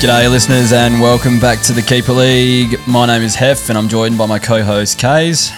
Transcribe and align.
G'day, 0.00 0.30
listeners, 0.30 0.72
and 0.72 1.00
welcome 1.00 1.40
back 1.40 1.60
to 1.62 1.72
the 1.72 1.82
Keeper 1.82 2.12
League. 2.12 2.78
My 2.86 3.04
name 3.04 3.22
is 3.22 3.34
Heff, 3.34 3.68
and 3.68 3.76
I'm 3.76 3.88
joined 3.88 4.16
by 4.16 4.26
my 4.26 4.38
co-host 4.38 4.96
Kaes. 4.96 5.50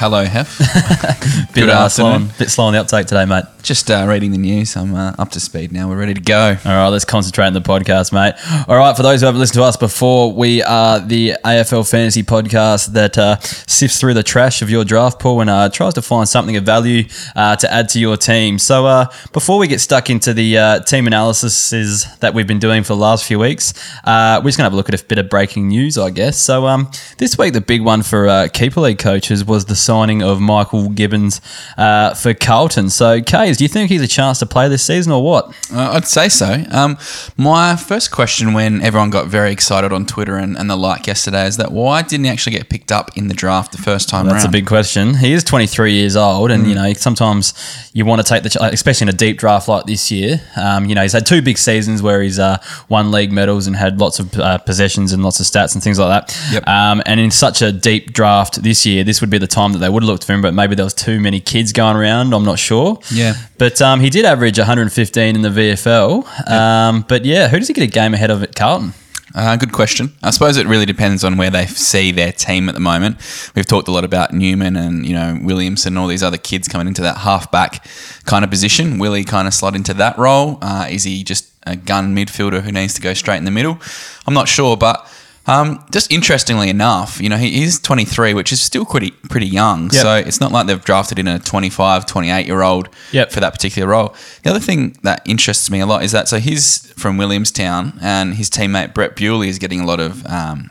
Hello, 0.00 0.24
Heff. 0.24 0.58
Bit, 1.54 1.62
Good 1.62 1.70
uh, 1.70 1.88
slow, 1.88 2.06
on, 2.06 2.30
bit 2.38 2.50
slow 2.50 2.66
on 2.66 2.72
the 2.72 2.78
uptake 2.78 3.08
today, 3.08 3.24
mate. 3.24 3.44
Just 3.62 3.90
uh, 3.90 4.06
reading 4.08 4.30
the 4.30 4.38
news. 4.38 4.76
I'm 4.76 4.94
uh, 4.94 5.12
up 5.18 5.30
to 5.32 5.40
speed 5.40 5.72
now. 5.72 5.88
We're 5.88 5.98
ready 5.98 6.14
to 6.14 6.20
go. 6.20 6.56
All 6.64 6.72
right, 6.72 6.88
let's 6.88 7.04
concentrate 7.04 7.46
on 7.46 7.52
the 7.52 7.60
podcast, 7.60 8.12
mate. 8.12 8.34
All 8.68 8.76
right, 8.76 8.96
for 8.96 9.02
those 9.02 9.20
who 9.20 9.26
haven't 9.26 9.40
listened 9.40 9.56
to 9.56 9.64
us 9.64 9.76
before, 9.76 10.32
we 10.32 10.62
are 10.62 11.00
the 11.00 11.34
AFL 11.44 11.90
fantasy 11.90 12.22
podcast 12.22 12.92
that 12.92 13.18
uh, 13.18 13.40
sifts 13.40 13.98
through 13.98 14.14
the 14.14 14.22
trash 14.22 14.62
of 14.62 14.70
your 14.70 14.84
draft 14.84 15.18
pool 15.18 15.40
and 15.40 15.50
uh, 15.50 15.68
tries 15.68 15.94
to 15.94 16.02
find 16.02 16.28
something 16.28 16.56
of 16.56 16.62
value 16.62 17.08
uh, 17.34 17.56
to 17.56 17.72
add 17.72 17.88
to 17.88 17.98
your 17.98 18.16
team. 18.16 18.60
So, 18.60 18.86
uh, 18.86 19.06
before 19.32 19.58
we 19.58 19.66
get 19.66 19.80
stuck 19.80 20.10
into 20.10 20.32
the 20.32 20.58
uh, 20.58 20.80
team 20.80 21.08
analyses 21.08 22.06
that 22.20 22.34
we've 22.34 22.46
been 22.46 22.60
doing 22.60 22.84
for 22.84 22.94
the 22.94 23.00
last 23.00 23.24
few 23.24 23.40
weeks, 23.40 23.74
uh, 24.04 24.40
we're 24.44 24.50
just 24.50 24.58
going 24.58 24.62
to 24.62 24.70
have 24.70 24.74
a 24.74 24.76
look 24.76 24.88
at 24.88 25.00
a 25.00 25.04
bit 25.04 25.18
of 25.18 25.28
breaking 25.28 25.68
news, 25.68 25.98
I 25.98 26.10
guess. 26.10 26.38
So, 26.38 26.68
um, 26.68 26.88
this 27.18 27.36
week, 27.36 27.52
the 27.52 27.60
big 27.60 27.82
one 27.82 28.02
for 28.02 28.28
uh, 28.28 28.48
Keeper 28.52 28.80
League 28.80 29.00
coaches 29.00 29.44
was 29.44 29.64
the 29.64 29.87
signing 29.88 30.22
of 30.22 30.38
Michael 30.38 30.90
Gibbons 30.90 31.40
uh, 31.78 32.12
for 32.12 32.34
Carlton. 32.34 32.90
So, 32.90 33.22
Kaes, 33.22 33.56
do 33.56 33.64
you 33.64 33.68
think 33.68 33.88
he's 33.88 34.02
a 34.02 34.06
chance 34.06 34.38
to 34.40 34.44
play 34.44 34.68
this 34.68 34.82
season 34.82 35.12
or 35.12 35.24
what? 35.24 35.46
Uh, 35.72 35.92
I'd 35.92 36.06
say 36.06 36.28
so. 36.28 36.62
Um, 36.70 36.98
my 37.38 37.74
first 37.74 38.10
question 38.10 38.52
when 38.52 38.82
everyone 38.82 39.08
got 39.08 39.28
very 39.28 39.50
excited 39.50 39.90
on 39.90 40.04
Twitter 40.04 40.36
and, 40.36 40.58
and 40.58 40.68
the 40.68 40.76
like 40.76 41.06
yesterday 41.06 41.46
is 41.46 41.56
that 41.56 41.72
why 41.72 42.02
didn't 42.02 42.24
he 42.24 42.30
actually 42.30 42.54
get 42.54 42.68
picked 42.68 42.92
up 42.92 43.16
in 43.16 43.28
the 43.28 43.34
draft 43.34 43.72
the 43.72 43.78
first 43.78 44.10
time 44.10 44.26
That's 44.26 44.44
a 44.44 44.50
big 44.50 44.66
question. 44.66 45.14
He 45.14 45.32
is 45.32 45.42
23 45.42 45.94
years 45.94 46.16
old, 46.16 46.50
and 46.50 46.66
you 46.66 46.74
know 46.74 46.92
sometimes 46.92 47.54
you 47.94 48.04
want 48.04 48.20
to 48.20 48.28
take 48.28 48.42
the, 48.42 48.50
ch- 48.50 48.56
especially 48.60 49.06
in 49.06 49.08
a 49.08 49.16
deep 49.16 49.38
draft 49.38 49.68
like 49.68 49.86
this 49.86 50.10
year. 50.10 50.42
Um, 50.54 50.84
you 50.84 50.94
know 50.94 51.02
he's 51.02 51.14
had 51.14 51.24
two 51.24 51.40
big 51.40 51.56
seasons 51.56 52.02
where 52.02 52.20
he's 52.20 52.38
uh, 52.38 52.58
won 52.90 53.10
league 53.10 53.32
medals 53.32 53.66
and 53.66 53.74
had 53.74 53.98
lots 53.98 54.18
of 54.18 54.38
uh, 54.38 54.58
possessions 54.58 55.14
and 55.14 55.22
lots 55.22 55.40
of 55.40 55.46
stats 55.46 55.72
and 55.72 55.82
things 55.82 55.98
like 55.98 56.26
that. 56.26 56.52
Yep. 56.52 56.68
Um, 56.68 57.02
and 57.06 57.18
in 57.18 57.30
such 57.30 57.62
a 57.62 57.72
deep 57.72 58.12
draft 58.12 58.62
this 58.62 58.84
year, 58.84 59.04
this 59.04 59.20
would 59.20 59.30
be 59.30 59.38
the 59.38 59.46
time 59.46 59.72
that 59.72 59.77
they 59.78 59.88
would 59.88 60.02
have 60.02 60.08
looked 60.08 60.24
for 60.24 60.32
him. 60.32 60.42
But 60.42 60.54
maybe 60.54 60.74
there 60.74 60.84
was 60.84 60.94
too 60.94 61.20
many 61.20 61.40
kids 61.40 61.72
going 61.72 61.96
around. 61.96 62.34
I'm 62.34 62.44
not 62.44 62.58
sure. 62.58 62.98
Yeah. 63.12 63.34
But 63.56 63.80
um, 63.80 64.00
he 64.00 64.10
did 64.10 64.24
average 64.24 64.58
115 64.58 65.34
in 65.34 65.42
the 65.42 65.48
VFL. 65.48 66.50
Um, 66.50 67.04
but 67.08 67.24
yeah, 67.24 67.48
who 67.48 67.58
does 67.58 67.68
he 67.68 67.74
get 67.74 67.84
a 67.84 67.86
game 67.86 68.14
ahead 68.14 68.30
of 68.30 68.42
at 68.42 68.54
Carlton? 68.54 68.94
Uh, 69.34 69.56
good 69.56 69.72
question. 69.72 70.12
I 70.22 70.30
suppose 70.30 70.56
it 70.56 70.66
really 70.66 70.86
depends 70.86 71.22
on 71.22 71.36
where 71.36 71.50
they 71.50 71.66
see 71.66 72.12
their 72.12 72.32
team 72.32 72.68
at 72.68 72.74
the 72.74 72.80
moment. 72.80 73.18
We've 73.54 73.66
talked 73.66 73.88
a 73.88 73.92
lot 73.92 74.04
about 74.04 74.32
Newman 74.32 74.76
and 74.76 75.06
you 75.06 75.14
know 75.14 75.38
Williamson 75.42 75.92
and 75.92 75.98
all 75.98 76.08
these 76.08 76.22
other 76.22 76.38
kids 76.38 76.66
coming 76.66 76.86
into 76.86 77.02
that 77.02 77.18
halfback 77.18 77.86
kind 78.24 78.44
of 78.44 78.50
position. 78.50 78.98
Will 78.98 79.12
he 79.14 79.24
kind 79.24 79.46
of 79.46 79.54
slot 79.54 79.76
into 79.76 79.94
that 79.94 80.16
role? 80.18 80.58
Uh, 80.62 80.88
is 80.90 81.04
he 81.04 81.22
just 81.22 81.52
a 81.66 81.76
gun 81.76 82.16
midfielder 82.16 82.62
who 82.62 82.72
needs 82.72 82.94
to 82.94 83.02
go 83.02 83.12
straight 83.12 83.36
in 83.36 83.44
the 83.44 83.50
middle? 83.50 83.78
I'm 84.26 84.34
not 84.34 84.48
sure, 84.48 84.76
but. 84.76 85.07
Um, 85.48 85.84
just 85.90 86.12
interestingly 86.12 86.68
enough, 86.68 87.20
you 87.20 87.28
know, 87.28 87.36
he 87.38 87.62
is 87.62 87.80
23, 87.80 88.34
which 88.34 88.52
is 88.52 88.60
still 88.60 88.84
pretty 88.84 89.10
pretty 89.30 89.46
young. 89.46 89.84
Yep. 89.84 89.92
So 90.02 90.14
it's 90.16 90.40
not 90.40 90.52
like 90.52 90.66
they've 90.66 90.84
drafted 90.84 91.18
in 91.18 91.26
a 91.26 91.38
25, 91.38 92.04
28 92.06 92.46
year 92.46 92.62
old 92.62 92.88
Yep. 93.12 93.32
for 93.32 93.40
that 93.40 93.52
particular 93.52 93.88
role. 93.88 94.14
The 94.42 94.50
other 94.50 94.60
thing 94.60 94.96
that 95.02 95.22
interests 95.26 95.70
me 95.70 95.80
a 95.80 95.86
lot 95.86 96.02
is 96.04 96.12
that 96.12 96.28
so 96.28 96.38
he's 96.38 96.92
from 96.92 97.16
Williamstown 97.16 97.98
and 98.02 98.34
his 98.34 98.50
teammate 98.50 98.92
Brett 98.94 99.16
Bewley 99.16 99.48
is 99.48 99.58
getting 99.58 99.80
a 99.80 99.86
lot 99.86 100.00
of 100.00 100.24
um, 100.26 100.70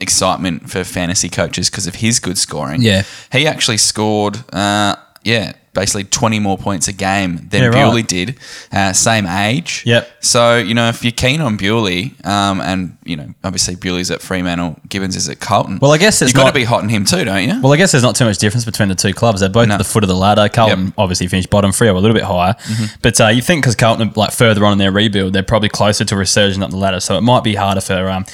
excitement 0.00 0.70
for 0.70 0.84
fantasy 0.84 1.28
coaches 1.28 1.68
because 1.70 1.86
of 1.86 1.96
his 1.96 2.20
good 2.20 2.38
scoring. 2.38 2.82
Yeah. 2.82 3.02
He 3.32 3.46
actually 3.46 3.78
scored, 3.78 4.38
uh, 4.54 4.96
yeah, 5.24 5.52
basically 5.74 6.04
20 6.04 6.38
more 6.38 6.58
points 6.58 6.86
a 6.88 6.92
game 6.92 7.48
than 7.50 7.62
Yeah, 7.62 7.68
right. 7.82 8.06
Did, 8.06 8.36
uh, 8.72 8.92
same 8.92 9.26
age. 9.26 9.82
Yep. 9.86 10.10
So, 10.20 10.58
you 10.58 10.74
know, 10.74 10.88
if 10.88 11.02
you're 11.02 11.12
keen 11.12 11.40
on 11.40 11.56
Bewley, 11.56 12.14
um, 12.24 12.60
and, 12.60 12.96
you 13.04 13.16
know, 13.16 13.32
obviously 13.42 13.74
Bewley's 13.76 14.10
at 14.10 14.20
Fremantle, 14.20 14.76
Gibbons 14.88 15.16
is 15.16 15.28
at 15.30 15.40
Carlton. 15.40 15.78
Well, 15.80 15.92
I 15.92 15.98
guess 15.98 16.20
it's 16.20 16.32
You've 16.32 16.36
got 16.42 16.48
to 16.48 16.52
be 16.54 16.64
hot 16.64 16.82
on 16.82 16.88
him 16.90 17.04
too, 17.06 17.24
don't 17.24 17.48
you? 17.48 17.60
Well, 17.62 17.72
I 17.72 17.76
guess 17.78 17.92
there's 17.92 18.02
not 18.02 18.16
too 18.16 18.24
much 18.26 18.36
difference 18.38 18.64
between 18.66 18.88
the 18.90 18.94
two 18.94 19.14
clubs. 19.14 19.40
They're 19.40 19.48
both 19.48 19.68
No. 19.68 19.74
at 19.74 19.78
the 19.78 19.84
foot 19.84 20.04
of 20.04 20.08
the 20.08 20.14
ladder. 20.16 20.48
Carlton 20.50 20.84
Yep. 20.86 20.94
obviously 20.98 21.26
finished 21.28 21.48
bottom, 21.48 21.70
Freo 21.70 21.94
a 21.94 21.98
little 21.98 22.14
bit 22.14 22.24
higher. 22.24 22.54
But 23.00 23.20
uh, 23.20 23.28
you 23.28 23.40
think 23.40 23.62
because 23.62 23.74
Carlton 23.76 24.08
are 24.08 24.12
like 24.14 24.32
further 24.32 24.64
on 24.66 24.72
in 24.72 24.78
their 24.78 24.92
rebuild, 24.92 25.32
they're 25.32 25.42
probably 25.42 25.70
closer 25.70 26.04
to 26.04 26.16
resurging 26.16 26.62
up 26.62 26.70
the 26.70 26.76
ladder. 26.76 27.00
So 27.00 27.16
it 27.16 27.22
might 27.22 27.44
be 27.44 27.54
harder 27.54 27.80
for 27.80 28.10
um, 28.10 28.26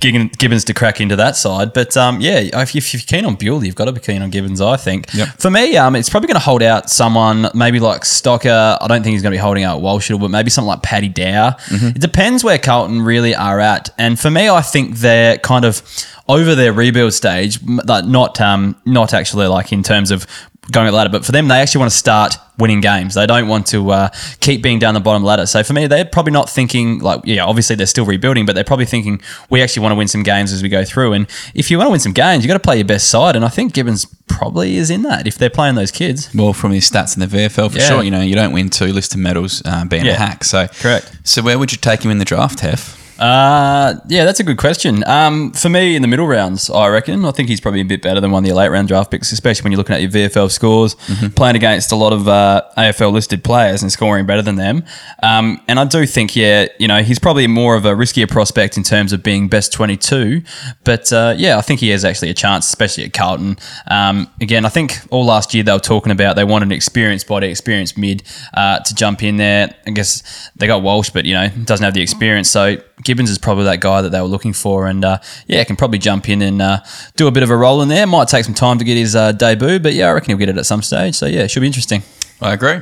Gibbons 0.00 0.64
to 0.64 0.74
crack 0.74 1.00
into 1.00 1.16
that 1.16 1.36
side. 1.36 1.72
But 1.72 1.96
um, 1.96 2.20
yeah, 2.20 2.38
if, 2.38 2.76
if 2.76 2.92
you're 2.92 3.00
keen 3.00 3.24
on 3.24 3.36
Bewley, 3.36 3.66
you've 3.66 3.74
got 3.74 3.86
to 3.86 3.92
be 3.92 4.00
keen 4.00 4.22
on 4.22 4.30
Gibbons, 4.30 4.60
I 4.60 4.76
think. 4.76 5.12
Yep. 5.14 5.28
For 5.38 5.50
me, 5.50 5.76
um, 5.76 5.96
it's 5.96 6.10
probably 6.10 6.26
going 6.28 6.38
to 6.38 6.44
hold 6.44 6.62
out 6.62 6.90
someone 6.90 7.48
maybe 7.54 7.80
like 7.80 8.02
Stocker. 8.02 8.78
I 8.80 8.86
don't 8.88 9.02
think 9.02 9.14
he's 9.14 9.22
going 9.22 9.32
to 9.32 9.36
be 9.36 9.40
holding 9.40 9.64
out 9.64 9.80
Walsh, 9.80 10.10
but 10.10 10.28
maybe 10.28 10.50
something 10.50 10.68
like 10.68 10.82
Paddy 10.82 11.08
Dow. 11.08 11.56
It 11.70 12.00
depends 12.00 12.44
where 12.44 12.58
Carlton 12.58 13.02
really 13.02 13.34
are 13.34 13.58
at. 13.58 13.90
And 13.98 14.18
for 14.18 14.30
me, 14.30 14.48
I 14.48 14.60
think 14.60 14.96
they're 14.96 15.38
kind 15.38 15.64
of 15.64 15.82
over 16.28 16.54
their 16.54 16.72
rebuild 16.72 17.14
stage, 17.14 17.60
not 17.64 18.40
um, 18.40 18.80
not 18.84 19.14
actually 19.14 19.46
like 19.46 19.72
in 19.72 19.82
terms 19.82 20.10
of 20.10 20.26
going 20.72 20.86
up 20.88 20.92
the 20.92 20.96
ladder, 20.96 21.10
but 21.10 21.24
for 21.24 21.32
them, 21.32 21.48
they 21.48 21.60
actually 21.60 21.78
want 21.80 21.92
to 21.92 21.96
start 21.96 22.36
winning 22.58 22.80
games. 22.80 23.14
They 23.14 23.26
don't 23.26 23.48
want 23.48 23.66
to 23.68 23.90
uh, 23.90 24.08
keep 24.40 24.62
being 24.62 24.78
down 24.78 24.94
the 24.94 25.00
bottom 25.00 25.22
ladder. 25.22 25.46
So 25.46 25.62
for 25.62 25.72
me, 25.74 25.86
they're 25.86 26.04
probably 26.06 26.32
not 26.32 26.48
thinking 26.48 27.00
like, 27.00 27.20
yeah, 27.24 27.44
obviously 27.44 27.76
they're 27.76 27.86
still 27.86 28.06
rebuilding, 28.06 28.46
but 28.46 28.54
they're 28.54 28.64
probably 28.64 28.86
thinking 28.86 29.20
we 29.50 29.62
actually 29.62 29.82
want 29.82 29.92
to 29.92 29.96
win 29.96 30.08
some 30.08 30.22
games 30.22 30.52
as 30.52 30.62
we 30.62 30.68
go 30.68 30.84
through. 30.84 31.12
And 31.12 31.26
if 31.54 31.70
you 31.70 31.76
want 31.78 31.88
to 31.88 31.90
win 31.92 32.00
some 32.00 32.12
games, 32.12 32.42
you 32.44 32.48
got 32.48 32.54
to 32.54 32.60
play 32.60 32.76
your 32.76 32.86
best 32.86 33.10
side. 33.10 33.36
And 33.36 33.44
I 33.44 33.48
think 33.48 33.74
Gibbons 33.74 34.06
probably 34.26 34.76
is 34.76 34.90
in 34.90 35.02
that 35.02 35.26
if 35.26 35.36
they're 35.38 35.50
playing 35.50 35.74
those 35.74 35.90
kids. 35.90 36.34
Well, 36.34 36.52
from 36.52 36.72
his 36.72 36.90
stats 36.90 37.14
in 37.14 37.20
the 37.20 37.26
VFL, 37.26 37.70
for 37.70 37.78
Yeah. 37.78 37.88
sure. 37.88 38.02
You 38.02 38.10
know, 38.10 38.22
you 38.22 38.34
don't 38.34 38.52
win 38.52 38.70
two 38.70 38.86
listed 38.92 39.18
medals 39.18 39.62
uh, 39.64 39.84
being 39.84 40.06
Yeah. 40.06 40.12
a 40.12 40.16
hack. 40.18 40.44
So 40.44 40.66
Correct. 40.80 41.12
So 41.24 41.42
where 41.42 41.58
would 41.58 41.72
you 41.72 41.78
take 41.78 42.02
him 42.04 42.10
in 42.10 42.18
the 42.18 42.24
draft, 42.24 42.60
Heff? 42.60 42.96
Uh, 43.18 43.94
yeah, 44.08 44.24
that's 44.24 44.40
a 44.40 44.44
good 44.44 44.58
question. 44.58 45.02
Um, 45.06 45.52
for 45.52 45.68
me, 45.68 45.96
in 45.96 46.02
the 46.02 46.08
middle 46.08 46.26
rounds, 46.26 46.68
I 46.68 46.88
reckon 46.88 47.24
I 47.24 47.30
think 47.30 47.48
he's 47.48 47.60
probably 47.60 47.80
a 47.80 47.84
bit 47.84 48.02
better 48.02 48.20
than 48.20 48.30
one 48.30 48.44
of 48.44 48.48
the 48.48 48.54
late 48.54 48.68
round 48.68 48.88
draft 48.88 49.10
picks, 49.10 49.32
especially 49.32 49.64
when 49.64 49.72
you're 49.72 49.78
looking 49.78 49.94
at 49.94 50.02
your 50.02 50.10
VFL 50.10 50.50
scores, 50.50 50.94
playing 51.34 51.56
against 51.56 51.92
a 51.92 51.96
lot 51.96 52.12
of 52.12 52.28
uh, 52.28 52.62
AFL 52.76 53.12
listed 53.12 53.42
players 53.42 53.82
and 53.82 53.90
scoring 53.90 54.26
better 54.26 54.42
than 54.42 54.56
them. 54.56 54.84
Um, 55.22 55.60
and 55.68 55.80
I 55.80 55.84
do 55.84 56.06
think, 56.06 56.36
yeah, 56.36 56.66
you 56.78 56.88
know, 56.88 57.02
he's 57.02 57.18
probably 57.18 57.46
more 57.46 57.74
of 57.74 57.84
a 57.86 57.92
riskier 57.92 58.28
prospect 58.28 58.76
in 58.76 58.82
terms 58.82 59.12
of 59.12 59.22
being 59.22 59.48
best 59.48 59.72
22. 59.72 60.42
But 60.84 61.12
uh, 61.12 61.34
yeah, 61.36 61.56
I 61.56 61.62
think 61.62 61.80
he 61.80 61.88
has 61.90 62.04
actually 62.04 62.30
a 62.30 62.34
chance, 62.34 62.66
especially 62.66 63.04
at 63.04 63.12
Carlton. 63.12 63.56
Um, 63.88 64.30
again, 64.40 64.64
I 64.64 64.68
think 64.68 64.98
all 65.10 65.24
last 65.24 65.54
year 65.54 65.62
they 65.62 65.72
were 65.72 65.78
talking 65.78 66.12
about 66.12 66.36
they 66.36 66.44
wanted 66.44 66.66
an 66.66 66.72
experienced 66.72 67.26
body, 67.26 67.48
experienced 67.48 67.96
mid 67.96 68.22
uh, 68.54 68.80
to 68.80 68.94
jump 68.94 69.22
in 69.22 69.36
there. 69.36 69.74
I 69.86 69.90
guess 69.90 70.50
they 70.56 70.66
got 70.66 70.82
Walsh, 70.82 71.10
but 71.10 71.24
you 71.24 71.34
know 71.34 71.48
doesn't 71.64 71.84
have 71.84 71.94
the 71.94 72.02
experience. 72.02 72.50
So 72.50 72.76
Gibbons 73.02 73.30
is 73.30 73.38
probably 73.38 73.64
that 73.64 73.80
guy 73.80 74.02
that 74.02 74.10
they 74.10 74.20
were 74.20 74.26
looking 74.26 74.52
for, 74.52 74.86
and 74.86 75.04
uh, 75.04 75.18
yeah, 75.46 75.62
can 75.64 75.76
probably 75.76 75.98
jump 75.98 76.28
in 76.28 76.42
and 76.42 76.62
uh, 76.62 76.80
do 77.16 77.26
a 77.26 77.30
bit 77.30 77.42
of 77.42 77.50
a 77.50 77.56
role 77.56 77.82
in 77.82 77.88
there. 77.88 78.06
Might 78.06 78.28
take 78.28 78.44
some 78.44 78.54
time 78.54 78.78
to 78.78 78.84
get 78.84 78.96
his 78.96 79.14
uh, 79.14 79.32
debut, 79.32 79.78
but 79.78 79.94
yeah, 79.94 80.08
I 80.08 80.12
reckon 80.12 80.30
he'll 80.30 80.38
get 80.38 80.48
it 80.48 80.58
at 80.58 80.66
some 80.66 80.82
stage. 80.82 81.14
So 81.14 81.26
yeah, 81.26 81.42
it 81.42 81.50
should 81.50 81.60
be 81.60 81.66
interesting. 81.66 82.02
I 82.40 82.52
agree. 82.52 82.80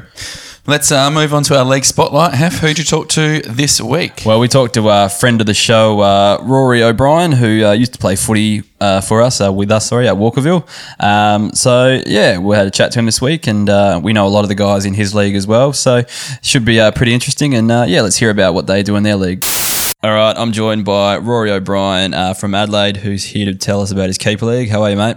Let's 0.67 0.91
uh, 0.91 1.11
move 1.11 1.35
on 1.35 1.43
to 1.45 1.59
our 1.59 1.65
league 1.65 1.85
spotlight. 1.85 2.33
Heff, 2.33 2.61
who'd 2.61 2.79
you 2.79 2.85
talk 2.85 3.11
to 3.11 3.43
this 3.43 3.83
week? 3.83 4.23
Well, 4.25 4.41
we 4.41 4.49
talked 4.49 4.73
to 4.75 4.89
a 4.89 5.11
friend 5.11 5.39
of 5.43 5.47
the 5.47 5.53
show, 5.53 6.01
uh, 6.01 6.39
Rory 6.43 6.83
O'Brien, 6.83 7.33
who 7.33 7.67
uh, 7.67 7.73
used 7.73 7.93
to 7.93 7.99
play 7.99 8.17
footy 8.17 8.63
uh, 8.81 9.03
for 9.03 9.21
us, 9.21 9.43
uh, 9.43 9.53
with 9.53 9.71
us, 9.71 9.87
sorry, 9.87 10.09
at 10.09 10.15
Walkerville. 10.15 10.67
Um, 11.05 11.53
so, 11.53 12.01
yeah, 12.07 12.39
we 12.39 12.57
had 12.57 12.67
a 12.67 12.71
chat 12.71 12.93
to 12.93 12.99
him 12.99 13.05
this 13.05 13.21
week, 13.21 13.47
and 13.47 13.69
uh, 13.69 14.01
we 14.03 14.15
know 14.15 14.27
a 14.27 14.29
lot 14.29 14.41
of 14.41 14.49
the 14.49 14.55
guys 14.55 14.87
in 14.87 14.95
his 14.95 15.15
league 15.15 15.35
as 15.35 15.47
well. 15.47 15.75
So, 15.75 16.05
should 16.41 16.65
be 16.65 16.81
uh, 16.81 16.93
pretty 16.93 17.13
interesting. 17.13 17.55
And 17.55 17.71
uh, 17.71 17.85
yeah, 17.87 18.01
let's 18.01 18.17
hear 18.17 18.31
about 18.31 18.55
what 18.55 18.67
they 18.67 18.83
do 18.83 18.97
in 18.97 19.03
their 19.03 19.17
league. 19.17 19.45
All 20.05 20.13
right, 20.13 20.37
I'm 20.37 20.53
joined 20.53 20.85
by 20.85 21.17
Rory 21.17 21.51
O'Brien 21.51 22.13
uh, 22.13 22.35
from 22.35 22.55
Adelaide, 22.55 22.99
who's 22.99 23.25
here 23.25 23.47
to 23.47 23.55
tell 23.55 23.81
us 23.81 23.91
about 23.91 24.09
his 24.09 24.19
keeper 24.19 24.45
league. 24.45 24.69
How 24.69 24.83
are 24.83 24.91
you, 24.91 24.99
mate? 24.99 25.17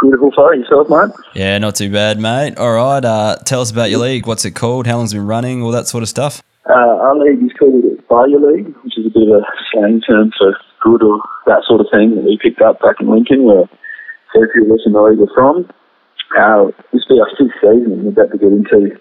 Beautiful 0.00 0.32
far 0.34 0.54
yourself, 0.54 0.88
mate. 0.88 1.14
Yeah, 1.34 1.58
not 1.58 1.74
too 1.76 1.92
bad, 1.92 2.18
mate. 2.18 2.56
All 2.56 2.72
right, 2.72 3.04
uh, 3.04 3.36
tell 3.44 3.60
us 3.60 3.70
about 3.70 3.90
your 3.90 4.00
league. 4.00 4.26
What's 4.26 4.46
it 4.46 4.52
called? 4.52 4.86
How 4.86 4.96
long's 4.96 5.12
it 5.12 5.16
been 5.16 5.26
running? 5.26 5.62
All 5.62 5.72
that 5.72 5.88
sort 5.88 6.02
of 6.02 6.08
stuff. 6.08 6.42
Uh, 6.66 6.72
our 6.72 7.18
league 7.18 7.44
is 7.44 7.52
called 7.58 7.84
Failure 8.08 8.40
League, 8.40 8.74
which 8.82 8.96
is 8.96 9.04
a 9.04 9.10
bit 9.10 9.28
of 9.28 9.42
a 9.42 9.44
slang 9.70 10.00
term 10.00 10.32
for 10.38 10.56
good 10.80 11.02
or 11.02 11.20
that 11.44 11.62
sort 11.68 11.82
of 11.82 11.88
thing 11.92 12.14
that 12.14 12.24
we 12.24 12.38
picked 12.40 12.62
up 12.62 12.80
back 12.80 12.96
in 13.02 13.10
Lincoln, 13.10 13.44
where 13.44 13.68
fair 14.32 14.48
few 14.54 14.64
of 14.64 14.70
us 14.70 14.86
in 14.86 14.94
the 14.94 15.02
league 15.02 15.20
are 15.20 15.34
from. 15.34 15.68
Uh, 16.34 16.72
this 16.94 17.04
will 17.10 17.16
be 17.16 17.20
our 17.20 17.28
sixth 17.36 17.60
season, 17.60 17.92
and 17.92 18.04
we're 18.04 18.24
about 18.24 18.32
to 18.32 18.38
get 18.38 18.52
into 18.52 18.96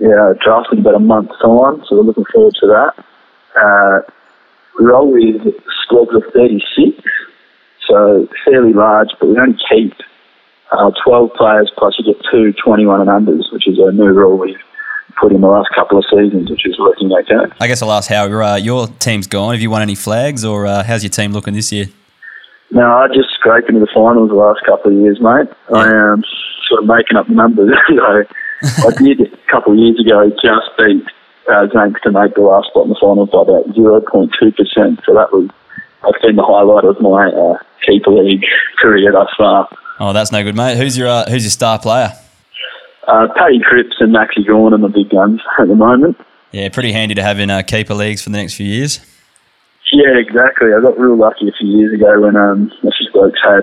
yeah, 0.00 0.32
draft 0.42 0.70
in 0.72 0.80
about 0.80 0.96
a 0.96 0.98
month's 0.98 1.38
time, 1.40 1.84
so 1.86 1.94
we're 1.94 2.02
looking 2.10 2.26
forward 2.34 2.54
to 2.58 2.66
that. 2.66 3.04
Uh, 3.54 4.10
roll 4.78 5.12
with 5.12 5.54
squads 5.82 6.14
of 6.14 6.22
36, 6.32 7.02
so 7.88 8.28
fairly 8.44 8.72
large, 8.72 9.08
but 9.20 9.28
we 9.28 9.38
only 9.38 9.58
keep 9.70 9.94
uh, 10.72 10.90
12 11.04 11.30
players 11.36 11.70
plus 11.78 11.94
you 11.98 12.12
get 12.12 12.22
two 12.30 12.52
21 12.64 13.00
and 13.00 13.10
unders, 13.10 13.52
which 13.52 13.68
is 13.68 13.78
a 13.78 13.92
new 13.92 14.12
rule 14.12 14.38
we've 14.38 14.56
put 15.20 15.32
in 15.32 15.40
the 15.40 15.46
last 15.46 15.68
couple 15.74 15.98
of 15.98 16.04
seasons, 16.10 16.50
which 16.50 16.66
is 16.66 16.78
working 16.78 17.10
okay. 17.12 17.52
I 17.60 17.66
guess 17.66 17.82
I'll 17.82 17.92
ask 17.92 18.10
how 18.10 18.26
uh, 18.26 18.56
your 18.56 18.88
team's 18.98 19.26
gone. 19.26 19.52
Have 19.54 19.62
you 19.62 19.70
won 19.70 19.82
any 19.82 19.94
flags, 19.94 20.44
or 20.44 20.66
uh, 20.66 20.82
how's 20.82 21.02
your 21.02 21.10
team 21.10 21.32
looking 21.32 21.54
this 21.54 21.72
year? 21.72 21.86
No, 22.70 22.82
I 22.82 23.06
just 23.08 23.30
scraped 23.34 23.68
into 23.68 23.80
the 23.80 23.90
finals 23.94 24.30
the 24.30 24.34
last 24.34 24.60
couple 24.66 24.92
of 24.92 24.98
years, 24.98 25.20
mate. 25.20 25.48
I 25.72 25.86
am 25.86 26.24
sort 26.68 26.82
of 26.82 26.88
making 26.88 27.16
up 27.16 27.28
the 27.28 27.34
numbers. 27.34 27.70
so 27.88 28.88
I 28.88 28.90
did 28.98 29.20
a 29.20 29.50
couple 29.50 29.72
of 29.72 29.78
years 29.78 30.00
ago 30.00 30.30
just 30.42 30.66
beat 30.76 31.06
uh, 31.48 31.66
Zanks 31.72 32.00
to 32.02 32.12
make 32.12 32.34
the 32.34 32.42
last 32.42 32.68
spot 32.68 32.84
in 32.84 32.90
the 32.90 32.98
finals 33.00 33.30
by 33.30 33.42
about 33.42 33.68
0.2%. 33.74 35.04
So 35.04 35.14
that 35.14 35.32
was, 35.32 35.50
that's 36.02 36.22
been 36.22 36.36
the 36.36 36.42
highlight 36.42 36.84
of 36.84 37.00
my 37.00 37.30
uh, 37.30 37.58
keeper 37.86 38.10
league 38.10 38.44
career 38.78 39.12
thus 39.12 39.28
far. 39.36 39.68
Oh, 39.98 40.12
that's 40.12 40.32
no 40.32 40.42
good, 40.42 40.56
mate. 40.56 40.76
Who's 40.76 40.96
your 40.96 41.08
uh, 41.08 41.24
who's 41.30 41.44
your 41.44 41.50
star 41.50 41.78
player? 41.78 42.12
Uh, 43.08 43.28
Paddy 43.34 43.60
Cripps 43.60 43.96
and 44.00 44.12
Maxie 44.12 44.44
Gawn 44.44 44.74
are 44.74 44.78
the 44.78 44.88
big 44.88 45.10
guns 45.10 45.40
at 45.58 45.68
the 45.68 45.74
moment. 45.74 46.16
Yeah, 46.52 46.68
pretty 46.68 46.92
handy 46.92 47.14
to 47.14 47.22
have 47.22 47.38
in 47.38 47.50
uh, 47.50 47.62
keeper 47.62 47.94
leagues 47.94 48.22
for 48.22 48.30
the 48.30 48.36
next 48.36 48.54
few 48.54 48.66
years. 48.66 49.00
Yeah, 49.92 50.18
exactly. 50.18 50.74
I 50.74 50.80
got 50.80 50.98
real 50.98 51.16
lucky 51.16 51.48
a 51.48 51.52
few 51.52 51.68
years 51.68 51.94
ago 51.94 52.20
when 52.20 52.36
um, 52.36 52.72
a 52.82 52.90
few 52.90 53.10
blokes 53.12 53.38
had 53.42 53.62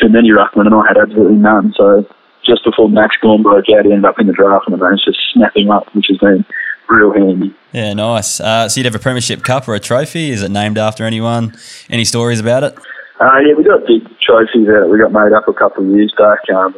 too 0.00 0.08
many 0.08 0.30
ruckmen 0.30 0.66
and 0.66 0.74
I 0.74 0.86
had 0.88 0.96
absolutely 0.96 1.36
none. 1.36 1.74
So 1.76 2.06
just 2.44 2.64
before 2.64 2.88
Max 2.88 3.16
Gawn 3.20 3.42
broke 3.42 3.66
out, 3.68 3.84
he 3.84 3.92
ended 3.92 4.06
up 4.06 4.18
in 4.18 4.26
the 4.26 4.32
draft 4.32 4.66
and 4.66 4.76
I 4.76 4.78
managed 4.78 5.04
to 5.04 5.12
snap 5.32 5.56
him 5.56 5.70
up, 5.70 5.94
which 5.94 6.06
has 6.08 6.18
been 6.18 6.44
real 6.88 7.12
handy. 7.12 7.54
Yeah, 7.72 7.92
nice. 7.94 8.40
Uh, 8.40 8.68
so 8.68 8.80
you'd 8.80 8.86
have 8.86 8.94
a 8.94 8.98
premiership 8.98 9.42
cup 9.42 9.68
or 9.68 9.74
a 9.74 9.80
trophy? 9.80 10.30
Is 10.30 10.42
it 10.42 10.50
named 10.50 10.78
after 10.78 11.04
anyone? 11.04 11.54
Any 11.90 12.04
stories 12.04 12.40
about 12.40 12.64
it? 12.64 12.78
Uh, 13.20 13.38
yeah, 13.40 13.54
we 13.56 13.64
got 13.64 13.82
a 13.82 13.86
big 13.86 14.08
trophy 14.20 14.64
that 14.64 14.88
we 14.90 14.98
got 14.98 15.12
made 15.12 15.32
up 15.34 15.48
a 15.48 15.52
couple 15.52 15.84
of 15.84 15.90
years 15.90 16.12
back. 16.16 16.38
Um, 16.54 16.74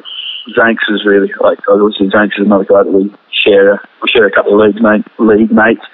Zanks 0.56 0.88
is 0.88 1.04
really 1.04 1.30
like 1.40 1.58
I 1.68 1.72
obviously 1.72 2.08
Zanks 2.08 2.40
is 2.40 2.46
another 2.46 2.64
guy 2.64 2.82
that 2.82 2.92
we 2.92 3.12
share. 3.30 3.80
We 4.02 4.08
share 4.08 4.26
a 4.26 4.32
couple 4.32 4.54
of 4.54 4.66
leagues, 4.66 4.80
mate, 4.80 5.04
league 5.18 5.52
mates. 5.52 5.84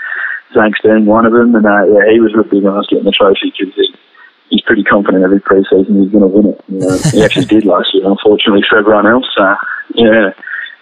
Zanks 0.55 0.81
being 0.83 1.07
one 1.07 1.27
of 1.27 1.33
them, 1.33 1.55
and 1.55 1.67
uh, 1.67 1.85
yeah, 1.91 2.07
he 2.11 2.21
was 2.21 2.33
real 2.33 2.45
big 2.45 2.65
on 2.65 2.79
us 2.79 2.87
getting 2.89 3.05
the 3.05 3.11
trophy 3.11 3.53
because 3.59 3.75
he, 3.75 3.95
he's 4.51 4.63
pretty 4.63 4.85
confident 4.85 5.25
every 5.25 5.41
preseason 5.41 6.01
he's 6.01 6.13
going 6.15 6.23
to 6.23 6.31
win 6.31 6.47
it. 6.55 6.65
You 6.69 6.79
know, 6.79 6.99
he 7.11 7.25
actually 7.25 7.47
did 7.47 7.67
last 7.67 7.93
year, 7.93 8.07
unfortunately 8.07 8.63
for 8.71 8.79
everyone 8.79 9.07
else. 9.07 9.27
Uh, 9.37 9.57
yeah, 9.95 10.31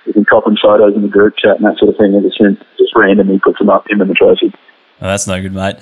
we've 0.06 0.14
been 0.14 0.24
copping 0.24 0.56
photos 0.60 0.94
in 0.94 1.02
the 1.02 1.08
group 1.08 1.36
chat 1.36 1.56
and 1.56 1.64
that 1.64 1.78
sort 1.78 1.90
of 1.90 1.96
thing 1.98 2.14
ever 2.14 2.30
since. 2.38 2.58
Just 2.78 2.94
randomly 2.94 3.38
puts 3.38 3.58
them 3.58 3.70
up, 3.70 3.90
him 3.90 4.00
and 4.00 4.10
the 4.10 4.14
trophy. 4.14 4.52
Oh, 5.00 5.08
that's 5.08 5.26
no 5.26 5.40
good, 5.42 5.52
mate. 5.52 5.76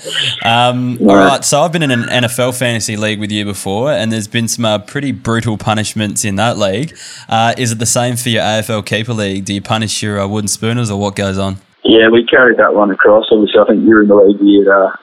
Um, 0.45 0.99
all 1.03 1.15
right, 1.15 1.45
so 1.45 1.61
I've 1.61 1.71
been 1.71 1.83
in 1.83 1.91
an 1.91 2.05
NFL 2.05 2.59
fantasy 2.59 2.97
league 2.97 3.21
with 3.21 3.31
you 3.31 3.45
before, 3.45 3.93
and 3.93 4.11
there's 4.11 4.27
been 4.27 4.49
some 4.49 4.65
uh, 4.65 4.79
pretty 4.79 5.13
brutal 5.13 5.59
punishments 5.59 6.25
in 6.25 6.37
that 6.37 6.57
league. 6.57 6.97
Uh, 7.29 7.55
is 7.59 7.73
it 7.73 7.79
the 7.79 7.87
same 7.87 8.17
for 8.17 8.31
your 8.31 8.43
AFL 8.43 8.87
keeper 8.87 9.13
league? 9.13 9.45
Do 9.45 9.53
you 9.53 9.61
punish 9.61 10.03
your 10.03 10.19
uh, 10.19 10.27
wooden 10.27 10.49
spooners, 10.49 10.91
or 10.91 10.99
what 10.99 11.15
goes 11.15 11.37
on? 11.37 11.59
Yeah, 11.85 12.09
we 12.09 12.25
carried 12.25 12.59
that 12.59 12.75
one 12.75 12.91
across. 12.91 13.27
Obviously, 13.31 13.61
I 13.61 13.65
think 13.67 13.85
you 13.85 13.91
were 13.91 14.03
in 14.03 14.09
the 14.09 14.15
league 14.15 14.41
here. 14.41 14.73
Uh, 14.73 14.97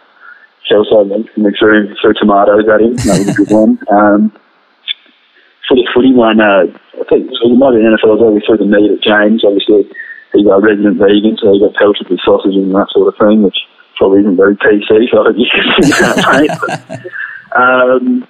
Chelsea 0.66 0.90
and 0.96 1.30
threw, 1.58 1.96
threw 2.02 2.14
tomatoes 2.14 2.68
at 2.72 2.82
him. 2.82 2.96
That 2.96 3.20
was 3.20 3.30
a 3.30 3.34
good 3.34 3.52
one. 3.52 3.80
Um, 3.92 4.32
for 5.68 5.76
the 5.76 5.88
footy 5.94 6.14
one, 6.14 6.42
uh, 6.42 6.64
I 7.00 7.06
think 7.10 7.32
it 7.32 7.58
might 7.58 7.76
be 7.76 7.84
NFL 7.84 8.20
well. 8.20 8.32
We 8.32 8.44
threw 8.46 8.58
the 8.58 8.66
meat 8.66 8.92
at 8.92 9.02
James. 9.02 9.44
Obviously, 9.44 9.88
he's 10.34 10.46
a 10.46 10.60
resident 10.60 10.98
vegan, 10.98 11.38
so 11.40 11.54
he 11.54 11.60
got 11.60 11.76
pelted 11.76 12.10
with 12.10 12.20
sausage 12.22 12.56
and 12.56 12.76
that 12.76 12.92
sort 12.92 13.08
of 13.08 13.18
thing, 13.18 13.44
which 13.44 13.58
probably 13.98 14.22
isn't 14.22 14.38
very 14.38 14.56
PC, 14.56 15.12
so 15.12 15.22
I 15.22 15.24
hope 15.28 15.38
you 15.38 15.50
can 15.52 15.84
see 15.84 15.92
that, 16.00 16.18
mate. 16.32 16.52
But, 16.64 17.60
um, 17.60 18.28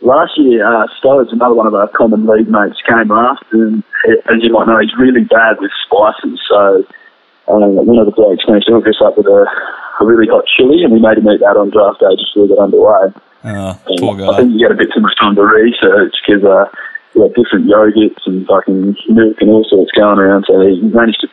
last 0.00 0.32
year, 0.38 0.64
uh, 0.64 0.86
Stowe's 0.98 1.32
another 1.32 1.54
one 1.54 1.66
of 1.66 1.74
our 1.74 1.88
common 1.88 2.26
league 2.26 2.48
mates 2.48 2.80
came 2.88 3.08
last, 3.08 3.44
and 3.52 3.84
as 4.32 4.42
you 4.42 4.52
might 4.52 4.66
know, 4.66 4.78
he's 4.80 4.96
really 4.98 5.24
bad 5.24 5.56
with 5.60 5.70
spices. 5.84 6.40
So 6.48 6.84
um, 7.48 7.76
one 7.86 7.98
of 7.98 8.06
the 8.06 8.16
blokes 8.16 8.44
managed 8.48 8.66
to 8.66 8.74
hook 8.74 8.88
us 8.88 9.00
up 9.04 9.16
with 9.16 9.26
a, 9.26 9.46
a 10.00 10.06
really 10.06 10.28
hot 10.28 10.46
chili, 10.46 10.82
and 10.82 10.92
we 10.92 11.00
made 11.00 11.18
him 11.18 11.28
eat 11.28 11.40
that 11.40 11.56
on 11.56 11.70
draft 11.70 12.00
day 12.00 12.16
just 12.16 12.34
to 12.34 12.48
get 12.48 12.58
underway. 12.58 13.12
Poor 13.98 14.16
I 14.32 14.36
think 14.38 14.52
you 14.52 14.58
get 14.58 14.72
a 14.72 14.78
bit 14.78 14.90
too 14.92 15.00
much 15.00 15.16
time 15.18 15.36
to 15.36 15.44
research 15.44 16.16
because 16.26 16.42
uh, 16.42 16.66
had 17.22 17.34
different 17.34 17.66
yogurts 17.66 18.26
and 18.26 18.46
fucking 18.46 18.96
milk 19.08 19.36
and 19.40 19.50
all 19.50 19.64
sorts 19.68 19.90
going 19.92 20.18
around. 20.18 20.44
So 20.46 20.60
he 20.60 20.80
managed 20.80 21.20
to 21.22 21.28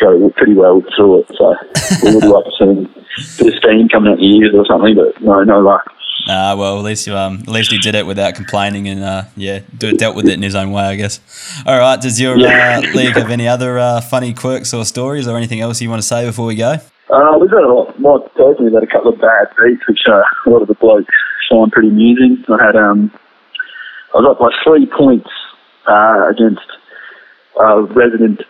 go 0.00 0.30
pretty 0.36 0.54
well 0.54 0.82
through 0.96 1.20
it. 1.20 1.30
So 1.36 1.54
we 2.02 2.14
would 2.14 2.24
like 2.24 2.44
to 2.44 2.50
see 2.58 2.64
him 2.64 2.94
bit 3.38 3.54
of 3.54 3.58
steam 3.58 3.88
coming 3.88 4.12
out 4.12 4.20
your 4.20 4.44
ears 4.44 4.54
or 4.54 4.66
something, 4.66 4.94
but 4.94 5.20
no, 5.22 5.44
no 5.44 5.60
luck. 5.60 5.84
Ah, 6.28 6.54
well, 6.56 6.78
at 6.78 6.84
least 6.84 7.06
you 7.06 7.14
um, 7.14 7.40
at 7.40 7.48
least 7.48 7.70
he 7.70 7.78
did 7.78 7.94
it 7.94 8.06
without 8.06 8.34
complaining, 8.34 8.88
and 8.88 9.02
uh, 9.02 9.24
yeah, 9.36 9.60
do, 9.76 9.92
dealt 9.92 10.16
with 10.16 10.26
it 10.26 10.32
in 10.32 10.42
his 10.42 10.54
own 10.54 10.70
way, 10.70 10.84
I 10.84 10.96
guess. 10.96 11.20
All 11.66 11.78
right, 11.78 12.00
does 12.00 12.18
your 12.18 12.34
uh, 12.34 12.80
league 12.94 13.14
have 13.14 13.30
any 13.30 13.46
other 13.46 13.78
uh, 13.78 14.00
funny 14.00 14.32
quirks 14.32 14.72
or 14.72 14.84
stories, 14.86 15.28
or 15.28 15.36
anything 15.36 15.60
else 15.60 15.82
you 15.82 15.90
want 15.90 16.00
to 16.00 16.06
say 16.06 16.24
before 16.24 16.46
we 16.46 16.54
go? 16.54 16.78
Uh, 17.10 17.36
we've 17.38 17.50
got 17.50 17.62
a 17.62 17.72
lot, 17.72 18.00
Mike 18.00 18.34
tells 18.34 18.58
me 18.58 18.68
about 18.68 18.82
a 18.82 18.86
couple 18.86 19.12
of 19.12 19.20
bad 19.20 19.48
beats, 19.62 19.86
which 19.86 20.00
uh, 20.08 20.22
a 20.46 20.50
lot 20.50 20.62
of 20.62 20.68
the 20.68 20.74
blokes 20.74 21.12
find 21.50 21.70
pretty 21.70 21.88
amusing. 21.88 22.42
I 22.48 22.64
had, 22.64 22.76
um, 22.76 23.12
I 24.14 24.18
was 24.18 24.26
up 24.30 24.38
by 24.38 24.50
three 24.62 24.86
points 24.86 25.28
uh, 25.86 26.28
against 26.30 26.62
uh, 27.58 27.82
resident 27.94 28.42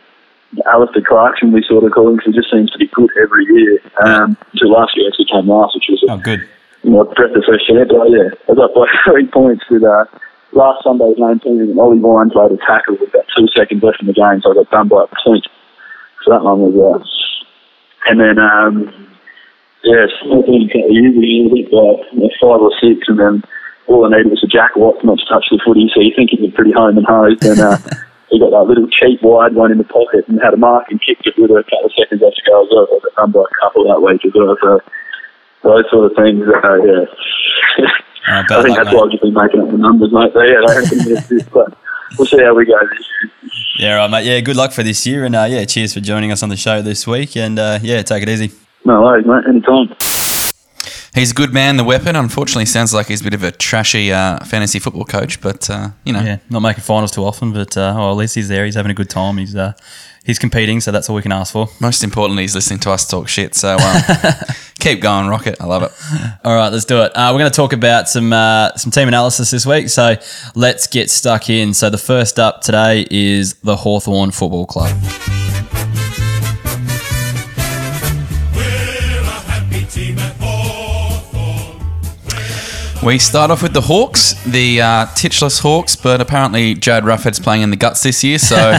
Alastair 0.71 1.03
Clarkson, 1.03 1.53
we 1.53 1.65
sort 1.67 1.83
of 1.85 1.91
call 1.93 2.09
him, 2.09 2.17
because 2.17 2.35
he 2.35 2.39
just 2.39 2.51
seems 2.53 2.71
to 2.71 2.79
be 2.79 2.87
good 2.95 3.11
every 3.21 3.45
year. 3.47 3.81
Um, 4.07 4.37
until 4.53 4.71
last 4.71 4.93
year, 4.95 5.09
actually 5.09 5.27
came 5.27 5.49
last, 5.49 5.75
which 5.75 5.89
was 5.89 6.05
a 6.09 6.13
Oh, 6.13 6.19
good. 6.19 6.47
you 6.85 6.91
know, 6.91 7.05
breath 7.05 7.35
of 7.35 7.43
fresh 7.45 7.67
air. 7.71 7.87
But 7.87 8.07
yeah, 8.13 8.31
I 8.49 8.55
got 8.55 8.75
by 8.75 8.87
three 9.05 9.27
points 9.27 9.65
with 9.71 9.83
uh, 9.83 10.05
last 10.53 10.85
Sunday's 10.85 11.17
game 11.17 11.41
team, 11.41 11.59
and 11.61 11.81
Ollie 11.81 11.99
Wines 11.99 12.33
played 12.33 12.53
a 12.53 12.59
tackle 12.63 12.95
with 13.01 13.09
about 13.11 13.27
two 13.37 13.49
seconds 13.57 13.83
left 13.83 14.01
in 14.01 14.07
the 14.07 14.13
game, 14.15 14.41
so 14.43 14.53
I 14.53 14.55
got 14.55 14.71
done 14.71 14.89
by 14.89 15.05
a 15.05 15.11
point. 15.27 15.47
So 16.23 16.31
that 16.31 16.45
one 16.45 16.61
was, 16.61 16.77
uh, 16.79 18.11
and 18.11 18.21
then, 18.21 18.39
um, 18.39 18.95
yeah, 19.83 20.07
small 20.23 20.43
thing, 20.45 20.71
usually 20.89 21.51
hit 21.51 21.71
by 21.73 21.99
you 22.15 22.21
know, 22.21 22.31
five 22.41 22.61
or 22.63 22.71
six, 22.81 23.09
and 23.09 23.19
then 23.19 23.43
all 23.87 24.07
I 24.07 24.17
needed 24.17 24.31
was 24.31 24.43
a 24.43 24.47
Jack 24.47 24.77
Watts 24.77 25.05
not 25.05 25.19
to 25.19 25.27
touch 25.27 25.47
the 25.51 25.61
footy, 25.65 25.91
so 25.95 26.01
you 26.01 26.13
think 26.17 26.31
he 26.31 26.41
was 26.41 26.55
pretty 26.55 26.73
home 26.73 26.97
and 26.97 27.07
hosed, 27.07 27.45
and 27.45 27.61
uh, 27.61 27.77
he 28.31 28.39
got 28.39 28.51
that 28.51 28.65
little 28.69 28.89
cheap 28.89 29.23
wide 29.23 29.55
one 29.55 29.73
in 29.73 29.79
the 29.79 29.85
pocket 29.85 30.27
and 30.29 30.41
had 30.41 30.55
a 30.55 30.61
mark 30.61 30.87
and 30.91 31.01
kicked 31.03 31.27
it 31.27 31.35
with 31.39 31.51
a 31.51 31.63
couple 31.69 31.87
of 31.87 31.93
seconds 31.99 32.23
left 32.23 32.37
to 32.37 32.43
go 32.49 32.65
as 32.65 32.69
well. 32.73 32.87
So 32.89 32.97
I 32.97 33.01
got 33.01 33.15
done 33.17 33.33
by 33.33 33.45
a 33.45 33.55
couple 33.61 33.89
that 33.89 34.01
week 34.01 34.25
as 34.25 34.33
well. 34.35 34.57
So 34.61 34.81
those 35.63 35.85
sort 35.91 36.11
of 36.11 36.17
things, 36.17 36.45
uh, 36.49 36.77
yeah. 36.83 37.05
Oh, 38.27 38.33
I 38.33 38.63
think 38.63 38.77
that's 38.77 38.89
mate. 38.89 38.97
why 38.97 39.05
I've 39.05 39.11
just 39.11 39.23
been 39.23 39.35
making 39.35 39.61
up 39.61 39.71
the 39.71 39.77
numbers, 39.77 40.11
mate. 40.11 40.33
So 40.33 40.41
yeah, 40.41 40.65
they 40.67 41.13
it's 41.13 41.29
this, 41.29 41.43
but 41.53 41.77
we'll 42.19 42.27
see 42.27 42.41
how 42.43 42.55
we 42.55 42.65
go 42.65 42.73
this 42.89 43.07
year. 43.21 43.51
Yeah, 43.77 43.95
right, 43.97 44.11
mate. 44.11 44.25
Yeah, 44.25 44.41
good 44.41 44.57
luck 44.57 44.73
for 44.73 44.83
this 44.83 45.07
year, 45.07 45.27
and 45.27 45.37
uh, 45.37 45.45
yeah, 45.47 45.67
cheers 45.67 45.93
for 45.93 46.01
joining 46.01 46.33
us 46.33 46.43
on 46.43 46.49
the 46.49 46.57
show 46.57 46.81
this 46.81 47.07
week, 47.07 47.37
and 47.37 47.59
uh, 47.59 47.81
yeah, 47.83 48.01
take 48.01 48.23
it 48.23 48.31
easy. 48.31 48.51
No 48.87 49.03
worries, 49.03 49.27
mate. 49.27 49.45
Anytime. 49.47 49.95
He's 51.15 51.31
a 51.31 51.35
good 51.35 51.53
man, 51.55 51.77
the 51.77 51.85
weapon. 51.85 52.17
Unfortunately, 52.17 52.67
sounds 52.67 52.93
like 52.93 53.07
he's 53.07 53.21
a 53.21 53.25
bit 53.25 53.35
of 53.35 53.45
a 53.45 53.53
trashy 53.53 54.13
uh, 54.13 54.45
fantasy 54.45 54.81
football 54.81 55.05
coach, 55.05 55.41
but 55.41 55.71
uh, 55.71 55.91
you 56.05 56.13
know, 56.13 56.21
Yeah, 56.21 56.39
not 56.51 56.61
making 56.61 56.83
finals 56.83 57.13
too 57.13 57.25
often, 57.25 57.53
but 57.53 57.77
uh, 57.77 57.95
well, 57.97 58.11
at 58.11 58.17
least 58.17 58.35
he's 58.35 58.49
there. 58.49 58.65
He's 58.65 58.75
having 58.75 58.91
a 58.91 58.95
good 58.95 59.09
time. 59.09 59.37
He's 59.39 59.55
uh, 59.55 59.75
he's 60.25 60.41
competing, 60.41 60.81
so 60.81 60.91
that's 60.91 61.09
all 61.09 61.15
we 61.15 61.23
can 61.23 61.31
ask 61.31 61.53
for. 61.53 61.69
most 61.81 62.03
importantly, 62.03 62.43
he's 62.43 62.55
listening 62.57 62.81
to 62.81 62.91
us 62.91 63.07
talk 63.09 63.29
shit. 63.29 63.55
So 63.55 63.77
um, 63.77 64.03
keep 64.81 65.01
going, 65.01 65.29
Rocket. 65.29 65.61
I 65.61 65.67
love 65.67 65.85
it. 65.85 65.93
All 66.45 66.55
right, 66.57 66.71
let's 66.73 66.85
do 66.85 67.01
it. 67.03 67.13
Uh, 67.15 67.31
we're 67.33 67.39
going 67.39 67.51
to 67.51 67.57
talk 67.57 67.73
about 67.73 68.09
some 68.09 68.33
uh, 68.33 68.75
some 68.77 68.91
team 68.91 69.07
analysis 69.07 69.53
this 69.53 69.65
week, 69.65 69.91
so 69.91 70.17
let's 70.57 70.89
get 70.89 71.11
stuck 71.11 71.49
in. 71.49 71.75
So 71.75 71.91
the 71.91 71.99
first 71.99 72.41
up 72.41 72.61
today 72.63 73.07
is 73.09 73.55
the 73.63 73.77
Hawthorn 73.77 74.33
Football 74.33 74.67
Club. 74.67 75.44
We 83.05 83.19
start 83.19 83.51
off 83.51 83.63
with 83.63 83.75
the 83.75 83.83
Hawks, 83.83 84.33
the 84.45 84.81
uh, 84.81 85.07
titchless 85.15 85.61
Hawks, 85.61 85.95
but 85.95 86.23
apparently 86.23 86.75
Jarryd 86.75 87.03
Roughead's 87.03 87.39
playing 87.39 87.61
in 87.61 87.69
the 87.69 87.77
guts 87.77 88.03
this 88.03 88.25
year. 88.25 88.39
So 88.39 88.57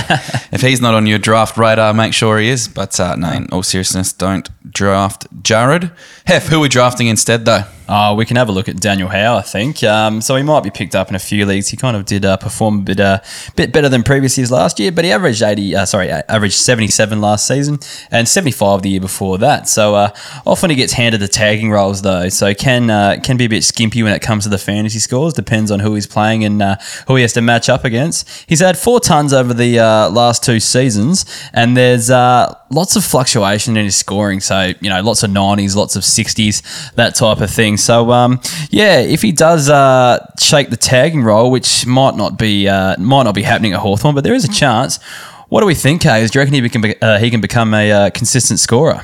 if 0.51 0.61
he's 0.61 0.81
not 0.81 0.95
on 0.95 1.05
your 1.05 1.19
draft 1.19 1.57
radar, 1.57 1.93
make 1.93 2.11
sure 2.11 2.39
he 2.39 2.49
is. 2.49 2.67
But 2.67 2.99
uh, 2.99 3.15
no, 3.17 3.31
in 3.31 3.47
all 3.51 3.61
seriousness, 3.61 4.13
don't 4.13 4.49
draft 4.71 5.27
Jarryd. 5.43 5.91
Heff, 6.27 6.47
who 6.49 6.57
are 6.57 6.61
we 6.61 6.69
drafting 6.69 7.07
instead, 7.07 7.45
though? 7.45 7.63
Uh, 7.87 8.15
we 8.17 8.25
can 8.25 8.35
have 8.35 8.49
a 8.49 8.51
look 8.51 8.67
at 8.67 8.77
Daniel 8.77 9.07
Howe, 9.07 9.37
I 9.37 9.41
think. 9.41 9.83
Um, 9.83 10.21
so 10.21 10.35
he 10.35 10.43
might 10.43 10.63
be 10.63 10.71
picked 10.71 10.95
up 10.95 11.09
in 11.09 11.15
a 11.15 11.19
few 11.19 11.45
leagues. 11.45 11.69
He 11.69 11.77
kind 11.77 11.95
of 11.95 12.05
did 12.05 12.25
uh, 12.25 12.37
perform 12.37 12.79
a 12.79 12.81
bit, 12.81 12.99
uh, 12.99 13.19
bit 13.55 13.71
better 13.71 13.89
than 13.89 14.03
previous 14.03 14.37
years 14.37 14.51
last 14.51 14.79
year, 14.79 14.91
but 14.91 15.05
he 15.05 15.11
averaged 15.11 15.43
80, 15.43 15.75
uh, 15.75 15.85
sorry, 15.85 16.09
averaged 16.09 16.55
77 16.55 17.21
last 17.21 17.47
season 17.47 17.79
and 18.09 18.27
75 18.27 18.81
the 18.81 18.89
year 18.89 18.99
before 18.99 19.37
that. 19.37 19.67
So 19.67 19.95
uh, 19.95 20.15
often 20.45 20.69
he 20.71 20.75
gets 20.75 20.93
handed 20.93 21.21
the 21.21 21.27
tagging 21.27 21.69
roles 21.69 22.01
though, 22.01 22.29
so 22.29 22.53
can 22.53 22.89
uh, 22.89 23.17
can 23.21 23.37
be 23.37 23.45
a 23.45 23.49
bit 23.49 23.63
skimpy 23.63 24.01
when 24.01 24.13
it 24.13 24.21
comes 24.21 24.45
to 24.45 24.49
the 24.49 24.57
fantasy 24.57 24.99
scores. 24.99 25.33
Depends 25.33 25.69
on 25.69 25.79
who 25.79 25.93
he's 25.93 26.07
playing 26.07 26.43
and 26.43 26.61
uh, 26.61 26.77
who 27.07 27.15
he 27.15 27.21
has 27.21 27.33
to 27.33 27.41
match 27.41 27.69
up 27.69 27.85
against. 27.85 28.27
He's 28.47 28.61
had 28.61 28.77
four 28.77 28.99
tons 28.99 29.31
over 29.31 29.53
the 29.53 29.77
last 29.77 30.43
two 30.43 30.59
seasons, 30.59 31.25
and 31.53 31.77
there's 31.77 32.09
lots 32.69 32.95
of 32.95 33.03
fluctuation 33.03 33.77
in 33.77 33.85
his 33.85 33.95
scoring. 33.95 34.39
So 34.39 34.71
you 34.79 34.89
know, 34.89 35.01
lots 35.01 35.23
of 35.23 35.31
90s, 35.31 35.75
lots 35.75 35.95
of 35.95 36.03
60s, 36.03 36.93
that 36.95 37.15
type 37.15 37.41
of 37.41 37.49
thing. 37.49 37.77
So 37.77 38.11
um, 38.11 38.41
yeah, 38.69 38.99
if 38.99 39.21
he 39.21 39.31
does 39.31 39.69
uh, 39.69 40.25
shake 40.39 40.69
the 40.69 40.77
tagging 40.77 41.23
role, 41.23 41.51
which 41.51 41.85
might 41.85 42.15
not 42.15 42.37
be 42.37 42.67
uh, 42.67 42.97
might 42.97 43.23
not 43.23 43.35
be 43.35 43.43
happening 43.43 43.73
at 43.73 43.79
Hawthorn, 43.79 44.15
but 44.15 44.23
there 44.23 44.33
is 44.33 44.45
a 44.45 44.51
chance. 44.51 45.01
What 45.49 45.61
do 45.61 45.67
we 45.67 45.75
think, 45.75 46.03
Hayes? 46.03 46.31
Do 46.31 46.39
you 46.39 46.41
reckon 46.41 46.63
he 46.63 46.69
can, 46.69 46.81
be, 46.81 46.99
uh, 47.01 47.19
he 47.19 47.29
can 47.29 47.39
become 47.39 47.73
a 47.75 47.91
uh, 47.91 48.09
consistent 48.09 48.59
scorer? 48.59 49.03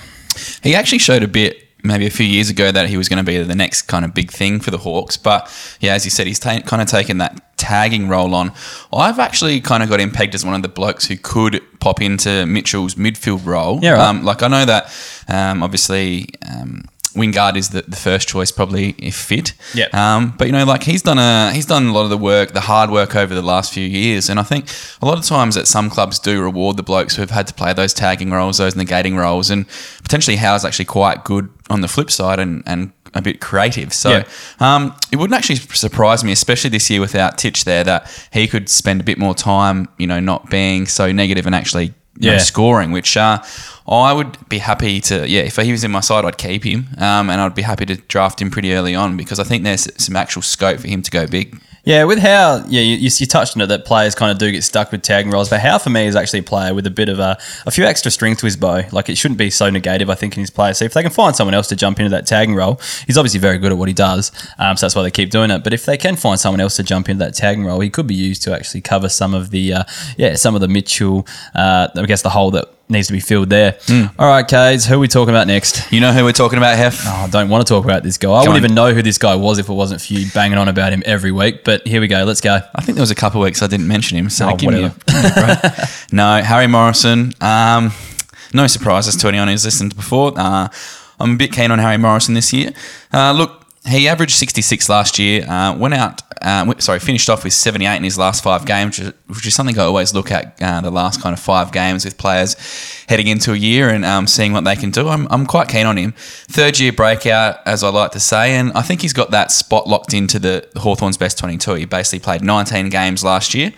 He 0.64 0.76
actually 0.76 0.98
showed 0.98 1.22
a 1.22 1.28
bit 1.28 1.68
maybe 1.84 2.06
a 2.06 2.10
few 2.10 2.26
years 2.26 2.50
ago 2.50 2.72
that 2.72 2.90
he 2.90 2.98
was 2.98 3.10
going 3.10 3.24
to 3.24 3.24
be 3.24 3.42
the 3.42 3.56
next 3.56 3.84
kind 3.84 4.06
of 4.06 4.14
big 4.14 4.32
thing 4.32 4.60
for 4.60 4.72
the 4.72 4.78
Hawks. 4.80 5.18
But 5.18 5.50
yeah, 5.80 5.94
as 5.94 6.06
you 6.06 6.12
said, 6.12 6.28
he's 6.28 6.40
ta- 6.40 6.62
kind 6.62 6.82
of 6.82 6.88
taken 6.88 7.20
that 7.20 7.51
tagging 7.62 8.10
role 8.10 8.34
on, 8.34 8.52
I've 8.92 9.20
actually 9.20 9.62
kind 9.62 9.84
of 9.84 9.90
got 9.90 10.00
him 10.00 10.12
pegged 10.12 10.36
as 10.36 10.44
one 10.44 10.56
of 10.56 10.62
the 10.62 10.70
blokes 10.70 11.06
who 11.06 11.18
could 11.18 11.62
pop 11.80 12.02
into 12.02 12.46
Mitchell's 12.46 12.96
midfield 12.96 13.46
role. 13.46 13.80
Yeah, 13.82 13.92
right. 13.92 14.08
Um, 14.08 14.24
like 14.24 14.44
I 14.44 14.48
know 14.48 14.66
that 14.66 14.94
um, 15.28 15.64
obviously. 15.64 16.30
Um, 16.50 16.86
Wingard 17.14 17.58
is 17.58 17.72
the, 17.72 17.82
the 17.82 17.98
first 17.98 18.30
choice, 18.30 18.52
probably 18.52 18.96
if 18.98 19.16
fit. 19.16 19.54
Yep. 19.74 19.94
Um, 19.94 20.34
but 20.38 20.48
you 20.48 20.54
know, 20.54 20.64
like 20.64 20.84
he's 20.84 21.02
done 21.02 21.20
a 21.20 21.52
he's 21.52 21.66
done 21.66 21.88
a 21.88 21.92
lot 21.92 22.04
of 22.04 22.10
the 22.10 22.18
work, 22.18 22.54
the 22.54 22.62
hard 22.62 22.90
work 22.90 23.18
over 23.18 23.36
the 23.36 23.42
last 23.42 23.74
few 23.74 23.86
years, 23.86 24.30
and 24.30 24.40
I 24.40 24.44
think 24.44 24.70
a 25.02 25.06
lot 25.06 25.18
of 25.18 25.26
times 25.26 25.56
that 25.56 25.68
some 25.68 25.90
clubs 25.90 26.20
do 26.20 26.42
reward 26.42 26.78
the 26.78 26.84
blokes 26.84 27.16
who 27.16 27.22
have 27.22 27.32
had 27.32 27.48
to 27.48 27.54
play 27.54 27.74
those 27.74 27.94
tagging 27.94 28.32
roles, 28.32 28.60
those 28.60 28.76
negating 28.76 29.18
roles, 29.18 29.50
and 29.50 29.66
potentially 30.04 30.38
Howe's 30.38 30.64
actually 30.64 30.86
quite 30.86 31.26
good 31.26 31.50
on 31.70 31.82
the 31.82 31.90
flip 31.90 32.12
side 32.12 32.40
and 32.40 32.64
and 32.66 32.94
a 33.14 33.22
bit 33.22 33.42
creative. 33.42 33.94
So 33.94 34.10
Yeah. 34.10 34.24
um, 34.60 34.96
it 35.12 35.18
wouldn't 35.18 35.38
actually 35.38 35.58
surprise 35.58 36.24
me, 36.24 36.32
especially 36.32 36.70
this 36.70 36.90
year 36.90 37.02
without 37.02 37.38
Titch 37.38 37.66
there, 37.66 37.84
that 37.84 38.10
he 38.32 38.48
could 38.48 38.70
spend 38.70 39.02
a 39.02 39.04
bit 39.04 39.18
more 39.18 39.36
time, 39.36 39.88
you 39.98 40.08
know, 40.08 40.20
not 40.20 40.50
being 40.50 40.86
so 40.88 41.12
negative 41.12 41.46
and 41.46 41.56
actually 41.56 41.94
you 42.20 42.30
know, 42.30 42.38
scoring, 42.40 42.92
which 42.92 43.18
uh, 43.18 43.42
I 43.88 44.14
would 44.14 44.38
be 44.48 44.60
happy 44.60 45.00
to, 45.02 45.28
yeah, 45.28 45.42
if 45.42 45.56
he 45.56 45.72
was 45.72 45.84
in 45.84 45.92
my 45.92 46.02
side, 46.02 46.24
I'd 46.26 46.38
keep 46.38 46.64
him. 46.64 46.88
Um, 46.98 47.30
and 47.30 47.42
I'd 47.42 47.56
be 47.56 47.64
happy 47.64 47.86
to 47.88 47.96
draft 47.96 48.42
him 48.42 48.52
pretty 48.52 48.74
early 48.74 48.94
on 48.94 49.18
because 49.18 49.40
I 49.40 49.44
think 49.44 49.64
there's 49.64 49.88
some 49.98 50.16
actual 50.16 50.42
scope 50.42 50.80
for 50.82 50.88
him 50.88 51.02
to 51.02 51.10
go 51.12 51.26
big. 51.26 51.60
Yeah, 51.84 52.04
with 52.04 52.20
how 52.20 52.64
yeah 52.68 52.82
you, 52.82 52.98
you 52.98 53.26
touched 53.26 53.58
on 53.58 53.62
it 53.62 53.68
that 53.68 53.86
players 53.86 54.14
kind 54.14 54.32
of 54.32 54.38
do 54.38 54.52
get 54.52 54.64
stuck 54.64 54.92
with 54.92 55.02
tagging 55.02 55.32
roles, 55.32 55.50
but 55.50 55.62
how 55.62 55.80
for 55.80 55.90
me 55.90 56.06
is 56.06 56.16
actually 56.16 56.40
a 56.40 56.44
player 56.44 56.76
with 56.76 56.86
a 56.86 56.92
bit 56.92 57.10
of 57.10 57.18
a, 57.20 57.40
a 57.66 57.72
few 57.72 57.86
extra 57.86 58.12
strings 58.12 58.38
to 58.40 58.46
his 58.46 58.56
bow. 58.56 58.84
Like 58.92 59.10
it 59.10 59.18
shouldn't 59.18 59.40
be 59.40 59.50
so 59.50 59.68
negative, 59.70 60.08
I 60.10 60.14
think, 60.14 60.36
in 60.38 60.42
his 60.42 60.52
play. 60.52 60.74
So 60.74 60.86
if 60.86 60.94
they 60.94 61.02
can 61.02 61.12
find 61.12 61.36
someone 61.36 61.56
else 61.56 61.68
to 61.70 61.76
jump 61.76 62.00
into 62.00 62.12
that 62.12 62.28
tagging 62.28 62.54
role, 62.54 62.80
he's 63.08 63.18
obviously 63.18 63.40
very 63.40 63.58
good 63.58 63.72
at 63.72 63.80
what 63.80 63.88
he 63.88 63.96
does, 63.96 64.32
um, 64.60 64.78
so 64.78 64.86
that's 64.86 64.96
why 64.96 65.02
they 65.02 65.12
keep 65.12 65.32
doing 65.32 65.50
it. 65.50 65.64
But 65.64 65.74
if 65.74 65.86
they 65.86 65.98
can 65.98 66.18
find 66.18 66.40
someone 66.40 66.62
else 66.62 66.76
to 66.76 66.84
jump 66.84 67.10
into 67.10 67.26
that 67.26 67.34
tagging 67.34 67.66
role, 67.66 67.80
he 67.80 67.90
could 67.90 68.06
be 68.06 68.16
used 68.16 68.44
to 68.44 68.54
actually 68.54 68.82
cover 68.82 69.10
some 69.10 69.34
of 69.34 69.50
the 69.50 69.74
uh, 69.74 69.84
yeah 70.18 70.36
some 70.36 70.54
of 70.54 70.62
the 70.62 70.68
Mitchell, 70.68 71.26
uh, 71.56 71.88
I 71.96 72.06
guess 72.06 72.22
the 72.22 72.30
hole 72.30 72.52
that 72.52 72.70
needs 72.92 73.08
to 73.08 73.14
be 73.14 73.20
filled 73.20 73.50
there. 73.50 73.78
All 74.20 74.28
right, 74.28 74.48
Kades, 74.48 74.88
who 74.88 74.96
are 74.96 75.00
we 75.00 75.08
talking 75.08 75.34
about 75.34 75.48
next? 75.48 75.92
You 75.92 76.00
know 76.02 76.12
who 76.14 76.24
we're 76.24 76.32
talking 76.34 76.58
about, 76.58 76.78
Heff? 76.78 77.04
Oh, 77.06 77.26
I 77.26 77.30
don't 77.30 77.50
want 77.50 77.66
to 77.66 77.74
talk 77.74 77.84
about 77.86 78.04
this 78.04 78.18
guy. 78.18 78.30
I 78.30 78.46
Go 78.46 78.52
wouldn't 78.52 78.58
on. 78.58 78.58
even 78.66 78.76
know 78.76 78.94
who 78.94 79.02
this 79.02 79.18
guy 79.18 79.36
was 79.36 79.58
if 79.58 79.70
it 79.70 79.74
wasn't 79.74 80.02
for 80.02 80.14
you 80.14 80.30
banging 80.34 80.58
on 80.58 80.68
about 80.68 80.94
him 80.94 81.02
every 81.06 81.32
week. 81.32 81.64
But 81.64 81.88
here 81.88 82.02
we 82.02 82.08
go. 82.08 82.24
Let's 82.24 82.42
go. 82.42 82.60
I 82.76 82.82
think 82.82 82.96
there 82.96 83.02
was 83.04 83.12
a 83.12 83.16
couple 83.16 83.42
of 83.42 83.46
weeks 83.46 83.62
I 83.64 83.68
didn't 83.68 83.88
mention 83.88 84.18
him, 84.18 84.30
so 84.30 84.50
Oh, 84.52 84.56
give 84.56 84.72
me 84.72 84.84
a 84.84 84.90
whatever. 84.90 85.74
No, 86.12 86.42
Harry 86.42 86.68
Morrison. 86.68 87.34
Um, 87.42 87.92
no 88.54 88.68
surprises 88.68 89.16
to 89.18 89.28
anyone 89.28 89.48
who's 89.48 89.64
listened 89.66 89.96
before. 89.96 90.34
Uh, 90.36 90.68
I'm 91.20 91.34
a 91.34 91.38
bit 91.38 91.54
keen 91.54 91.72
on 91.72 91.80
Harry 91.80 91.98
Morrison 91.98 92.34
this 92.34 92.52
year. 92.52 92.72
Uh, 93.14 93.32
look, 93.32 93.61
he 93.88 94.08
averaged 94.08 94.34
66 94.34 94.90
last 94.90 95.18
year. 95.18 95.44
Uh, 95.50 95.76
went 95.76 95.96
out, 95.96 96.22
uh, 96.42 96.72
sorry, 96.78 97.00
finished 97.00 97.30
off 97.32 97.44
with 97.44 97.54
78 97.54 97.98
in 97.98 98.04
his 98.04 98.18
last 98.18 98.44
five 98.44 98.66
games, 98.66 99.00
which 99.00 99.08
is, 99.08 99.14
which 99.28 99.48
is 99.48 99.56
something 99.56 99.78
I 99.80 99.84
always 99.84 100.14
look 100.14 100.32
at 100.32 100.62
uh, 100.62 100.82
the 100.82 100.92
last 100.92 101.22
kind 101.22 101.34
of 101.34 101.40
five 101.40 101.72
games 101.72 102.06
with 102.06 102.18
players 102.18 102.56
heading 103.10 103.28
into 103.28 103.54
a 103.54 103.56
year 103.56 103.90
and 103.90 104.06
um, 104.06 104.28
seeing 104.28 104.54
what 104.54 104.66
they 104.66 104.76
can 104.76 104.92
do. 104.92 105.08
I'm, 105.08 105.28
I'm 105.32 105.48
quite 105.48 105.68
keen 105.68 105.88
on 105.88 105.98
him. 105.98 106.14
Third 106.16 106.80
year 106.80 106.94
breakout, 106.94 107.58
as 107.66 107.84
I 107.84 107.90
like 107.90 108.12
to 108.12 108.20
say, 108.20 108.54
and 108.56 108.72
I 108.74 108.84
think 108.84 109.02
he's 109.02 109.14
got 109.14 109.32
that 109.32 109.52
spot 109.52 109.88
locked 109.88 110.14
into 110.14 110.38
the 110.38 110.68
Hawthorn's 110.78 111.18
best 111.18 111.40
22. 111.40 111.74
He 111.74 111.86
basically 111.86 112.20
played 112.20 112.44
19 112.44 112.90
games 112.90 113.24
last 113.24 113.56
year. 113.56 113.74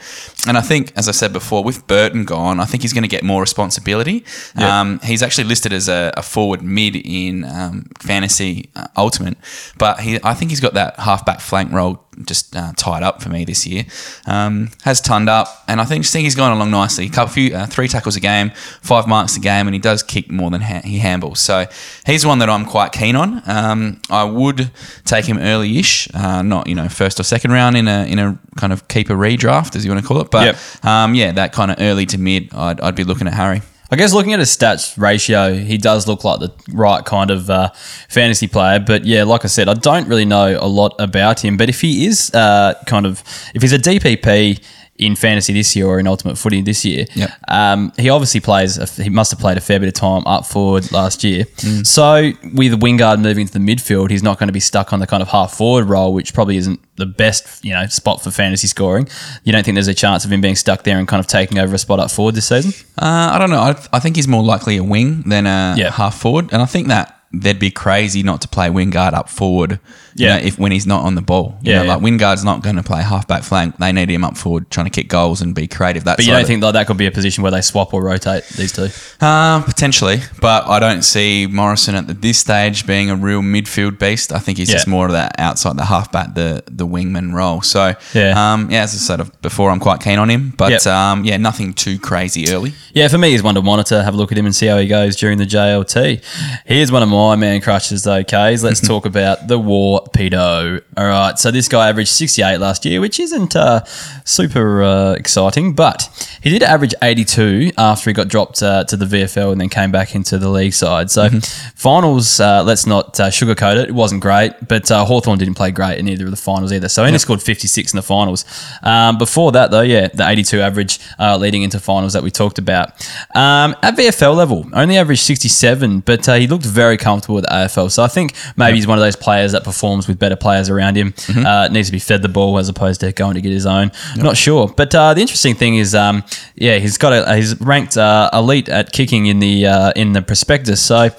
And 0.46 0.58
I 0.58 0.62
think, 0.62 0.92
as 0.98 1.08
I 1.08 1.14
said 1.14 1.32
before, 1.32 1.64
with 1.64 1.88
Burton 1.88 2.26
gone, 2.26 2.60
I 2.60 2.66
think 2.66 2.84
he's 2.84 2.92
going 2.92 3.04
to 3.04 3.08
get 3.08 3.24
more 3.24 3.40
responsibility. 3.40 4.26
Yeah. 4.58 4.82
Um, 4.82 5.00
he's 5.00 5.24
actually 5.24 5.46
listed 5.46 5.72
as 5.72 5.88
a, 5.88 6.14
a 6.18 6.22
forward 6.22 6.62
mid 6.62 6.98
in 6.98 7.46
um, 7.46 7.88
fantasy 8.00 8.70
uh, 8.76 8.88
ultimate, 8.98 9.38
but 9.78 9.93
he, 10.00 10.20
I 10.24 10.34
think 10.34 10.52
he's 10.52 10.60
got 10.60 10.74
that 10.76 11.00
halfback 11.00 11.40
flank 11.40 11.72
role 11.72 12.00
just 12.26 12.56
uh, 12.56 12.72
tied 12.78 13.02
up 13.02 13.24
for 13.24 13.30
me 13.30 13.44
this 13.44 13.66
year. 13.66 13.86
Um, 14.28 14.70
has 14.84 15.02
turned 15.02 15.30
up, 15.30 15.48
and 15.68 15.82
I 15.82 15.86
think 15.86 16.04
just 16.04 16.14
think 16.14 16.24
he's 16.26 16.36
gone 16.36 16.52
along 16.52 16.70
nicely. 16.72 17.10
Couple 17.10 17.34
few, 17.34 17.56
uh, 17.56 17.66
three 17.66 17.88
tackles 17.88 18.16
a 18.16 18.20
game, 18.20 18.52
five 18.82 19.08
marks 19.08 19.36
a 19.36 19.40
game, 19.40 19.68
and 19.68 19.74
he 19.74 19.80
does 19.80 20.04
kick 20.04 20.30
more 20.30 20.52
than 20.52 20.62
ha- 20.62 20.82
he 20.84 21.00
handles. 21.00 21.40
So 21.40 21.66
he's 22.06 22.26
one 22.26 22.40
that 22.40 22.50
I'm 22.50 22.66
quite 22.66 22.92
keen 22.92 23.16
on. 23.16 23.42
Um, 23.48 24.00
I 24.10 24.24
would 24.26 24.70
take 25.06 25.26
him 25.26 25.40
early-ish, 25.40 26.08
uh, 26.14 26.42
not 26.44 26.68
you 26.68 26.76
know 26.76 26.88
first 26.88 27.20
or 27.20 27.24
second 27.24 27.52
round 27.52 27.76
in 27.76 27.88
a 27.88 28.06
in 28.06 28.20
a 28.20 28.38
kind 28.58 28.72
of 28.72 28.88
keeper 28.88 29.16
redraft 29.16 29.76
as 29.76 29.84
you 29.84 29.92
want 29.92 30.02
to 30.04 30.08
call 30.08 30.22
it, 30.22 30.30
but 30.30 30.46
Yep. 30.46 30.86
um, 30.86 31.16
yeah, 31.16 31.32
that 31.32 31.52
kind 31.54 31.72
of 31.72 31.78
early 31.80 32.06
to 32.08 32.18
mid, 32.20 32.54
I'd, 32.54 32.80
I'd 32.80 32.96
be 32.96 33.04
looking 33.04 33.26
at 33.28 33.34
Harry. 33.34 33.62
I 33.92 33.96
guess 33.96 34.14
looking 34.14 34.34
at 34.34 34.40
his 34.40 34.56
stats 34.56 34.98
ratio, 34.98 35.54
he 35.54 35.78
does 35.78 36.08
look 36.08 36.24
like 36.24 36.40
the 36.40 36.52
right 36.74 37.04
kind 37.06 37.30
of 37.30 37.50
uh, 37.50 37.70
fantasy 38.10 38.48
player. 38.48 38.80
But 38.80 39.06
yeah, 39.06 39.24
like 39.24 39.44
I 39.44 39.48
said, 39.48 39.70
I 39.70 39.76
don't 39.76 40.08
really 40.08 40.26
know 40.26 40.58
a 40.60 40.68
lot 40.68 40.96
about 41.00 41.44
him. 41.44 41.58
But 41.58 41.70
if 41.70 41.82
he 41.82 42.06
is 42.06 42.34
uh, 42.34 42.74
kind 42.88 43.06
of, 43.06 43.24
if 43.54 43.62
he's 43.62 43.74
a 43.74 43.78
DPP 43.78 44.64
in 45.06 45.16
fantasy 45.16 45.54
this 45.54 45.76
year 45.76 45.86
or 45.88 46.00
in 46.00 46.08
Ultimate 46.08 46.38
Footy 46.38 46.62
this 46.62 46.84
year, 46.86 47.06
Yep. 47.16 47.30
um, 47.48 47.92
he 47.98 48.10
obviously 48.10 48.40
plays. 48.40 48.78
A, 48.78 48.86
he 49.04 49.10
must 49.10 49.32
have 49.32 49.40
played 49.40 49.58
a 49.58 49.62
fair 49.62 49.80
bit 49.80 49.88
of 49.88 49.94
time 49.94 50.24
up 50.26 50.46
forward 50.46 50.92
last 50.92 51.24
year. 51.24 51.46
Mm. 51.58 51.86
So 51.86 52.32
with 52.54 52.80
Wingard 52.82 53.22
moving 53.22 53.48
to 53.48 53.54
the 53.54 53.60
midfield, 53.60 54.10
he's 54.10 54.24
not 54.24 54.40
going 54.40 54.48
to 54.48 54.54
be 54.54 54.60
stuck 54.60 54.94
on 54.94 55.00
the 55.00 55.08
kind 55.08 55.22
of 55.22 55.30
half 55.30 55.54
forward 55.56 55.86
role, 55.86 56.14
which 56.14 56.34
probably 56.34 56.58
isn't 56.58 56.80
the 56.96 57.06
best 57.08 57.66
you 57.66 57.74
know 57.74 57.86
spot 57.88 58.22
for 58.22 58.30
fantasy 58.32 58.68
scoring. 58.68 59.08
You 59.44 59.52
don't 59.52 59.64
think 59.64 59.76
there's 59.76 59.88
a 59.88 59.94
chance 59.94 60.26
of 60.26 60.32
him 60.32 60.42
being 60.42 60.56
stuck 60.56 60.84
there 60.84 60.98
and 61.00 61.08
kind 61.08 61.20
of 61.20 61.28
taking 61.28 61.58
over 61.60 61.74
a 61.76 61.78
spot 61.78 62.00
up 62.00 62.12
forward 62.12 62.36
this 62.36 62.48
season? 62.48 62.72
Uh, 62.98 63.32
I 63.34 63.38
don't 63.40 63.50
know. 63.50 63.60
I, 63.62 63.76
I 63.94 64.00
think 64.00 64.16
he's 64.16 64.28
more 64.28 64.44
likely 64.44 64.78
a 64.78 64.84
wing 64.84 65.24
than 65.28 65.46
a 65.48 65.76
Yeah. 65.78 65.92
half 65.92 66.20
forward, 66.20 66.50
and 66.52 66.62
I 66.62 66.66
think 66.66 66.88
that 66.90 67.20
they'd 67.34 67.58
be 67.60 67.72
crazy 67.72 68.22
not 68.22 68.42
to 68.42 68.48
play 68.48 68.70
Wingard 68.70 69.14
up 69.14 69.28
forward. 69.30 69.80
You 70.16 70.28
Yeah. 70.28 70.38
know, 70.38 70.44
if 70.46 70.60
when 70.60 70.72
he's 70.72 70.86
not 70.86 71.04
on 71.04 71.16
the 71.16 71.22
ball, 71.22 71.58
you 71.62 71.72
Yeah, 71.72 71.80
know, 71.80 71.84
yeah. 71.86 71.94
like 71.96 72.02
Wingard's 72.04 72.44
not 72.44 72.62
going 72.62 72.76
to 72.76 72.84
play 72.84 73.02
halfback 73.02 73.44
flank. 73.44 73.78
They 73.80 73.92
need 73.92 74.10
him 74.10 74.24
up 74.24 74.38
forward, 74.38 74.70
trying 74.70 74.86
to 74.86 74.90
kick 74.92 75.08
goals 75.10 75.42
and 75.42 75.56
be 75.56 75.68
creative. 75.68 76.04
That 76.04 76.18
But 76.18 76.26
you 76.26 76.32
don't 76.32 76.46
think 76.46 76.62
that 76.62 76.72
that 76.74 76.88
could 76.88 76.98
be 76.98 77.06
a 77.08 77.12
position 77.12 77.42
where 77.44 77.52
they 77.52 77.62
swap 77.62 77.94
or 77.94 78.04
rotate 78.04 78.44
these 78.58 78.72
two? 78.72 78.90
Uh, 79.20 79.62
potentially, 79.62 80.22
but 80.42 80.68
I 80.68 80.80
don't 80.80 81.02
see 81.04 81.48
Morrison 81.48 81.96
at 81.96 82.22
this 82.22 82.38
stage 82.38 82.86
being 82.86 83.10
a 83.10 83.16
real 83.16 83.42
midfield 83.42 83.98
beast. 84.00 84.32
I 84.34 84.40
think 84.40 84.58
he's 84.58 84.70
Yeah. 84.70 84.76
just 84.76 84.88
more 84.88 85.06
of 85.08 85.14
that 85.14 85.36
outside 85.40 85.78
the 85.78 85.86
halfback, 85.86 86.36
the 86.36 86.64
the 86.70 86.86
wingman 86.88 87.34
role. 87.34 87.62
So 87.62 87.94
Yeah. 88.14 88.54
um, 88.54 88.70
yeah, 88.72 88.84
as 88.84 88.94
I 88.94 88.98
said 88.98 89.22
before, 89.42 89.72
I'm 89.72 89.80
quite 89.80 90.00
keen 90.02 90.20
on 90.20 90.30
him, 90.30 90.54
but 90.58 90.72
Yep. 90.72 90.88
um, 90.88 91.24
yeah, 91.26 91.38
nothing 91.38 91.74
too 91.74 91.98
crazy 92.00 92.50
early. 92.52 92.74
Yeah, 92.94 93.08
for 93.08 93.18
me, 93.18 93.32
he's 93.32 93.42
one 93.44 93.56
to 93.56 93.62
monitor, 93.62 94.04
have 94.04 94.14
a 94.14 94.18
look 94.18 94.32
at 94.32 94.38
him 94.38 94.46
and 94.46 94.56
see 94.56 94.68
how 94.68 94.78
he 94.78 94.88
goes 94.88 95.16
during 95.16 95.38
the 95.38 95.46
JLT. 95.46 96.22
Here's 96.66 96.92
one 96.92 97.04
of 97.04 97.10
my 97.10 97.36
man 97.36 97.62
crushes, 97.62 98.04
though, 98.04 98.24
Kaes. 98.24 98.64
Let's 98.64 98.80
talk 98.88 99.06
about 99.06 99.48
the 99.48 99.58
War 99.60 100.03
Pedo. 100.12 100.82
All 100.98 101.06
right, 101.06 101.40
so 101.40 101.52
this 101.52 101.70
guy 101.70 101.90
averaged 101.90 102.10
68 102.10 102.58
last 102.58 102.84
year, 102.84 103.00
which 103.00 103.20
isn't 103.20 103.56
uh, 103.56 103.84
super 104.26 104.84
uh, 104.84 105.14
exciting, 105.14 105.74
but 105.74 106.10
he 106.42 106.50
did 106.50 106.64
average 106.64 106.94
82 107.02 107.72
after 107.78 108.10
he 108.10 108.14
got 108.14 108.28
dropped 108.28 108.62
uh, 108.62 108.84
to 108.86 108.98
the 108.98 109.06
VFL 109.06 109.52
and 109.52 109.62
then 109.62 109.70
came 109.70 109.92
back 109.92 110.16
into 110.16 110.38
the 110.38 110.50
league 110.50 110.74
side. 110.74 111.10
So 111.12 111.30
finals, 111.76 112.40
uh, 112.40 112.64
let's 112.64 112.86
not 112.86 113.20
uh, 113.20 113.30
sugarcoat 113.30 113.78
it, 113.78 113.90
it 113.90 113.96
wasn't 113.96 114.22
great, 114.22 114.54
but 114.68 114.90
uh, 114.92 115.06
Hawthorn 115.06 115.40
didn't 115.40 115.56
play 115.56 115.72
great 115.72 116.00
in 116.00 116.08
either 116.08 116.26
of 116.26 116.32
the 116.32 116.38
finals 116.38 116.74
either. 116.74 116.90
So 116.90 117.04
he 117.04 117.08
only 117.08 117.20
scored 117.20 117.42
56 117.42 117.94
in 117.94 117.98
the 117.98 118.04
finals. 118.04 118.46
Um, 118.82 119.18
before 119.18 119.52
that, 119.54 119.72
though, 119.72 119.82
yeah, 119.82 120.08
the 120.08 120.28
82 120.28 120.60
average 120.60 121.00
uh, 121.20 121.38
leading 121.38 121.64
into 121.64 121.80
finals 121.80 122.14
that 122.14 122.24
we 122.24 122.32
talked 122.32 122.58
about. 122.58 122.90
Um, 123.36 123.76
at 123.82 123.96
VFL 123.96 124.36
level, 124.36 124.70
only 124.74 124.98
averaged 124.98 125.22
67, 125.22 126.02
but 126.02 126.28
uh, 126.28 126.36
he 126.36 126.48
looked 126.48 126.66
very 126.66 126.98
comfortable 126.98 127.36
with 127.36 127.46
the 127.46 127.52
AFL. 127.52 127.92
So 127.92 128.04
I 128.04 128.08
think 128.08 128.34
maybe 128.58 128.78
he's 128.78 128.88
one 128.88 128.98
of 128.98 129.04
those 129.04 129.16
players 129.16 129.52
that 129.52 129.64
performs 129.64 129.93
with 130.08 130.20
better 130.20 130.36
players 130.36 130.70
around 130.70 130.96
him. 130.96 131.14
Uh, 131.44 131.68
needs 131.68 131.90
to 131.90 131.92
be 131.92 132.00
fed 132.00 132.22
the 132.22 132.30
ball 132.30 132.58
as 132.58 132.70
opposed 132.70 133.02
to 133.02 133.12
going 133.12 133.36
to 133.36 133.42
get 133.42 133.52
his 133.52 133.66
own. 133.66 133.92
Not 134.16 134.38
sure, 134.38 134.68
but 134.68 134.94
uh, 134.96 135.14
the 135.14 135.22
interesting 135.22 135.56
thing 135.56 135.76
is, 135.76 135.94
um, 135.94 136.24
yeah, 136.56 136.80
he's 136.80 136.98
got 136.98 137.12
a 137.12 137.36
he's 137.36 137.60
ranked 137.60 137.98
uh, 137.98 138.30
elite 138.34 138.70
at 138.70 138.92
kicking 138.92 139.26
in 139.26 139.40
the 139.40 139.66
uh, 139.68 139.92
in 139.96 140.14
the 140.14 140.22
prospectus. 140.22 140.82
So 140.82 141.10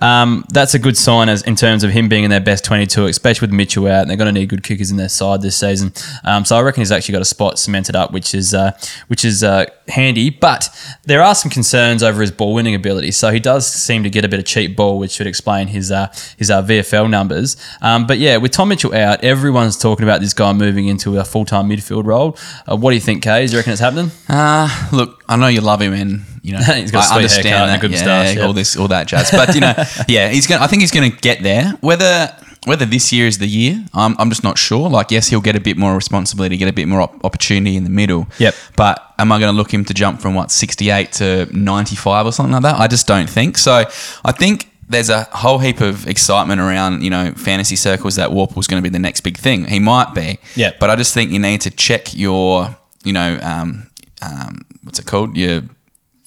um, 0.00 0.44
that's 0.52 0.74
a 0.74 0.78
good 0.78 0.96
sign 0.96 1.28
as 1.28 1.42
in 1.42 1.56
terms 1.56 1.84
of 1.84 1.90
him 1.90 2.08
being 2.08 2.24
in 2.24 2.30
their 2.30 2.40
best 2.40 2.64
22, 2.64 3.06
especially 3.06 3.46
with 3.46 3.54
Mitchell 3.54 3.86
out. 3.86 4.02
And 4.02 4.10
they're 4.10 4.16
going 4.16 4.32
to 4.34 4.40
need 4.40 4.48
good 4.48 4.62
kickers 4.62 4.90
in 4.90 4.96
their 4.96 5.08
side 5.08 5.42
this 5.42 5.56
season. 5.56 5.92
Um, 6.24 6.44
so 6.44 6.56
I 6.56 6.62
reckon 6.62 6.80
he's 6.80 6.92
actually 6.92 7.12
got 7.12 7.22
a 7.22 7.26
spot 7.26 7.58
cemented 7.58 7.96
up, 7.96 8.12
which 8.12 8.34
is 8.34 8.54
uh, 8.54 8.72
which 9.08 9.24
is 9.24 9.44
uh, 9.44 9.66
handy. 9.88 10.30
But 10.30 10.68
there 11.04 11.22
are 11.22 11.34
some 11.34 11.50
concerns 11.50 12.02
over 12.02 12.20
his 12.20 12.30
ball 12.30 12.54
winning 12.54 12.74
ability. 12.74 13.12
So 13.12 13.30
he 13.30 13.40
does 13.40 13.66
seem 13.66 14.02
to 14.02 14.10
get 14.10 14.24
a 14.24 14.28
bit 14.28 14.38
of 14.38 14.44
cheap 14.44 14.76
ball, 14.76 14.98
which 14.98 15.12
should 15.12 15.26
explain 15.26 15.68
his 15.68 15.90
uh, 15.90 16.12
his 16.36 16.50
uh, 16.50 16.62
VFL 16.62 17.08
numbers. 17.08 17.56
Um, 17.80 18.06
but 18.06 18.18
yeah, 18.18 18.36
with 18.36 18.52
Tom 18.52 18.68
Mitchell 18.68 18.94
out, 18.94 19.22
everyone's 19.24 19.78
talking 19.78 20.04
about 20.04 20.20
this 20.20 20.34
guy 20.34 20.52
moving 20.52 20.88
into 20.88 21.18
a 21.18 21.24
full 21.24 21.44
time 21.44 21.68
midfield 21.68 22.04
role. 22.04 22.36
Uh, 22.70 22.76
what 22.76 22.90
do 22.90 22.94
you 22.94 23.00
think, 23.00 23.22
Kay? 23.22 23.46
Do 23.46 23.52
you 23.52 23.58
reckon 23.58 23.72
it's 23.72 23.80
happening? 23.80 24.10
Uh, 24.28 24.88
look, 24.92 25.22
I 25.28 25.36
know 25.36 25.48
you 25.48 25.60
love 25.60 25.80
him, 25.80 25.92
and 25.92 26.22
you 26.42 26.52
know 26.52 26.58
He's 26.74 26.90
got 26.90 27.10
I 27.10 27.16
understand 27.16 27.46
haircut 27.46 27.62
and 27.62 27.70
a 27.70 27.74
that, 27.74 27.80
good 27.80 27.90
yeah, 27.92 28.30
yeah. 28.30 28.46
all 28.46 28.52
this, 28.52 28.76
all 28.76 28.88
that 28.88 29.06
jazz. 29.08 29.30
But 29.30 29.54
you 29.54 29.60
know, 29.60 29.74
yeah, 30.08 30.28
he's 30.28 30.46
gonna. 30.46 30.62
I 30.62 30.66
think 30.66 30.82
he's 30.82 30.92
gonna 30.92 31.10
get 31.10 31.42
there. 31.42 31.72
Whether 31.80 32.34
whether 32.66 32.84
this 32.84 33.12
year 33.12 33.28
is 33.28 33.38
the 33.38 33.46
year, 33.46 33.84
I'm, 33.94 34.16
I'm 34.18 34.28
just 34.28 34.42
not 34.42 34.58
sure. 34.58 34.90
Like, 34.90 35.12
yes, 35.12 35.28
he'll 35.28 35.40
get 35.40 35.54
a 35.54 35.60
bit 35.60 35.76
more 35.76 35.94
responsibility, 35.94 36.56
get 36.56 36.68
a 36.68 36.72
bit 36.72 36.88
more 36.88 37.00
op- 37.00 37.24
opportunity 37.24 37.76
in 37.76 37.84
the 37.84 37.90
middle. 37.90 38.26
Yep. 38.38 38.54
But 38.74 39.05
am 39.18 39.32
I 39.32 39.38
going 39.40 39.52
to 39.52 39.56
look 39.56 39.72
him 39.72 39.84
to 39.86 39.94
jump 39.94 40.20
from 40.20 40.34
what 40.34 40.50
68 40.50 41.12
to 41.12 41.46
95 41.56 42.26
or 42.26 42.32
something 42.32 42.52
like 42.52 42.62
that? 42.62 42.76
I 42.80 42.86
just 42.86 43.06
don't 43.06 43.28
think 43.28 43.56
so. 43.58 43.84
I 44.24 44.32
think 44.32 44.70
there's 44.88 45.08
a 45.10 45.24
whole 45.32 45.58
heap 45.58 45.80
of 45.80 46.06
excitement 46.06 46.60
around, 46.60 47.02
you 47.02 47.10
know, 47.10 47.32
fantasy 47.32 47.76
circles 47.76 48.16
that 48.16 48.30
Worpel's 48.30 48.66
going 48.66 48.82
to 48.82 48.88
be 48.88 48.92
the 48.92 48.98
next 49.00 49.22
big 49.22 49.36
thing. 49.36 49.64
He 49.66 49.80
might 49.80 50.14
be. 50.14 50.38
Yeah. 50.54 50.72
But 50.78 50.90
I 50.90 50.96
just 50.96 51.12
think 51.14 51.30
you 51.32 51.38
need 51.38 51.60
to 51.62 51.70
check 51.70 52.14
your, 52.14 52.76
you 53.04 53.12
know, 53.12 53.38
um, 53.42 53.90
um, 54.22 54.64
what's 54.84 54.98
it 54.98 55.06
called? 55.06 55.36
Your 55.36 55.62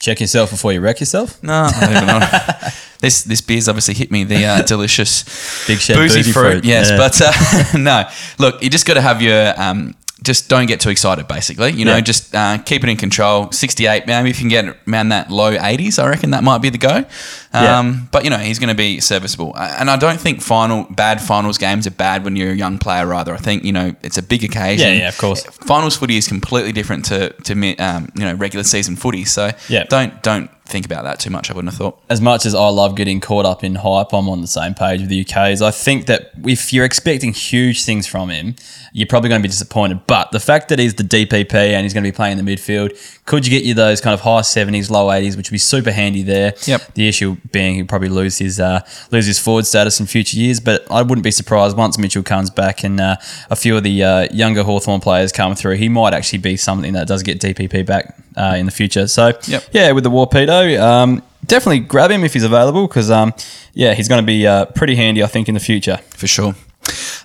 Check 0.02 0.22
yourself 0.22 0.50
before 0.52 0.72
you 0.72 0.80
wreck 0.80 1.02
yourself. 1.02 1.44
no, 1.44 1.54
I 1.54 1.72
don't 1.82 1.92
even 1.92 2.08
know. 2.08 2.20
this 3.00 3.24
this 3.24 3.42
beer's 3.42 3.68
obviously 3.68 3.94
hit 3.96 4.12
me. 4.12 4.24
The 4.24 4.46
uh, 4.46 4.62
delicious 4.66 5.24
Big 5.68 5.80
Shed 5.80 5.98
boozy, 5.98 6.20
boozy 6.20 6.32
fruit. 6.32 6.52
fruit. 6.52 6.64
Yes, 6.66 6.90
Yeah. 6.90 6.98
but 6.98 7.22
uh, 7.22 7.78
no. 7.78 8.10
Look, 8.38 8.64
you 8.64 8.70
just 8.70 8.86
got 8.86 8.94
to 8.94 9.02
have 9.02 9.22
your. 9.22 9.54
Um, 9.62 9.96
just 10.24 10.50
don't 10.50 10.66
get 10.68 10.80
too 10.80 10.90
excited. 10.90 11.28
Basically, 11.28 11.72
you 11.72 11.86
know, 11.86 11.96
Yeah. 11.96 12.02
just 12.02 12.36
uh, 12.36 12.58
keep 12.60 12.84
it 12.84 12.90
in 12.90 12.98
control. 12.98 13.52
Sixty-eight, 13.52 14.06
maybe 14.08 14.30
if 14.30 14.38
you 14.42 14.50
can 14.50 14.50
get 14.50 14.78
around 14.88 15.10
that 15.10 15.32
low 15.32 15.52
eighties, 15.52 15.98
I 16.00 16.08
reckon 16.08 16.32
that 16.32 16.44
might 16.44 16.60
be 16.62 16.70
the 16.70 16.78
go. 16.78 16.96
Um, 16.98 17.06
Yeah. 17.54 17.94
But 18.12 18.24
you 18.26 18.30
know, 18.30 18.38
he's 18.38 18.60
going 18.60 18.70
to 18.70 18.76
be 18.76 19.00
serviceable, 19.00 19.56
and 19.58 19.90
I 19.90 19.96
don't 19.98 20.20
think 20.20 20.42
final 20.42 20.84
bad 20.90 21.22
finals 21.22 21.58
games 21.58 21.88
are 21.88 21.92
bad 21.92 22.24
when 22.24 22.36
you're 22.36 22.52
a 22.52 22.56
young 22.56 22.78
player. 22.78 23.14
Either 23.14 23.34
I 23.34 23.38
think 23.38 23.64
you 23.64 23.72
know 23.72 23.96
it's 24.04 24.18
a 24.18 24.24
big 24.24 24.44
occasion. 24.44 24.88
Yeah, 24.88 24.94
yeah, 25.04 25.10
of 25.10 25.18
course. 25.18 25.44
Finals 25.44 25.96
footy 25.98 26.18
is 26.18 26.28
completely 26.28 26.72
different 26.72 27.06
to 27.06 27.30
to 27.44 27.76
um, 27.78 28.10
you 28.16 28.26
know 28.26 28.34
regular 28.34 28.64
season 28.64 28.96
footy. 28.96 29.26
So 29.26 29.52
Yeah. 29.68 29.86
don't 29.90 30.22
don't 30.24 30.50
think 30.70 30.86
about 30.86 31.04
that 31.04 31.20
too 31.20 31.30
much. 31.30 31.50
I 31.50 31.54
wouldn't 31.54 31.74
have 31.74 31.78
thought. 31.80 32.00
as 32.10 32.22
much 32.22 32.46
as 32.46 32.54
I 32.56 32.68
love 32.70 32.96
getting 32.96 33.20
caught 33.20 33.46
up 33.46 33.64
in 33.64 33.76
hype, 33.76 34.14
I'm 34.14 34.30
on 34.30 34.42
the 34.42 34.48
same 34.48 34.74
page 34.74 35.02
with 35.02 35.10
the 35.10 35.24
UKs. 35.26 35.62
I 35.62 35.72
think 35.72 36.06
that 36.08 36.32
if 36.46 36.72
you're 36.72 36.86
expecting 36.86 37.34
huge 37.34 37.84
things 37.86 38.08
from 38.08 38.30
him, 38.30 38.56
you're 38.94 39.08
probably 39.08 39.30
going 39.30 39.42
to 39.42 39.48
be 39.48 39.50
disappointed. 39.52 40.02
But 40.08 40.32
the 40.32 40.40
fact 40.40 40.70
that 40.70 40.80
he's 40.80 40.96
the 40.96 41.04
DPP 41.04 41.54
and 41.54 41.84
he's 41.84 41.94
going 41.94 42.04
to 42.04 42.12
be 42.12 42.16
playing 42.16 42.38
in 42.40 42.46
the 42.46 42.56
midfield 42.56 42.98
could 43.26 43.46
you 43.46 43.52
get 43.52 43.64
you 43.64 43.76
those 43.76 44.02
kind 44.02 44.16
of 44.16 44.22
high 44.22 44.42
70s, 44.42 44.90
low 44.90 45.06
80s, 45.08 45.38
which 45.38 45.50
would 45.50 45.54
be 45.54 45.58
super 45.60 45.92
handy 45.92 46.24
there. 46.24 46.56
Yep. 46.66 46.96
The 46.96 47.08
issue 47.08 47.38
being 47.52 47.76
he'll 47.76 47.86
probably 47.86 48.10
lose 48.10 48.40
his 48.40 48.60
uh, 48.60 48.82
lose 49.12 49.28
his 49.28 49.38
forward 49.38 49.68
status 49.68 50.00
in 50.00 50.08
future 50.08 50.36
years. 50.38 50.60
But 50.60 50.90
I 50.92 51.04
wouldn't 51.04 51.24
be 51.24 51.30
surprised 51.32 51.78
once 51.78 52.00
Mitchell 52.00 52.24
comes 52.24 52.50
back 52.50 52.84
and 52.84 53.00
uh, 53.00 53.18
a 53.52 53.56
few 53.56 53.78
of 53.78 53.84
the 53.84 54.04
uh, 54.04 54.28
younger 54.32 54.64
Hawthorn 54.64 55.00
players 55.00 55.32
come 55.32 55.54
through. 55.54 55.76
He 55.76 55.90
might 55.90 56.16
actually 56.16 56.40
be 56.40 56.58
something 56.58 56.94
that 56.94 57.08
does 57.08 57.22
get 57.22 57.40
DPP 57.40 57.86
back 57.86 58.18
uh, 58.36 58.56
in 58.58 58.66
the 58.66 58.72
future. 58.72 59.08
So 59.08 59.34
Yep. 59.48 59.64
yeah, 59.74 59.92
with 59.92 60.04
the 60.04 60.10
Worpedo, 60.10 60.59
um, 60.76 61.24
definitely 61.46 61.80
grab 61.80 62.12
him 62.12 62.24
if 62.24 62.34
he's 62.34 62.44
available 62.44 62.88
because 62.88 63.12
um, 63.12 63.34
yeah, 63.74 63.94
he's 63.94 64.08
going 64.08 64.22
to 64.22 64.26
be 64.26 64.48
uh, 64.48 64.66
pretty 64.66 64.96
handy, 64.96 65.24
I 65.24 65.28
think, 65.28 65.48
in 65.48 65.54
the 65.54 65.60
future. 65.60 65.98
for 66.12 66.28
sure. 66.28 66.56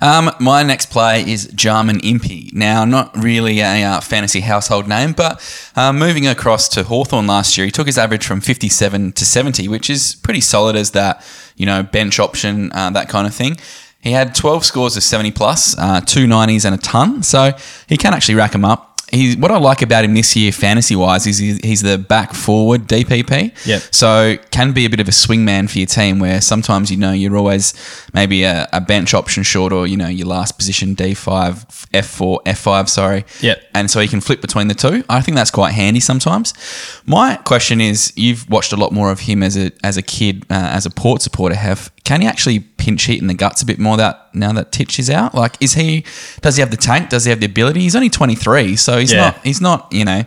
Um, 0.00 0.30
my 0.40 0.62
next 0.62 0.90
play 0.90 1.22
is 1.22 1.46
Jarman 1.54 2.00
Impey. 2.00 2.50
Now, 2.52 2.84
not 2.84 3.16
really 3.16 3.60
a 3.60 3.84
uh, 3.84 4.00
fantasy 4.00 4.40
household 4.40 4.88
name, 4.88 5.12
but 5.12 5.40
uh, 5.76 5.92
moving 5.92 6.26
across 6.26 6.68
to 6.70 6.82
Hawthorn 6.82 7.26
last 7.26 7.56
year, 7.56 7.64
he 7.64 7.70
took 7.70 7.86
his 7.86 7.96
average 7.96 8.26
from 8.26 8.40
57 8.40 9.12
to 9.12 9.24
70, 9.24 9.68
which 9.68 9.88
is 9.88 10.16
pretty 10.16 10.40
solid 10.40 10.76
as 10.76 10.90
that, 10.90 11.24
you 11.56 11.64
know, 11.64 11.82
bench 11.82 12.18
option, 12.18 12.72
uh, 12.72 12.90
that 12.90 13.08
kind 13.08 13.26
of 13.26 13.34
thing. 13.34 13.56
He 14.00 14.12
had 14.12 14.34
12 14.34 14.64
scores 14.64 14.96
of 14.96 15.02
70 15.02 15.30
plus, 15.30 15.78
uh, 15.78 16.00
two 16.00 16.26
90s 16.26 16.66
and 16.66 16.74
a 16.74 16.78
ton, 16.78 17.22
so 17.22 17.52
he 17.88 17.96
can 17.96 18.12
actually 18.12 18.34
rack 18.34 18.52
them 18.52 18.64
up. 18.64 18.93
He, 19.11 19.37
what 19.37 19.50
I 19.50 19.58
like 19.58 19.82
about 19.82 20.04
him 20.04 20.14
this 20.14 20.34
year, 20.34 20.50
fantasy 20.52 20.96
wise, 20.96 21.26
is 21.26 21.38
he- 21.38 21.61
he's 21.62 21.82
the 21.82 21.99
back 21.99 22.34
forward 22.34 22.87
DPP. 22.88 23.52
Yep. 23.66 23.82
So 23.90 24.37
can 24.50 24.73
be 24.73 24.84
a 24.87 24.90
bit 24.90 25.00
of 25.00 25.08
a 25.08 25.12
swing 25.12 25.44
man 25.44 25.68
for 25.68 25.78
your 25.78 25.87
team 25.87 26.18
where 26.18 26.40
sometimes 26.40 26.90
you 26.90 26.96
know 26.96 27.12
you're 27.12 27.37
always 27.37 27.75
maybe 28.12 28.42
a, 28.44 28.68
a 28.73 28.80
bench 28.80 29.14
option 29.14 29.42
short 29.42 29.73
or 29.73 29.87
you 29.87 29.96
know 29.96 30.08
your 30.08 30.26
last 30.26 30.58
position 30.58 30.96
D5, 30.96 31.88
F4, 31.92 32.42
F5, 32.44 32.88
sorry. 32.88 33.25
Yep. 33.40 33.62
And 33.75 33.90
so 33.90 34.00
you 34.00 34.08
can 34.08 34.20
flip 34.20 34.40
between 34.40 34.68
the 34.68 34.75
two. 34.75 35.04
I 35.08 35.20
think 35.20 35.37
that's 35.37 35.50
quite 35.50 35.73
handy 35.73 36.00
sometimes. 36.00 36.54
My 37.06 37.37
question 37.37 37.80
is, 37.80 38.12
you've 38.16 38.49
watched 38.50 38.73
a 38.73 38.76
lot 38.76 38.92
more 38.92 39.11
of 39.11 39.20
him 39.20 39.42
as 39.42 39.56
a 39.56 39.70
as 39.82 39.96
a 39.96 40.02
kid, 40.02 40.44
uh, 40.50 40.54
as 40.54 40.87
a 40.87 40.90
Port 40.90 41.23
supporter. 41.23 41.54
Have 41.54 41.92
can 42.04 42.20
he 42.20 42.26
actually 42.26 42.61
pinch 42.84 43.06
hit 43.06 43.18
in 43.20 43.26
the 43.28 43.34
guts 43.34 43.62
a 43.62 43.66
bit 43.66 43.78
more 43.78 43.96
that 43.96 44.28
now 44.35 44.52
that 44.52 44.70
Titch 44.72 44.98
is 44.98 45.09
out? 45.09 45.35
Like, 45.35 45.56
is 45.61 45.72
he? 45.74 46.04
Does 46.42 46.56
he 46.56 46.61
have 46.61 46.70
the 46.70 46.76
tank? 46.76 47.09
Does 47.09 47.24
he 47.24 47.30
have 47.30 47.40
the 47.40 47.46
ability? 47.46 47.80
He's 47.80 47.96
only 47.96 48.11
23, 48.11 48.76
so 48.76 48.98
he's 48.98 49.12
Yeah. 49.12 49.20
not. 49.20 49.38
He's 49.42 49.61
not. 49.61 49.88
You 49.90 50.04
know. 50.04 50.22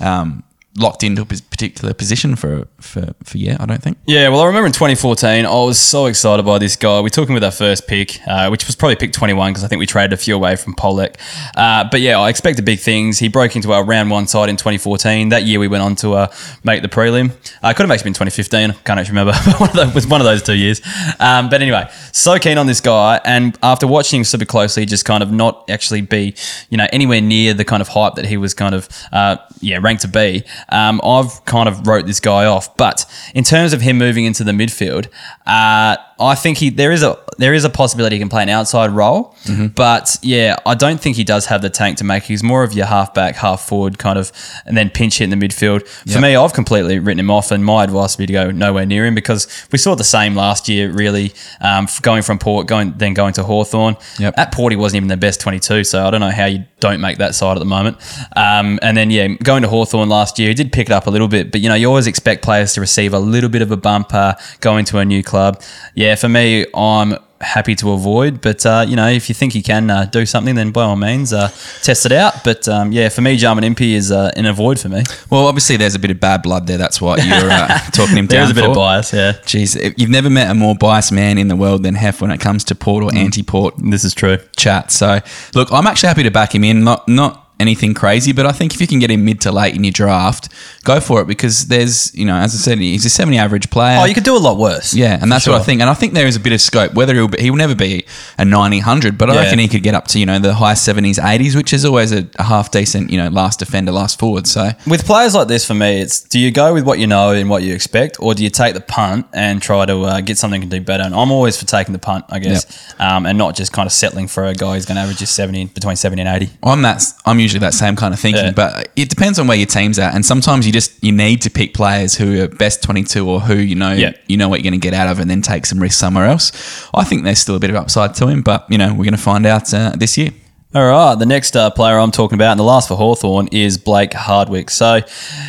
Um, 0.00 0.42
locked 0.76 1.02
into 1.02 1.22
a 1.22 1.26
particular 1.26 1.92
position 1.92 2.36
for 2.36 2.66
for 2.78 3.12
for 3.24 3.38
yeah 3.38 3.56
I 3.58 3.66
don't 3.66 3.82
think 3.82 3.98
Yeah, 4.06 4.28
well, 4.28 4.40
I 4.40 4.46
remember 4.46 4.66
in 4.66 4.72
2014, 4.72 5.44
I 5.44 5.48
was 5.48 5.78
so 5.78 6.06
excited 6.06 6.44
by 6.44 6.58
this 6.58 6.76
guy. 6.76 7.00
We 7.00 7.10
took 7.10 7.28
him 7.28 7.34
with 7.34 7.44
our 7.44 7.50
first 7.50 7.86
pick, 7.86 8.20
uh, 8.26 8.48
which 8.48 8.66
was 8.66 8.76
probably 8.76 8.96
pick 8.96 9.12
21 9.12 9.52
because 9.52 9.64
I 9.64 9.68
think 9.68 9.78
we 9.78 9.86
traded 9.86 10.12
a 10.12 10.16
few 10.16 10.34
away 10.34 10.56
from 10.56 10.74
Pollock. 10.74 11.16
Uh, 11.56 11.84
but 11.90 12.00
yeah, 12.00 12.18
I 12.18 12.28
expected 12.28 12.64
big 12.64 12.80
things. 12.80 13.18
He 13.18 13.28
broke 13.28 13.56
into 13.56 13.72
our 13.72 13.84
round 13.84 14.10
one 14.10 14.26
side 14.26 14.48
in 14.48 14.56
2014. 14.56 15.28
That 15.30 15.44
year, 15.44 15.58
we 15.58 15.68
went 15.68 15.82
on 15.82 15.96
to 15.96 16.14
uh, 16.14 16.32
make 16.64 16.82
the 16.82 16.88
prelim. 16.88 17.32
I 17.62 17.72
could 17.72 17.82
have 17.82 17.90
actually 17.90 18.10
been 18.10 18.14
2015. 18.14 18.70
I 18.70 18.74
can't 18.74 19.00
actually 19.00 19.18
remember. 19.18 19.32
one 19.58 19.70
of 19.70 19.76
those, 19.76 19.94
was 19.94 20.06
one 20.06 20.20
of 20.20 20.24
those 20.24 20.42
two 20.42 20.56
years. 20.56 20.80
Um, 21.18 21.48
but 21.48 21.62
anyway, 21.62 21.88
so 22.12 22.38
keen 22.38 22.58
on 22.58 22.66
this 22.66 22.80
guy. 22.80 23.20
And 23.24 23.58
after 23.62 23.86
watching 23.86 24.20
him 24.20 24.24
super 24.24 24.44
closely, 24.44 24.86
just 24.86 25.04
kind 25.04 25.22
of 25.22 25.30
not 25.30 25.68
actually 25.68 26.00
be, 26.00 26.34
you 26.68 26.76
know, 26.76 26.86
anywhere 26.92 27.20
near 27.20 27.54
the 27.54 27.64
kind 27.64 27.80
of 27.80 27.88
hype 27.88 28.14
that 28.14 28.26
he 28.26 28.36
was 28.36 28.54
kind 28.54 28.74
of, 28.74 28.88
uh, 29.12 29.36
yeah, 29.60 29.78
ranked 29.80 30.02
to 30.02 30.08
be. 30.08 30.44
Um, 30.68 31.00
I've 31.04 31.44
kind 31.44 31.68
of 31.68 31.86
wrote 31.86 32.06
this 32.06 32.20
guy 32.20 32.44
off. 32.44 32.76
But 32.76 33.06
in 33.34 33.44
terms 33.44 33.72
of 33.72 33.80
him 33.80 33.98
moving 33.98 34.24
into 34.24 34.44
the 34.44 34.52
midfield, 34.52 35.08
uh, 35.46 35.96
I 36.20 36.34
think 36.34 36.58
he 36.58 36.70
there 36.70 36.92
is 36.92 37.02
a 37.02 37.18
there 37.38 37.54
is 37.54 37.64
a 37.64 37.70
possibility 37.70 38.16
he 38.16 38.20
can 38.20 38.28
play 38.28 38.42
an 38.42 38.50
outside 38.50 38.90
role, 38.90 39.34
but 39.74 40.18
yeah, 40.22 40.56
I 40.66 40.74
don't 40.74 41.00
think 41.00 41.16
he 41.16 41.24
does 41.24 41.46
have 41.46 41.62
the 41.62 41.70
tank 41.70 41.96
to 41.98 42.04
make. 42.04 42.24
He's 42.24 42.42
more 42.42 42.62
of 42.62 42.74
your 42.74 42.84
half 42.84 43.14
back, 43.14 43.36
half 43.36 43.62
forward 43.66 43.98
kind 43.98 44.18
of, 44.18 44.30
and 44.66 44.76
then 44.76 44.90
pinch 44.90 45.18
hit 45.18 45.32
in 45.32 45.38
the 45.38 45.46
midfield. 45.48 45.88
For 45.88 46.20
me, 46.20 46.36
I've 46.36 46.52
completely 46.52 46.98
written 46.98 47.20
him 47.20 47.30
off, 47.30 47.50
and 47.50 47.64
my 47.64 47.84
advice 47.84 48.18
would 48.18 48.22
be 48.22 48.26
to 48.26 48.32
go 48.34 48.50
nowhere 48.50 48.84
near 48.84 49.06
him 49.06 49.14
because 49.14 49.48
we 49.72 49.78
saw 49.78 49.94
the 49.94 50.04
same 50.04 50.34
last 50.34 50.68
year. 50.68 50.92
Really, 50.92 51.32
um, 51.62 51.88
going 52.02 52.22
from 52.22 52.38
Port, 52.38 52.66
going 52.66 52.92
then 52.98 53.14
going 53.14 53.32
to 53.34 53.42
Hawthorn. 53.42 53.96
Yep. 54.18 54.34
At 54.36 54.52
Port, 54.52 54.72
he 54.72 54.76
wasn't 54.76 54.98
even 54.98 55.08
the 55.08 55.16
best 55.16 55.40
twenty-two, 55.40 55.84
so 55.84 56.06
I 56.06 56.10
don't 56.10 56.20
know 56.20 56.30
how 56.30 56.46
you 56.46 56.64
don't 56.80 57.00
make 57.00 57.18
that 57.18 57.34
side 57.34 57.56
at 57.56 57.60
the 57.60 57.64
moment. 57.64 57.96
Um, 58.36 58.78
and 58.82 58.96
then 58.96 59.10
yeah, 59.10 59.28
going 59.28 59.62
to 59.62 59.68
Hawthorn 59.68 60.10
last 60.10 60.38
year, 60.38 60.48
he 60.48 60.54
did 60.54 60.72
pick 60.72 60.88
it 60.88 60.92
up 60.92 61.06
a 61.06 61.10
little 61.10 61.28
bit, 61.28 61.50
but 61.52 61.62
you 61.62 61.68
know 61.70 61.74
you 61.74 61.86
always 61.86 62.06
expect 62.06 62.42
players 62.42 62.74
to 62.74 62.80
receive 62.80 63.14
a 63.14 63.18
little 63.18 63.48
bit 63.48 63.62
of 63.62 63.70
a 63.70 63.76
bump 63.76 64.12
uh, 64.12 64.34
going 64.60 64.84
to 64.86 64.98
a 64.98 65.04
new 65.04 65.22
club. 65.22 65.62
Yeah, 65.94 66.09
for 66.16 66.28
me, 66.28 66.66
I'm 66.74 67.16
happy 67.42 67.74
to 67.74 67.92
avoid, 67.92 68.42
but 68.42 68.66
uh, 68.66 68.84
you 68.86 68.94
know 68.96 69.08
if 69.08 69.30
you 69.30 69.34
think 69.34 69.54
you 69.54 69.62
can 69.62 69.88
uh, 69.90 70.04
do 70.04 70.26
something, 70.26 70.54
then 70.54 70.72
by 70.72 70.82
all 70.82 70.94
means 70.96 71.32
uh, 71.32 71.48
test 71.82 72.04
it 72.04 72.12
out. 72.12 72.44
But 72.44 72.68
um, 72.68 72.92
yeah, 72.92 73.08
for 73.08 73.22
me, 73.22 73.36
Jarman 73.36 73.64
Impey 73.64 73.94
is 73.94 74.12
uh, 74.12 74.30
an 74.36 74.44
avoid 74.44 74.78
for 74.78 74.90
me. 74.90 75.02
well 75.30 75.46
obviously 75.46 75.76
there's 75.78 75.94
a 75.94 75.98
bit 75.98 76.10
of 76.10 76.20
bad 76.20 76.42
blood 76.42 76.66
there 76.66 76.76
that's 76.76 77.00
what 77.00 77.24
you're 77.24 77.50
uh, 77.50 77.78
talking 77.92 78.16
him 78.18 78.26
down 78.26 78.40
There's 78.40 78.50
a 78.50 78.54
bit 78.54 78.64
for. 78.64 78.70
of 78.70 78.76
bias, 78.76 79.12
yeah. 79.14 79.32
Jeez, 79.44 79.94
you've 79.96 80.10
never 80.10 80.28
met 80.28 80.50
a 80.50 80.54
more 80.54 80.74
biased 80.74 81.12
man 81.12 81.38
in 81.38 81.48
the 81.48 81.56
world 81.56 81.82
than 81.82 81.94
Heff 81.94 82.20
when 82.20 82.30
it 82.30 82.40
comes 82.40 82.62
to 82.64 82.74
Port 82.74 83.02
or 83.04 83.14
anti-Port 83.14 83.74
This 83.78 84.04
is 84.04 84.14
true. 84.14 84.36
chat. 84.56 84.92
So, 84.92 85.20
look, 85.54 85.72
I'm 85.72 85.86
actually 85.86 86.08
happy 86.08 86.22
to 86.24 86.30
back 86.30 86.54
him 86.54 86.62
in. 86.64 86.84
Not 86.84 87.08
not 87.08 87.46
anything 87.60 87.94
crazy, 87.94 88.32
but 88.32 88.46
I 88.46 88.52
think 88.52 88.74
if 88.74 88.80
you 88.80 88.86
can 88.86 88.98
get 88.98 89.10
him 89.10 89.24
mid 89.24 89.40
to 89.42 89.52
late 89.52 89.74
in 89.76 89.84
your 89.84 89.92
draft, 89.92 90.48
go 90.84 90.98
for 91.00 91.20
it 91.20 91.26
because 91.26 91.66
there's, 91.68 92.12
you 92.14 92.24
know, 92.24 92.36
as 92.36 92.54
I 92.54 92.58
said, 92.58 92.78
he's 92.78 93.04
a 93.04 93.10
70 93.10 93.36
average 93.38 93.70
player. 93.70 93.98
Oh, 94.00 94.04
you 94.06 94.14
could 94.14 94.24
do 94.24 94.36
a 94.36 94.38
lot 94.38 94.56
worse. 94.56 94.94
Yeah, 94.94 95.18
and 95.20 95.30
that's 95.30 95.46
what 95.46 95.60
I 95.60 95.62
think. 95.64 95.80
And 95.80 95.90
I 95.90 95.94
think 95.94 96.14
there 96.14 96.26
is 96.26 96.36
a 96.36 96.40
bit 96.40 96.52
of 96.52 96.60
scope. 96.60 96.94
Whether 96.94 97.14
he'll 97.14 97.28
be, 97.28 97.40
he 97.42 97.50
will 97.50 97.58
never 97.58 97.74
be 97.74 98.04
a 98.38 98.44
90, 98.44 98.78
100, 98.78 99.18
but 99.18 99.30
I 99.30 99.34
Yeah. 99.34 99.40
reckon 99.42 99.58
he 99.58 99.68
could 99.68 99.82
get 99.82 99.94
up 99.94 100.08
to, 100.08 100.18
you 100.18 100.26
know, 100.26 100.38
the 100.38 100.54
high 100.54 100.74
70s, 100.74 101.18
80s, 101.18 101.54
which 101.54 101.72
is 101.72 101.84
always 101.84 102.12
a, 102.12 102.26
a 102.36 102.44
half 102.44 102.70
decent, 102.70 103.10
you 103.10 103.18
know, 103.18 103.28
last 103.28 103.58
defender, 103.58 103.92
last 103.92 104.18
forward. 104.18 104.46
So, 104.46 104.70
With 104.86 105.04
players 105.04 105.34
like 105.34 105.48
this, 105.48 105.66
for 105.66 105.74
me, 105.74 106.00
it's 106.00 106.20
do 106.20 106.38
you 106.38 106.50
go 106.50 106.72
with 106.72 106.84
what 106.84 106.98
you 106.98 107.06
know 107.06 107.30
and 107.32 107.50
what 107.50 107.62
you 107.62 107.74
expect, 107.74 108.16
or 108.20 108.34
do 108.34 108.42
you 108.42 108.50
take 108.50 108.74
the 108.74 108.80
punt 108.80 109.26
and 109.34 109.60
try 109.60 109.84
to 109.84 109.96
uh, 110.04 110.20
get 110.22 110.38
something 110.38 110.60
to 110.62 110.66
do 110.66 110.80
better? 110.80 111.02
And 111.02 111.14
I'm 111.14 111.30
always 111.30 111.56
for 111.58 111.66
taking 111.66 111.92
the 111.92 111.98
punt, 111.98 112.24
I 112.30 112.38
guess, 112.38 112.94
um, 112.98 113.26
and 113.26 113.36
not 113.36 113.54
just 113.56 113.72
kind 113.72 113.86
of 113.86 113.92
settling 113.92 114.28
for 114.28 114.44
a 114.46 114.54
guy 114.54 114.74
who's 114.76 114.86
going 114.86 114.96
to 114.96 115.02
average 115.02 115.20
you 115.20 115.26
70 115.26 115.66
between 115.66 115.96
70 115.96 116.22
and 116.22 116.42
80. 116.42 116.50
I'm 116.62 116.82
that. 116.82 117.02
I'm 117.26 117.38
usually 117.40 117.49
that 117.58 117.74
same 117.74 117.96
kind 117.96 118.14
of 118.14 118.20
thinking, 118.20 118.44
Yeah. 118.44 118.52
but 118.52 118.88
it 118.96 119.08
depends 119.10 119.38
on 119.40 119.46
where 119.48 119.56
your 119.56 119.66
team's 119.66 119.98
at, 119.98 120.14
and 120.14 120.24
sometimes 120.24 120.66
you 120.66 120.72
just 120.72 120.92
you 121.02 121.10
need 121.12 121.42
to 121.42 121.50
pick 121.50 121.74
players 121.74 122.14
who 122.14 122.40
are 122.42 122.48
best 122.48 122.82
22 122.82 123.28
or 123.28 123.40
who 123.40 123.56
you 123.56 123.74
know 123.74 123.92
Yeah. 123.92 124.12
you 124.28 124.36
know 124.36 124.48
what 124.48 124.60
you're 124.60 124.70
going 124.70 124.80
to 124.80 124.84
get 124.90 124.94
out 124.94 125.08
of, 125.08 125.18
and 125.18 125.28
then 125.28 125.42
take 125.42 125.66
some 125.66 125.80
risk 125.80 125.98
somewhere 125.98 126.26
else. 126.26 126.52
I 126.94 127.02
think 127.04 127.24
there's 127.24 127.40
still 127.40 127.56
a 127.56 127.58
bit 127.60 127.70
of 127.70 127.76
upside 127.76 128.14
to 128.14 128.28
him, 128.28 128.42
but 128.42 128.66
you 128.70 128.78
know 128.78 128.88
we're 128.94 129.04
going 129.04 129.12
to 129.12 129.18
find 129.18 129.44
out 129.44 129.74
uh, 129.74 129.92
this 129.96 130.16
year. 130.16 130.30
All 130.72 130.86
right, 130.86 131.16
the 131.16 131.26
next 131.26 131.56
uh, 131.56 131.68
player 131.70 131.98
I'm 131.98 132.12
talking 132.12 132.36
about, 132.36 132.52
and 132.52 132.60
the 132.60 132.64
last 132.64 132.86
for 132.86 132.96
Hawthorn, 132.96 133.48
is 133.48 133.76
Blake 133.76 134.12
Hardwick. 134.12 134.70
So 134.70 135.00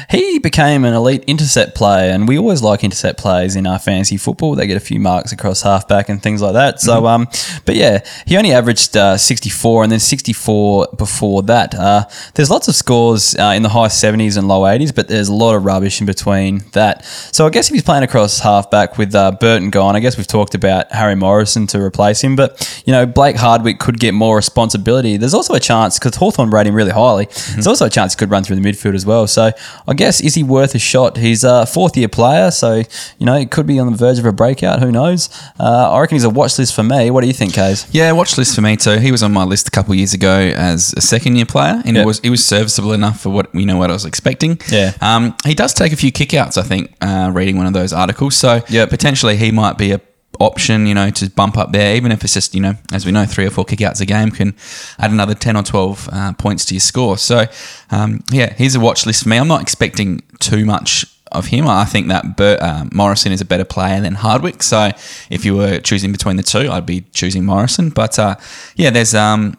he 0.10 0.40
became 0.40 0.84
an 0.84 0.96
elite 0.96 1.24
intercept 1.28 1.76
player, 1.76 2.12
and 2.12 2.28
we 2.28 2.40
always 2.40 2.64
like 2.64 2.84
intercept 2.84 3.20
players 3.20 3.56
in 3.56 3.68
our 3.68 3.78
fantasy 3.78 4.18
football. 4.18 4.56
They 4.56 4.66
get 4.66 4.78
a 4.78 4.80
few 4.80 5.00
marks 5.00 5.32
across 5.32 5.62
halfback 5.62 6.10
and 6.10 6.24
things 6.24 6.42
like 6.42 6.54
that. 6.54 6.80
So, 6.82 7.06
um, 7.06 7.28
but 7.68 7.76
yeah, 7.76 8.04
he 8.26 8.36
only 8.36 8.52
averaged 8.52 8.98
uh, 8.98 9.16
64 9.16 9.84
and 9.84 9.92
then 9.92 10.00
64 10.00 10.88
before 10.98 11.44
that. 11.44 11.76
Uh, 11.76 12.06
there's 12.34 12.50
lots 12.50 12.68
of 12.68 12.74
scores 12.74 13.36
uh, 13.36 13.54
in 13.56 13.62
the 13.62 13.70
high 13.70 13.90
70s 13.90 14.40
and 14.40 14.48
low 14.48 14.62
80s, 14.62 14.96
but 14.96 15.08
there's 15.08 15.30
a 15.30 15.36
lot 15.36 15.54
of 15.54 15.64
rubbish 15.66 16.00
in 16.00 16.08
between 16.08 16.64
that. 16.72 17.06
So 17.06 17.46
I 17.46 17.52
guess 17.52 17.70
if 17.70 17.76
he's 17.76 17.84
playing 17.84 18.04
across 18.04 18.40
halfback 18.40 18.98
with 18.98 19.14
uh, 19.14 19.34
Burton 19.34 19.70
gone, 19.70 19.96
I 19.96 20.00
guess 20.00 20.18
we've 20.18 20.26
talked 20.26 20.56
about 20.56 20.92
Harry 20.92 21.14
Morrison 21.14 21.68
to 21.68 21.80
replace 21.80 22.24
him, 22.24 22.36
but 22.36 22.82
you 22.88 22.92
know 22.92 23.06
Blake 23.06 23.36
Hardwick 23.36 23.78
could 23.78 24.00
get 24.00 24.16
more 24.16 24.36
responsibility 24.36 25.11
40. 25.12 25.18
There's 25.18 25.34
also 25.34 25.54
a 25.54 25.60
chance, 25.60 26.00
because 26.00 26.16
Hawthorn 26.16 26.50
rate 26.50 26.68
him 26.68 26.76
really 26.76 26.92
highly, 26.92 27.26
Mm-hmm. 27.32 27.54
there's 27.56 27.68
also 27.68 27.86
a 27.86 27.90
chance 27.90 28.14
he 28.14 28.18
could 28.18 28.30
run 28.32 28.44
through 28.44 28.56
the 28.58 28.62
midfield 28.62 28.96
as 28.96 29.06
well. 29.06 29.28
So 29.28 29.52
I 29.88 29.94
guess, 29.94 30.22
is 30.22 30.36
he 30.36 30.44
worth 30.44 30.76
a 30.76 30.80
shot? 30.80 31.18
He's 31.18 31.44
a 31.44 31.66
fourth 31.66 31.96
year 31.98 32.08
player, 32.08 32.52
so, 32.52 32.84
you 33.20 33.26
know, 33.26 33.36
it 33.36 33.52
could 33.52 33.66
be 33.68 33.80
on 33.80 33.92
the 33.92 33.98
verge 33.98 34.20
of 34.20 34.26
a 34.26 34.32
breakout. 34.32 34.80
Who 34.80 34.92
knows? 34.92 35.30
Uh, 35.60 35.92
I 35.92 36.00
reckon 36.00 36.16
he's 36.16 36.24
a 36.24 36.30
watch 36.30 36.58
list 36.58 36.74
for 36.76 36.84
me. 36.84 37.10
What 37.12 37.22
do 37.22 37.28
you 37.28 37.34
think, 37.34 37.54
Kaes? 37.54 37.88
Yeah, 37.92 38.12
watch 38.14 38.38
list 38.38 38.56
for 38.56 38.62
me 38.62 38.76
too. 38.78 38.98
He 38.98 39.12
was 39.12 39.24
on 39.24 39.32
my 39.32 39.44
list 39.44 39.68
a 39.68 39.72
couple 39.72 39.92
of 39.94 39.98
years 39.98 40.14
ago 40.14 40.32
as 40.56 40.94
a 40.98 41.02
second 41.02 41.36
year 41.36 41.46
player, 41.46 41.82
and 41.86 41.96
Yeah. 41.96 42.04
it 42.04 42.06
was 42.06 42.20
he 42.20 42.30
was 42.30 42.44
serviceable 42.46 42.94
enough 42.94 43.20
for 43.22 43.30
what 43.30 43.54
you 43.56 43.66
know 43.66 43.78
what 43.78 43.90
I 43.90 43.94
was 43.94 44.06
expecting. 44.06 44.60
Yeah. 44.72 44.94
um, 45.02 45.36
he 45.46 45.54
does 45.54 45.74
take 45.74 45.94
a 45.94 45.96
few 45.98 46.12
kickouts. 46.12 46.58
I 46.58 46.64
think 46.64 46.94
uh, 47.02 47.32
reading 47.34 47.58
one 47.58 47.66
of 47.68 47.74
those 47.74 47.94
articles, 47.94 48.36
so 48.38 48.62
yeah, 48.70 48.86
potentially 48.86 49.38
he 49.38 49.52
might 49.52 49.78
be 49.78 49.92
a 49.92 50.02
option 50.40 50.88
you 50.88 50.94
know 50.94 51.10
to 51.10 51.30
bump 51.30 51.58
up 51.58 51.72
there 51.72 51.96
even 51.96 52.12
if 52.12 52.24
it's 52.24 52.34
just 52.34 52.56
you 52.56 52.62
know 52.62 52.74
as 52.94 53.06
we 53.06 53.12
know 53.12 53.26
three 53.26 53.46
or 53.46 53.50
four 53.50 53.66
kickouts 53.66 54.02
a 54.02 54.06
game 54.06 54.32
can 54.32 54.56
add 54.98 55.12
another 55.12 55.36
10 55.36 55.56
or 55.58 55.64
12 55.64 56.10
uh, 56.12 56.34
points 56.34 56.66
to 56.66 56.74
your 56.74 56.82
score 56.82 57.18
so 57.18 57.46
um, 57.92 58.24
yeah 58.32 58.52
here's 58.54 58.74
a 58.74 58.80
watch 58.80 59.06
list 59.06 59.24
for 59.24 59.30
me 59.30 59.38
i'm 59.38 59.48
not 59.48 59.62
expecting 59.62 60.22
too 60.40 60.66
much 60.66 61.06
of 61.32 61.48
him. 61.48 61.68
I 61.68 61.86
think 61.86 62.08
that 62.10 62.36
Bert, 62.36 62.60
uh, 62.62 62.86
Morrison 62.92 63.32
is 63.32 63.42
a 63.42 63.46
better 63.46 63.64
player 63.64 64.02
than 64.02 64.16
Hardwick. 64.16 64.62
So 64.62 64.92
if 65.30 65.46
you 65.46 65.56
were 65.56 65.80
choosing 65.80 66.12
between 66.12 66.36
the 66.36 66.44
two, 66.44 66.70
I'd 66.70 66.86
be 66.86 67.02
choosing 67.14 67.46
Morrison. 67.46 67.90
But 67.90 68.20
uh, 68.20 68.36
yeah, 68.76 68.90
there's 68.90 69.16
um, 69.16 69.58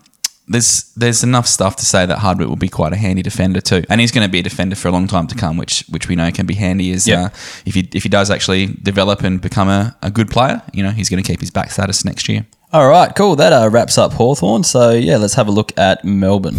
there's 0.48 0.92
there's 0.94 1.22
enough 1.22 1.46
stuff 1.46 1.76
to 1.76 1.85
say 1.87 2.05
that 2.07 2.18
Hardwick 2.18 2.48
will 2.48 2.57
be 2.57 2.68
quite 2.68 2.92
a 2.92 2.96
handy 2.96 3.22
defender 3.22 3.61
too, 3.61 3.85
and 3.88 4.00
he's 4.00 4.11
going 4.12 4.26
to 4.26 4.31
be 4.31 4.40
a 4.40 4.42
defender 4.42 4.76
for 4.76 4.88
a 4.88 4.90
long 4.90 5.07
time 5.07 5.26
to 5.28 5.35
come, 5.35 5.57
which 5.57 5.85
which 5.88 6.09
we 6.09 6.16
know 6.16 6.31
can 6.31 6.46
be 6.46 6.55
handy. 6.55 6.90
Is 6.90 7.07
Yep. 7.07 7.18
uh, 7.18 7.28
if 7.64 7.74
he 7.74 7.88
if 7.94 8.02
he 8.02 8.09
does 8.09 8.31
actually 8.31 8.66
develop 8.66 9.22
and 9.22 9.40
become 9.40 9.68
a, 9.68 9.96
a 10.02 10.11
good 10.11 10.31
player, 10.31 10.62
you 10.72 10.83
know, 10.83 10.90
he's 10.90 11.09
going 11.09 11.22
to 11.22 11.26
keep 11.26 11.40
his 11.40 11.50
back 11.50 11.70
status 11.70 12.05
next 12.05 12.28
year. 12.28 12.46
All 12.72 12.88
right, 12.88 13.14
cool. 13.14 13.37
That 13.37 13.52
uh, 13.52 13.68
wraps 13.70 13.98
up 13.98 14.14
Hawthorn. 14.14 14.64
So, 14.64 14.92
yeah, 14.92 15.18
let's 15.18 15.35
have 15.35 15.46
a 15.46 15.50
look 15.50 15.76
at 15.78 16.05
Melbourne. 16.07 16.57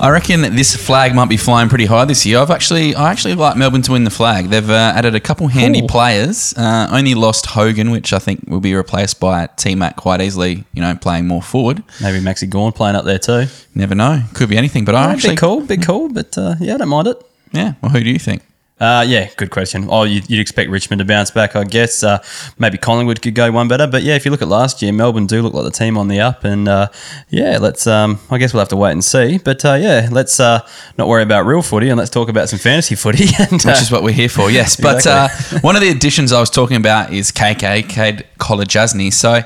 I 0.00 0.08
reckon 0.10 0.40
this 0.56 0.74
flag 0.74 1.14
might 1.14 1.28
be 1.28 1.36
flying 1.36 1.68
pretty 1.68 1.84
high 1.84 2.06
this 2.06 2.24
year. 2.24 2.38
I've 2.38 2.50
actually, 2.50 2.94
I 2.94 3.10
actually 3.10 3.34
like 3.34 3.56
Melbourne 3.56 3.82
to 3.82 3.92
win 3.92 4.04
the 4.04 4.10
flag. 4.10 4.46
They've 4.48 4.68
uh, 4.70 4.92
added 4.96 5.14
a 5.14 5.20
couple 5.20 5.46
handy 5.48 5.80
Cool. 5.80 5.88
players. 5.88 6.54
Uh, 6.56 6.88
only 6.90 7.14
lost 7.14 7.44
Hogan, 7.46 7.90
which 7.90 8.12
I 8.14 8.18
think 8.18 8.44
will 8.48 8.60
be 8.60 8.74
replaced 8.74 9.20
by 9.20 9.46
T 9.56 9.74
Mac 9.74 9.96
quite 9.96 10.20
easily. 10.22 10.64
You 10.72 10.80
know, 10.80 10.96
playing 10.96 11.26
more 11.26 11.42
forward. 11.42 11.82
Maybe 12.00 12.18
Maxi 12.24 12.48
Gawn 12.48 12.72
playing 12.72 12.96
up 12.96 13.04
there 13.04 13.18
too. 13.18 13.44
Never 13.74 13.94
know. 13.94 14.22
Could 14.34 14.48
be 14.48 14.56
anything. 14.56 14.84
But 14.86 14.94
I 14.94 15.12
actually, 15.12 15.30
bit 15.34 15.38
cool, 15.40 15.60
bit 15.60 15.82
cool, 15.82 16.08
but 16.08 16.36
uh, 16.38 16.54
yeah, 16.60 16.74
I 16.74 16.78
don't 16.78 16.88
mind 16.88 17.06
it. 17.08 17.22
yeah. 17.52 17.74
Well, 17.82 17.92
who 17.92 18.00
do 18.02 18.10
you 18.10 18.18
think? 18.18 18.42
Uh, 18.80 19.04
yeah, 19.06 19.28
good 19.36 19.50
question. 19.50 19.86
Oh, 19.90 20.04
you'd, 20.04 20.28
you'd 20.30 20.40
expect 20.40 20.70
Richmond 20.70 21.00
to 21.00 21.04
bounce 21.04 21.30
back, 21.30 21.54
I 21.54 21.64
guess. 21.64 22.02
Uh, 22.02 22.22
maybe 22.58 22.78
Collingwood 22.78 23.20
could 23.20 23.34
go 23.34 23.50
one 23.52 23.68
better, 23.68 23.86
but 23.86 24.02
yeah, 24.02 24.14
if 24.14 24.24
you 24.24 24.30
look 24.30 24.40
at 24.40 24.48
last 24.48 24.80
year, 24.80 24.90
Melbourne 24.90 25.26
do 25.26 25.42
look 25.42 25.52
like 25.52 25.64
the 25.64 25.70
team 25.70 25.98
on 25.98 26.08
the 26.08 26.20
up, 26.20 26.44
and 26.44 26.66
uh, 26.66 26.88
yeah, 27.28 27.58
let's. 27.60 27.86
Um, 27.86 28.18
I 28.30 28.38
guess 28.38 28.54
we'll 28.54 28.60
have 28.60 28.68
to 28.70 28.76
wait 28.76 28.92
and 28.92 29.04
see. 29.04 29.36
But 29.36 29.62
uh, 29.66 29.74
yeah, 29.74 30.08
let's 30.10 30.40
uh, 30.40 30.66
not 30.96 31.08
worry 31.08 31.22
about 31.22 31.44
real 31.44 31.60
footy 31.60 31.90
and 31.90 31.98
let's 31.98 32.10
talk 32.10 32.30
about 32.30 32.48
some 32.48 32.58
fantasy 32.58 32.94
footy. 32.94 33.24
and, 33.38 33.64
uh, 33.66 33.68
Which 33.70 33.82
is 33.82 33.92
what 33.92 34.02
we're 34.02 34.14
here 34.14 34.30
for, 34.30 34.50
yes. 34.50 34.76
But 34.76 34.96
Exactly. 34.96 35.58
uh, 35.58 35.60
one 35.60 35.76
of 35.76 35.82
the 35.82 35.90
additions 35.90 36.32
I 36.32 36.40
was 36.40 36.48
talking 36.50 36.78
about 36.78 37.12
is 37.12 37.30
KK, 37.30 37.82
Kade 37.82 38.24
Kolodjashnij. 38.38 39.12
So, 39.12 39.42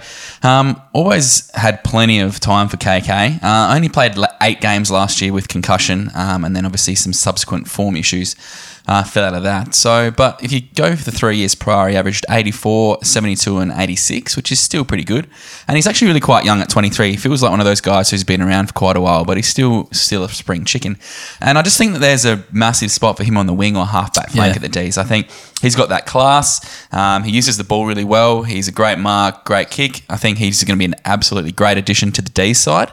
um, 0.49 0.81
always 0.92 1.51
had 1.55 1.83
plenty 1.83 2.20
of 2.20 2.38
time 2.38 2.68
for 2.68 2.77
KK. 2.77 3.42
Uh, 3.42 3.75
only 3.75 3.88
played 3.88 4.14
eight 4.42 4.61
games 4.61 4.92
last 4.92 5.20
year 5.20 5.33
with 5.33 5.49
concussion, 5.49 6.11
um, 6.14 6.44
and 6.44 6.55
then 6.55 6.64
obviously 6.64 6.94
some 6.94 7.12
subsequent 7.12 7.66
form 7.68 7.97
issues 7.97 8.37
uh, 8.87 9.03
fell 9.03 9.25
out 9.25 9.35
of 9.35 9.42
that. 9.42 9.75
So, 9.75 10.11
but 10.11 10.42
if 10.44 10.53
you 10.53 10.61
go 10.75 10.94
for 10.94 11.05
the 11.05 11.11
three 11.11 11.38
years 11.38 11.55
prior, 11.55 11.88
he 11.88 11.97
averaged 11.97 12.27
84, 12.29 12.99
72, 13.03 13.59
and 13.59 13.73
86, 13.75 14.37
which 14.37 14.53
is 14.53 14.61
still 14.61 14.85
pretty 14.85 15.05
good. 15.05 15.27
And 15.66 15.77
he's 15.77 15.87
actually 15.87 16.09
really 16.09 16.20
quite 16.20 16.44
young 16.44 16.61
at 16.61 16.68
23. 16.68 17.11
He 17.12 17.16
feels 17.16 17.42
like 17.42 17.51
one 17.51 17.61
of 17.61 17.66
those 17.66 17.81
guys 17.81 18.11
who's 18.11 18.25
been 18.25 18.42
around 18.42 18.66
for 18.66 18.73
quite 18.75 18.97
a 18.97 19.01
while, 19.01 19.25
but 19.25 19.37
he's 19.38 19.49
still 19.49 19.88
still 19.92 20.25
a 20.25 20.29
spring 20.29 20.64
chicken. 20.66 20.99
And 21.40 21.57
I 21.57 21.62
just 21.62 21.79
think 21.79 21.92
that 21.94 22.01
there's 22.01 22.25
a 22.27 22.44
massive 22.53 22.90
spot 22.90 23.16
for 23.16 23.25
him 23.25 23.37
on 23.38 23.47
the 23.47 23.55
wing 23.55 23.77
or 23.77 23.87
halfback 23.87 24.31
flank 24.31 24.53
Yeah. 24.53 24.57
at 24.57 24.62
the 24.62 24.68
D's. 24.68 24.99
I 24.99 25.05
think 25.05 25.29
he's 25.62 25.75
got 25.77 25.88
that 25.88 26.05
class. 26.05 26.87
Um, 26.92 27.23
he 27.25 27.31
uses 27.31 27.57
the 27.57 27.64
ball 27.64 27.87
really 27.87 28.05
well. 28.05 28.42
He's 28.42 28.68
a 28.68 28.73
great 28.73 28.99
mark, 28.99 29.44
great 29.47 29.70
kick. 29.70 30.03
I 30.11 30.16
think 30.18 30.37
he's 30.38 30.62
going 30.62 30.77
to 30.77 30.79
be 30.79 30.85
an 30.85 30.94
absolutely 31.07 31.53
great 31.53 31.79
addition 31.79 32.12
to 32.12 32.20
the 32.23 32.31
D 32.31 32.53
side. 32.53 32.92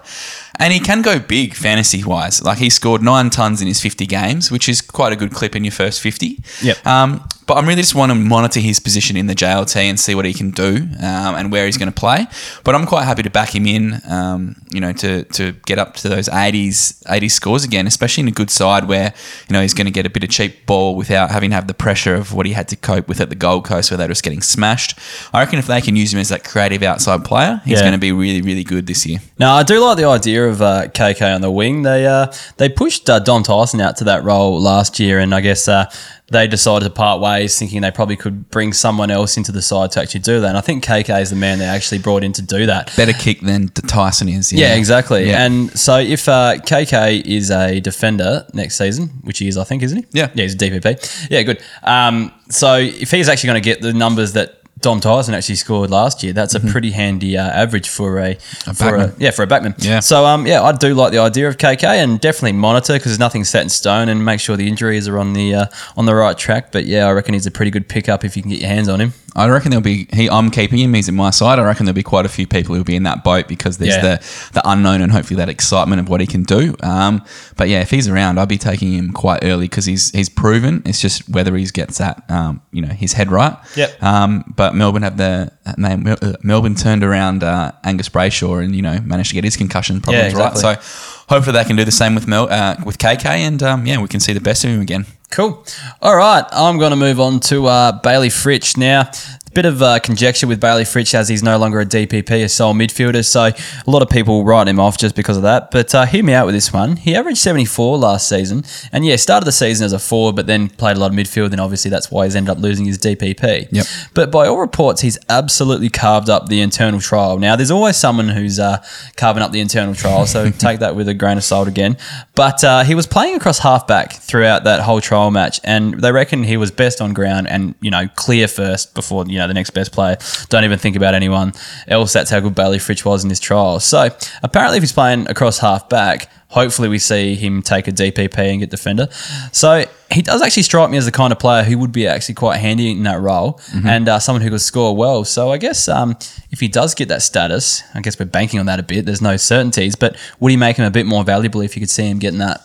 And 0.60 0.74
he 0.74 0.80
can 0.80 1.02
go 1.02 1.20
big 1.20 1.56
fantasy 1.56 2.04
wise. 2.04 2.44
Like 2.44 2.58
he 2.58 2.70
scored 2.70 3.02
nine 3.02 3.30
tons 3.30 3.62
in 3.62 3.68
his 3.68 3.82
50 3.82 4.06
games, 4.06 4.52
which 4.52 4.68
is 4.70 4.82
quite 4.82 5.14
a 5.14 5.16
good 5.16 5.34
clip 5.34 5.56
in 5.56 5.64
your 5.64 5.72
first 5.72 6.02
50. 6.02 6.40
Yep. 6.62 6.86
Um, 6.86 7.28
but 7.52 7.58
I 7.58 7.68
really 7.68 7.82
just 7.82 7.96
want 7.96 8.12
to 8.12 8.16
monitor 8.16 8.62
his 8.62 8.80
position 8.80 9.18
in 9.18 9.28
the 9.28 9.36
JLT 9.36 9.76
and 9.76 10.00
see 10.00 10.16
what 10.16 10.24
he 10.24 10.34
can 10.34 10.52
do 10.52 10.88
um, 11.02 11.36
and 11.36 11.52
where 11.52 11.66
he's 11.66 11.76
going 11.78 11.92
to 11.92 12.00
play. 12.00 12.26
But 12.64 12.76
I'm 12.76 12.86
quite 12.86 13.04
happy 13.04 13.24
to 13.24 13.30
back 13.30 13.54
him 13.54 13.66
in, 13.66 14.00
um, 14.10 14.56
you 14.72 14.80
know, 14.80 14.94
to, 14.94 15.26
to 15.26 15.52
get 15.66 15.78
up 15.78 15.96
to 15.96 16.08
those 16.08 16.30
80s 16.30 17.04
80s 17.04 17.32
scores 17.32 17.66
again, 17.66 17.88
especially 17.88 18.22
in 18.22 18.30
a 18.30 18.32
good 18.32 18.50
side 18.50 18.88
where 18.88 19.14
you 19.50 19.54
know 19.54 19.62
he's 19.62 19.74
going 19.74 19.86
to 19.86 19.92
get 19.92 20.06
a 20.06 20.10
bit 20.10 20.24
of 20.24 20.30
cheap 20.30 20.66
ball 20.66 20.96
without 20.96 21.30
having 21.30 21.50
to 21.50 21.56
have 21.56 21.68
the 21.68 21.74
pressure 21.74 22.16
of 22.16 22.34
what 22.34 22.46
he 22.46 22.54
had 22.54 22.70
to 22.70 22.78
cope 22.78 23.10
with 23.10 23.20
at 23.20 23.28
the 23.30 23.36
Gold 23.36 23.66
Coast 23.66 23.92
where 23.92 23.98
they 23.98 24.06
were 24.06 24.10
just 24.16 24.24
getting 24.24 24.42
smashed. 24.42 24.98
I 25.34 25.42
reckon 25.42 25.60
if 25.60 25.68
they 25.68 25.82
can 25.82 25.98
use 25.98 26.14
him 26.14 26.22
as 26.22 26.30
that 26.30 26.46
creative 26.46 26.84
outside 26.84 27.26
player, 27.26 27.60
he's 27.66 27.80
Yeah. 27.80 27.82
going 27.82 27.92
to 27.94 27.98
be 28.00 28.14
really 28.14 28.42
really 28.42 28.64
good 28.64 28.88
this 28.88 29.06
year. 29.06 29.20
Now, 29.38 29.56
I 29.56 29.64
do 29.64 29.78
like 29.84 29.98
the 29.98 30.06
idea 30.06 30.48
of 30.48 30.62
uh, 30.62 30.88
KK 30.88 31.36
on 31.36 31.42
the 31.42 31.52
wing. 31.52 31.82
They 31.82 32.08
uh, 32.08 32.28
they 32.56 32.70
pushed 32.70 33.10
uh, 33.10 33.20
Dom 33.20 33.44
Tyson 33.44 33.82
out 33.82 33.98
to 33.98 34.06
that 34.06 34.24
role 34.24 34.58
last 34.62 35.00
year, 35.00 35.20
and 35.20 35.36
I 35.36 35.42
guess 35.42 35.68
uh, 35.68 35.92
they 36.32 36.48
decided 36.48 36.86
to 36.86 36.89
part 36.89 37.20
ways, 37.22 37.60
thinking 37.60 37.82
they 37.82 37.91
probably 37.91 38.15
could 38.15 38.50
bring 38.50 38.72
someone 38.72 39.12
else 39.12 39.36
into 39.36 39.52
the 39.52 39.62
side 39.62 39.91
to 39.91 40.02
actually 40.02 40.22
do 40.22 40.39
that. 40.39 40.48
And 40.48 40.58
I 40.58 40.62
think 40.62 40.84
KK 40.84 41.22
is 41.22 41.30
the 41.30 41.36
man 41.36 41.60
they 41.60 41.65
actually 41.65 42.00
brought 42.00 42.24
in 42.24 42.32
to 42.34 42.41
do 42.41 42.65
that. 42.65 42.96
Better 42.96 43.12
kick 43.12 43.41
than 43.41 43.67
Tyson 43.67 44.30
is. 44.30 44.52
Yeah, 44.54 44.76
exactly. 44.76 45.28
Yeah. 45.28 45.46
And 45.46 45.78
so 45.78 46.00
if 46.00 46.30
uh, 46.30 46.56
KK 46.60 47.26
is 47.26 47.52
a 47.52 47.82
defender 47.82 48.48
next 48.54 48.78
season, 48.78 49.10
which 49.24 49.39
he 49.39 49.48
is, 49.50 49.58
I 49.58 49.65
think, 49.65 49.84
isn't 49.84 49.98
he? 49.98 50.06
Yeah. 50.13 50.30
Yeah, 50.34 50.44
he's 50.44 50.54
a 50.54 50.58
DPP. 50.58 51.28
Yeah, 51.30 51.44
good. 51.44 51.62
Um, 51.84 52.32
so 52.50 52.76
if 52.78 53.12
he's 53.12 53.28
actually 53.28 53.48
going 53.48 53.62
to 53.62 53.70
get 53.70 53.82
the 53.82 53.94
numbers 53.94 54.34
that 54.34 54.61
Dom 54.82 55.00
Tyson 55.00 55.34
actually 55.34 55.56
scored 55.56 55.89
last 55.89 56.24
year, 56.24 56.34
that's 56.34 56.56
a 56.56 56.60
pretty 56.60 56.91
handy 56.91 57.38
uh, 57.38 57.50
average 57.50 57.88
for 57.89 58.20
a, 58.20 58.36
for 58.76 58.96
a 58.96 59.13
yeah 59.17 59.32
for 59.32 59.44
a 59.44 59.48
backman. 59.48 59.76
Yeah. 59.78 60.00
So 60.00 60.26
um 60.26 60.46
yeah, 60.48 60.63
I 60.63 60.72
do 60.72 60.94
like 60.94 61.12
the 61.12 61.20
idea 61.20 61.48
of 61.48 61.58
KK 61.58 61.84
and 61.84 62.20
definitely 62.20 62.54
monitor 62.54 62.94
because 62.94 63.12
there's 63.12 63.20
nothing 63.20 63.44
set 63.44 63.63
in 63.63 63.70
stone 63.70 64.10
and 64.10 64.24
make 64.26 64.39
sure 64.39 64.58
the 64.58 64.67
injuries 64.67 65.08
are 65.08 65.17
on 65.17 65.34
the 65.34 65.56
uh, 65.56 65.65
on 65.96 66.06
the 66.06 66.15
right 66.15 66.38
track. 66.38 66.72
But 66.72 66.86
yeah, 66.86 67.08
I 67.08 67.12
reckon 67.12 67.34
he's 67.34 67.46
a 67.46 67.52
pretty 67.52 67.72
good 67.72 67.88
pickup 67.88 68.24
if 68.26 68.36
you 68.36 68.41
can 68.41 68.52
get 68.52 68.60
your 68.60 68.70
hands 68.70 68.89
on 68.89 69.00
him. 69.00 69.13
I 69.36 69.48
reckon 69.48 69.72
there'll 69.72 69.82
be. 69.84 70.08
He, 70.12 70.30
I'm 70.30 70.52
keeping 70.52 70.80
him. 70.80 70.94
He's 70.94 71.08
in 71.08 71.15
my 71.15 71.30
side. 71.30 71.58
I 71.58 71.63
reckon 71.63 71.86
there'll 71.86 71.96
be 71.96 72.04
quite 72.04 72.26
a 72.26 72.30
few 72.30 72.46
people 72.46 72.76
who'll 72.76 72.84
be 72.84 72.96
in 72.98 73.04
that 73.04 73.24
boat 73.24 73.48
because 73.48 73.78
there's 73.78 73.96
Yeah. 73.96 74.02
the 74.17 74.50
the 74.54 74.62
unknown 74.70 75.02
and 75.02 75.12
hopefully 75.12 75.38
that 75.38 75.48
excitement 75.48 76.02
of 76.02 76.10
what 76.10 76.20
he 76.20 76.28
can 76.28 76.44
do. 76.44 76.76
Um, 76.84 77.24
but 77.56 77.70
yeah, 77.70 77.80
if 77.82 77.89
he's 77.91 78.08
around, 78.10 78.39
I'd 78.39 78.50
be 78.50 78.58
taking 78.58 78.91
him 78.94 79.13
quite 79.13 79.44
early 79.44 79.65
because 79.70 79.86
he's 79.86 80.12
he's 80.12 80.28
proven. 80.28 80.82
It's 80.86 81.00
just 81.00 81.30
whether 81.30 81.56
he 81.56 81.65
gets 81.65 81.98
that 82.00 82.24
um, 82.30 82.62
you 82.74 82.82
know 82.82 82.89
his 82.94 83.13
head 83.13 83.32
right. 83.32 83.56
Yep. 83.78 84.04
Um, 84.04 84.54
but 84.58 84.76
Melbourne 84.76 85.04
have 85.04 85.15
the 85.17 85.52
name. 85.78 86.06
uh, 86.08 86.34
Melbourne 86.44 86.76
turned 86.76 87.04
around 87.04 87.44
uh, 87.44 87.72
Angus 87.86 88.10
Brayshaw 88.10 88.63
and 88.63 88.76
you 88.76 88.82
know 88.82 89.00
managed 89.06 89.30
to 89.30 89.36
get 89.36 89.44
his 89.46 89.56
concussion 89.56 90.02
problems 90.02 90.24
Yeah, 90.24 90.30
exactly. 90.30 90.63
right. 90.63 90.84
So 90.84 91.26
hopefully 91.30 91.54
they 91.58 91.63
can 91.63 91.78
do 91.78 91.86
the 91.86 91.91
same 91.91 92.15
with 92.15 92.28
Mel 92.28 92.48
uh, 92.52 92.76
with 92.86 92.98
KK 92.98 93.26
and 93.26 93.63
um, 93.63 93.86
yeah, 93.86 94.02
we 94.02 94.08
can 94.10 94.20
see 94.20 94.34
the 94.34 94.41
best 94.41 94.63
of 94.65 94.72
him 94.72 94.82
again. 94.82 95.06
Cool. 95.32 95.65
All 96.02 96.15
right, 96.15 96.44
I'm 96.52 96.78
going 96.78 96.89
to 96.91 96.98
move 96.98 97.20
on 97.22 97.39
to 97.41 97.65
uh, 97.65 97.94
Bailey 98.02 98.28
Fritsch 98.28 98.76
now. 98.76 99.10
Bit 99.54 99.66
of 99.66 99.82
uh, 99.82 100.00
conjecture 100.00 100.48
with 100.48 100.62
Bailey 100.62 100.84
Fritsch 100.84 101.14
as 101.14 101.28
he's 101.28 101.44
no 101.44 101.58
longer 101.58 101.82
a 101.82 101.86
DPP, 101.86 102.46
a 102.46 102.48
sole 102.48 102.74
midfielder. 102.74 103.26
So 103.26 103.48
a 103.48 103.90
lot 103.90 104.02
of 104.02 104.10
people 104.10 104.46
write 104.46 104.70
him 104.70 104.80
off 104.80 104.98
just 104.98 105.14
because 105.14 105.36
of 105.36 105.44
that. 105.44 105.72
But 105.72 105.94
uh, 105.94 106.06
hear 106.06 106.24
me 106.24 106.34
out 106.34 106.46
with 106.46 106.56
this 106.56 106.72
one. 106.72 106.96
He 106.96 107.16
averaged 107.16 107.40
74 107.40 107.98
last 107.98 108.30
season, 108.30 108.64
and 108.94 109.06
yeah, 109.06 109.18
started 109.18 109.46
the 109.46 109.52
season 109.52 109.86
as 109.86 109.92
a 109.92 110.00
forward, 110.00 110.38
but 110.38 110.48
then 110.48 110.70
played 110.70 110.96
a 110.96 111.02
lot 111.02 111.12
of 111.12 111.18
midfield, 111.18 111.52
and 111.52 111.60
obviously 111.60 111.92
that's 111.92 112.10
why 112.10 112.24
he's 112.24 112.36
ended 112.36 112.50
up 112.50 112.60
losing 112.60 112.86
his 112.86 112.98
DPP. 112.98 113.68
Yep. 113.72 113.86
But 114.14 114.32
by 114.32 114.48
all 114.48 114.58
reports, 114.58 115.02
he's 115.02 115.18
absolutely 115.28 115.90
carved 115.90 116.30
up 116.30 116.48
the 116.48 116.62
internal 116.62 117.02
trial. 117.02 117.38
Now, 117.38 117.58
there's 117.58 117.72
always 117.72 117.98
someone 117.98 118.30
who's 118.30 118.58
uh, 118.58 118.82
carving 119.18 119.44
up 119.44 119.52
the 119.52 119.60
internal 119.60 119.94
trial, 119.94 120.26
so 120.28 120.50
take 120.60 120.80
that 120.80 120.96
with 120.96 121.10
a 121.10 121.14
grain 121.14 121.38
of 121.38 121.44
salt 121.44 121.68
again. 121.68 121.98
But 122.36 122.64
uh, 122.64 122.84
he 122.84 122.96
was 122.96 123.06
playing 123.06 123.36
across 123.36 123.60
halfback 123.60 124.14
throughout 124.14 124.64
that 124.64 124.80
whole 124.80 125.02
trial 125.02 125.30
match, 125.30 125.60
and 125.66 125.96
they 125.96 126.14
reckon 126.14 126.44
he 126.44 126.56
was 126.56 126.72
best 126.72 127.02
on 127.02 127.14
ground 127.14 127.50
and 127.50 127.76
you 127.82 127.92
know 127.92 128.08
clear 128.16 128.48
first 128.48 128.96
before 128.96 129.26
you 129.28 129.38
know 129.38 129.41
the 129.48 129.54
next 129.54 129.72
best 129.72 129.92
player. 129.92 130.18
Don't 130.50 130.64
even 130.64 130.80
think 130.80 130.96
about 130.96 131.14
anyone 131.14 131.54
else. 131.88 132.14
That's 132.14 132.30
how 132.30 132.40
good 132.40 132.56
Bailey 132.56 132.78
Fritsch 132.78 133.06
was 133.06 133.24
in 133.24 133.30
this 133.30 133.40
trial. 133.40 133.80
So 133.80 134.10
apparently, 134.44 134.78
if 134.78 134.84
he's 134.84 134.94
playing 134.94 135.30
across 135.30 135.60
half 135.60 135.90
back, 135.90 136.30
Hopefully, 136.52 136.90
we 136.90 137.00
see 137.00 137.36
him 137.36 137.62
take 137.62 137.88
a 137.88 137.94
DPP 137.94 138.38
and 138.38 138.60
get 138.60 138.70
defender. 138.70 139.08
So 139.54 139.86
he 140.12 140.22
does 140.22 140.42
actually 140.42 140.64
strike 140.64 140.90
me 140.90 140.98
as 140.98 141.06
the 141.06 141.12
kind 141.12 141.32
of 141.32 141.40
player 141.40 141.64
who 141.64 141.78
would 141.78 141.94
be 141.94 142.06
actually 142.06 142.36
quite 142.36 142.58
handy 142.58 142.92
in 142.92 143.04
that 143.04 143.22
role 143.22 143.62
and 143.88 144.10
uh, 144.10 144.20
someone 144.20 144.42
who 144.42 144.50
could 144.50 144.60
score 144.60 144.94
well. 144.94 145.24
So 145.24 145.50
I 145.50 145.58
guess 145.58 145.88
um, 145.88 146.18
if 146.52 146.60
he 146.60 146.68
does 146.68 146.94
get 146.94 147.08
that 147.08 147.22
status, 147.22 147.84
I 147.96 148.02
guess 148.02 148.20
we're 148.20 148.26
banking 148.26 148.60
on 148.60 148.66
that 148.66 148.82
a 148.82 148.84
bit. 148.84 149.06
There's 149.06 149.22
no 149.22 149.38
certainties, 149.38 149.96
but 149.96 150.18
would 150.42 150.52
he 150.52 150.58
make 150.58 150.76
him 150.76 150.84
a 150.84 150.92
bit 150.92 151.06
more 151.06 151.24
valuable 151.24 151.62
if 151.62 151.78
you 151.78 151.80
could 151.80 151.90
see 151.90 152.10
him 152.10 152.20
getting 152.20 152.40
that? 152.40 152.62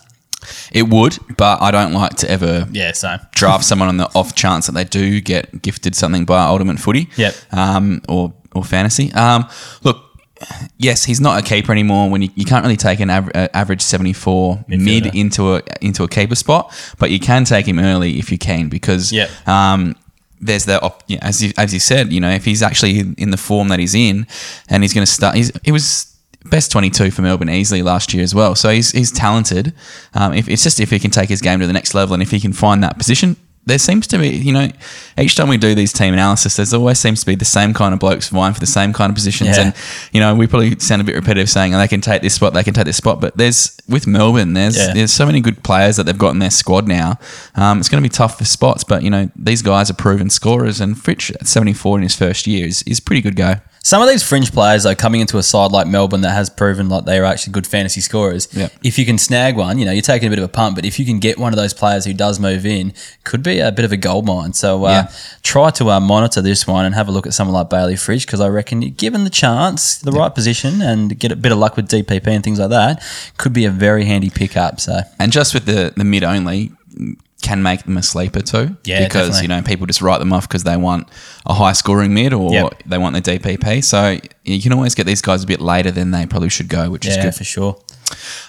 It 0.71 0.83
would, 0.89 1.17
but 1.37 1.61
I 1.61 1.71
don't 1.71 1.93
like 1.93 2.15
to 2.17 2.29
ever 2.29 2.67
Yeah, 2.71 2.91
same. 2.91 3.19
draft 3.33 3.63
someone 3.65 3.89
on 3.89 3.97
the 3.97 4.09
off 4.15 4.35
chance 4.35 4.67
that 4.67 4.73
they 4.73 4.83
do 4.83 5.19
get 5.21 5.61
gifted 5.61 5.95
something 5.95 6.25
by 6.25 6.43
Ultimate 6.45 6.79
Footy. 6.79 7.09
Yep. 7.17 7.35
Um, 7.51 8.01
or 8.07 8.33
or 8.53 8.63
fantasy. 8.63 9.11
Um, 9.13 9.47
look, 9.83 9.97
yes, 10.77 11.03
he's 11.03 11.19
not 11.19 11.39
a 11.39 11.45
keeper 11.45 11.71
anymore. 11.71 12.09
When 12.09 12.21
you, 12.21 12.29
you 12.35 12.45
can't 12.45 12.63
really 12.63 12.77
take 12.77 12.99
an 12.99 13.09
aver- 13.09 13.31
uh, 13.35 13.47
average 13.53 13.81
seventy 13.81 14.13
four 14.13 14.63
mid 14.67 15.13
into 15.15 15.55
a 15.55 15.61
into 15.81 16.03
a 16.03 16.07
keeper 16.07 16.35
spot, 16.35 16.73
but 16.99 17.09
you 17.11 17.19
can 17.19 17.43
take 17.43 17.67
him 17.67 17.79
early 17.79 18.19
if 18.19 18.31
you 18.31 18.37
can 18.37 18.69
because 18.69 19.11
Yep. 19.11 19.29
um, 19.47 19.95
there's 20.39 20.65
the 20.65 20.79
op- 20.81 21.03
as 21.21 21.43
you, 21.43 21.51
as 21.57 21.73
you 21.73 21.79
said, 21.79 22.13
you 22.13 22.19
know, 22.19 22.29
if 22.29 22.45
he's 22.45 22.61
actually 22.61 22.99
in 23.17 23.31
the 23.31 23.37
form 23.37 23.69
that 23.69 23.79
he's 23.79 23.95
in, 23.95 24.27
and 24.69 24.83
he's 24.83 24.93
going 24.93 25.05
to 25.05 25.11
start, 25.11 25.35
he's, 25.35 25.51
he 25.63 25.71
was 25.71 26.15
best 26.49 26.71
22 26.71 27.11
for 27.11 27.21
Melbourne 27.21 27.49
easily 27.49 27.81
last 27.81 28.13
year 28.13 28.23
as 28.23 28.33
well. 28.33 28.55
So 28.55 28.69
he's 28.69 28.91
he's 28.91 29.11
talented. 29.11 29.73
Um, 30.13 30.33
if 30.33 30.47
it's 30.49 30.63
just 30.63 30.79
if 30.79 30.89
he 30.91 30.99
can 30.99 31.11
take 31.11 31.29
his 31.29 31.41
game 31.41 31.59
to 31.59 31.67
the 31.67 31.73
next 31.73 31.93
level, 31.93 32.13
and 32.13 32.23
if 32.23 32.31
he 32.31 32.39
can 32.39 32.53
find 32.53 32.83
that 32.83 32.97
position. 32.97 33.37
There 33.65 33.77
seems 33.77 34.07
to 34.07 34.17
be, 34.17 34.29
you 34.29 34.53
know, 34.53 34.69
each 35.19 35.35
time 35.35 35.49
we 35.49 35.57
do 35.57 35.75
these 35.75 35.91
team 35.91 36.13
analysis, 36.13 36.55
there's 36.55 36.73
always 36.73 36.99
seems 36.99 37.19
to 37.19 37.25
be 37.25 37.35
the 37.35 37.43
same 37.43 37.73
kind 37.73 37.93
of 37.93 37.99
blokes 37.99 38.29
vying 38.29 38.53
for 38.53 38.61
the 38.61 38.65
same 38.65 38.93
kind 38.93 39.09
of 39.09 39.15
positions. 39.15 39.57
Yeah. 39.57 39.61
And, 39.61 39.73
you 40.13 40.21
know, 40.21 40.33
we 40.33 40.47
probably 40.47 40.79
sound 40.79 41.01
a 41.01 41.03
bit 41.03 41.15
repetitive 41.15 41.49
saying 41.49 41.75
oh, 41.75 41.77
they 41.77 41.89
can 41.89 41.99
take 41.99 42.21
this 42.21 42.33
spot, 42.35 42.53
they 42.53 42.63
can 42.63 42.73
take 42.73 42.85
this 42.85 42.95
spot. 42.95 43.19
But 43.19 43.35
there's, 43.35 43.75
with 43.89 44.07
Melbourne, 44.07 44.53
there's 44.53 44.77
Yeah. 44.77 44.93
there's 44.93 45.11
so 45.11 45.25
many 45.25 45.41
good 45.41 45.65
players 45.65 45.97
that 45.97 46.05
they've 46.05 46.17
got 46.17 46.29
in 46.29 46.39
their 46.39 46.49
squad 46.49 46.87
now. 46.87 47.19
Um, 47.55 47.79
it's 47.81 47.89
going 47.89 48.01
to 48.01 48.09
be 48.09 48.13
tough 48.13 48.37
for 48.37 48.45
spots, 48.45 48.85
but 48.85 49.03
you 49.03 49.09
know 49.09 49.29
these 49.35 49.61
guys 49.61 49.89
are 49.89 49.95
proven 49.95 50.29
scorers, 50.29 50.79
and 50.79 50.95
Fritsch 50.95 51.31
at 51.35 51.45
74 51.45 51.97
in 51.97 52.03
his 52.03 52.15
first 52.15 52.47
year 52.47 52.67
is, 52.67 52.83
is 52.83 53.01
pretty 53.01 53.21
good 53.21 53.35
go. 53.35 53.55
Some 53.87 54.01
of 54.01 54.09
these 54.09 54.21
fringe 54.21 54.51
players, 54.51 54.85
are 54.85 54.95
coming 54.95 55.21
into 55.21 55.37
a 55.37 55.43
side 55.43 55.71
like 55.71 55.87
Melbourne 55.87 56.19
that 56.19 56.33
has 56.33 56.49
proven 56.49 56.89
like 56.89 57.05
they 57.05 57.17
are 57.19 57.23
actually 57.23 57.53
good 57.53 57.65
fantasy 57.65 58.01
scorers. 58.01 58.49
Yep. 58.51 58.73
If 58.83 58.99
you 58.99 59.05
can 59.05 59.17
snag 59.17 59.55
one, 59.55 59.79
you 59.79 59.85
know, 59.85 59.93
you're 59.93 60.01
taking 60.01 60.27
a 60.27 60.29
bit 60.29 60.39
of 60.39 60.43
a 60.43 60.49
punt, 60.49 60.75
but 60.75 60.83
if 60.83 60.99
you 60.99 61.05
can 61.05 61.19
get 61.19 61.37
one 61.39 61.53
of 61.53 61.57
those 61.57 61.73
players 61.73 62.03
who 62.03 62.13
does 62.13 62.37
move 62.37 62.65
in, 62.65 62.91
could 63.23 63.41
be 63.43 63.59
a 63.59 63.71
bit 63.71 63.85
of 63.85 63.93
a 63.93 63.95
gold 63.95 64.25
mine. 64.25 64.51
So 64.51 64.83
uh, 64.83 64.89
Yeah. 64.89 65.11
try 65.41 65.69
to 65.69 65.89
uh, 65.89 66.01
monitor 66.01 66.41
this 66.41 66.67
one 66.67 66.83
and 66.83 66.95
have 66.95 67.07
a 67.07 67.11
look 67.13 67.25
at 67.25 67.33
someone 67.33 67.53
like 67.53 67.69
Bailey 67.69 67.95
Fritsch 67.95 68.25
because 68.25 68.41
I 68.41 68.49
reckon, 68.49 68.81
given 68.81 69.23
the 69.23 69.29
chance, 69.29 69.95
the 69.99 70.11
right 70.11 70.35
position, 70.35 70.81
and 70.81 71.17
get 71.17 71.31
a 71.31 71.37
bit 71.37 71.53
of 71.53 71.57
luck 71.57 71.77
with 71.77 71.87
DPP 71.87 72.27
and 72.27 72.43
things 72.43 72.59
like 72.59 72.71
that, 72.71 73.01
could 73.37 73.53
be 73.53 73.63
a 73.63 73.71
very 73.71 74.03
handy 74.03 74.29
pickup. 74.29 74.81
So 74.81 74.99
And 75.17 75.31
just 75.31 75.53
with 75.53 75.65
the 75.65 75.93
the 75.95 76.03
mid 76.03 76.25
only 76.25 76.73
can 77.41 77.61
make 77.61 77.83
them 77.83 77.97
a 77.97 78.03
sleeper 78.03 78.41
too. 78.41 78.75
Yeah, 78.83 79.03
because 79.03 79.29
definitely. 79.29 79.41
you 79.41 79.47
know 79.49 79.61
people 79.61 79.85
just 79.85 80.01
write 80.01 80.17
them 80.19 80.33
off 80.33 80.47
because 80.47 80.63
they 80.63 80.75
want 80.75 81.07
a 81.45 81.53
high 81.53 81.73
scoring 81.73 82.13
mid 82.13 82.33
or 82.33 82.51
Yep. 82.51 82.83
they 82.87 82.97
want 82.97 83.13
their 83.13 83.37
DPP. 83.39 83.83
So 83.83 84.17
you 84.43 84.61
can 84.61 84.73
always 84.73 84.95
get 84.95 85.05
these 85.05 85.21
guys 85.21 85.43
a 85.43 85.47
bit 85.47 85.61
later 85.61 85.91
than 85.91 86.11
they 86.11 86.25
probably 86.25 86.49
should 86.49 86.67
go, 86.67 86.89
which 86.89 87.05
is 87.05 87.15
good. 87.17 87.35
for 87.35 87.43
sure. 87.43 87.79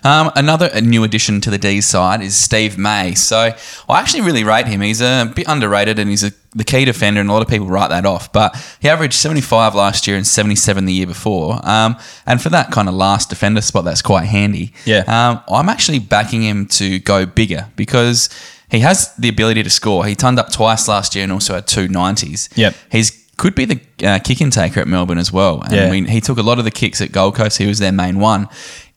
Um, 0.05 0.31
another 0.37 0.71
new 0.81 1.03
addition 1.05 1.41
to 1.43 1.51
the 1.51 1.59
D 1.59 1.81
side 1.81 2.23
is 2.23 2.37
Steve 2.37 2.79
May. 2.79 3.15
So 3.15 3.53
I 3.89 4.01
actually 4.01 4.21
really 4.23 4.45
rate 4.45 4.67
him. 4.69 4.81
He's 4.81 5.01
a 5.03 5.31
bit 5.35 5.47
underrated 5.49 5.99
and 5.99 6.09
he's 6.09 6.23
a, 6.25 6.33
the 6.55 6.65
key 6.65 6.85
defender, 6.85 7.21
and 7.21 7.29
a 7.29 7.33
lot 7.33 7.43
of 7.43 7.49
people 7.49 7.67
write 7.67 7.89
that 7.91 8.07
off. 8.07 8.33
But 8.33 8.57
he 8.81 8.89
averaged 8.89 9.15
75 9.15 9.75
last 9.75 10.07
year 10.07 10.17
and 10.17 10.27
77 10.27 10.85
the 10.87 10.93
year 10.93 11.07
before. 11.07 11.59
Um, 11.69 11.97
and 12.25 12.41
for 12.41 12.49
that 12.51 12.71
kind 12.71 12.89
of 12.89 12.95
last 12.95 13.29
defender 13.31 13.61
spot, 13.61 13.85
that's 13.85 14.01
quite 14.03 14.25
handy. 14.27 14.73
Yeah. 14.87 15.01
Um, 15.07 15.43
I'm 15.55 15.69
actually 15.69 15.99
backing 15.99 16.43
him 16.43 16.67
to 16.69 17.01
go 17.01 17.27
bigger 17.27 17.67
because 17.77 18.31
he 18.71 18.81
has 18.81 19.15
the 19.17 19.29
ability 19.29 19.63
to 19.63 19.71
score. 19.71 20.05
He 20.07 20.15
turned 20.15 20.39
up 20.39 20.53
twice 20.53 20.89
last 20.89 21.15
year 21.15 21.25
and 21.25 21.33
also 21.33 21.55
had 21.55 21.67
two 21.67 21.89
90s. 21.89 22.49
Yep. 22.57 22.75
He's 22.91 23.25
could 23.39 23.55
be 23.55 23.65
the 23.65 23.81
uh, 24.05 24.19
kick 24.19 24.41
and 24.41 24.53
taker 24.53 24.81
at 24.81 24.89
Melbourne 24.89 25.17
as 25.17 25.33
well. 25.33 25.63
And 25.63 25.73
Yeah. 25.73 25.87
I 25.87 25.91
mean, 25.93 26.07
he 26.07 26.21
took 26.21 26.39
a 26.39 26.43
lot 26.43 26.59
of 26.59 26.65
the 26.65 26.73
kicks 26.73 27.01
at 27.01 27.13
Gold 27.13 27.37
Coast. 27.37 27.57
He 27.59 27.67
was 27.67 27.79
their 27.79 27.93
main 27.93 28.19
one. 28.19 28.49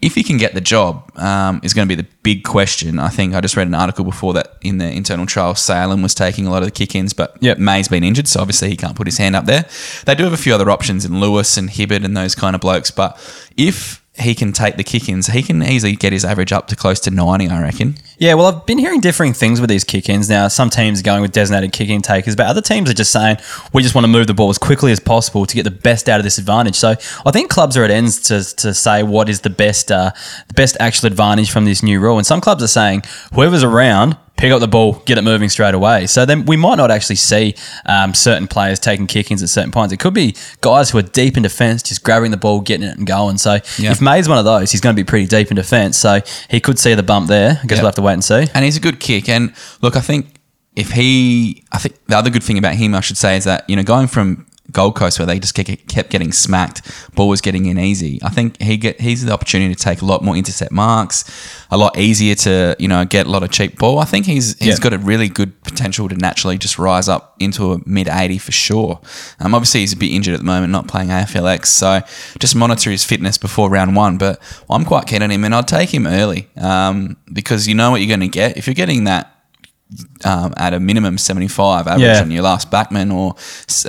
If 0.01 0.15
he 0.15 0.23
can 0.23 0.38
get 0.38 0.55
the 0.55 0.62
job, 0.62 1.12
um, 1.15 1.62
is 1.63 1.75
going 1.75 1.88
to 1.88 1.95
be 1.95 2.01
the 2.01 2.07
big 2.23 2.43
question. 2.43 2.97
I 2.97 3.10
think 3.10 3.36
I 3.36 3.41
just 3.41 3.55
read 3.55 3.67
an 3.67 3.75
article 3.75 4.03
before 4.03 4.34
that 4.34 4.55
in 4.62 4.79
the 4.79 4.91
internal 4.91 5.27
trial, 5.27 5.53
Salem 5.53 6.01
was 6.01 6.15
taking 6.15 6.47
a 6.47 6.49
lot 6.49 6.63
of 6.63 6.67
the 6.69 6.71
kick-ins, 6.71 7.13
but 7.13 7.38
Yep. 7.39 7.60
May's 7.60 7.88
been 7.88 8.03
injured, 8.03 8.27
so 8.27 8.39
obviously 8.41 8.69
he 8.69 8.75
can't 8.77 8.95
put 8.95 9.05
his 9.05 9.19
hand 9.19 9.36
up 9.36 9.45
there. 9.45 9.67
They 10.07 10.15
do 10.15 10.23
have 10.23 10.34
a 10.34 10.38
few 10.38 10.55
other 10.55 10.71
options 10.71 11.05
in 11.05 11.19
Lewis 11.19 11.55
and 11.55 11.69
Hibbert 11.69 12.03
and 12.03 12.17
those 12.17 12.34
kind 12.34 12.55
of 12.55 12.62
blokes, 12.62 12.89
but 12.89 13.19
if 13.57 14.00
he 14.21 14.36
can 14.36 14.53
take 14.53 14.77
the 14.77 14.84
kick-ins, 14.84 15.27
he 15.27 15.43
can 15.43 15.62
easily 15.63 15.95
get 15.95 16.13
his 16.13 16.23
average 16.25 16.51
up 16.51 16.67
to 16.67 16.75
close 16.75 16.99
to 17.01 17.12
90, 17.12 17.49
I 17.49 17.62
reckon. 17.62 17.95
Yeah, 18.17 18.36
well, 18.36 18.45
I've 18.45 18.65
been 18.65 18.77
hearing 18.77 19.01
differing 19.01 19.34
things 19.34 19.60
with 19.60 19.69
these 19.69 19.84
kick-ins. 19.84 20.29
Now, 20.29 20.47
some 20.47 20.69
teams 20.69 20.99
are 20.99 21.03
going 21.03 21.21
with 21.21 21.31
designated 21.31 21.73
kick-in 21.73 22.01
takers, 22.01 22.36
but 22.36 22.45
other 22.45 22.62
teams 22.62 22.89
are 22.89 22.93
just 22.93 23.12
saying 23.12 23.38
we 23.73 23.81
just 23.81 23.95
want 23.95 24.05
to 24.05 24.12
move 24.12 24.27
the 24.27 24.34
ball 24.34 24.49
as 24.49 24.57
quickly 24.57 24.91
as 24.91 24.99
possible 24.99 25.45
to 25.45 25.55
get 25.55 25.63
the 25.63 25.71
best 25.71 26.07
out 26.07 26.19
of 26.19 26.23
this 26.23 26.38
advantage. 26.38 26.75
So, 26.75 26.95
I 27.25 27.31
think 27.31 27.49
clubs 27.49 27.77
are 27.77 27.84
at 27.84 27.91
ends 27.91 28.19
to, 28.27 28.43
to 28.57 28.73
say 28.73 29.03
what 29.03 29.29
is 29.29 29.41
the 29.41 29.49
best 29.49 29.91
uh, 29.91 30.12
the 30.47 30.53
best 30.53 30.77
actual 30.79 31.07
advantage 31.07 31.51
from 31.51 31.65
this 31.65 31.84
new 31.84 31.99
rule. 31.99 32.17
And 32.17 32.25
some 32.25 32.41
clubs 32.41 32.63
are 32.63 32.67
saying 32.67 33.03
whoever's 33.34 33.63
around. 33.63 34.17
Pick 34.41 34.51
up 34.51 34.60
the 34.60 34.67
ball, 34.67 34.93
get 35.06 35.19
it 35.19 35.21
moving 35.21 35.49
straight 35.49 35.75
away. 35.75 36.08
So 36.08 36.25
then 36.25 36.45
we 36.45 36.58
might 36.58 36.75
not 36.75 36.89
actually 36.89 37.17
see 37.17 37.54
um, 37.86 38.15
certain 38.15 38.47
players 38.47 38.80
taking 38.80 39.06
kick-ins 39.06 39.43
at 39.43 39.49
certain 39.49 39.71
points. 39.71 39.93
It 39.93 39.99
could 39.99 40.15
be 40.15 40.36
guys 40.62 40.89
who 40.89 40.97
are 40.97 41.04
deep 41.04 41.38
in 41.38 41.43
defence, 41.43 41.84
just 41.84 42.04
grabbing 42.04 42.32
the 42.32 42.38
ball, 42.38 42.60
getting 42.60 42.88
it 42.88 42.97
and 42.97 43.06
going. 43.06 43.38
So 43.38 43.60
Yeah. 43.77 43.91
if 43.91 44.01
May's 44.01 44.27
one 44.27 44.39
of 44.39 44.45
those, 44.45 44.71
he's 44.71 44.82
going 44.82 44.95
to 44.95 44.99
be 44.99 45.06
pretty 45.06 45.27
deep 45.27 45.51
in 45.51 45.56
defence. 45.58 45.95
So 45.99 46.21
he 46.49 46.60
could 46.60 46.80
see 46.80 46.95
the 46.95 47.04
bump 47.04 47.27
there. 47.27 47.60
I 47.62 47.67
guess 47.67 47.77
we'll 47.77 47.86
have 47.89 47.95
to 47.95 48.01
wait 48.01 48.13
and 48.13 48.23
see. 48.23 48.47
and 48.56 48.65
he's 48.65 48.77
a 48.77 48.80
good 48.82 48.99
kick. 48.99 49.30
And 49.30 49.54
look, 49.82 49.95
I 49.95 50.01
think 50.01 50.25
if 50.75 50.89
he, 50.91 51.63
I 51.71 51.77
think 51.77 52.04
the 52.08 52.17
other 52.17 52.32
good 52.32 52.43
thing 52.43 52.58
about 52.58 52.73
him, 52.73 52.95
I 52.95 53.01
should 53.01 53.17
say, 53.17 53.38
is 53.38 53.43
that 53.43 53.69
you 53.69 53.75
know 53.75 53.84
going 53.84 54.08
from 54.08 54.47
Gold 54.71 54.95
Coast 54.95 55.19
where 55.19 55.25
they 55.25 55.39
just 55.39 55.53
kept 55.53 55.88
kept 55.88 56.10
getting 56.10 56.31
smacked, 56.31 56.81
ball 57.15 57.27
was 57.29 57.41
getting 57.41 57.65
in 57.65 57.77
easy. 57.77 58.19
I 58.23 58.29
think 58.29 58.62
he 58.62 58.77
get 58.77 58.99
he's 59.01 59.23
the 59.25 59.31
opportunity 59.31 59.73
to 59.75 59.81
take 59.84 60.01
a 60.01 60.05
lot 60.05 60.23
more 60.23 60.36
intercept 60.36 60.71
marks, 60.71 61.23
a 61.69 61.77
lot 61.77 61.97
easier 61.97 62.36
to 62.36 62.75
you 62.79 62.88
know 62.88 63.05
get 63.05 63.25
a 63.27 63.29
lot 63.29 63.43
of 63.43 63.51
cheap 63.51 63.77
ball. 63.77 63.99
I 63.99 64.05
think 64.05 64.25
he's 64.25 64.57
he's 64.60 64.77
Yeah. 64.79 64.84
got 64.84 64.93
a 64.93 64.97
really 64.97 65.27
good 65.29 65.62
potential 65.63 66.07
to 66.10 66.15
naturally 66.15 66.57
just 66.57 66.77
rise 66.79 67.10
up 67.10 67.36
into 67.39 67.73
a 67.73 67.79
mid 67.86 68.07
eighty 68.07 68.38
for 68.38 68.51
sure. 68.51 68.99
Um, 69.39 69.53
obviously 69.55 69.81
he's 69.81 69.93
a 69.93 69.97
bit 69.97 70.12
injured 70.12 70.34
at 70.34 70.39
the 70.39 70.45
moment, 70.45 70.71
not 70.71 70.88
playing 70.88 71.10
AFLX, 71.10 71.65
so 71.67 72.01
just 72.39 72.55
monitor 72.55 72.89
his 72.91 73.03
fitness 73.03 73.38
before 73.38 73.69
round 73.69 73.95
one. 73.95 74.17
But 74.17 74.41
I'm 74.69 74.86
quite 74.86 75.07
keen 75.07 75.21
on 75.23 75.31
him, 75.31 75.43
and 75.43 75.53
I'd 75.55 75.67
take 75.67 75.93
him 75.93 76.07
early 76.07 76.49
um, 76.57 77.17
because 77.31 77.67
you 77.67 77.75
know 77.75 77.91
what 77.91 78.01
you're 78.01 78.07
going 78.15 78.19
to 78.21 78.27
get 78.27 78.57
if 78.57 78.67
you're 78.67 78.73
getting 78.73 79.05
that 79.05 79.36
um, 80.23 80.54
at 80.58 80.73
a 80.73 80.80
minimum 80.80 81.17
75 81.17 81.88
average 81.88 82.01
Yeah. 82.01 82.21
on 82.21 82.32
your 82.32 82.43
last 82.43 82.71
backman 82.71 83.13
or 83.13 83.32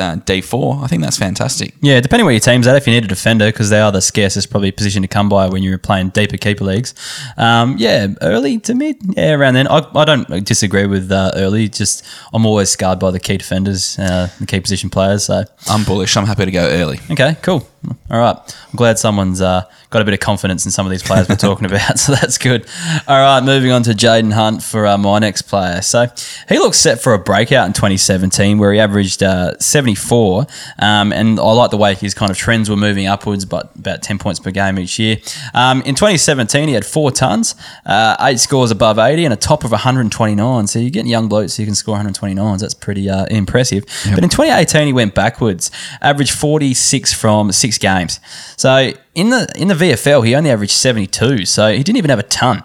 uh, 0.03 0.17
D4. 0.17 0.83
I 0.83 0.87
think 0.87 1.03
that's 1.03 1.19
fantastic. 1.19 1.75
Yeah, 1.81 2.01
depending 2.01 2.25
where 2.25 2.33
your 2.33 2.41
team's 2.41 2.67
at, 2.67 2.77
if 2.77 2.87
you 2.87 2.93
need 2.95 3.05
a 3.05 3.09
defender, 3.09 3.47
because 3.47 3.71
they 3.71 3.81
are 3.81 3.93
the 3.93 4.01
scarcest 4.01 4.51
probably 4.51 4.73
position 4.73 5.03
to 5.03 5.09
come 5.09 5.29
by 5.29 5.49
when 5.49 5.63
you're 5.63 5.79
playing 5.79 6.11
deeper 6.11 6.37
keeper 6.37 6.65
leagues. 6.65 6.95
Um, 7.37 7.77
yeah, 7.79 8.09
early 8.23 8.59
to 8.61 8.75
mid, 8.75 8.97
yeah, 9.17 9.33
around 9.35 9.55
then. 9.55 9.69
I, 9.69 9.87
I 9.95 10.05
don't 10.05 10.45
disagree 10.45 10.87
with 10.87 11.11
uh, 11.13 11.31
early. 11.35 11.69
Just 11.69 12.05
I'm 12.33 12.45
always 12.47 12.71
scarred 12.71 12.99
by 12.99 13.11
the 13.11 13.21
key 13.21 13.37
defenders, 13.37 13.99
uh, 13.99 14.29
the 14.41 14.47
key 14.47 14.61
position 14.61 14.91
players. 14.91 15.25
So 15.25 15.45
I'm 15.69 15.85
bullish. 15.85 16.17
I'm 16.17 16.27
happy 16.27 16.45
to 16.47 16.51
go 16.51 16.69
early. 16.69 16.99
okay, 17.11 17.37
cool. 17.43 17.67
All 18.13 18.19
right, 18.19 18.37
I'm 18.37 18.77
glad 18.77 18.99
someone's 18.99 19.41
uh, 19.41 19.65
got 19.89 20.03
a 20.03 20.05
bit 20.05 20.13
of 20.13 20.21
confidence 20.21 20.67
in 20.67 20.71
some 20.71 20.85
of 20.85 20.91
these 20.91 21.03
players 21.03 21.31
we're 21.31 21.37
talking 21.37 21.65
about. 21.71 21.99
So 21.99 22.13
that's 22.13 22.37
good. 22.37 22.67
All 23.09 23.19
right, 23.19 23.41
moving 23.43 23.73
on 23.73 23.85
to 23.85 23.93
Jayden 23.93 24.35
Hunt 24.35 24.63
for 24.63 24.87
uh, 24.87 24.99
my 24.99 25.19
next 25.19 25.43
player. 25.43 25.81
So 25.81 26.09
he 26.47 26.59
looks 26.59 26.77
set 26.77 27.01
for 27.01 27.15
a 27.15 27.19
breakout 27.19 27.67
in 27.67 27.73
2017, 27.73 28.59
where 28.59 28.71
he 28.71 28.81
averaged 28.81 29.23
uh, 29.23 29.59
74. 29.59 30.47
Um, 30.79 31.11
and 31.15 31.41
I 31.41 31.53
like 31.53 31.71
the 31.71 31.79
way 31.79 31.95
his 31.95 32.13
kind 32.13 32.31
of 32.31 32.37
trends 32.37 32.69
were 32.69 32.77
moving 32.77 33.07
upwards, 33.07 33.47
but 33.47 33.75
about 33.77 34.03
10 34.03 34.19
points 34.19 34.41
per 34.41 34.51
game 34.51 34.79
each 34.79 34.99
year. 34.99 35.17
Um, 35.55 35.81
in 35.81 35.95
2017, 35.95 36.69
he 36.69 36.75
had 36.75 36.85
four 36.85 37.13
tons, 37.13 37.55
uh, 37.87 38.17
eight 38.21 38.41
scores 38.41 38.71
above 38.71 38.99
80, 38.99 39.25
and 39.25 39.33
a 39.33 39.39
top 39.39 39.65
of 39.65 39.71
129. 39.71 40.67
So 40.67 40.79
you're 40.79 40.91
getting 40.91 41.11
young 41.11 41.29
blokes 41.29 41.57
who 41.57 41.65
can 41.65 41.75
score 41.75 41.97
129s. 41.97 42.61
That's 42.61 42.75
pretty 42.75 43.09
uh, 43.09 43.25
impressive. 43.31 43.87
But 44.15 44.23
in 44.23 44.29
2018, 44.29 44.87
he 44.87 44.93
went 44.93 45.15
backwards, 45.15 45.71
averaged 46.03 46.33
46 46.33 47.15
from 47.15 47.51
six 47.53 47.79
games. 47.79 48.02
So 48.09 48.93
in 49.15 49.31
the 49.31 49.47
in 49.57 49.69
the 49.69 49.75
VFL, 49.75 50.27
he 50.27 50.35
only 50.35 50.51
averaged 50.51 50.73
72. 50.73 51.45
So 51.47 51.71
he 51.73 51.83
didn't 51.83 51.97
even 51.99 52.11
have 52.11 52.19
a 52.19 52.23
ton. 52.25 52.63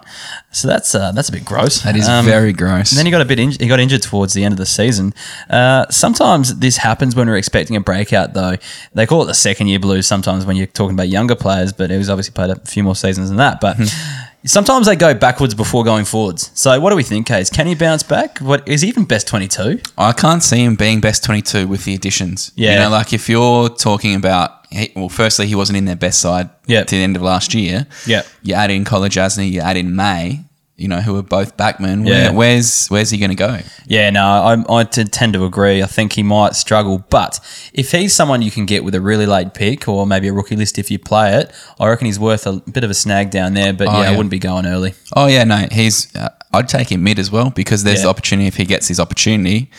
So 0.50 0.66
that's 0.68 0.94
uh, 0.94 1.12
that's 1.12 1.28
a 1.28 1.32
bit 1.32 1.44
gross. 1.44 1.82
That 1.82 1.96
is 1.96 2.08
Um, 2.08 2.24
very 2.24 2.52
gross. 2.52 2.90
and 2.92 2.98
then 2.98 3.04
he 3.06 3.12
got 3.12 3.20
a 3.20 3.24
bit 3.26 3.38
injured. 3.38 3.60
He 3.60 3.68
got 3.68 3.80
injured 3.80 4.02
towards 4.02 4.32
the 4.34 4.44
end 4.44 4.52
of 4.52 4.58
the 4.58 4.66
season. 4.66 5.12
Uh, 5.50 5.84
sometimes 5.90 6.58
this 6.58 6.78
happens 6.78 7.14
when 7.14 7.28
we're 7.28 7.36
expecting 7.36 7.76
a 7.76 7.80
breakout, 7.80 8.32
though. 8.34 8.56
They 8.94 9.06
call 9.06 9.22
it 9.22 9.26
the 9.26 9.34
second 9.34 9.66
year 9.68 9.78
blues. 9.78 10.06
Sometimes 10.06 10.46
when 10.46 10.56
you're 10.56 10.66
talking 10.66 10.94
about 10.94 11.08
younger 11.08 11.34
players, 11.36 11.72
but 11.72 11.90
he 11.90 11.96
was 11.98 12.08
obviously 12.08 12.32
played 12.32 12.50
a 12.50 12.56
few 12.60 12.82
more 12.82 12.96
seasons 12.96 13.28
than 13.28 13.36
that. 13.38 13.60
But 13.60 13.76
sometimes 14.46 14.86
they 14.86 14.96
go 14.96 15.12
backwards 15.14 15.54
before 15.54 15.84
going 15.84 16.04
forwards. 16.06 16.50
So 16.54 16.80
what 16.80 16.90
do 16.90 16.96
we 16.96 17.02
think, 17.02 17.28
Hayes? 17.28 17.50
Can 17.50 17.66
he 17.66 17.74
bounce 17.74 18.02
back? 18.02 18.38
What 18.38 18.66
is 18.66 18.80
he 18.82 18.88
even 18.88 19.04
best 19.04 19.26
twenty 19.28 19.48
two? 19.48 19.80
I 19.98 20.12
can't 20.12 20.42
see 20.42 20.64
him 20.64 20.76
being 20.76 21.00
best 21.00 21.24
22 21.24 21.66
with 21.68 21.84
the 21.84 21.94
additions. 21.94 22.52
Yeah. 22.56 22.72
You 22.72 22.78
know, 22.80 22.90
like 22.90 23.12
if 23.12 23.28
you're 23.28 23.68
talking 23.68 24.14
about, 24.14 24.57
he- 24.70 24.92
well, 24.96 25.08
firstly, 25.08 25.46
he 25.46 25.54
wasn't 25.54 25.78
in 25.78 25.84
their 25.84 25.96
best 25.96 26.20
side 26.20 26.50
Yep. 26.66 26.86
to 26.88 26.96
the 26.96 27.02
end 27.02 27.16
of 27.16 27.22
last 27.22 27.54
year. 27.54 27.86
Yeah. 28.06 28.22
You 28.42 28.54
add 28.54 28.70
in 28.70 28.84
Kolodjashnij, 28.84 29.50
you 29.50 29.60
add 29.60 29.76
in 29.76 29.94
May, 29.96 30.40
you 30.76 30.86
know, 30.86 31.00
who 31.00 31.16
are 31.18 31.22
both 31.22 31.56
backmen. 31.56 32.06
Yeah. 32.06 32.30
Where's 32.30 32.86
where's 32.86 33.10
he 33.10 33.18
going 33.18 33.30
to 33.30 33.34
go? 33.34 33.58
Yeah, 33.86 34.10
no, 34.10 34.22
I, 34.24 34.80
I 34.80 34.84
t- 34.84 35.02
tend 35.04 35.32
to 35.32 35.44
agree. 35.44 35.82
I 35.82 35.86
think 35.86 36.12
he 36.12 36.22
might 36.22 36.54
struggle, 36.54 37.04
but 37.10 37.40
if 37.72 37.90
he's 37.90 38.14
someone 38.14 38.42
you 38.42 38.50
can 38.52 38.64
get 38.64 38.84
with 38.84 38.94
a 38.94 39.00
really 39.00 39.26
late 39.26 39.54
pick 39.54 39.88
or 39.88 40.06
maybe 40.06 40.28
a 40.28 40.32
rookie 40.32 40.54
list 40.54 40.78
if 40.78 40.88
you 40.90 40.98
play 41.00 41.34
it, 41.34 41.50
I 41.80 41.88
reckon 41.88 42.06
he's 42.06 42.20
worth 42.20 42.46
a 42.46 42.62
bit 42.70 42.84
of 42.84 42.90
a 42.90 42.94
snag 42.94 43.30
down 43.30 43.54
there. 43.54 43.72
But 43.72 43.88
Oh, 43.88 44.02
yeah, 44.02 44.08
I 44.08 44.10
wouldn't 44.12 44.30
be 44.30 44.38
going 44.38 44.66
early. 44.66 44.94
Oh 45.16 45.26
yeah, 45.26 45.42
no, 45.44 45.66
he's 45.72 46.14
uh, 46.14 46.28
I'd 46.52 46.68
take 46.68 46.92
him 46.92 47.02
mid 47.02 47.18
as 47.18 47.30
well 47.32 47.50
because 47.50 47.82
there's 47.82 47.98
Yeah. 47.98 48.04
the 48.04 48.10
opportunity. 48.10 48.46
If 48.46 48.56
he 48.56 48.64
gets 48.64 48.86
his 48.86 49.00
opportunity, 49.00 49.70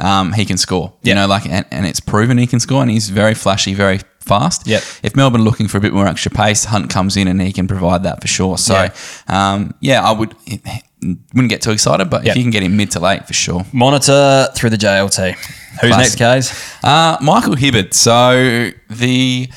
um, 0.00 0.32
he 0.32 0.44
can 0.46 0.56
score. 0.56 0.94
You 1.02 1.14
know, 1.14 1.26
like 1.26 1.44
and, 1.46 1.66
and 1.70 1.84
it's 1.86 2.00
proven 2.00 2.38
he 2.38 2.46
can 2.46 2.60
score, 2.60 2.80
and 2.80 2.90
he's 2.90 3.10
very 3.10 3.34
flashy, 3.34 3.74
very 3.74 4.00
fast. 4.26 4.66
Yep. 4.66 4.82
If 5.02 5.16
Melbourne 5.16 5.40
are 5.40 5.44
looking 5.44 5.68
for 5.68 5.78
a 5.78 5.80
bit 5.80 5.92
more 5.92 6.06
extra 6.06 6.30
pace, 6.30 6.64
Hunt 6.64 6.90
comes 6.90 7.16
in 7.16 7.28
and 7.28 7.40
he 7.40 7.52
can 7.52 7.66
provide 7.68 8.02
that 8.02 8.20
for 8.20 8.26
sure. 8.28 8.58
So, 8.58 8.74
Yeah. 8.74 8.90
um, 9.28 9.74
yeah, 9.80 10.02
I 10.02 10.12
would 10.12 10.34
wouldn't 11.34 11.50
get 11.50 11.62
too 11.62 11.70
excited, 11.70 12.10
but 12.10 12.24
Yep. 12.24 12.32
if 12.32 12.36
you 12.36 12.42
can 12.42 12.50
get 12.50 12.62
him 12.62 12.76
mid 12.76 12.90
to 12.92 13.00
late 13.00 13.26
for 13.26 13.32
sure. 13.34 13.64
Monitor 13.72 14.48
through 14.54 14.70
the 14.70 14.78
JLT. 14.78 15.36
Who's 15.80 15.96
next, 15.96 16.16
guys? 16.16 16.52
Uh, 16.82 17.16
Michael 17.20 17.54
Hibbert. 17.54 17.94
So 17.94 18.70
the 18.90 19.48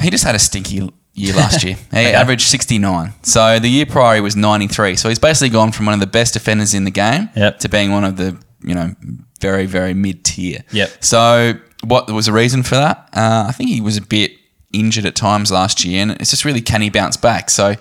he 0.00 0.10
just 0.10 0.24
had 0.24 0.34
a 0.34 0.38
stinky 0.38 0.88
year 1.12 1.34
last 1.34 1.62
year. 1.62 1.76
He 1.92 1.98
averaged 2.06 2.48
69. 2.48 3.12
So 3.22 3.58
the 3.58 3.68
year 3.68 3.86
prior 3.86 4.16
he 4.16 4.20
was 4.20 4.34
93. 4.36 4.96
So 4.96 5.08
he's 5.08 5.18
basically 5.18 5.50
gone 5.50 5.70
from 5.70 5.86
one 5.86 5.94
of 5.94 6.00
the 6.00 6.06
best 6.08 6.32
defenders 6.34 6.74
in 6.74 6.84
the 6.84 6.90
game 6.90 7.28
Yep. 7.36 7.58
to 7.60 7.68
being 7.68 7.92
one 7.92 8.04
of 8.04 8.16
the 8.16 8.36
you 8.64 8.74
know 8.74 8.94
very 9.40 9.66
very 9.66 9.92
mid 9.94 10.24
tier. 10.24 10.64
Yep. 10.72 11.04
So 11.04 11.54
what 11.84 12.10
was 12.10 12.26
the 12.26 12.32
reason 12.32 12.62
for 12.62 12.74
that? 12.76 13.08
Uh, 13.12 13.46
I 13.48 13.52
think 13.52 13.70
he 13.70 13.80
was 13.80 13.96
a 13.96 14.02
bit 14.02 14.32
injured 14.72 15.06
at 15.06 15.14
times 15.14 15.50
last 15.52 15.84
year, 15.84 16.02
and 16.02 16.10
it's 16.12 16.30
just 16.30 16.44
really 16.44 16.60
can 16.60 16.80
he 16.82 16.90
bounce 16.90 17.16
back? 17.16 17.50
So. 17.50 17.74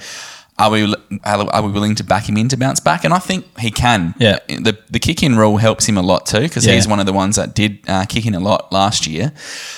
Are 0.59 0.69
we 0.69 0.93
are 1.23 1.61
we 1.63 1.71
willing 1.71 1.95
to 1.95 2.03
back 2.03 2.29
him 2.29 2.37
in 2.37 2.47
to 2.49 2.57
bounce 2.57 2.79
back? 2.79 3.03
And 3.03 3.11
I 3.11 3.17
think 3.17 3.43
he 3.57 3.71
can. 3.71 4.13
Yeah. 4.19 4.37
The 4.47 4.77
the 4.91 4.99
kick 4.99 5.23
in 5.23 5.35
rule 5.35 5.57
helps 5.57 5.87
him 5.87 5.97
a 5.97 6.03
lot 6.03 6.27
too 6.27 6.41
because 6.41 6.63
Yeah. 6.63 6.73
he's 6.75 6.87
one 6.87 6.99
of 6.99 7.07
the 7.07 7.11
ones 7.11 7.37
that 7.37 7.55
did 7.55 7.79
uh, 7.87 8.05
kick 8.05 8.27
in 8.27 8.35
a 8.35 8.39
lot 8.39 8.71
last 8.71 9.07
year. 9.07 9.33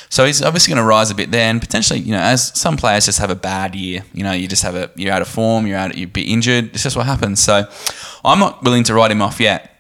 So 0.09 0.25
he's 0.25 0.41
obviously 0.41 0.73
going 0.73 0.83
to 0.83 0.88
rise 0.88 1.09
a 1.11 1.15
bit 1.15 1.31
there, 1.31 1.49
and 1.49 1.61
potentially, 1.61 1.99
you 2.01 2.11
know, 2.11 2.19
as 2.19 2.51
some 2.59 2.75
players 2.75 3.05
just 3.05 3.19
have 3.19 3.29
a 3.29 3.35
bad 3.35 3.73
year, 3.73 4.03
you 4.13 4.25
know, 4.25 4.33
you 4.33 4.49
just 4.49 4.63
have 4.63 4.75
a 4.75 4.91
you're 4.97 5.13
out 5.13 5.21
of 5.21 5.29
form, 5.29 5.65
you're 5.65 5.77
out, 5.77 5.95
you're 5.97 6.09
a 6.09 6.11
bit 6.11 6.27
injured. 6.27 6.65
It's 6.73 6.83
just 6.83 6.97
what 6.97 7.05
happens. 7.05 7.39
So 7.39 7.65
I'm 8.25 8.39
not 8.39 8.61
willing 8.61 8.83
to 8.83 8.93
write 8.93 9.11
him 9.11 9.21
off 9.21 9.39
yet. 9.39 9.74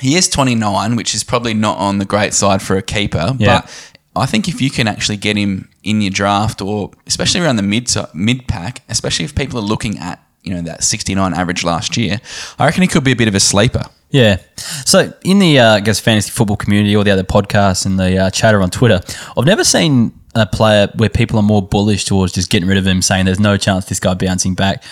He 0.00 0.16
is 0.16 0.28
29, 0.28 0.96
which 0.96 1.14
is 1.14 1.24
probably 1.24 1.54
not 1.54 1.78
on 1.78 1.98
the 1.98 2.04
great 2.04 2.34
side 2.34 2.60
for 2.62 2.76
a 2.76 2.82
keeper, 2.82 3.34
Yeah. 3.38 3.60
but 3.62 3.70
I 4.14 4.26
think 4.26 4.48
if 4.48 4.60
you 4.60 4.70
can 4.70 4.88
actually 4.88 5.16
get 5.16 5.36
him 5.36 5.68
in 5.82 6.00
your 6.00 6.10
draft, 6.10 6.60
or 6.60 6.90
especially 7.06 7.40
around 7.40 7.56
the 7.56 7.62
mid 7.62 7.90
mid 8.14 8.46
pack, 8.48 8.82
especially 8.88 9.24
if 9.24 9.34
people 9.34 9.58
are 9.58 9.62
looking 9.62 9.98
at 9.98 10.20
you 10.42 10.54
know 10.54 10.62
that 10.62 10.84
69 10.84 11.34
average 11.34 11.64
last 11.64 11.96
year, 11.96 12.20
I 12.58 12.66
reckon 12.66 12.82
he 12.82 12.88
could 12.88 13.04
be 13.04 13.12
a 13.12 13.16
bit 13.16 13.26
of 13.28 13.34
a 13.34 13.40
sleeper. 13.40 13.82
Yeah. 14.10 14.36
So 14.84 15.12
in 15.24 15.38
the 15.40 15.58
uh, 15.58 15.74
I 15.74 15.80
guess 15.80 15.98
fantasy 15.98 16.30
football 16.30 16.56
community 16.56 16.94
or 16.94 17.02
the 17.04 17.10
other 17.10 17.24
podcasts 17.24 17.84
and 17.84 17.98
the 17.98 18.16
uh, 18.16 18.30
chatter 18.30 18.62
on 18.62 18.70
Twitter, 18.70 19.00
I've 19.36 19.44
never 19.44 19.64
seen 19.64 20.12
a 20.40 20.46
player 20.46 20.88
where 20.96 21.08
people 21.08 21.38
are 21.38 21.42
more 21.42 21.62
bullish 21.62 22.04
towards 22.04 22.32
just 22.32 22.50
getting 22.50 22.68
rid 22.68 22.78
of 22.78 22.86
him, 22.86 23.02
saying 23.02 23.26
there's 23.26 23.40
no 23.40 23.56
chance 23.56 23.86
this 23.86 24.00
guy 24.00 24.14
bouncing 24.14 24.54
back, 24.54 24.82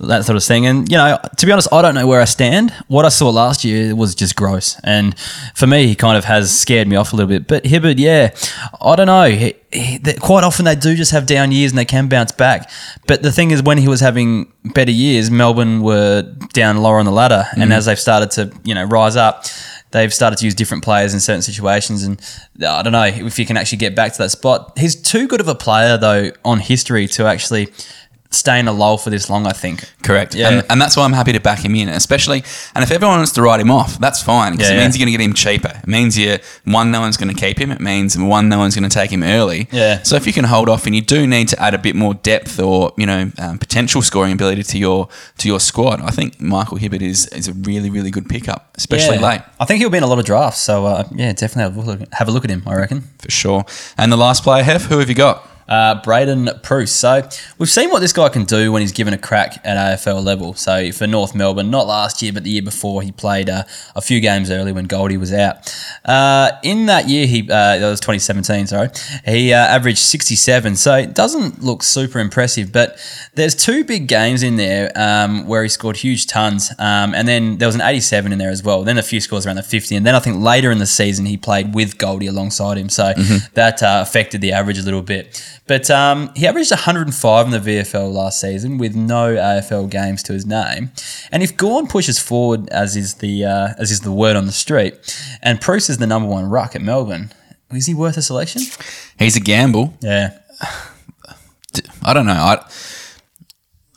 that 0.00 0.24
sort 0.24 0.36
of 0.36 0.44
thing. 0.44 0.66
And 0.66 0.90
you 0.90 0.96
know, 0.96 1.18
to 1.36 1.46
be 1.46 1.52
honest, 1.52 1.72
I 1.72 1.82
don't 1.82 1.94
know 1.94 2.06
where 2.06 2.20
I 2.20 2.24
stand. 2.24 2.72
What 2.88 3.04
I 3.04 3.08
saw 3.08 3.30
last 3.30 3.64
year 3.64 3.94
was 3.94 4.14
just 4.14 4.36
gross, 4.36 4.78
and 4.84 5.18
for 5.54 5.66
me, 5.66 5.86
he 5.86 5.94
kind 5.94 6.16
of 6.16 6.24
has 6.24 6.56
scared 6.56 6.88
me 6.88 6.96
off 6.96 7.12
a 7.12 7.16
little 7.16 7.28
bit. 7.28 7.46
But 7.46 7.64
Hibberd, 7.64 7.98
yeah, 7.98 8.34
I 8.80 8.96
don't 8.96 9.06
know. 9.06 9.28
He, 9.28 9.54
he, 9.72 9.98
they- 9.98 10.14
quite 10.14 10.44
often 10.44 10.64
they 10.64 10.74
do 10.76 10.94
just 10.94 11.12
have 11.12 11.26
down 11.26 11.52
years 11.52 11.72
and 11.72 11.78
they 11.78 11.84
can 11.84 12.08
bounce 12.08 12.32
back. 12.32 12.70
But 13.06 13.22
the 13.22 13.32
thing 13.32 13.50
is, 13.50 13.62
when 13.62 13.78
he 13.78 13.88
was 13.88 14.00
having 14.00 14.52
better 14.64 14.92
years, 14.92 15.30
Melbourne 15.30 15.82
were 15.82 16.22
down 16.52 16.78
lower 16.78 16.98
on 16.98 17.04
the 17.04 17.12
ladder, 17.12 17.46
and 17.52 17.62
mm-hmm. 17.62 17.72
as 17.72 17.86
they've 17.86 17.98
started 17.98 18.30
to 18.32 18.52
you 18.64 18.74
know 18.74 18.84
rise 18.84 19.16
up 19.16 19.44
they've 19.90 20.12
started 20.12 20.36
to 20.38 20.44
use 20.44 20.54
different 20.54 20.84
players 20.84 21.14
in 21.14 21.20
certain 21.20 21.42
situations. 21.42 22.02
And 22.02 22.20
uh, 22.62 22.72
I 22.74 22.82
don't 22.82 22.92
know 22.92 23.04
if 23.04 23.38
you 23.38 23.46
can 23.46 23.56
actually 23.56 23.78
get 23.78 23.94
back 23.94 24.12
to 24.12 24.18
that 24.18 24.30
spot. 24.30 24.78
He's 24.78 24.94
too 24.94 25.26
good 25.28 25.40
of 25.40 25.48
a 25.48 25.54
player, 25.54 25.96
though, 25.96 26.30
on 26.44 26.60
history 26.60 27.06
to 27.08 27.26
actually 27.26 27.72
stay 28.30 28.58
in 28.60 28.68
a 28.68 28.72
lull 28.72 28.98
for 28.98 29.08
this 29.10 29.30
long, 29.30 29.46
I 29.46 29.52
think. 29.52 29.84
Correct. 30.02 30.34
Yeah. 30.34 30.50
And, 30.50 30.66
and 30.68 30.80
that's 30.80 30.96
why 30.96 31.04
I'm 31.04 31.14
happy 31.14 31.32
to 31.32 31.40
back 31.40 31.60
him 31.64 31.74
in, 31.74 31.88
especially. 31.88 32.44
And 32.74 32.82
if 32.84 32.90
everyone 32.90 33.16
wants 33.18 33.32
to 33.32 33.42
write 33.42 33.58
him 33.60 33.70
off, 33.70 33.98
that's 33.98 34.22
fine 34.22 34.52
because 34.52 34.68
Yeah, 34.68 34.74
it 34.74 34.78
yeah. 34.78 34.84
means 34.84 34.98
you're 34.98 35.06
going 35.06 35.12
to 35.14 35.18
get 35.18 35.24
him 35.24 35.34
cheaper. 35.34 35.80
It 35.82 35.88
means 35.88 36.18
you 36.18 36.38
one, 36.64 36.90
no 36.90 37.00
one's 37.00 37.16
going 37.16 37.34
to 37.34 37.40
keep 37.40 37.58
him. 37.58 37.70
It 37.72 37.80
means 37.80 38.18
one, 38.18 38.48
no 38.50 38.58
one's 38.58 38.74
going 38.76 38.88
to 38.88 38.94
take 38.94 39.10
him 39.10 39.22
early. 39.22 39.66
Yeah. 39.72 40.02
So 40.02 40.16
if 40.16 40.26
you 40.26 40.32
can 40.34 40.44
hold 40.44 40.68
off, 40.68 40.84
and 40.86 40.94
you 40.94 41.00
do 41.00 41.26
need 41.26 41.48
to 41.48 41.60
add 41.62 41.72
a 41.74 41.78
bit 41.78 41.96
more 41.96 42.14
depth 42.14 42.60
or 42.60 42.92
you 42.98 43.06
know 43.06 43.30
um, 43.38 43.58
potential 43.58 44.02
scoring 44.02 44.32
ability 44.32 44.62
to 44.62 44.78
your 44.78 45.08
to 45.38 45.48
your 45.48 45.58
squad, 45.60 46.00
I 46.02 46.10
think 46.10 46.40
Michael 46.40 46.76
Hibberd 46.78 47.02
is 47.02 47.26
is 47.28 47.48
a 47.48 47.52
really 47.54 47.88
really 47.90 48.10
good 48.10 48.28
pickup, 48.28 48.70
especially 48.76 49.16
Yeah. 49.16 49.28
late 49.28 49.40
I 49.58 49.64
think 49.64 49.80
he'll 49.80 49.90
be 49.90 49.98
in 49.98 50.04
a 50.04 50.06
lot 50.06 50.18
of 50.18 50.24
drafts. 50.26 50.60
So, 50.60 50.84
uh, 50.86 51.04
yeah, 51.14 51.32
definitely 51.32 51.62
have 51.62 51.76
a, 51.76 51.80
look, 51.80 52.12
have 52.14 52.28
a 52.28 52.30
look 52.30 52.44
at 52.44 52.50
him, 52.50 52.62
I 52.66 52.74
reckon. 52.74 53.04
for 53.18 53.30
sure. 53.30 53.64
And 53.96 54.12
the 54.12 54.16
last 54.16 54.42
player, 54.44 54.62
Heff, 54.62 54.84
who 54.86 54.98
have 54.98 55.08
you 55.08 55.14
got? 55.14 55.46
Uh, 55.68 56.00
Braydon 56.02 56.48
Preuss. 56.62 56.92
So 56.92 57.28
we've 57.58 57.68
seen 57.68 57.90
what 57.90 58.00
this 58.00 58.12
guy 58.12 58.28
can 58.28 58.44
do 58.44 58.72
when 58.72 58.80
he's 58.80 58.92
given 58.92 59.12
a 59.12 59.18
crack 59.18 59.60
at 59.64 59.98
AFL 59.98 60.24
level. 60.24 60.54
So 60.54 60.92
for 60.92 61.06
North 61.06 61.34
Melbourne, 61.34 61.70
not 61.70 61.86
last 61.86 62.22
year, 62.22 62.32
but 62.32 62.44
the 62.44 62.50
year 62.50 62.62
before, 62.62 63.02
he 63.02 63.12
played 63.12 63.50
uh, 63.50 63.64
a 63.94 64.00
few 64.00 64.20
games 64.20 64.50
early 64.50 64.72
when 64.72 64.86
Goldie 64.86 65.16
was 65.16 65.32
out. 65.32 65.74
Uh, 66.04 66.52
in 66.62 66.86
that 66.86 67.08
year, 67.08 67.26
he 67.26 67.42
uh, 67.42 67.78
that 67.78 67.88
was 67.88 68.00
2017. 68.00 68.66
Sorry, 68.68 68.88
he 69.24 69.52
uh, 69.52 69.58
averaged 69.58 69.98
67. 69.98 70.76
So 70.76 70.94
it 70.96 71.14
doesn't 71.14 71.62
look 71.62 71.82
super 71.82 72.18
impressive, 72.18 72.72
but 72.72 72.98
there's 73.34 73.54
two 73.54 73.84
big 73.84 74.08
games 74.08 74.42
in 74.42 74.56
there 74.56 74.90
um, 74.96 75.46
where 75.46 75.62
he 75.62 75.68
scored 75.68 75.98
huge 75.98 76.26
tons, 76.26 76.70
um, 76.78 77.14
and 77.14 77.28
then 77.28 77.58
there 77.58 77.68
was 77.68 77.74
an 77.74 77.82
87 77.82 78.32
in 78.32 78.38
there 78.38 78.50
as 78.50 78.62
well. 78.62 78.84
Then 78.84 78.98
a 78.98 79.02
few 79.02 79.20
scores 79.20 79.46
around 79.46 79.56
the 79.56 79.62
50, 79.62 79.96
and 79.96 80.06
then 80.06 80.14
I 80.14 80.20
think 80.20 80.42
later 80.42 80.70
in 80.70 80.78
the 80.78 80.86
season 80.86 81.26
he 81.26 81.36
played 81.36 81.74
with 81.74 81.98
Goldie 81.98 82.26
alongside 82.26 82.78
him, 82.78 82.88
so 82.88 83.12
that 83.54 83.82
uh, 83.82 84.00
affected 84.02 84.40
the 84.40 84.52
average 84.52 84.78
a 84.78 84.82
little 84.82 85.02
bit. 85.02 85.44
But 85.68 85.90
um, 85.90 86.32
he 86.34 86.46
averaged 86.46 86.70
105 86.70 87.44
in 87.46 87.52
the 87.52 87.58
VFL 87.58 88.10
last 88.10 88.40
season 88.40 88.78
with 88.78 88.96
no 88.96 89.36
AFL 89.36 89.90
games 89.90 90.22
to 90.24 90.32
his 90.32 90.46
name. 90.46 90.90
And 91.30 91.42
if 91.42 91.56
Gawn 91.56 91.86
pushes 91.86 92.18
forward, 92.18 92.68
as 92.70 92.96
is 92.96 93.16
the 93.16 93.44
uh, 93.44 93.74
as 93.78 93.90
is 93.92 94.00
the 94.00 94.10
word 94.10 94.34
on 94.34 94.46
the 94.46 94.52
street, 94.52 94.94
and 95.42 95.60
Preuss 95.60 95.90
is 95.90 95.98
the 95.98 96.06
number 96.06 96.28
one 96.28 96.48
ruck 96.48 96.74
at 96.74 96.80
Melbourne, 96.80 97.30
is 97.70 97.86
he 97.86 97.94
worth 97.94 98.16
a 98.16 98.22
selection? 98.22 98.62
He's 99.18 99.36
a 99.36 99.40
gamble. 99.40 99.94
Yeah, 100.00 100.38
I 102.02 102.14
don't 102.14 102.26
know. 102.26 102.32
I, 102.32 102.64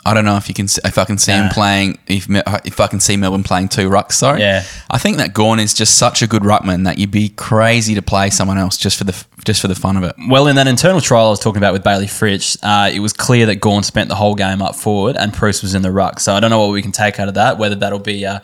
I 0.06 0.14
don't 0.14 0.26
know 0.26 0.38
if 0.38 0.48
you 0.48 0.56
can 0.56 0.66
if 0.84 0.98
I 0.98 1.06
can 1.06 1.18
see 1.18 1.32
him 1.32 1.50
playing 1.50 2.00
if 2.08 2.28
if 2.66 2.80
I 2.80 2.88
can 2.88 3.00
see 3.00 3.18
Melbourne 3.18 3.44
playing 3.44 3.70
two 3.70 3.90
rucks. 3.90 4.14
Sorry, 4.14 4.42
Yeah. 4.42 4.64
I 4.90 4.98
think 4.98 5.18
that 5.18 5.34
Gawn 5.34 5.60
is 5.60 5.74
just 5.74 5.98
such 5.98 6.22
a 6.22 6.28
good 6.28 6.42
ruckman 6.42 6.86
that 6.86 6.98
you'd 6.98 7.12
be 7.12 7.30
crazy 7.30 7.94
to 7.96 8.02
play 8.02 8.30
someone 8.32 8.58
else 8.58 8.78
just 8.78 8.98
for 8.98 9.04
the 9.04 9.26
just 9.46 9.62
for 9.62 9.68
the 9.68 9.76
fun 9.76 9.98
of 9.98 10.04
it. 10.04 10.16
Well, 10.28 10.48
in 10.48 10.56
that 10.56 10.68
internal 10.68 11.02
trial 11.02 11.28
I 11.28 11.30
was 11.30 11.40
talking 11.40 11.58
about 11.58 11.74
with 11.74 11.84
Bailey 11.84 12.08
Fritsch, 12.08 12.58
uh, 12.64 12.90
it 12.92 13.00
was 13.00 13.14
clear 13.14 13.46
that 13.48 13.56
Gawn 13.58 13.84
spent 13.84 14.10
the 14.10 14.16
whole 14.16 14.36
game 14.36 14.62
up 14.62 14.76
forward 14.76 15.16
and 15.18 15.34
Preuss 15.34 15.62
was 15.62 15.74
in 15.76 15.82
the 15.82 15.92
ruck. 15.92 16.20
So 16.20 16.34
I 16.34 16.40
don't 16.40 16.50
know 16.50 16.60
what 16.60 16.72
we 16.72 16.82
can 16.82 16.92
take 16.92 17.20
out 17.20 17.28
of 17.28 17.34
that, 17.36 17.58
whether 17.58 17.76
that'll 17.76 18.00
be 18.00 18.26
uh, 18.26 18.40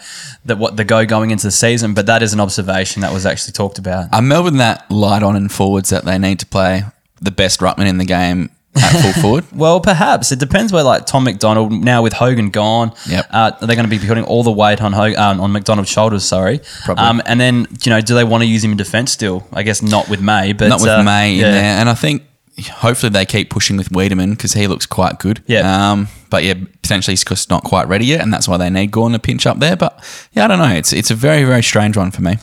the, 0.45 0.55
what 0.55 0.75
the 0.75 0.83
go 0.83 1.05
going 1.05 1.31
into 1.31 1.47
the 1.47 1.51
season, 1.51 1.93
but 1.93 2.05
that 2.07 2.23
is 2.23 2.33
an 2.33 2.39
observation 2.39 3.01
that 3.01 3.13
was 3.13 3.25
actually 3.25 3.53
talked 3.53 3.77
about. 3.77 4.11
Are 4.13 4.21
Melbourne 4.21 4.57
that 4.57 4.89
light 4.89 5.23
on 5.23 5.35
and 5.35 5.51
forwards 5.51 5.89
that 5.89 6.05
they 6.05 6.17
need 6.17 6.39
to 6.39 6.45
play 6.45 6.83
the 7.21 7.31
best 7.31 7.59
ruckman 7.59 7.87
in 7.87 7.97
the 7.97 8.05
game 8.05 8.49
at 8.77 9.01
full 9.01 9.21
forward? 9.21 9.45
Well, 9.53 9.79
perhaps 9.79 10.31
it 10.31 10.39
depends 10.39 10.71
where 10.71 10.83
like 10.83 11.05
Tom 11.05 11.23
McDonald 11.23 11.71
now 11.71 12.03
with 12.03 12.13
Hogan 12.13 12.49
gone. 12.51 12.91
Yep. 13.09 13.25
Uh, 13.31 13.51
are 13.59 13.67
they 13.67 13.75
going 13.75 13.89
to 13.89 13.99
be 13.99 14.05
putting 14.05 14.23
all 14.23 14.43
the 14.43 14.51
weight 14.51 14.81
on 14.81 14.93
Hogan, 14.93 15.17
uh, 15.17 15.41
on 15.41 15.51
McDonald's 15.51 15.89
shoulders? 15.89 16.23
Sorry. 16.23 16.59
Probably. 16.83 17.03
Um, 17.03 17.21
and 17.25 17.39
then 17.39 17.65
you 17.83 17.89
know, 17.89 18.01
do 18.01 18.13
they 18.13 18.23
want 18.23 18.43
to 18.43 18.47
use 18.47 18.63
him 18.63 18.71
in 18.71 18.77
defence 18.77 19.11
still? 19.11 19.47
I 19.51 19.63
guess 19.63 19.81
not 19.81 20.09
with 20.09 20.21
May, 20.21 20.53
but 20.53 20.67
Not 20.67 20.81
with 20.81 20.89
uh, 20.89 21.03
May 21.03 21.35
in 21.35 21.41
there, 21.41 21.79
and 21.79 21.89
I 21.89 21.95
think 21.95 22.23
hopefully 22.71 23.11
they 23.11 23.25
keep 23.25 23.49
pushing 23.49 23.77
with 23.77 23.89
Weideman 23.89 24.31
because 24.31 24.53
he 24.53 24.67
looks 24.67 24.85
quite 24.85 25.19
good. 25.19 25.43
Yeah. 25.47 25.91
Um, 25.91 26.07
but 26.29 26.43
yeah, 26.43 26.53
potentially 26.81 27.13
he's 27.13 27.23
just 27.23 27.49
not 27.49 27.63
quite 27.63 27.87
ready 27.87 28.05
yet, 28.05 28.21
and 28.21 28.33
that's 28.33 28.47
why 28.47 28.57
they 28.57 28.69
need 28.69 28.91
Gawn 28.91 29.11
to 29.13 29.19
pinch 29.19 29.45
up 29.45 29.59
there. 29.59 29.75
But 29.75 30.03
yeah, 30.33 30.45
I 30.45 30.47
don't 30.47 30.59
know. 30.59 30.73
It's 30.73 30.93
it's 30.93 31.11
a 31.11 31.15
very 31.15 31.43
very 31.43 31.63
strange 31.63 31.97
one 31.97 32.11
for 32.11 32.21
me. 32.21 32.35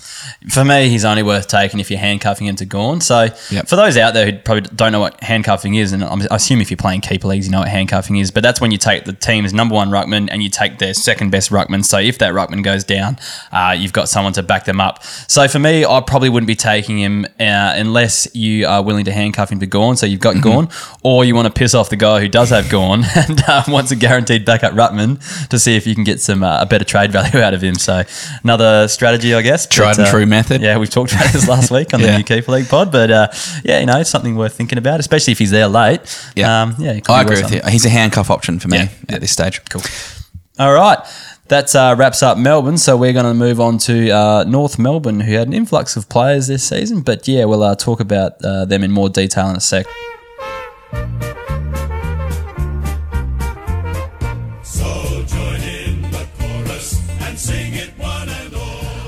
For 0.50 0.64
me, 0.64 0.88
he's 0.88 1.04
only 1.04 1.22
worth 1.22 1.48
taking 1.48 1.80
if 1.80 1.90
you're 1.90 2.00
handcuffing 2.00 2.46
him 2.46 2.56
to 2.56 2.64
Gawn. 2.64 3.00
So 3.00 3.28
Yep. 3.50 3.68
for 3.68 3.76
those 3.76 3.96
out 3.96 4.14
there 4.14 4.26
who 4.30 4.38
probably 4.38 4.62
don't 4.74 4.92
know 4.92 5.00
what 5.00 5.22
handcuffing 5.22 5.74
is, 5.74 5.92
and 5.92 6.04
I'm, 6.04 6.22
I 6.30 6.36
assume 6.36 6.60
if 6.60 6.70
you're 6.70 6.76
playing 6.76 7.00
keeper 7.00 7.28
leagues, 7.28 7.46
you 7.46 7.52
know 7.52 7.60
what 7.60 7.68
handcuffing 7.68 8.16
is. 8.16 8.30
But 8.30 8.42
that's 8.42 8.60
when 8.60 8.70
you 8.70 8.78
take 8.78 9.04
the 9.04 9.12
team's 9.12 9.52
number 9.52 9.74
one 9.74 9.90
ruckman 9.90 10.28
and 10.30 10.42
you 10.42 10.48
take 10.50 10.78
their 10.78 10.94
second 10.94 11.30
best 11.30 11.50
ruckman. 11.50 11.84
So 11.84 11.98
if 11.98 12.18
that 12.18 12.32
ruckman 12.34 12.62
goes 12.62 12.84
down, 12.84 13.18
uh, 13.52 13.74
you've 13.78 13.92
got 13.92 14.08
someone 14.08 14.32
to 14.34 14.42
back 14.42 14.64
them 14.64 14.80
up. 14.80 15.02
So 15.04 15.46
for 15.48 15.58
me, 15.58 15.84
I 15.84 16.00
probably 16.00 16.28
wouldn't 16.28 16.46
be 16.48 16.54
taking 16.56 16.98
him 16.98 17.24
uh, 17.40 17.74
unless 17.76 18.28
you 18.34 18.66
are 18.66 18.82
willing 18.82 19.04
to 19.06 19.12
handcuff 19.12 19.50
him 19.50 19.60
to 19.60 19.66
Gawn. 19.66 19.96
So 19.96 20.06
you've 20.06 20.20
got 20.20 20.40
Gawn, 20.42 20.68
or 21.02 21.24
you 21.24 21.34
want 21.34 21.46
to 21.46 21.52
piss 21.52 21.74
off 21.74 21.90
the 21.90 21.96
guy 21.96 22.20
who 22.20 22.28
does 22.28 22.50
have 22.50 22.68
Gawn 22.70 23.04
and 23.16 23.42
uh, 23.48 23.62
wants 23.74 23.90
a 23.90 23.96
guaranteed 23.96 24.44
backup 24.46 24.72
Ruckman 24.72 25.18
to 25.48 25.58
see 25.58 25.76
if 25.76 25.86
you 25.86 25.94
can 25.94 26.04
get 26.04 26.20
some 26.20 26.42
uh, 26.42 26.62
a 26.62 26.66
better 26.66 26.84
trade 26.84 27.12
value 27.12 27.40
out 27.40 27.52
of 27.52 27.60
him. 27.62 27.74
So 27.74 28.02
another 28.42 28.88
strategy, 28.88 29.34
I 29.34 29.42
guess. 29.42 29.66
Tried 29.66 29.90
But, 29.96 29.98
and 29.98 30.08
uh, 30.08 30.10
true 30.10 30.26
method. 30.26 30.62
Yeah, 30.62 30.78
we've 30.78 30.88
talked 30.88 31.12
about 31.12 31.32
this 31.32 31.46
last 31.46 31.70
week 31.70 31.92
on 31.92 32.00
Yeah. 32.04 32.12
the 32.12 32.18
new 32.18 32.24
Keeper 32.24 32.52
League 32.52 32.68
pod, 32.68 32.90
but 32.90 33.10
uh, 33.10 33.28
yeah, 33.64 33.80
you 33.80 33.86
know, 33.86 33.98
it's 34.00 34.08
something 34.10 34.36
worth 34.36 34.54
thinking 34.56 34.78
about, 34.78 35.00
especially 35.00 35.32
if 35.32 35.38
he's 35.38 35.50
there 35.50 35.68
late. 35.68 36.00
Yeah, 36.34 36.62
um, 36.62 36.74
yeah, 36.78 36.94
could 37.00 37.10
I 37.12 37.22
agree 37.22 37.42
with 37.42 37.52
you. 37.52 37.60
He's 37.68 37.84
a 37.84 37.90
handcuff 37.90 38.30
option 38.30 38.58
for 38.60 38.68
me 38.68 38.78
Yeah. 38.78 38.88
at 39.10 39.20
this 39.20 39.32
stage. 39.32 39.60
Cool. 39.68 39.82
All 40.58 40.72
right. 40.72 40.98
That 41.48 41.74
uh, 41.76 41.94
wraps 41.98 42.22
up 42.22 42.38
Melbourne. 42.38 42.78
So 42.78 42.96
we're 42.96 43.12
going 43.12 43.26
to 43.26 43.34
move 43.34 43.60
on 43.60 43.76
to 43.78 44.10
uh, 44.10 44.44
North 44.44 44.78
Melbourne, 44.78 45.20
who 45.20 45.34
had 45.34 45.46
an 45.46 45.52
influx 45.52 45.94
of 45.94 46.08
players 46.08 46.46
this 46.46 46.64
season. 46.66 47.02
But 47.02 47.28
yeah, 47.28 47.44
we'll 47.44 47.62
uh, 47.62 47.74
talk 47.74 48.00
about 48.00 48.42
uh, 48.42 48.64
them 48.64 48.82
in 48.82 48.90
more 48.90 49.10
detail 49.10 49.50
in 49.50 49.56
a 49.56 49.60
sec. 49.60 49.84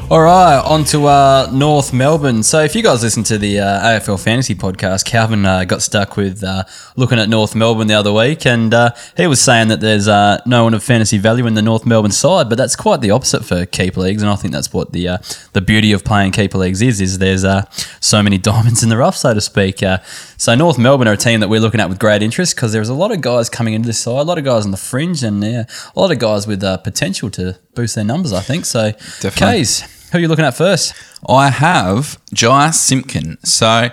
All 0.08 0.22
right, 0.22 0.60
on 0.60 0.84
to 0.84 1.06
uh, 1.06 1.50
North 1.52 1.92
Melbourne. 1.92 2.44
So, 2.44 2.60
if 2.62 2.76
you 2.76 2.82
guys 2.84 3.02
listen 3.02 3.24
to 3.24 3.38
the 3.38 3.58
uh, 3.58 3.98
AFL 3.98 4.22
Fantasy 4.22 4.54
podcast, 4.54 5.04
Calvin 5.04 5.44
uh, 5.44 5.64
got 5.64 5.82
stuck 5.82 6.16
with 6.16 6.44
uh, 6.44 6.62
looking 6.94 7.18
at 7.18 7.28
North 7.28 7.56
Melbourne 7.56 7.88
the 7.88 7.94
other 7.94 8.12
week, 8.12 8.46
and 8.46 8.72
uh, 8.72 8.92
he 9.16 9.26
was 9.26 9.40
saying 9.40 9.66
that 9.66 9.80
there's 9.80 10.06
uh, 10.06 10.40
no 10.46 10.62
one 10.62 10.74
of 10.74 10.84
fantasy 10.84 11.18
value 11.18 11.44
in 11.48 11.54
the 11.54 11.60
North 11.60 11.84
Melbourne 11.84 12.12
side, 12.12 12.48
but 12.48 12.54
that's 12.56 12.76
quite 12.76 13.00
the 13.00 13.10
opposite 13.10 13.44
for 13.44 13.66
keeper 13.66 13.98
leagues, 13.98 14.22
and 14.22 14.30
I 14.30 14.36
think 14.36 14.54
that's 14.54 14.72
what 14.72 14.92
the 14.92 15.08
uh, 15.08 15.18
the 15.54 15.60
beauty 15.60 15.90
of 15.90 16.04
playing 16.04 16.30
keeper 16.30 16.56
leagues 16.56 16.82
is. 16.82 17.00
Is 17.00 17.18
there's 17.18 17.44
uh, 17.44 17.62
so 17.98 18.22
many 18.22 18.38
diamonds 18.52 18.84
in 18.84 18.90
the 18.90 18.96
rough, 18.96 19.16
so 19.16 19.34
to 19.34 19.40
speak. 19.40 19.82
Uh, 19.82 19.98
so, 20.36 20.54
North 20.54 20.78
Melbourne 20.78 21.08
are 21.08 21.14
a 21.14 21.16
team 21.16 21.40
that 21.40 21.48
we're 21.48 21.60
looking 21.60 21.80
at 21.80 21.88
with 21.88 21.98
great 21.98 22.22
interest 22.22 22.54
because 22.54 22.72
there's 22.72 22.88
a 22.88 22.94
lot 22.94 23.10
of 23.10 23.22
guys 23.22 23.48
coming 23.48 23.74
into 23.74 23.88
this 23.88 23.98
side, 23.98 24.20
a 24.20 24.22
lot 24.22 24.38
of 24.38 24.44
guys 24.44 24.64
on 24.64 24.70
the 24.70 24.76
fringe, 24.76 25.24
and 25.24 25.42
yeah, 25.42 25.64
a 25.96 26.00
lot 26.00 26.12
of 26.12 26.20
guys 26.20 26.46
with 26.46 26.62
uh, 26.62 26.76
potential 26.76 27.28
to 27.30 27.58
boost 27.74 27.96
their 27.96 28.04
numbers. 28.04 28.32
I 28.32 28.40
think 28.40 28.66
so. 28.66 28.92
Definitely. 29.20 29.95
Who 30.16 30.20
are 30.20 30.22
you 30.22 30.28
looking 30.28 30.46
at 30.46 30.54
first? 30.54 30.94
I 31.28 31.50
have 31.50 32.18
Jai 32.32 32.70
Simpkin. 32.70 33.36
So 33.44 33.90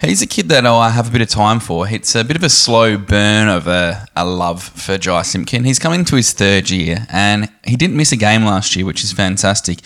he's 0.00 0.22
a 0.22 0.26
kid 0.28 0.48
that 0.50 0.64
I 0.64 0.90
have 0.90 1.08
a 1.08 1.10
bit 1.10 1.22
of 1.22 1.28
time 1.28 1.58
for. 1.58 1.88
It's 1.88 2.14
a 2.14 2.22
bit 2.22 2.36
of 2.36 2.44
a 2.44 2.48
slow 2.48 2.96
burn 2.96 3.48
of 3.48 3.66
a, 3.66 4.06
a 4.14 4.24
love 4.24 4.62
for 4.62 4.96
Jai 4.96 5.22
Simpkin. 5.22 5.64
He's 5.64 5.80
coming 5.80 6.04
to 6.04 6.14
his 6.14 6.32
third 6.32 6.70
year 6.70 7.04
and 7.10 7.50
he 7.64 7.74
didn't 7.74 7.96
miss 7.96 8.12
a 8.12 8.16
game 8.16 8.44
last 8.44 8.76
year, 8.76 8.86
which 8.86 9.02
is 9.02 9.10
fantastic. 9.10 9.80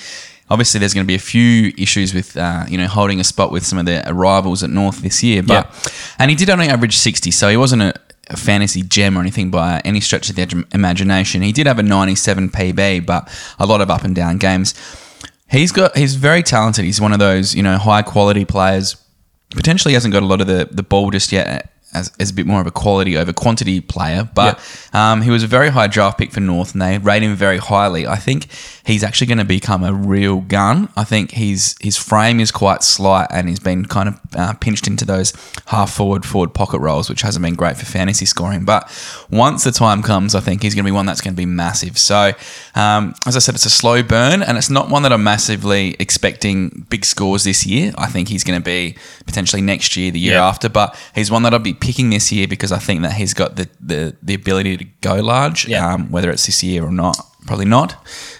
Obviously, 0.50 0.80
there's 0.80 0.92
going 0.92 1.06
to 1.06 1.08
be 1.08 1.14
a 1.14 1.18
few 1.18 1.72
issues 1.78 2.12
with 2.12 2.36
uh, 2.36 2.66
you 2.68 2.76
know 2.76 2.86
holding 2.86 3.18
a 3.18 3.24
spot 3.24 3.50
with 3.50 3.64
some 3.64 3.78
of 3.78 3.86
the 3.86 4.04
rivals 4.12 4.62
at 4.62 4.68
North 4.68 5.00
this 5.00 5.22
year, 5.22 5.42
but 5.42 5.66
and 6.18 6.30
he 6.30 6.36
did 6.36 6.50
only 6.50 6.68
average 6.68 6.98
60, 6.98 7.30
so 7.30 7.48
he 7.48 7.56
wasn't 7.56 7.80
a, 7.80 7.94
a 8.28 8.36
fantasy 8.36 8.82
gem 8.82 9.16
or 9.16 9.22
anything 9.22 9.50
by 9.50 9.80
any 9.86 10.00
stretch 10.00 10.28
of 10.28 10.36
the 10.36 10.66
imagination. 10.74 11.40
He 11.40 11.52
did 11.52 11.66
have 11.66 11.78
a 11.78 11.82
97 11.82 12.50
PB, 12.50 13.06
but 13.06 13.26
a 13.58 13.64
lot 13.64 13.80
of 13.80 13.88
up 13.88 14.04
and 14.04 14.14
down 14.14 14.36
games. 14.36 14.74
He's 15.48 15.72
got 15.72 15.96
he's 15.96 16.16
very 16.16 16.42
talented. 16.42 16.84
He's 16.84 17.00
one 17.00 17.12
of 17.12 17.18
those 17.18 17.54
you 17.54 17.62
know 17.62 17.78
high 17.78 18.02
quality 18.02 18.44
players. 18.44 18.96
Potentially 19.50 19.94
hasn't 19.94 20.12
got 20.12 20.22
a 20.22 20.26
lot 20.26 20.40
of 20.40 20.46
the 20.46 20.68
the 20.70 20.82
ball 20.82 21.10
just 21.10 21.32
yet. 21.32 21.70
As, 21.92 22.10
as 22.18 22.30
a 22.30 22.34
bit 22.34 22.44
more 22.44 22.60
of 22.60 22.66
a 22.66 22.72
quality 22.72 23.16
over 23.16 23.32
quantity 23.32 23.80
player, 23.80 24.28
but 24.34 24.58
um, 24.92 25.22
he 25.22 25.30
was 25.30 25.44
a 25.44 25.46
very 25.46 25.68
high 25.68 25.86
draft 25.86 26.18
pick 26.18 26.32
for 26.32 26.40
North, 26.40 26.72
and 26.72 26.82
they 26.82 26.98
rate 26.98 27.22
him 27.22 27.36
very 27.36 27.58
highly. 27.58 28.04
I 28.04 28.16
think 28.16 28.48
he's 28.84 29.02
actually 29.02 29.26
going 29.26 29.38
to 29.38 29.44
become 29.44 29.82
a 29.82 29.92
real 29.92 30.40
gun. 30.40 30.88
I 30.96 31.04
think 31.04 31.32
he's 31.32 31.74
his 31.80 31.96
frame 31.96 32.38
is 32.38 32.52
quite 32.52 32.82
slight, 32.82 33.28
and 33.30 33.48
he's 33.48 33.60
been 33.60 33.86
kind 33.86 34.08
of 34.08 34.20
uh, 34.36 34.54
pinched 34.54 34.86
into 34.86 35.04
those 35.04 35.32
half 35.66 35.92
forward 35.92 36.24
forward 36.24 36.54
pocket 36.54 36.78
roles, 36.78 37.08
which 37.08 37.22
hasn't 37.22 37.42
been 37.42 37.54
great 37.54 37.76
for 37.76 37.86
fantasy 37.86 38.26
scoring. 38.26 38.64
But 38.64 38.90
once 39.30 39.64
the 39.64 39.72
time 39.72 40.02
comes, 40.02 40.34
I 40.34 40.40
think 40.40 40.62
he's 40.62 40.74
going 40.74 40.84
to 40.84 40.88
be 40.88 40.94
one 40.94 41.06
that's 41.06 41.20
going 41.20 41.34
to 41.34 41.36
be 41.36 41.46
massive. 41.46 41.98
So, 41.98 42.32
um, 42.74 43.14
as 43.26 43.36
I 43.36 43.38
said, 43.40 43.54
it's 43.54 43.66
a 43.66 43.70
slow 43.70 44.02
burn, 44.02 44.42
and 44.42 44.58
it's 44.58 44.70
not 44.70 44.90
one 44.90 45.02
that 45.02 45.12
I'm 45.12 45.24
massively 45.24 45.96
expecting 45.98 46.86
big 46.90 47.04
scores 47.04 47.44
this 47.44 47.66
year. 47.66 47.92
I 47.96 48.06
think 48.06 48.28
he's 48.28 48.44
going 48.44 48.60
to 48.60 48.64
be 48.64 48.96
potentially 49.26 49.62
next 49.62 49.96
year, 49.96 50.10
the 50.10 50.20
year 50.20 50.34
after, 50.38 50.68
but 50.68 50.96
he's 51.14 51.30
one 51.30 51.42
that 51.44 51.52
I'll 51.54 51.58
be 51.60 51.74
picking 51.74 52.10
this 52.10 52.30
year 52.30 52.46
because 52.46 52.72
I 52.72 52.78
think 52.78 53.02
that 53.02 53.12
he's 53.14 53.34
got 53.34 53.56
the 53.56 53.68
the, 53.80 54.16
the 54.22 54.34
ability 54.34 54.76
to 54.76 54.84
go 55.00 55.16
large. 55.16 55.66
Um, 55.94 56.10
whether 56.10 56.30
it's 56.30 56.46
this 56.46 56.62
year 56.62 56.84
or 56.84 56.92
not, 56.92 57.16
probably 57.46 57.64
not. 57.66 57.94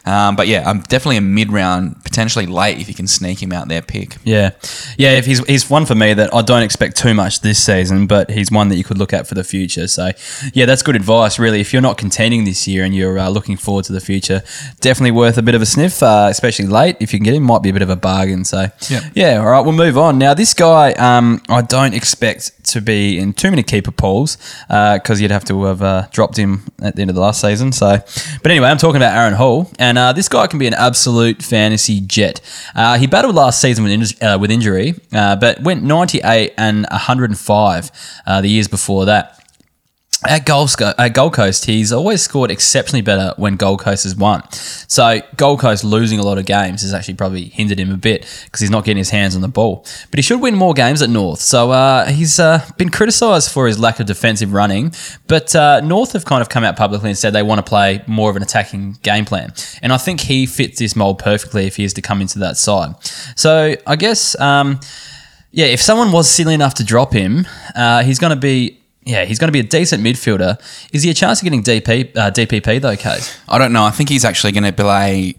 Um, 0.07 0.37
but 0.37 0.47
yeah, 0.49 0.69
I'm 0.69 0.81
definitely 0.81 1.17
a 1.17 1.23
mid 1.23 1.51
round, 1.53 2.03
potentially 2.05 2.47
late 2.47 2.79
if 2.79 2.89
you 2.89 2.95
can 2.95 3.07
sneak 3.07 3.43
him 3.43 3.53
out 3.53 3.69
there 3.69 3.83
pick. 3.83 4.17
Yeah, 4.25 4.51
yeah. 4.99 5.13
If 5.13 5.27
he's 5.27 5.45
he's 5.47 5.71
one 5.71 5.87
for 5.87 5.95
me 5.95 6.13
that 6.15 6.35
I 6.35 6.43
don't 6.43 6.63
expect 6.63 6.97
too 6.97 7.15
much 7.15 7.41
this 7.41 7.63
season, 7.65 8.07
but 8.07 8.31
he's 8.31 8.51
one 8.51 8.69
that 8.69 8.77
you 8.77 8.85
could 8.85 8.99
look 8.99 9.13
at 9.13 9.27
for 9.27 9.35
the 9.35 9.45
future. 9.45 9.87
So, 9.89 10.11
yeah, 10.53 10.67
that's 10.67 10.83
good 10.83 10.97
advice. 10.97 11.39
Really, 11.39 11.61
if 11.61 11.73
you're 11.73 11.83
not 11.83 11.97
contending 11.99 12.45
this 12.45 12.69
year 12.69 12.85
and 12.85 12.95
you're 12.95 13.19
uh, 13.19 13.29
looking 13.31 13.57
forward 13.57 13.85
to 13.87 13.93
the 13.93 14.01
future, 14.01 14.43
definitely 14.81 15.13
worth 15.13 15.39
a 15.39 15.43
bit 15.43 15.55
of 15.55 15.63
a 15.63 15.67
sniff, 15.67 16.03
uh, 16.03 16.27
especially 16.31 16.67
late. 16.67 16.97
If 17.01 17.13
you 17.13 17.19
can 17.19 17.25
get 17.25 17.35
him, 17.35 17.43
might 17.43 17.63
be 17.63 17.71
a 17.71 17.73
bit 17.73 17.83
of 17.83 17.91
a 17.91 17.97
bargain. 17.97 18.45
So, 18.45 18.67
Yeah. 18.89 19.01
yeah. 19.15 19.37
All 19.39 19.47
right, 19.47 19.61
we'll 19.61 19.73
move 19.73 19.97
on 19.97 20.19
now. 20.19 20.35
This 20.35 20.53
guy, 20.55 20.93
um, 20.93 21.41
I 21.49 21.63
don't 21.63 21.95
expect 21.95 22.51
to 22.73 22.81
be 22.81 23.19
in 23.19 23.33
too 23.33 23.51
many 23.51 23.63
keeper 23.63 23.91
polls 23.91 24.37
because 24.69 25.21
you'd 25.21 25.31
have 25.31 25.45
to 25.47 25.65
have 25.65 25.83
uh, 25.83 26.07
dropped 26.13 26.37
him 26.37 26.65
at 26.83 26.97
the 26.97 27.03
end 27.03 27.11
of 27.11 27.15
the 27.15 27.21
last 27.23 27.41
season. 27.41 27.73
So, 27.73 27.99
but 28.43 28.51
anyway, 28.51 28.69
I'm 28.69 28.79
talking 28.79 28.97
about 28.97 29.17
Aaron 29.17 29.35
Hall, 29.35 29.71
and 29.79 29.94
uh, 29.99 30.13
this 30.13 30.29
guy 30.29 30.47
can 30.47 30.59
be 30.59 30.67
an 30.67 30.75
absolute 30.75 31.43
fantasy 31.43 32.01
jet. 32.01 32.41
Uh, 32.75 32.99
he 32.99 33.07
battled 33.07 33.35
last 33.35 33.61
season 33.61 33.85
with, 33.85 33.93
in- 33.93 34.27
uh, 34.27 34.39
with 34.39 34.51
injury, 34.51 34.95
uh, 35.13 35.37
but 35.37 35.61
went 35.63 35.83
98 35.83 36.53
and 36.57 36.87
105 36.91 37.91
uh, 38.27 38.41
the 38.41 38.49
years 38.49 38.69
before 38.69 39.05
that. 39.07 39.44
At 40.27 40.47
Gold, 40.47 40.75
at 40.81 41.13
Gold 41.13 41.35
Coast, 41.35 41.67
he's 41.67 41.93
always 41.93 42.23
scored 42.23 42.51
exceptionally 42.51 43.03
better 43.03 43.35
when 43.37 43.57
Gold 43.57 43.81
Coast 43.81 44.05
has 44.05 44.17
won. 44.17 44.43
So 44.53 45.21
Gold 45.37 45.61
Coast 45.61 45.85
losing 45.85 46.19
a 46.19 46.23
lot 46.23 46.39
of 46.39 46.47
games 46.47 46.81
has 46.81 46.95
actually 46.95 47.15
probably 47.15 47.45
hindered 47.45 47.79
him 47.79 47.91
a 47.91 47.99
bit 47.99 48.23
because 48.45 48.61
he's 48.61 48.71
not 48.71 48.85
getting 48.85 48.97
his 48.97 49.11
hands 49.11 49.37
on 49.37 49.43
the 49.43 49.49
ball. 49.49 49.85
But 50.11 50.19
he 50.19 50.23
should 50.23 50.41
win 50.41 50.55
more 50.55 50.73
games 50.73 51.03
at 51.03 51.11
North. 51.11 51.41
So 51.41 51.73
uh, 51.73 52.07
he's 52.07 52.41
uh, 52.41 52.67
been 52.79 52.89
criticised 52.89 53.51
for 53.51 53.67
his 53.67 53.79
lack 53.79 54.01
of 54.01 54.07
defensive 54.07 54.55
running. 54.55 54.95
But 55.27 55.55
uh, 55.55 55.81
North 55.81 56.13
have 56.13 56.25
kind 56.25 56.41
of 56.41 56.49
come 56.49 56.65
out 56.65 56.77
publicly 56.77 57.11
and 57.11 57.19
said 57.19 57.35
they 57.35 57.43
want 57.43 57.59
to 57.59 57.69
play 57.69 58.03
more 58.07 58.31
of 58.31 58.37
an 58.37 58.43
attacking 58.43 58.97
game 59.03 59.27
plan. 59.27 59.53
And 59.83 59.93
I 59.93 59.99
think 59.99 60.21
he 60.21 60.47
fits 60.47 60.79
this 60.79 60.97
mold 60.97 61.19
perfectly 61.19 61.67
if 61.67 61.77
he 61.77 61.85
is 61.85 61.93
to 61.95 62.03
come 62.03 62.23
into 62.23 62.39
that 62.39 62.57
side. 62.57 62.95
So 63.37 63.77
I 63.87 63.97
guess. 63.97 64.39
Um, 64.41 64.81
yeah, 65.57 65.67
if 65.67 65.81
someone 65.81 66.11
was 66.11 66.29
silly 66.29 66.53
enough 66.53 66.75
to 66.75 66.85
drop 66.85 67.13
him, 67.13 67.47
uh, 67.77 68.03
he's 68.03 68.19
going 68.19 68.31
to 68.31 68.41
be 68.41 68.81
yeah, 69.05 69.25
he's 69.25 69.39
going 69.39 69.49
to 69.49 69.53
be 69.53 69.61
a 69.61 69.63
decent 69.63 70.03
midfielder. 70.03 70.59
Is 70.93 71.03
he 71.03 71.11
a 71.11 71.15
chance 71.15 71.41
of 71.41 71.45
getting 71.45 71.63
DP 71.63 72.17
uh, 72.17 72.31
DPP 72.31 72.81
though, 72.81 72.97
Kaes? 72.97 73.39
I 73.49 73.59
don't 73.59 73.73
know. 73.73 73.85
I 73.85 73.91
think 73.91 74.09
he's 74.09 74.25
actually 74.25 74.53
going 74.53 74.65
to 74.65 74.73
play 74.73 75.37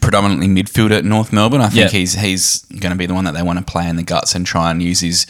predominantly 0.00 0.48
midfielder 0.48 0.98
at 0.98 1.04
North 1.04 1.32
Melbourne. 1.32 1.60
I 1.62 1.68
think 1.68 1.92
Yeah. 1.92 1.98
he's 1.98 2.14
he's 2.14 2.60
going 2.78 2.92
to 2.92 2.96
be 2.98 3.06
the 3.06 3.14
one 3.14 3.24
that 3.24 3.32
they 3.34 3.42
want 3.42 3.58
to 3.58 3.64
play 3.64 3.88
in 3.88 3.96
the 3.96 4.02
guts 4.02 4.34
and 4.34 4.44
try 4.46 4.70
and 4.70 4.82
use 4.82 5.00
his. 5.00 5.26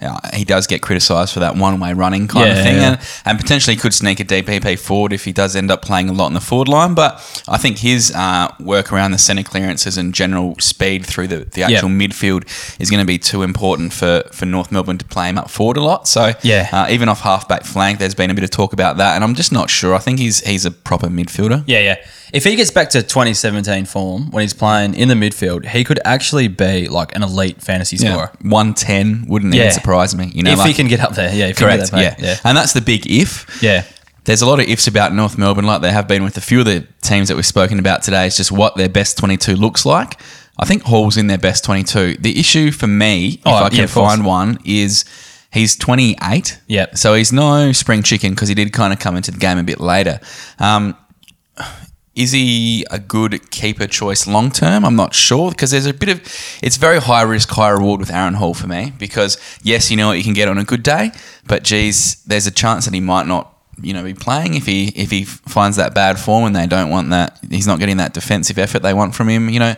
Uh, 0.00 0.18
he 0.32 0.44
does 0.44 0.66
get 0.66 0.80
criticised 0.80 1.34
for 1.34 1.40
that 1.40 1.56
one 1.56 1.78
way 1.78 1.92
running 1.92 2.26
kind 2.26 2.46
Yeah, 2.48 2.54
of 2.56 2.64
thing, 2.64 2.76
yeah. 2.76 2.88
and, 2.92 2.98
and 3.26 3.38
potentially 3.38 3.76
could 3.76 3.92
sneak 3.92 4.18
a 4.20 4.24
DPP 4.24 4.78
forward 4.78 5.12
if 5.12 5.24
he 5.24 5.32
does 5.32 5.54
end 5.54 5.70
up 5.70 5.82
playing 5.82 6.08
a 6.08 6.12
lot 6.12 6.28
in 6.28 6.32
the 6.34 6.40
forward 6.40 6.68
line. 6.68 6.94
But 6.94 7.14
I 7.48 7.58
think 7.58 7.78
his 7.78 8.10
uh, 8.14 8.48
work 8.60 8.92
around 8.92 9.10
the 9.10 9.18
centre 9.18 9.42
clearances 9.42 9.98
and 9.98 10.14
general 10.14 10.54
speed 10.58 11.04
through 11.04 11.26
the, 11.28 11.38
the 11.44 11.62
actual 11.64 11.90
midfield 11.90 12.44
is 12.80 12.90
going 12.90 13.00
to 13.00 13.06
be 13.06 13.18
too 13.18 13.42
important 13.42 13.92
for, 13.92 14.22
for 14.32 14.46
North 14.46 14.72
Melbourne 14.72 14.96
to 14.98 15.04
play 15.04 15.28
him 15.28 15.36
up 15.36 15.50
forward 15.50 15.76
a 15.76 15.82
lot. 15.82 16.08
So 16.08 16.32
Yeah. 16.42 16.68
uh, 16.72 16.86
even 16.90 17.10
off 17.10 17.20
halfback 17.20 17.64
flank, 17.64 17.98
there's 17.98 18.14
been 18.14 18.30
a 18.30 18.34
bit 18.34 18.44
of 18.44 18.50
talk 18.50 18.72
about 18.72 18.96
that, 18.98 19.16
and 19.16 19.22
I'm 19.24 19.34
just 19.34 19.52
not 19.52 19.68
sure. 19.68 19.94
I 19.94 19.98
think 19.98 20.18
he's 20.18 20.40
he's 20.46 20.64
a 20.64 20.70
proper 20.70 21.08
midfielder. 21.08 21.64
Yeah, 21.66 21.80
yeah. 21.80 21.96
If 22.32 22.44
he 22.44 22.56
gets 22.56 22.70
back 22.70 22.90
to 22.90 23.02
2017 23.02 23.84
form 23.86 24.30
when 24.30 24.42
he's 24.42 24.54
playing 24.54 24.94
in 24.94 25.08
the 25.08 25.14
midfield, 25.14 25.66
he 25.66 25.84
could 25.84 25.98
actually 26.04 26.48
be 26.48 26.88
like 26.88 27.14
an 27.16 27.22
elite 27.22 27.60
fantasy 27.60 27.96
scorer. 27.96 28.30
One 28.42 28.74
ten 28.74 29.24
wouldn't 29.28 29.54
Yeah. 29.54 29.62
even 29.62 29.72
surprise 29.74 30.14
me. 30.16 30.30
You 30.34 30.42
know, 30.44 30.52
if 30.52 30.58
like, 30.58 30.68
he 30.68 30.74
can 30.74 30.88
get 30.88 31.00
up 31.00 31.14
there, 31.14 31.34
yeah. 31.34 31.46
If 31.46 31.58
he 31.58 31.64
can 31.64 31.66
correct, 31.66 31.90
get 31.90 32.16
that 32.16 32.20
yeah. 32.20 32.26
yeah, 32.28 32.36
and 32.44 32.56
that's 32.56 32.72
the 32.72 32.80
big 32.80 33.06
if. 33.10 33.62
yeah. 33.62 33.84
There's 34.24 34.42
a 34.42 34.46
lot 34.46 34.60
of 34.60 34.68
ifs 34.68 34.86
about 34.86 35.14
North 35.14 35.38
Melbourne, 35.38 35.64
like 35.66 35.80
there 35.80 35.92
have 35.92 36.06
been 36.06 36.22
with 36.22 36.36
a 36.36 36.40
few 36.42 36.60
of 36.60 36.66
the 36.66 36.86
teams 37.02 37.28
that 37.28 37.36
we've 37.36 37.46
spoken 37.46 37.78
about 37.78 38.02
today. 38.02 38.26
It's 38.26 38.36
just 38.36 38.52
what 38.52 38.76
their 38.76 38.88
best 38.90 39.16
22 39.18 39.56
looks 39.56 39.86
like. 39.86 40.20
I 40.58 40.66
think 40.66 40.82
Hall's 40.82 41.16
in 41.16 41.26
their 41.26 41.38
best 41.38 41.64
22. 41.64 42.16
The 42.20 42.38
issue 42.38 42.70
for 42.70 42.86
me, 42.86 43.28
if 43.40 43.40
Oh, 43.46 43.54
I 43.54 43.70
can 43.70 43.78
course. 43.88 43.92
find 43.92 44.26
one, 44.26 44.58
is 44.66 45.06
he's 45.50 45.74
28. 45.74 46.60
Yep. 46.68 46.98
So 46.98 47.14
he's 47.14 47.32
no 47.32 47.72
spring 47.72 48.02
chicken 48.02 48.32
because 48.34 48.50
he 48.50 48.54
did 48.54 48.72
kind 48.74 48.92
of 48.92 48.98
come 48.98 49.16
into 49.16 49.30
the 49.30 49.38
game 49.38 49.56
a 49.56 49.62
bit 49.64 49.80
later. 49.80 50.20
Um, 50.58 50.94
is 52.14 52.32
he 52.32 52.84
a 52.90 52.98
good 52.98 53.50
keeper 53.50 53.86
choice 53.86 54.26
long 54.26 54.50
term? 54.50 54.84
I'm 54.84 54.96
not 54.96 55.14
sure 55.14 55.50
because 55.50 55.70
there's 55.70 55.86
a 55.86 55.94
bit 55.94 56.08
of 56.08 56.20
it's 56.62 56.76
very 56.76 57.00
high 57.00 57.22
risk, 57.22 57.50
high 57.50 57.70
reward 57.70 58.00
with 58.00 58.10
Aaron 58.10 58.34
Hall 58.34 58.54
for 58.54 58.66
me 58.66 58.92
because 58.98 59.38
yes, 59.62 59.90
you 59.90 59.96
know 59.96 60.08
what 60.08 60.18
you 60.18 60.24
can 60.24 60.34
get 60.34 60.48
on 60.48 60.58
a 60.58 60.64
good 60.64 60.82
day, 60.82 61.12
but 61.46 61.62
geez, 61.62 62.22
there's 62.24 62.46
a 62.46 62.50
chance 62.50 62.84
that 62.84 62.94
he 62.94 63.00
might 63.00 63.26
not 63.26 63.54
you 63.82 63.94
know 63.94 64.04
be 64.04 64.14
playing 64.14 64.54
if 64.54 64.66
he 64.66 64.88
if 64.88 65.10
he 65.10 65.24
finds 65.24 65.76
that 65.76 65.94
bad 65.94 66.18
form 66.18 66.44
and 66.44 66.54
they 66.54 66.66
don't 66.66 66.90
want 66.90 67.10
that 67.10 67.38
he's 67.48 67.66
not 67.66 67.78
getting 67.78 67.96
that 67.96 68.12
defensive 68.12 68.58
effort 68.58 68.82
they 68.82 68.94
want 68.94 69.14
from 69.14 69.28
him. 69.28 69.48
You 69.48 69.60
know, 69.60 69.74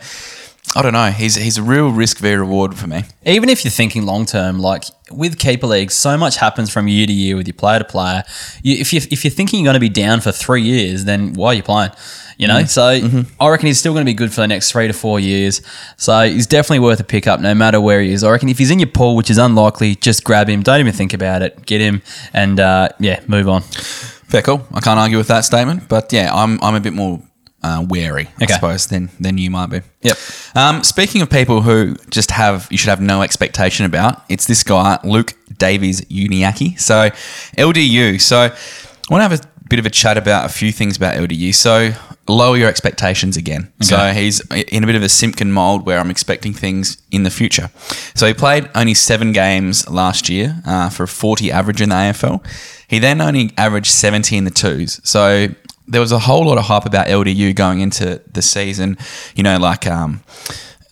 I 0.74 0.80
don't 0.80 0.94
know. 0.94 1.10
He's 1.10 1.34
he's 1.34 1.58
a 1.58 1.62
real 1.62 1.90
risk 1.90 2.18
v 2.18 2.34
reward 2.34 2.74
for 2.76 2.86
me. 2.86 3.04
Even 3.26 3.50
if 3.50 3.62
you're 3.62 3.70
thinking 3.70 4.06
long 4.06 4.24
term, 4.24 4.58
like 4.58 4.84
with 5.10 5.38
keeper 5.38 5.66
leagues, 5.66 5.94
so 5.94 6.16
much 6.16 6.36
happens 6.36 6.70
from 6.70 6.88
year 6.88 7.06
to 7.06 7.12
year 7.12 7.36
with 7.36 7.46
your 7.46 7.54
player 7.54 7.78
to 7.78 7.84
player. 7.84 8.22
You, 8.62 8.76
if 8.76 8.92
you 8.92 9.00
if 9.10 9.22
you're 9.22 9.30
thinking 9.30 9.60
you're 9.60 9.66
going 9.66 9.74
to 9.74 9.80
be 9.80 9.90
down 9.90 10.20
for 10.22 10.32
three 10.32 10.62
years, 10.62 11.04
then 11.04 11.34
why 11.34 11.48
are 11.48 11.54
you 11.54 11.62
playing? 11.62 11.90
You 12.38 12.48
know, 12.48 12.64
so 12.64 12.98
I 13.38 13.48
reckon 13.50 13.66
he's 13.66 13.78
still 13.78 13.92
going 13.92 14.04
to 14.04 14.08
be 14.08 14.14
good 14.14 14.32
for 14.32 14.40
the 14.40 14.48
next 14.48 14.72
three 14.72 14.88
to 14.88 14.94
four 14.94 15.20
years. 15.20 15.60
So 15.96 16.22
he's 16.22 16.46
definitely 16.46 16.80
worth 16.80 16.98
a 16.98 17.04
pickup, 17.04 17.38
no 17.38 17.54
matter 17.54 17.80
where 17.80 18.00
he 18.00 18.12
is. 18.12 18.24
I 18.24 18.30
reckon 18.30 18.48
if 18.48 18.58
he's 18.58 18.70
in 18.70 18.78
your 18.78 18.88
pool, 18.88 19.14
which 19.14 19.30
is 19.30 19.38
unlikely, 19.38 19.96
just 19.96 20.24
grab 20.24 20.48
him. 20.48 20.62
Don't 20.62 20.80
even 20.80 20.92
think 20.94 21.12
about 21.12 21.42
it. 21.42 21.66
Get 21.66 21.80
him, 21.80 22.02
and 22.32 22.58
uh, 22.58 22.88
yeah, 22.98 23.20
move 23.28 23.48
on. 23.48 23.60
Fair 23.62 24.42
call. 24.42 24.66
I 24.72 24.80
can't 24.80 24.98
argue 24.98 25.18
with 25.18 25.28
that 25.28 25.42
statement, 25.44 25.88
but 25.88 26.12
yeah, 26.12 26.34
I'm 26.34 26.58
I'm 26.62 26.74
a 26.74 26.80
bit 26.80 26.94
more 26.94 27.22
uh, 27.62 27.84
wary, 27.88 28.28
I 28.40 28.44
Okay. 28.44 28.54
suppose, 28.54 28.86
than 28.86 29.10
than 29.20 29.38
you 29.38 29.50
might 29.50 29.66
be. 29.70 29.80
Yep. 30.02 30.18
Um, 30.54 30.84
speaking 30.84 31.22
of 31.22 31.30
people 31.30 31.62
who 31.62 31.96
just 32.10 32.30
have 32.32 32.66
you 32.70 32.76
should 32.78 32.88
have 32.90 33.00
no 33.00 33.22
expectation 33.22 33.86
about, 33.86 34.22
it's 34.28 34.46
this 34.46 34.62
guy 34.62 34.98
Luke 35.04 35.34
Davies 35.58 36.00
Uniacke. 36.02 36.78
So 36.80 37.10
LDU. 37.56 38.20
So 38.20 38.38
I 38.40 38.50
want 39.10 39.22
to 39.22 39.28
have 39.28 39.32
a 39.32 39.48
bit 39.68 39.78
of 39.78 39.86
a 39.86 39.90
chat 39.90 40.16
about 40.18 40.44
a 40.44 40.48
few 40.48 40.72
things 40.72 40.96
about 40.96 41.14
LDU. 41.16 41.54
So 41.54 41.92
lower 42.28 42.56
your 42.56 42.68
expectations 42.68 43.36
again. 43.36 43.72
So 43.80 43.96
he's 44.12 44.40
in 44.50 44.84
a 44.84 44.86
bit 44.86 44.94
of 44.96 45.02
a 45.02 45.08
Simpkin 45.08 45.50
mold 45.52 45.86
where 45.86 45.98
I'm 45.98 46.10
expecting 46.10 46.52
things 46.52 46.98
in 47.10 47.22
the 47.24 47.30
future. 47.30 47.70
So 48.14 48.26
he 48.26 48.34
played 48.34 48.68
only 48.74 48.94
seven 48.94 49.32
games 49.32 49.88
last 49.88 50.28
year 50.28 50.62
uh, 50.66 50.88
for 50.88 51.04
a 51.04 51.08
40 51.08 51.50
average 51.50 51.80
in 51.80 51.88
the 51.88 51.94
AFL. 51.96 52.44
He 52.88 52.98
then 52.98 53.20
only 53.20 53.52
averaged 53.56 53.90
70 53.90 54.36
in 54.36 54.44
the 54.44 54.50
twos. 54.50 55.00
So 55.02 55.48
there 55.86 56.00
was 56.00 56.12
a 56.12 56.18
whole 56.18 56.46
lot 56.46 56.58
of 56.58 56.64
hype 56.64 56.86
about 56.86 57.06
LDU 57.06 57.54
going 57.54 57.80
into 57.80 58.22
the 58.32 58.42
season. 58.42 58.96
You 59.34 59.42
know, 59.42 59.58
like 59.58 59.86
um, 59.86 60.22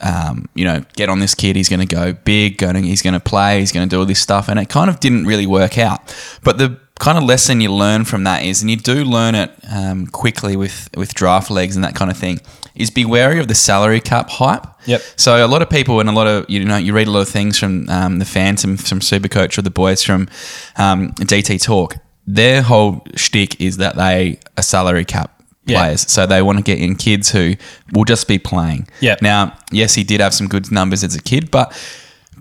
um, 0.00 0.48
you 0.54 0.64
know, 0.64 0.84
get 0.94 1.08
on 1.08 1.18
this 1.20 1.34
kid. 1.34 1.56
He's 1.56 1.68
going 1.68 1.86
to 1.86 1.94
go 1.94 2.12
big. 2.12 2.58
Going, 2.58 2.82
he's 2.82 3.02
going 3.02 3.14
to 3.14 3.20
play. 3.20 3.60
He's 3.60 3.72
going 3.72 3.88
to 3.88 3.94
do 3.94 4.00
all 4.00 4.06
this 4.06 4.20
stuff, 4.20 4.48
and 4.48 4.58
it 4.58 4.68
kind 4.68 4.90
of 4.90 5.00
didn't 5.00 5.26
really 5.26 5.46
work 5.46 5.78
out. 5.78 6.14
But 6.42 6.58
the 6.58 6.78
kind 6.98 7.16
of 7.18 7.24
lesson 7.24 7.60
you 7.60 7.72
learn 7.72 8.04
from 8.04 8.24
that 8.24 8.44
is, 8.44 8.60
and 8.60 8.70
you 8.70 8.76
do 8.76 9.04
learn 9.04 9.34
it 9.34 9.50
um, 9.70 10.06
quickly 10.06 10.56
with 10.56 10.88
with 10.96 11.14
draft 11.14 11.50
legs 11.50 11.76
and 11.76 11.84
that 11.84 11.94
kind 11.94 12.10
of 12.10 12.16
thing, 12.16 12.40
is 12.74 12.90
be 12.90 13.04
wary 13.04 13.40
of 13.40 13.48
the 13.48 13.54
salary 13.54 14.00
cap 14.00 14.30
hype. 14.30 14.66
Yep. 14.86 15.02
So 15.16 15.44
a 15.44 15.48
lot 15.48 15.62
of 15.62 15.70
people 15.70 16.00
and 16.00 16.08
a 16.08 16.12
lot 16.12 16.26
of 16.26 16.48
you 16.48 16.64
know 16.64 16.76
you 16.76 16.92
read 16.92 17.08
a 17.08 17.10
lot 17.10 17.20
of 17.20 17.28
things 17.28 17.58
from 17.58 17.88
um, 17.88 18.18
the 18.18 18.24
Phantom, 18.24 18.76
from 18.76 19.00
Supercoach, 19.00 19.58
or 19.58 19.62
the 19.62 19.70
boys 19.70 20.02
from 20.02 20.28
um, 20.76 21.12
DT 21.12 21.62
Talk. 21.62 21.96
Their 22.34 22.62
whole 22.62 23.04
shtick 23.16 23.60
is 23.60 23.78
that 23.78 23.96
they 23.96 24.38
are 24.56 24.62
salary 24.62 25.04
cap 25.04 25.42
Yeah. 25.66 25.78
players, 25.80 26.10
so 26.10 26.26
they 26.26 26.42
want 26.42 26.58
to 26.58 26.64
get 26.64 26.78
in 26.78 26.96
kids 26.96 27.30
who 27.30 27.54
will 27.92 28.04
just 28.04 28.28
be 28.28 28.38
playing. 28.38 28.86
Yep. 29.00 29.22
Now, 29.22 29.54
yes, 29.72 29.94
he 29.94 30.04
did 30.04 30.20
have 30.20 30.32
some 30.34 30.46
good 30.48 30.70
numbers 30.70 31.02
as 31.04 31.14
a 31.14 31.22
kid, 31.22 31.50
but 31.50 31.72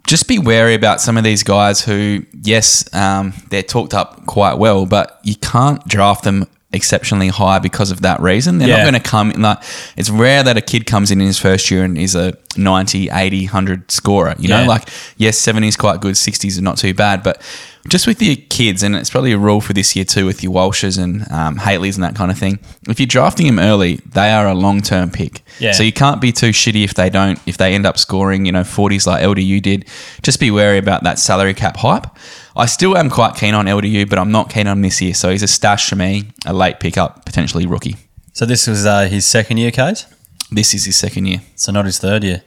just 0.08 0.28
be 0.28 0.40
wary 0.40 0.74
about 0.76 1.02
some 1.02 1.18
of 1.18 1.24
these 1.24 1.44
guys 1.44 1.82
who, 1.82 2.24
yes, 2.44 2.84
um, 2.94 3.34
they're 3.50 3.64
talked 3.64 3.94
up 3.94 4.26
quite 4.26 4.58
well, 4.58 4.86
but 4.86 5.20
you 5.24 5.36
can't 5.36 5.86
draft 5.88 6.24
them 6.24 6.46
exceptionally 6.72 7.30
high 7.30 7.58
because 7.58 7.90
of 7.90 8.02
that 8.02 8.20
reason. 8.22 8.60
They're 8.60 8.68
Yeah. 8.70 8.78
not 8.78 8.84
going 8.84 8.94
to 9.04 9.10
come 9.10 9.32
in 9.32 9.42
like 9.42 9.58
it's 9.98 10.10
rare 10.12 10.44
that 10.44 10.56
a 10.56 10.62
kid 10.62 10.86
comes 10.86 11.10
in 11.10 11.20
in 11.20 11.26
his 11.26 11.40
first 11.40 11.72
year 11.72 11.84
and 11.84 11.98
is 11.98 12.14
a 12.16 12.34
90, 12.58 13.10
80, 13.12 13.46
100 13.46 13.92
scorer, 13.92 14.36
you 14.38 14.48
know? 14.50 14.64
Like 14.66 14.88
yes, 15.18 15.38
70 15.40 15.68
is 15.68 15.76
quite 15.76 16.00
good, 16.00 16.14
60s 16.16 16.60
are 16.60 16.62
not 16.62 16.78
too 16.78 16.94
bad, 16.94 17.24
but 17.24 17.42
just 17.88 18.08
with 18.08 18.22
your 18.22 18.36
kids, 18.50 18.84
and 18.84 18.96
it's 18.96 19.10
probably 19.10 19.32
a 19.32 19.38
rule 19.38 19.62
for 19.62 19.74
this 19.74 19.96
year 19.96 20.06
too 20.06 20.26
with 20.26 20.44
your 20.44 20.52
Walshes 20.52 21.02
and 21.02 21.22
um, 21.32 21.58
Hatelys 21.58 21.96
and 21.96 22.04
that 22.04 22.16
kind 22.16 22.30
of 22.30 22.38
thing. 22.38 22.60
If 22.88 23.00
you're 23.00 23.08
drafting 23.08 23.48
them 23.48 23.60
early, 23.60 23.98
they 23.98 24.32
are 24.32 24.48
a 24.48 24.54
long 24.54 24.82
term 24.82 25.10
pick. 25.10 25.42
Yeah. 25.60 25.72
So 25.72 25.84
you 25.84 25.94
can't 25.94 26.20
be 26.20 26.32
too 26.32 26.50
shitty 26.50 26.84
if 26.84 26.94
they 26.94 27.10
don't, 27.10 27.40
if 27.48 27.58
they 27.58 27.74
end 27.74 27.86
up 27.86 27.98
scoring, 27.98 28.46
you 28.46 28.52
know, 28.52 28.62
40s 28.62 29.08
like 29.08 29.24
LDU 29.24 29.62
did. 29.62 29.88
Just 30.22 30.40
be 30.40 30.52
wary 30.52 30.78
about 30.78 31.04
that 31.04 31.20
salary 31.20 31.54
cap 31.54 31.78
hype. 31.78 32.08
I 32.56 32.66
still 32.66 32.98
am 32.98 33.10
quite 33.10 33.36
keen 33.36 33.54
on 33.54 33.66
LDU, 33.66 34.10
but 34.10 34.20
I'm 34.20 34.32
not 34.32 34.50
keen 34.50 34.68
on 34.68 34.82
this 34.82 35.02
year. 35.02 35.14
So 35.14 35.30
he's 35.30 35.44
a 35.44 35.48
stash 35.48 35.90
for 35.90 35.96
me, 35.96 36.26
a 36.46 36.54
late 36.54 36.80
pickup, 36.80 37.26
potentially 37.26 37.66
rookie. 37.66 37.96
So 38.34 38.46
this 38.46 38.68
was 38.68 38.86
uh, 38.86 39.04
his 39.08 39.26
second 39.26 39.58
year, 39.58 39.72
Kaes. 39.72 40.06
This 40.52 40.74
is 40.74 40.86
his 40.86 40.96
second 40.96 41.26
year. 41.26 41.42
So 41.56 41.72
not 41.72 41.86
his 41.86 42.00
third 42.00 42.24
year. 42.24 42.44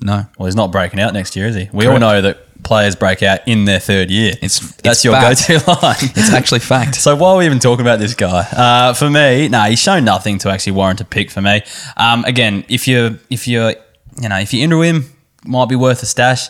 No. 0.00 0.26
Well, 0.38 0.46
he's 0.46 0.56
not 0.56 0.72
breaking 0.72 1.00
out 1.00 1.14
next 1.14 1.36
year, 1.36 1.46
is 1.46 1.54
he? 1.54 1.68
We 1.72 1.84
Correct. 1.84 2.02
all 2.02 2.12
know 2.12 2.20
that 2.20 2.38
players 2.64 2.96
break 2.96 3.22
out 3.22 3.40
in 3.46 3.64
their 3.66 3.78
third 3.78 4.10
year. 4.10 4.32
It's- 4.32 4.60
that's 4.82 4.98
it's 4.98 5.04
your 5.04 5.14
fact. 5.14 5.46
go-to 5.48 5.70
line. 5.82 5.96
It's 6.16 6.32
actually 6.32 6.60
fact. 6.60 6.96
So 6.96 7.14
why 7.14 7.30
are 7.30 7.36
we 7.38 7.46
even 7.46 7.58
talking 7.60 7.82
about 7.84 7.98
this 8.00 8.14
guy? 8.14 8.40
Uh, 8.40 8.92
for 8.94 9.08
me, 9.10 9.48
no, 9.48 9.62
he's 9.62 9.78
shown 9.78 10.04
nothing 10.04 10.38
to 10.38 10.50
actually 10.50 10.72
warrant 10.72 11.00
a 11.00 11.04
pick 11.04 11.30
for 11.30 11.40
me. 11.42 11.62
Um, 11.96 12.24
again, 12.24 12.64
if 12.68 12.88
you're 12.88 13.18
if 13.30 13.46
you're 13.46 13.74
you 14.20 14.28
know 14.28 14.38
if 14.38 14.52
you're 14.52 14.64
into 14.64 14.80
him, 14.82 15.04
might 15.44 15.68
be 15.68 15.76
worth 15.76 16.02
a 16.02 16.06
stash. 16.06 16.48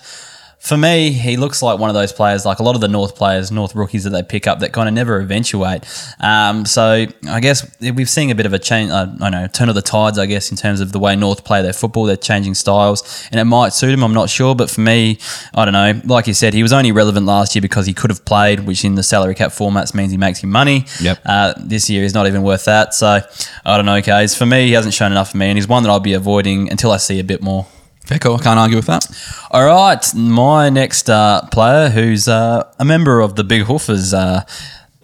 For 0.65 0.79
me, 0.79 1.11
he 1.11 1.37
looks 1.37 1.61
like 1.61 1.79
one 1.79 1.91
of 1.91 1.95
those 1.95 2.11
players, 2.11 2.47
like 2.47 2.59
a 2.59 2.63
lot 2.63 2.75
of 2.75 2.81
the 2.81 2.89
North 2.89 3.17
players, 3.17 3.53
North 3.53 3.75
rookies 3.75 4.05
that 4.05 4.11
they 4.11 4.23
pick 4.23 4.47
up 4.47 4.61
that 4.61 4.73
kind 4.73 4.89
of 4.89 4.95
never 4.95 5.21
eventuate. 5.21 5.85
Um, 6.21 6.65
so 6.65 7.05
I 7.29 7.41
guess 7.41 7.71
we've 7.83 8.09
seen 8.09 8.31
a 8.31 8.35
bit 8.35 8.47
of 8.47 8.55
a 8.55 8.59
change, 8.59 8.91
uh, 8.91 9.09
I 9.21 9.31
don't 9.31 9.33
know, 9.33 9.47
turn 9.47 9.69
of 9.69 9.75
the 9.75 9.83
tides, 9.83 10.19
I 10.19 10.25
guess, 10.25 10.51
in 10.51 10.57
terms 10.57 10.81
of 10.81 10.93
the 10.93 10.99
way 10.99 11.17
North 11.17 11.45
play 11.45 11.61
their 11.61 11.75
football. 11.75 12.05
They're 12.05 12.17
changing 12.17 12.55
styles, 12.55 13.29
and 13.31 13.39
it 13.39 13.45
might 13.45 13.75
suit 13.75 13.93
him. 13.93 14.03
I'm 14.03 14.15
not 14.15 14.31
sure, 14.31 14.55
but 14.55 14.71
for 14.71 14.81
me, 14.81 15.19
I 15.55 15.67
don't 15.67 15.75
know. 15.75 16.01
Like 16.07 16.27
you 16.27 16.33
said, 16.33 16.55
he 16.55 16.63
was 16.63 16.73
only 16.73 16.93
relevant 16.93 17.27
last 17.27 17.55
year 17.55 17.61
because 17.61 17.85
he 17.85 17.93
could 17.93 18.09
have 18.09 18.25
played, 18.25 18.61
which 18.61 18.87
in 18.87 18.95
the 18.95 19.03
salary 19.03 19.35
cap 19.35 19.51
formats 19.51 19.95
means 19.95 20.13
he 20.13 20.17
makes 20.17 20.43
you 20.43 20.49
money. 20.49 20.87
Yep. 21.03 21.21
Uh, 21.27 21.53
this 21.59 21.91
year 21.91 22.03
he's 22.05 22.15
not 22.15 22.27
even 22.27 22.43
worth 22.43 22.65
that. 22.65 22.95
So 22.95 23.21
I 23.67 23.77
don't 23.77 23.85
know, 23.85 24.01
guys. 24.01 24.35
For 24.35 24.47
me, 24.47 24.69
he 24.69 24.73
hasn't 24.73 24.95
shown 24.95 25.13
enough 25.13 25.33
for 25.33 25.37
me, 25.37 25.49
and 25.49 25.59
he's 25.59 25.69
one 25.69 25.83
that 25.83 25.91
I'll 25.91 26.01
be 26.01 26.15
avoiding 26.15 26.71
until 26.71 26.91
I 26.91 26.97
see 26.97 27.21
a 27.21 27.25
bit 27.25 27.43
more. 27.43 27.67
Fair 28.05 28.19
call. 28.19 28.39
I 28.39 28.43
can't 28.43 28.59
argue 28.59 28.77
with 28.77 28.87
that. 28.87 29.07
All 29.51 29.65
right, 29.65 30.15
my 30.15 30.69
next 30.69 31.09
uh, 31.09 31.49
player, 31.51 31.89
who's 31.89 32.29
uh, 32.29 32.71
a 32.79 32.85
member 32.85 33.21
of 33.21 33.37
the 33.37 33.45
Big 33.45 33.63
Hoofers. 33.63 34.13
Uh, 34.13 34.43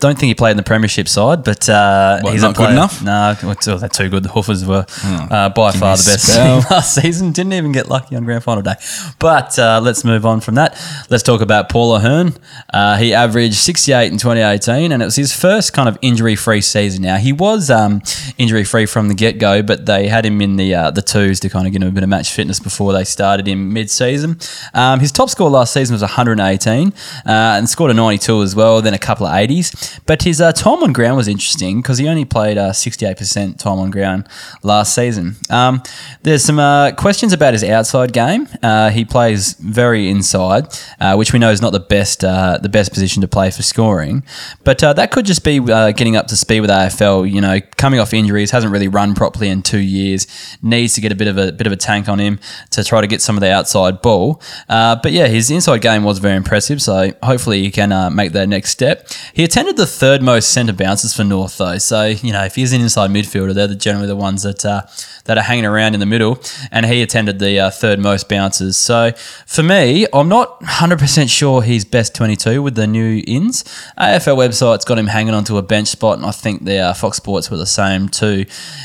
don't 0.00 0.18
think 0.18 0.28
he 0.28 0.34
played 0.34 0.52
in 0.52 0.56
the 0.56 0.62
Premiership 0.62 1.06
side, 1.08 1.44
but 1.44 1.68
uh, 1.68 2.20
What, 2.20 2.32
he's 2.32 2.42
not 2.42 2.56
good 2.56 2.70
enough? 2.70 3.02
No, 3.02 3.36
well, 3.42 3.54
they're 3.78 3.88
too 3.88 4.08
good. 4.08 4.22
The 4.22 4.30
Hoofers 4.30 4.66
were 4.66 4.86
uh, 5.30 5.50
by 5.50 5.70
far 5.72 5.96
the 5.96 6.02
best 6.04 6.32
spell. 6.32 6.60
team 6.60 6.66
last 6.70 6.94
season. 6.94 7.32
Didn't 7.32 7.52
even 7.52 7.72
get 7.72 7.88
lucky 7.88 8.16
on 8.16 8.24
grand 8.24 8.42
final 8.42 8.62
day. 8.62 8.74
But 9.18 9.58
uh, 9.58 9.80
let's 9.82 10.02
move 10.04 10.24
on 10.24 10.40
from 10.40 10.54
that. 10.56 10.78
Let's 11.10 11.22
talk 11.22 11.40
about 11.42 11.68
Paul 11.68 11.96
Ahern. 11.96 12.32
Uh, 12.72 12.96
he 12.96 13.12
averaged 13.14 13.56
68 13.56 14.10
in 14.10 14.18
2018, 14.18 14.90
and 14.92 15.02
it 15.02 15.04
was 15.04 15.16
his 15.16 15.34
first 15.34 15.72
kind 15.72 15.88
of 15.88 15.98
injury-free 16.00 16.62
season. 16.62 17.02
Now 17.02 17.16
he 17.16 17.32
was 17.32 17.70
um, 17.70 18.00
injury-free 18.38 18.86
from 18.86 19.08
the 19.08 19.14
get-go, 19.14 19.62
but 19.62 19.84
they 19.86 20.08
had 20.08 20.24
him 20.24 20.40
in 20.40 20.56
the 20.56 20.74
uh, 20.74 20.90
the 20.90 21.02
twos 21.02 21.40
to 21.40 21.48
kind 21.50 21.66
of 21.66 21.72
give 21.72 21.82
him 21.82 21.88
a 21.88 21.92
bit 21.92 22.02
of 22.02 22.08
match 22.08 22.30
fitness 22.32 22.58
before 22.58 22.92
they 22.92 23.04
started 23.04 23.46
him 23.46 23.72
mid-season. 23.72 24.38
Um, 24.72 25.00
his 25.00 25.12
top 25.12 25.28
score 25.28 25.50
last 25.50 25.74
season 25.74 25.92
was 25.94 26.02
118, 26.02 26.88
uh, 26.88 26.92
and 27.26 27.68
scored 27.68 27.90
a 27.90 27.94
92 27.94 28.42
as 28.42 28.56
well. 28.56 28.80
Then 28.80 28.94
a 28.94 28.98
couple 28.98 29.26
of 29.26 29.32
80s. 29.32 29.89
But 30.06 30.22
his 30.22 30.40
uh, 30.40 30.52
time 30.52 30.82
on 30.82 30.92
ground 30.92 31.16
was 31.16 31.28
interesting 31.28 31.80
because 31.80 31.98
he 31.98 32.08
only 32.08 32.24
played 32.24 32.58
uh, 32.58 32.70
68% 32.70 33.58
time 33.58 33.78
on 33.78 33.90
ground 33.90 34.26
last 34.62 34.94
season. 34.94 35.36
Um, 35.48 35.82
there's 36.22 36.44
some 36.44 36.58
uh, 36.58 36.92
questions 36.92 37.32
about 37.32 37.52
his 37.52 37.64
outside 37.64 38.12
game. 38.12 38.48
Uh, 38.62 38.90
he 38.90 39.04
plays 39.04 39.54
very 39.54 40.08
inside, 40.08 40.66
uh, 41.00 41.14
which 41.16 41.32
we 41.32 41.38
know 41.38 41.50
is 41.50 41.62
not 41.62 41.72
the 41.72 41.80
best 41.80 42.24
uh, 42.24 42.58
the 42.60 42.68
best 42.68 42.92
position 42.92 43.20
to 43.22 43.28
play 43.28 43.50
for 43.50 43.62
scoring. 43.62 44.22
But 44.64 44.78
that 44.78 45.10
could 45.10 45.26
just 45.26 45.44
be 45.44 45.60
getting 45.60 46.16
up 46.16 46.26
to 46.28 46.36
speed 46.36 46.60
with 46.60 46.70
AFL. 46.70 47.30
You 47.30 47.40
know, 47.40 47.60
coming 47.76 48.00
off 48.00 48.12
injuries, 48.14 48.50
hasn't 48.50 48.72
really 48.72 48.88
run 48.88 49.14
properly 49.14 49.48
in 49.48 49.62
two 49.62 49.78
years. 49.78 50.26
Needs 50.62 50.94
to 50.94 51.00
get 51.00 51.12
a 51.12 51.14
bit 51.14 51.28
of 51.28 51.38
a 51.38 51.52
bit 51.52 51.66
of 51.66 51.72
a 51.72 51.76
tank 51.76 52.08
on 52.08 52.18
him 52.18 52.38
to 52.70 52.84
try 52.84 53.00
to 53.00 53.06
get 53.06 53.20
some 53.20 53.36
of 53.36 53.40
the 53.40 53.52
outside 53.52 54.02
ball. 54.02 54.40
But 54.68 55.12
yeah, 55.12 55.26
his 55.28 55.50
inside 55.50 55.80
game 55.80 56.04
was 56.04 56.18
very 56.18 56.36
impressive. 56.36 56.82
So 56.82 57.12
hopefully 57.22 57.62
he 57.62 57.70
can 57.70 58.14
make 58.14 58.32
that 58.32 58.48
next 58.48 58.70
step. 58.70 59.08
He 59.32 59.44
attended 59.44 59.76
the 59.80 59.86
third 59.86 60.22
most 60.22 60.50
centre 60.50 60.74
bounces 60.74 61.14
for 61.14 61.24
North 61.24 61.56
though. 61.56 61.78
So 61.78 62.06
you 62.06 62.32
know, 62.32 62.44
if 62.44 62.54
he's 62.54 62.72
an 62.72 62.82
inside 62.82 63.10
midfielder, 63.10 63.54
they're 63.54 63.66
the, 63.66 63.74
generally 63.74 64.06
the 64.06 64.16
ones 64.16 64.42
that 64.42 64.64
uh, 64.64 64.82
that 65.24 65.38
are 65.38 65.42
hanging 65.42 65.64
around 65.64 65.94
in 65.94 66.00
the 66.00 66.06
middle. 66.06 66.38
And 66.70 66.86
he 66.86 67.02
attended 67.02 67.38
the 67.38 67.58
uh, 67.58 67.70
third 67.70 67.98
most 67.98 68.28
bounces. 68.28 68.76
So 68.76 69.12
for 69.46 69.62
me, 69.62 70.06
I'm 70.12 70.28
not 70.28 70.60
100% 70.60 71.30
sure 71.30 71.62
he's 71.62 71.84
best 71.84 72.14
22 72.14 72.62
with 72.62 72.74
the 72.74 72.86
new 72.86 73.22
ins. 73.26 73.64
AFL 73.98 74.36
website's 74.36 74.84
got 74.84 74.98
him 74.98 75.06
hanging 75.06 75.34
onto 75.34 75.56
a 75.56 75.62
bench 75.62 75.88
spot, 75.88 76.18
and 76.18 76.26
I 76.26 76.30
think 76.30 76.64
the 76.64 76.78
uh, 76.78 76.94
Fox 76.94 77.16
Sports 77.16 77.50
were 77.50 77.56
the 77.56 77.66
same 77.66 78.08
too. 78.08 78.44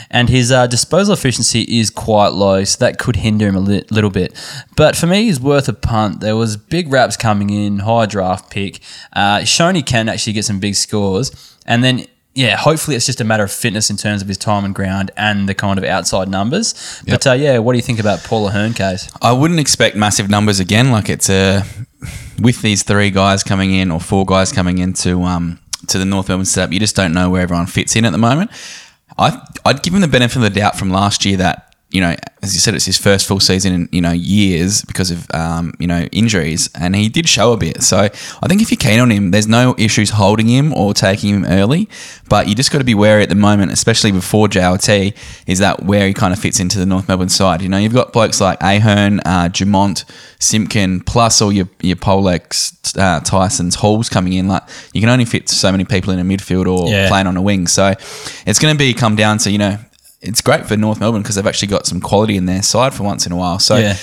And 0.09 0.29
his 0.29 0.51
uh, 0.51 0.67
disposal 0.67 1.13
efficiency 1.13 1.61
is 1.61 1.89
quite 1.89 2.29
low, 2.29 2.63
so 2.63 2.77
that 2.85 2.99
could 2.99 3.17
hinder 3.17 3.47
him 3.47 3.55
a 3.55 3.59
li- 3.59 3.85
little 3.89 4.09
bit. 4.09 4.33
But 4.75 4.95
for 4.95 5.07
me, 5.07 5.23
he's 5.23 5.39
worth 5.39 5.67
a 5.67 5.73
punt. 5.73 6.19
There 6.19 6.35
was 6.35 6.57
big 6.57 6.91
raps 6.91 7.17
coming 7.17 7.49
in, 7.49 7.79
high 7.79 8.05
draft 8.05 8.49
pick. 8.49 8.79
Uh, 9.13 9.43
shown 9.43 9.75
he 9.75 9.83
can 9.83 10.09
actually 10.09 10.33
get 10.33 10.45
some 10.45 10.59
big 10.59 10.75
scores, 10.85 11.57
and 11.65 11.83
then 11.83 12.05
yeah, 12.35 12.57
hopefully 12.57 12.97
it's 12.97 13.05
just 13.05 13.21
a 13.21 13.23
matter 13.23 13.43
of 13.43 13.51
fitness 13.51 13.89
in 13.89 13.95
terms 13.95 14.21
of 14.21 14.27
his 14.27 14.37
time 14.37 14.65
and 14.65 14.75
ground 14.75 15.09
and 15.15 15.47
the 15.47 15.55
kind 15.55 15.79
of 15.79 15.85
outside 15.85 16.27
numbers. 16.27 17.01
But 17.07 17.25
uh, 17.25 17.31
yeah, 17.31 17.59
what 17.59 17.71
do 17.71 17.77
you 17.77 17.81
think 17.81 17.99
about 17.99 18.23
Paul 18.25 18.47
Ahern 18.49 18.73
Kaes? 18.73 19.09
I 19.21 19.31
wouldn't 19.31 19.59
expect 19.59 19.95
massive 19.95 20.29
numbers 20.29 20.59
again. 20.59 20.91
Like 20.91 21.09
it's 21.09 21.29
a 21.29 21.63
with 22.41 22.61
these 22.61 22.83
three 22.83 23.09
guys 23.09 23.41
coming 23.41 23.71
in 23.73 23.89
or 23.89 24.01
four 24.01 24.25
guys 24.25 24.51
coming 24.51 24.79
into 24.79 25.23
um 25.23 25.59
to 25.87 25.97
the 25.97 26.05
North 26.05 26.27
Melbourne 26.27 26.45
setup. 26.45 26.73
You 26.73 26.79
just 26.79 26.95
don't 26.95 27.13
know 27.13 27.29
where 27.29 27.41
everyone 27.41 27.67
fits 27.67 27.95
in 27.95 28.03
at 28.03 28.11
the 28.11 28.17
moment. 28.17 28.51
I 29.17 29.41
I'd 29.63 29.81
give 29.81 29.93
him 29.93 30.01
the 30.01 30.07
benefit 30.09 30.35
of 30.35 30.41
the 30.41 30.49
doubt 30.49 30.77
from 30.77 30.89
last 30.89 31.23
year 31.23 31.37
that 31.37 31.64
you 31.95 32.01
know, 32.01 32.13
as 32.43 32.53
you 32.53 32.59
said, 32.59 32.75
it's 32.75 32.85
his 32.85 32.97
first 32.97 33.25
full 33.27 33.39
season 33.39 33.73
in 33.73 33.89
you 33.91 34.01
know 34.01 34.11
years 34.11 34.81
because 34.83 35.09
of 35.11 35.25
um, 35.33 35.73
you 35.79 35.87
know 35.87 36.01
injuries, 36.11 36.69
and 36.75 36.95
he 36.95 37.07
did 37.09 37.27
show 37.29 37.53
a 37.53 37.57
bit. 37.57 37.81
So 37.83 37.97
I 38.43 38.47
think 38.47 38.61
if 38.61 38.69
you're 38.69 38.77
keen 38.89 38.99
on 38.99 39.09
him, 39.11 39.31
there's 39.31 39.47
no 39.47 39.73
issues 39.77 40.09
holding 40.11 40.47
him 40.47 40.73
or 40.73 40.93
taking 40.93 41.29
him 41.33 41.45
early, 41.45 41.87
but 42.29 42.47
you 42.47 42.53
just 42.55 42.71
got 42.71 42.79
to 42.79 42.83
be 42.83 42.93
wary 42.95 43.23
at 43.23 43.29
the 43.29 43.35
moment, 43.49 43.71
especially 43.71 44.11
before 44.11 44.47
JLT, 44.47 45.15
is 45.47 45.59
that 45.59 45.83
where 45.83 46.05
he 46.07 46.13
kind 46.13 46.33
of 46.33 46.39
fits 46.39 46.59
into 46.59 46.77
the 46.77 46.85
North 46.85 47.07
Melbourne 47.07 47.29
side. 47.29 47.61
You 47.61 47.69
know, 47.69 47.77
you've 47.77 47.93
got 47.93 48.11
blokes 48.13 48.41
like 48.41 48.57
Ahern, 48.61 49.21
uh, 49.25 49.47
Dumont, 49.47 50.03
Simpkin, 50.39 50.99
plus 51.01 51.41
all 51.41 51.51
your 51.51 51.69
your 51.81 51.95
Polecs, 51.95 52.73
uh, 52.99 53.21
Tyson's, 53.21 53.75
Halls 53.75 54.09
coming 54.09 54.33
in. 54.33 54.47
Like 54.47 54.63
you 54.93 55.01
can 55.01 55.09
only 55.09 55.25
fit 55.25 55.47
so 55.49 55.71
many 55.71 55.85
people 55.85 56.11
in 56.13 56.19
a 56.19 56.23
midfield 56.23 56.67
or 56.67 56.89
Yeah. 56.91 57.07
playing 57.07 57.27
on 57.27 57.37
a 57.37 57.41
wing. 57.41 57.67
So 57.67 57.93
it's 58.45 58.59
going 58.59 58.73
to 58.75 58.77
be 58.77 58.93
come 58.93 59.15
down 59.15 59.37
to 59.39 59.49
you 59.51 59.57
know 59.57 59.77
it's 60.21 60.41
great 60.41 60.65
for 60.65 60.75
North 60.77 60.99
Melbourne 60.99 61.21
because 61.21 61.35
they've 61.35 61.47
actually 61.47 61.67
got 61.67 61.85
some 61.85 62.01
quality 62.01 62.37
in 62.37 62.45
their 62.45 62.63
side 62.63 62.93
for 62.93 63.03
once 63.03 63.25
in 63.25 63.31
a 63.31 63.35
while. 63.37 63.59
So 63.59 63.77
Yeah. 63.77 63.97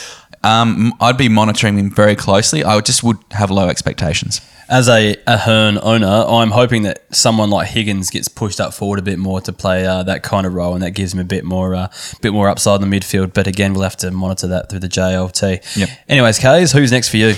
Um, 0.45 0.93
I'd 1.01 1.17
be 1.17 1.29
monitoring 1.29 1.79
him 1.79 1.91
very 1.91 2.17
closely. 2.17 2.65
I 2.65 2.81
just 2.81 3.05
would 3.05 3.19
have 3.31 3.51
low 3.51 3.69
expectations. 3.69 4.41
As 4.69 4.89
a, 4.89 5.17
a 5.27 5.37
Hearn 5.37 5.79
owner, 5.81 6.07
I'm 6.07 6.51
hoping 6.51 6.83
that 6.83 7.05
someone 7.15 7.51
like 7.51 7.69
Higgins 7.69 8.11
gets 8.11 8.27
pushed 8.27 8.61
up 8.61 8.75
forward 8.75 8.99
a 8.99 9.03
bit 9.03 9.19
more 9.19 9.41
to 9.43 9.53
play 9.53 9.87
uh, 9.87 10.03
that 10.05 10.23
kind 10.23 10.47
of 10.47 10.55
role, 10.55 10.75
and 10.75 10.83
that 10.83 10.93
gives 10.93 11.13
him 11.15 11.21
a 11.21 11.25
bit 11.25 11.45
more 11.45 11.75
uh, 11.75 11.89
bit 12.23 12.33
more 12.33 12.49
upside 12.49 12.81
in 12.81 12.89
the 12.89 12.97
midfield. 12.99 13.35
But 13.35 13.47
again, 13.47 13.73
we'll 13.75 13.83
have 13.83 13.97
to 13.99 14.11
monitor 14.11 14.49
that 14.49 14.69
through 14.71 14.81
the 14.81 14.89
JLT. 14.89 15.77
Yep. 15.77 15.89
Anyways, 16.09 16.41
Kaes, 16.41 16.73
who's 16.73 16.91
next 16.91 17.11
for 17.11 17.19
you? 17.19 17.35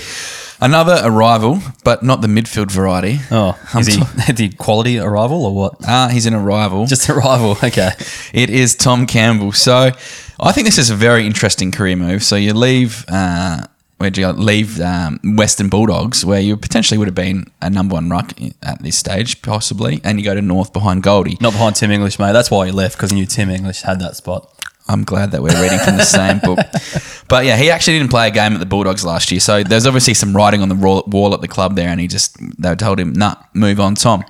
Another 0.61 1.01
arrival, 1.03 1.59
but 1.83 2.01
not 2.03 2.21
the 2.21 2.27
midfield 2.27 2.71
variety. 2.71 3.19
Oh, 3.31 3.59
I'm 3.73 3.81
is 3.81 3.87
he 3.87 3.97
t- 4.01 4.31
the 4.49 4.49
quality 4.57 4.99
arrival 4.99 5.45
or 5.45 5.53
what? 5.53 5.75
Ah, 5.85 6.09
he's 6.11 6.25
an 6.25 6.33
arrival. 6.33 6.85
Just 6.85 7.09
arrival. 7.09 7.57
Okay. 7.63 7.91
It 8.33 8.49
is 8.49 8.75
Tom 8.75 9.05
Campbell. 9.07 9.51
So 9.51 9.91
I 10.39 10.51
think 10.51 10.65
this 10.65 10.77
is 10.77 10.89
a 10.89 10.95
very 10.95 11.25
interesting 11.25 11.71
career 11.71 11.95
move. 11.95 12.23
So 12.23 12.35
you 12.35 12.53
leave, 12.53 13.03
uh, 13.09 13.65
where'd 13.97 14.17
you 14.17 14.25
go? 14.25 14.31
leave 14.31 14.79
um, 14.81 15.19
Western 15.35 15.67
Bulldogs, 15.69 16.23
where 16.23 16.39
you 16.39 16.55
potentially 16.57 16.97
would 16.97 17.07
have 17.07 17.15
been 17.15 17.45
a 17.61 17.69
number 17.69 17.93
one 17.95 18.09
ruck 18.09 18.33
at 18.61 18.81
this 18.81 18.97
stage, 18.97 19.41
possibly, 19.41 19.99
and 20.03 20.19
you 20.19 20.23
go 20.25 20.35
to 20.35 20.41
North 20.41 20.71
behind 20.73 21.03
Goldie. 21.03 21.37
Not 21.41 21.53
behind 21.53 21.75
Tim 21.75 21.91
English, 21.91 22.17
mate. 22.19 22.31
That's 22.33 22.51
why 22.51 22.65
he 22.67 22.71
left 22.71 22.95
because 22.95 23.11
he 23.11 23.15
knew 23.17 23.25
Tim 23.25 23.49
English 23.49 23.81
had 23.81 23.99
that 23.99 24.15
spot. 24.15 24.49
I'm 24.87 25.03
glad 25.03 25.31
that 25.31 25.41
we're 25.41 25.59
reading 25.61 25.79
from 25.79 25.97
the 25.97 26.05
same 26.05 26.39
book. 26.39 26.59
But 27.27 27.45
yeah, 27.45 27.57
he 27.57 27.71
actually 27.71 27.97
didn't 27.97 28.11
play 28.11 28.27
a 28.27 28.31
game 28.31 28.53
at 28.53 28.59
the 28.59 28.67
Bulldogs 28.67 29.03
last 29.03 29.31
year. 29.31 29.39
So 29.39 29.63
there's 29.63 29.87
obviously 29.87 30.13
some 30.13 30.35
writing 30.35 30.61
on 30.61 30.69
the 30.69 30.75
wall 30.75 31.33
at 31.33 31.41
the 31.41 31.47
club 31.47 31.75
there, 31.75 31.89
and 31.89 31.99
he 31.99 32.07
just, 32.07 32.37
they 32.61 32.75
told 32.75 32.99
him, 32.99 33.13
nah, 33.13 33.35
move 33.53 33.79
on, 33.79 33.95
Tom. 33.95 34.23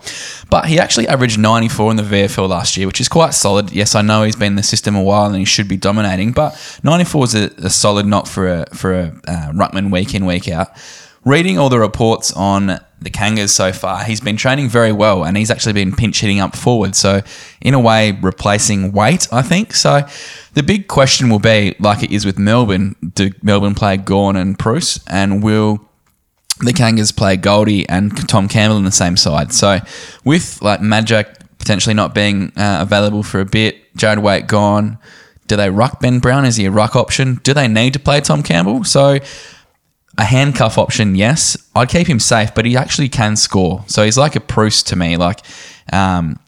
But 0.50 0.68
he 0.68 0.80
actually 0.80 1.08
averaged 1.08 1.38
94 1.38 1.92
in 1.92 1.98
the 1.98 2.04
VFL 2.04 2.48
last 2.48 2.78
year, 2.78 2.88
which 2.88 3.02
is 3.02 3.10
quite 3.10 3.34
solid. 3.34 3.72
Yes, 3.72 3.96
I 3.96 4.02
know 4.02 4.24
he's 4.24 4.38
been 4.38 4.54
in 4.54 4.56
the 4.56 4.64
system 4.64 4.96
a 4.96 5.04
while 5.04 5.26
and 5.26 5.36
he 5.36 5.46
should 5.46 5.68
be 5.68 5.76
dominating, 5.76 6.32
but 6.32 6.80
94 6.84 7.24
is 7.26 7.36
a, 7.36 7.46
a 7.58 7.70
solid 7.70 8.06
knock 8.06 8.28
for 8.28 8.48
a, 8.48 8.66
for 8.74 8.94
a 8.94 9.08
uh, 9.28 9.52
Ruckman 9.52 9.92
week 9.92 10.16
in, 10.16 10.26
week 10.26 10.48
out. 10.48 10.70
Reading 11.26 11.58
all 11.58 11.70
the 11.70 11.80
reports 11.80 12.32
on 12.32 12.80
the 13.06 13.12
Kangas 13.12 13.52
so 13.52 13.72
far, 13.72 14.04
he's 14.04 14.20
been 14.20 14.36
training 14.36 14.68
very 14.68 14.92
well 14.92 15.24
and 15.24 15.38
he's 15.38 15.52
actually 15.52 15.74
been 15.74 15.96
pinch 15.96 16.22
hitting 16.22 16.40
up 16.40 16.56
forward. 16.56 16.96
So, 16.96 17.22
in 17.62 17.76
a 17.76 17.80
way, 17.80 18.18
replacing 18.20 18.92
weight, 18.94 19.28
I 19.32 19.44
think. 19.44 19.76
So, 19.76 20.02
the 20.56 20.64
big 20.64 20.88
question 20.88 21.30
will 21.30 21.40
be 21.40 21.76
like 21.80 22.02
it 22.02 22.12
is 22.12 22.26
with 22.26 22.40
Melbourne 22.40 22.96
do 23.14 23.30
Melbourne 23.44 23.76
play 23.76 23.98
Gawn 23.98 24.36
and 24.36 24.58
Preuss? 24.58 25.00
And 25.08 25.44
will 25.44 25.88
the 26.62 26.74
Kangas 26.74 27.16
play 27.16 27.38
Goldie 27.38 27.88
and 27.88 28.28
Tom 28.28 28.48
Campbell 28.48 28.78
in 28.78 28.86
the 28.86 28.92
same 28.92 29.18
side? 29.18 29.54
So, 29.54 29.80
with 30.26 30.60
like 30.64 30.80
Majak 30.80 31.42
potentially 31.60 31.94
not 31.94 32.16
being 32.16 32.52
uh, 32.58 32.80
available 32.82 33.22
for 33.22 33.40
a 33.40 33.46
bit, 33.46 33.94
Jarrad 33.96 34.18
Waite 34.18 34.48
gone. 34.48 34.98
Do 35.48 35.56
they 35.56 35.70
ruck 35.70 36.00
Ben 36.00 36.18
Brown? 36.18 36.44
Is 36.44 36.56
he 36.56 36.66
a 36.66 36.72
ruck 36.72 36.96
option? 36.96 37.36
Do 37.44 37.54
they 37.54 37.68
need 37.68 37.94
to 37.94 38.00
play 38.00 38.20
Tom 38.20 38.42
Campbell? 38.42 38.84
So, 38.84 39.20
a 40.18 40.24
handcuff 40.24 40.78
option, 40.78 41.16
yes. 41.16 41.58
I'd 41.76 41.90
keep 41.90 42.08
him 42.08 42.20
safe, 42.20 42.54
but 42.56 42.66
he 42.66 42.78
actually 42.78 43.10
can 43.10 43.36
score. 43.36 43.84
So 43.88 44.04
he's 44.04 44.18
like 44.18 44.36
a 44.36 44.40
Preuss 44.40 44.84
to 44.84 44.96
me, 44.96 45.18
like 45.18 45.42
um, 45.92 46.40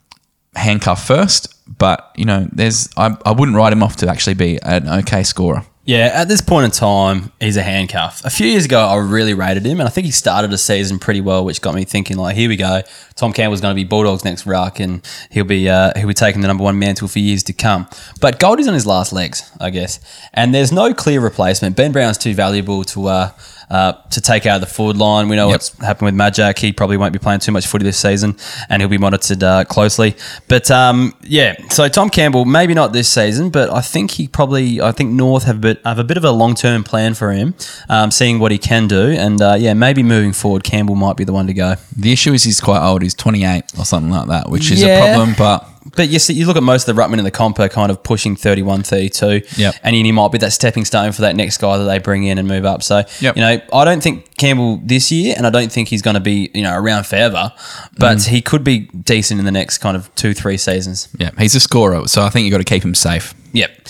handcuff 0.56 1.06
first. 1.06 1.54
But 1.78 2.12
you 2.16 2.26
know, 2.26 2.48
there's 2.52 2.90
I, 2.96 3.16
I 3.26 3.32
wouldn't 3.32 3.58
write 3.58 3.74
him 3.74 3.84
off 3.84 3.98
to 3.98 4.10
actually 4.10 4.36
be 4.36 4.60
an 4.62 4.88
okay 4.88 5.24
scorer. 5.24 5.66
Yeah, 5.88 6.12
at 6.14 6.28
this 6.28 6.42
point 6.42 6.66
in 6.66 6.72
time, 6.72 7.32
he's 7.40 7.56
a 7.56 7.64
handcuff. 7.64 8.22
A 8.26 8.30
few 8.30 8.46
years 8.46 8.66
ago, 8.66 8.86
I 8.86 8.98
really 8.98 9.34
rated 9.34 9.66
him, 9.66 9.80
and 9.80 9.88
I 9.88 9.90
think 9.90 10.04
he 10.04 10.12
started 10.12 10.52
a 10.52 10.58
season 10.58 11.00
pretty 11.00 11.22
well, 11.22 11.46
which 11.46 11.62
got 11.62 11.76
me 11.76 11.86
thinking, 11.86 12.18
like, 12.18 12.36
here 12.36 12.50
we 12.50 12.58
go. 12.58 12.82
Tom 13.16 13.32
Campbell's 13.32 13.62
going 13.62 13.74
to 13.74 13.82
be 13.82 13.86
Bulldogs 13.86 14.26
next 14.26 14.46
ruck, 14.46 14.82
and 14.82 15.02
he'll 15.32 15.46
be 15.46 15.70
uh, 15.70 15.94
he'll 15.96 16.10
be 16.10 16.14
taking 16.14 16.42
the 16.42 16.48
number 16.50 16.66
one 16.66 16.78
mantle 16.78 17.08
for 17.08 17.20
years 17.20 17.42
to 17.44 17.54
come. 17.54 17.88
But 18.20 18.38
Goldie's 18.38 18.68
on 18.68 18.74
his 18.74 18.86
last 18.86 19.14
legs, 19.14 19.50
I 19.62 19.70
guess, 19.70 20.02
and 20.34 20.54
there's 20.54 20.74
no 20.74 20.94
clear 20.94 21.22
replacement. 21.22 21.78
Ben 21.78 21.94
Brown's 21.94 22.18
too 22.18 22.34
valuable 22.34 22.84
to. 22.84 23.08
Uh, 23.08 23.32
uh, 23.70 23.94
to 24.12 24.22
take 24.22 24.46
out 24.46 24.56
of 24.56 24.62
the 24.62 24.68
forward 24.74 24.98
line. 24.98 25.28
We 25.28 25.36
know 25.36 25.48
Yep. 25.50 25.54
what's 25.54 25.78
happened 25.80 26.06
with 26.06 26.16
Majak. 26.16 26.58
He 26.60 26.72
probably 26.72 26.96
won't 26.98 27.12
be 27.14 27.20
playing 27.20 27.42
too 27.42 27.52
much 27.52 27.68
footy 27.68 27.84
this 27.84 27.98
season, 28.00 28.38
and 28.70 28.82
he'll 28.82 28.90
be 28.90 28.98
monitored 28.98 29.44
uh, 29.44 29.66
closely. 29.66 30.16
But 30.48 30.72
um, 30.72 31.14
yeah, 31.24 31.56
so 31.70 31.88
Tom 31.90 32.10
Campbell, 32.10 32.46
maybe 32.46 32.74
not 32.74 32.94
this 32.94 33.10
season, 33.10 33.50
but 33.50 33.70
I 33.70 33.82
think 33.82 34.12
he 34.12 34.28
probably, 34.28 34.80
I 34.82 34.92
think 34.94 35.12
North 35.12 35.44
have 35.44 35.58
a 35.58 35.60
bit, 35.60 35.82
have 35.86 36.00
a 36.00 36.04
bit 36.04 36.18
of 36.18 36.24
a 36.24 36.32
long 36.32 36.56
term 36.56 36.84
plan 36.84 37.14
for 37.14 37.32
him, 37.32 37.56
um, 37.90 38.10
seeing 38.12 38.40
what 38.40 38.52
he 38.52 38.58
can 38.58 38.88
do, 38.88 39.10
and 39.12 39.42
uh, 39.42 39.56
yeah, 39.60 39.74
maybe 39.74 40.02
moving 40.04 40.34
forward, 40.34 40.64
Campbell 40.64 40.96
might 40.96 41.18
be 41.18 41.24
the 41.26 41.34
one 41.34 41.48
to 41.48 41.54
go. 41.54 41.76
The 41.96 42.12
issue 42.14 42.34
is 42.34 42.44
he's 42.44 42.62
quite 42.62 42.82
old. 42.88 43.02
He's 43.02 43.14
28 43.16 43.64
or 43.78 43.86
something 43.86 44.12
like 44.12 44.28
that, 44.28 44.50
which 44.50 44.72
is 44.72 44.82
Yeah. 44.82 44.88
a 44.88 45.16
problem. 45.16 45.36
But 45.38 45.68
But 45.96 46.10
you 46.10 46.20
see, 46.20 46.34
you 46.34 46.46
look 46.46 46.58
at 46.58 46.64
most 46.64 46.88
of 46.88 46.96
the 46.96 47.02
ruckmen 47.02 47.18
in 47.18 47.24
the 47.24 47.32
comp 47.32 47.60
are 47.60 47.70
kind 47.70 47.92
of 47.92 48.04
pushing 48.04 48.36
31, 48.36 48.84
32. 48.84 49.42
Yep. 49.58 49.76
And 49.84 49.96
he 49.96 50.12
might 50.12 50.32
be 50.32 50.38
that 50.40 50.54
stepping 50.54 50.86
stone 50.86 51.12
for 51.12 51.22
that 51.22 51.36
next 51.36 51.58
guy 51.58 51.78
that 51.78 51.86
they 51.86 52.00
bring 52.00 52.24
in 52.24 52.38
and 52.38 52.48
move 52.48 52.66
up. 52.66 52.84
So, 52.84 53.04
Yep. 53.20 53.36
you 53.36 53.42
know, 53.42 53.60
I 53.74 53.86
don't 53.86 54.02
think 54.02 54.36
Campbell 54.38 54.78
this 54.84 55.12
year, 55.12 55.34
and 55.38 55.48
I 55.48 55.50
don't 55.50 55.72
think 55.72 55.90
he's 55.90 56.02
going 56.02 56.16
to 56.16 56.20
be, 56.20 56.52
you 56.54 56.64
know, 56.64 56.78
around 56.78 57.06
forever, 57.06 57.54
but 57.98 58.18
mm. 58.18 58.28
he 58.28 58.42
could 58.42 58.64
be 58.64 58.80
decent 58.80 59.40
in 59.40 59.46
the 59.46 59.52
next 59.52 59.80
kind 59.80 59.98
of 59.98 60.14
two, 60.16 60.34
three 60.34 60.58
seasons. 60.58 61.10
yeah, 61.18 61.32
he's 61.38 61.56
a 61.56 61.60
scorer. 61.60 62.08
So 62.08 62.22
I 62.22 62.30
think 62.30 62.46
you've 62.46 62.52
got 62.52 62.60
to 62.60 62.64
keep 62.64 62.84
him 62.84 62.96
safe. 62.96 63.34
Yep. 63.54 63.88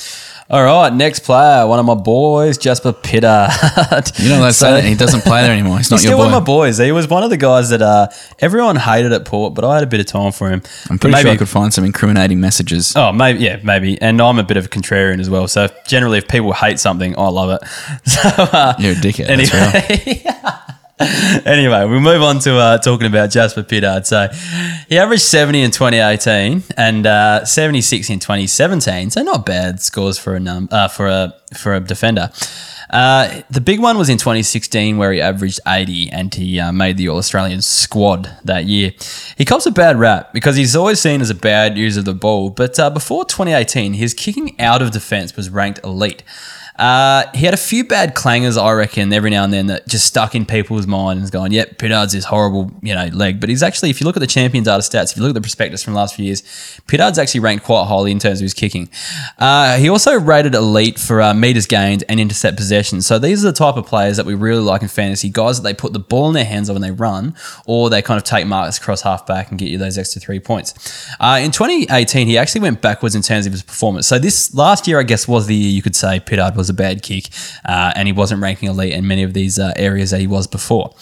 All 0.49 0.63
right, 0.63 0.93
next 0.93 1.19
player, 1.25 1.67
one 1.67 1.77
of 1.77 1.85
my 1.85 1.93
boys, 1.93 2.57
Jasper 2.57 2.93
Pittard. 2.93 4.17
You 4.17 4.29
know, 4.29 4.41
that's 4.41 4.57
So- 4.57 4.79
he 4.79 4.95
doesn't 4.95 5.21
play 5.25 5.41
there 5.41 5.51
anymore. 5.51 5.77
He's 5.77 5.91
not 5.91 5.97
He's 5.97 6.05
your 6.05 6.11
still 6.11 6.17
boy. 6.19 6.23
one 6.31 6.33
of 6.35 6.41
my 6.41 6.45
boys. 6.45 6.77
He 6.77 6.93
was 6.93 7.05
one 7.09 7.23
of 7.23 7.29
the 7.29 7.35
guys 7.35 7.67
that 7.69 7.81
uh, 7.81 8.07
everyone 8.39 8.77
hated 8.77 9.11
at 9.11 9.25
Port, 9.25 9.53
but 9.55 9.65
I 9.65 9.73
had 9.73 9.83
a 9.83 9.87
bit 9.87 9.99
of 9.99 10.05
time 10.05 10.31
for 10.31 10.49
him. 10.49 10.61
I'm 10.89 10.99
pretty 10.99 11.17
sure 11.21 11.31
I 11.31 11.35
could 11.35 11.49
find 11.49 11.73
some 11.73 11.83
incriminating 11.83 12.39
messages. 12.39 12.95
Oh, 12.95 13.11
maybe 13.11 13.39
yeah, 13.39 13.59
maybe. 13.61 14.01
And 14.01 14.21
I'm 14.21 14.39
a 14.39 14.43
bit 14.43 14.55
of 14.55 14.67
a 14.67 14.69
contrarian 14.69 15.19
as 15.19 15.29
well. 15.29 15.49
So 15.49 15.67
generally, 15.85 16.17
if 16.19 16.29
people 16.29 16.53
hate 16.53 16.79
something, 16.79 17.17
I 17.19 17.27
love 17.27 17.49
it. 17.61 17.67
So 18.07 18.21
uh, 18.23 18.73
You're 18.79 18.93
a 18.93 18.95
dickhead. 18.95 19.27
That's 19.27 19.53
anyway, 19.53 20.23
anyway, 21.45 21.85
we 21.85 21.99
move 21.99 22.23
on 22.23 22.39
to 22.39 22.57
uh, 22.57 22.77
talking 22.79 23.05
about 23.05 23.29
Jasper 23.29 23.61
Pittard. 23.61 24.07
So 24.07 24.29
he 24.89 24.97
averaged 24.97 25.21
70 25.21 25.61
in 25.61 25.69
2018 25.71 26.63
and 26.75 27.05
uh, 27.05 27.45
76 27.45 28.09
in 28.09 28.19
2017. 28.19 29.11
So 29.11 29.21
not 29.21 29.45
bad 29.45 29.79
scores 29.79 30.17
for 30.17 30.35
a 30.35 30.39
num- 30.39 30.69
uh, 30.71 30.87
for 30.87 31.07
a 31.07 31.35
for 31.55 31.75
a 31.75 31.79
defender. 31.79 32.31
Uh, 32.89 33.41
the 33.49 33.61
big 33.61 33.79
one 33.79 33.97
was 33.97 34.09
in 34.09 34.17
2016 34.17 34.97
where 34.97 35.11
he 35.11 35.21
averaged 35.21 35.59
80 35.67 36.09
and 36.09 36.33
he 36.33 36.59
uh, 36.59 36.71
made 36.71 36.97
the 36.97 37.09
All 37.09 37.17
Australian 37.17 37.61
squad 37.61 38.31
that 38.45 38.65
year. 38.65 38.93
He 39.37 39.45
cops 39.45 39.65
a 39.65 39.71
bad 39.71 39.99
rap 39.99 40.33
because 40.33 40.55
he's 40.55 40.75
always 40.75 40.99
seen 40.99 41.21
as 41.21 41.29
a 41.29 41.35
bad 41.35 41.77
user 41.77 41.99
of 41.99 42.05
the 42.05 42.13
ball, 42.13 42.49
but 42.49 42.79
uh, 42.79 42.89
before 42.89 43.25
2018, 43.25 43.93
his 43.93 44.13
kicking 44.13 44.59
out 44.59 44.81
of 44.81 44.91
defence 44.91 45.35
was 45.35 45.49
ranked 45.49 45.79
elite. 45.83 46.23
Uh, 46.78 47.25
he 47.34 47.45
had 47.45 47.53
a 47.53 47.57
few 47.57 47.84
bad 47.84 48.15
clangers, 48.15 48.61
I 48.61 48.71
reckon, 48.73 49.11
every 49.11 49.30
now 49.30 49.43
and 49.43 49.51
then 49.51 49.67
that 49.67 49.88
just 49.88 50.05
stuck 50.05 50.36
in 50.36 50.45
people's 50.45 50.86
minds 50.86 51.23
and 51.23 51.32
going, 51.32 51.51
yep, 51.51 51.78
Pittard's 51.78 52.13
this 52.13 52.25
horrible, 52.25 52.71
you 52.82 52.93
know, 52.93 53.07
leg. 53.07 53.39
But 53.39 53.49
he's 53.49 53.63
actually, 53.63 53.89
if 53.89 53.99
you 53.99 54.05
look 54.05 54.15
at 54.15 54.19
the 54.19 54.28
champion 54.28 54.63
data 54.63 54.82
stats, 54.82 55.11
if 55.11 55.17
you 55.17 55.23
look 55.23 55.32
at 55.32 55.36
the 55.36 55.41
prospectus 55.41 55.84
from 55.84 55.93
the 55.93 55.99
last 55.99 56.15
few 56.15 56.25
years, 56.25 56.41
Pittard's 56.88 57.17
actually 57.17 57.39
ranked 57.39 57.65
quite 57.65 57.86
highly 57.86 58.11
in 58.11 58.19
terms 58.19 58.39
of 58.39 58.43
his 58.43 58.53
kicking. 58.53 58.89
Uh, 59.39 59.78
he 59.78 59.89
also 59.89 60.19
rated 60.19 60.53
elite 60.53 60.99
for 60.99 61.21
uh, 61.21 61.34
meters 61.34 61.65
gained 61.65 62.03
and 62.07 62.19
intercept 62.19 62.57
possessions. 62.57 63.07
So 63.07 63.17
these 63.17 63.43
are 63.43 63.51
the 63.51 63.57
type 63.57 63.75
of 63.75 63.86
players 63.86 64.17
that 64.17 64.25
we 64.25 64.36
really 64.36 64.61
like 64.61 64.82
in 64.82 64.88
fantasy, 64.88 65.30
guys 65.30 65.57
that 65.57 65.63
they 65.63 65.73
put 65.73 65.93
the 65.93 65.99
ball 65.99 66.28
in 66.28 66.34
their 66.34 66.45
hands 66.45 66.71
when 66.71 66.82
they 66.82 66.91
run, 66.91 67.36
or 67.65 67.89
they 67.89 68.01
kind 68.01 68.17
of 68.17 68.23
take 68.23 68.45
marks 68.45 68.78
across 68.78 69.01
half 69.01 69.25
back 69.25 69.49
and 69.49 69.59
get 69.59 69.69
you 69.69 69.78
those 69.78 69.97
extra 69.97 70.21
three 70.21 70.39
points. 70.39 70.73
Uh, 71.19 71.39
in 71.41 71.51
2018, 71.51 72.28
he 72.28 72.38
actually 72.38 72.61
went 72.61 72.82
backwards 72.82 73.15
in 73.15 73.21
terms 73.21 73.45
of 73.45 73.51
his 73.51 73.63
performance. 73.63 74.07
So 74.07 74.19
this 74.19 74.53
last 74.53 74.88
year, 74.88 74.99
I 74.99 75.03
guess, 75.03 75.28
was 75.28 75.47
the 75.47 75.55
year 75.55 75.71
you 75.71 75.82
could 75.82 75.95
say 75.95 76.19
Pittard 76.19 76.55
was 76.55 76.66
a 76.70 76.74
bad 76.74 77.01
kick, 77.01 77.30
uh, 77.65 77.93
and 77.95 78.07
he 78.07 78.11
wasn't 78.11 78.41
ranking 78.41 78.70
elite 78.70 78.93
in 78.93 79.07
many 79.07 79.24
of 79.24 79.34
these 79.34 79.59
uh, 79.59 79.74
areas 79.76 80.11
that 80.11 80.20
he 80.20 80.28
was 80.28 80.47
before. 80.47 80.93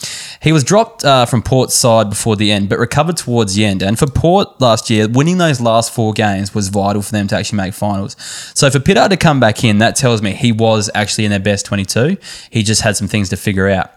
He 0.42 0.52
was 0.52 0.64
dropped 0.64 1.04
uh, 1.06 1.26
from 1.26 1.42
Port's 1.42 1.76
side 1.76 2.10
before 2.10 2.36
the 2.36 2.52
end, 2.52 2.70
but 2.70 2.80
recovered 2.80 3.18
towards 3.18 3.56
the 3.56 3.66
end. 3.66 3.82
And 3.82 3.98
for 3.98 4.08
Port 4.08 4.60
last 4.60 4.90
year, 4.90 5.08
winning 5.08 5.38
those 5.38 5.62
last 5.62 5.92
four 5.92 6.14
games 6.14 6.54
was 6.54 6.70
vital 6.70 7.02
for 7.02 7.12
them 7.12 7.28
to 7.28 7.36
actually 7.36 7.58
make 7.58 7.74
finals. 7.74 8.16
So 8.54 8.70
for 8.70 8.80
Pittard 8.80 9.10
to 9.10 9.18
come 9.18 9.40
back 9.40 9.64
in, 9.64 9.80
that 9.80 9.96
tells 9.96 10.22
me 10.22 10.34
he 10.34 10.52
was 10.52 10.90
actually 10.94 11.26
in 11.26 11.32
their 11.32 11.40
best 11.40 11.66
22. 11.66 12.18
He 12.50 12.64
just 12.64 12.82
had 12.82 12.96
some 12.98 13.08
things 13.08 13.30
to 13.30 13.38
figure 13.38 13.70
out. 13.70 13.95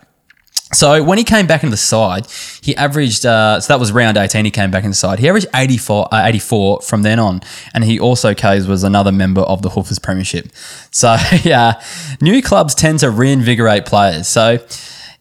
So 0.73 1.03
when 1.03 1.17
he 1.17 1.25
came 1.25 1.47
back 1.47 1.63
into 1.63 1.71
the 1.71 1.79
side, 1.79 2.27
he 2.63 2.77
averaged. 2.77 3.25
Uh, 3.25 3.61
so 3.61 3.73
that 3.73 3.81
was 3.81 3.91
round 3.91 4.17
eighteen. 4.19 4.45
He 4.45 4.51
came 4.51 4.71
back 4.71 4.85
in 4.85 4.91
the 4.91 4.97
side. 4.97 5.19
He 5.19 5.29
averaged 5.29 5.47
84, 5.55 6.09
uh, 6.13 6.27
84 6.27 6.83
from 6.83 7.03
then 7.03 7.19
on, 7.19 7.41
and 7.73 7.85
he 7.85 7.99
also 7.99 8.35
Kaes 8.35 8.69
was 8.69 8.85
another 8.85 9.13
member 9.13 9.41
of 9.41 9.63
the 9.63 9.71
Hoofers 9.71 10.03
Premiership. 10.03 10.49
So 10.91 11.17
yeah, 11.45 11.81
new 12.21 12.43
clubs 12.43 12.75
tend 12.75 13.01
to 13.01 13.11
reinvigorate 13.11 13.87
players. 13.87 14.27
So 14.27 14.59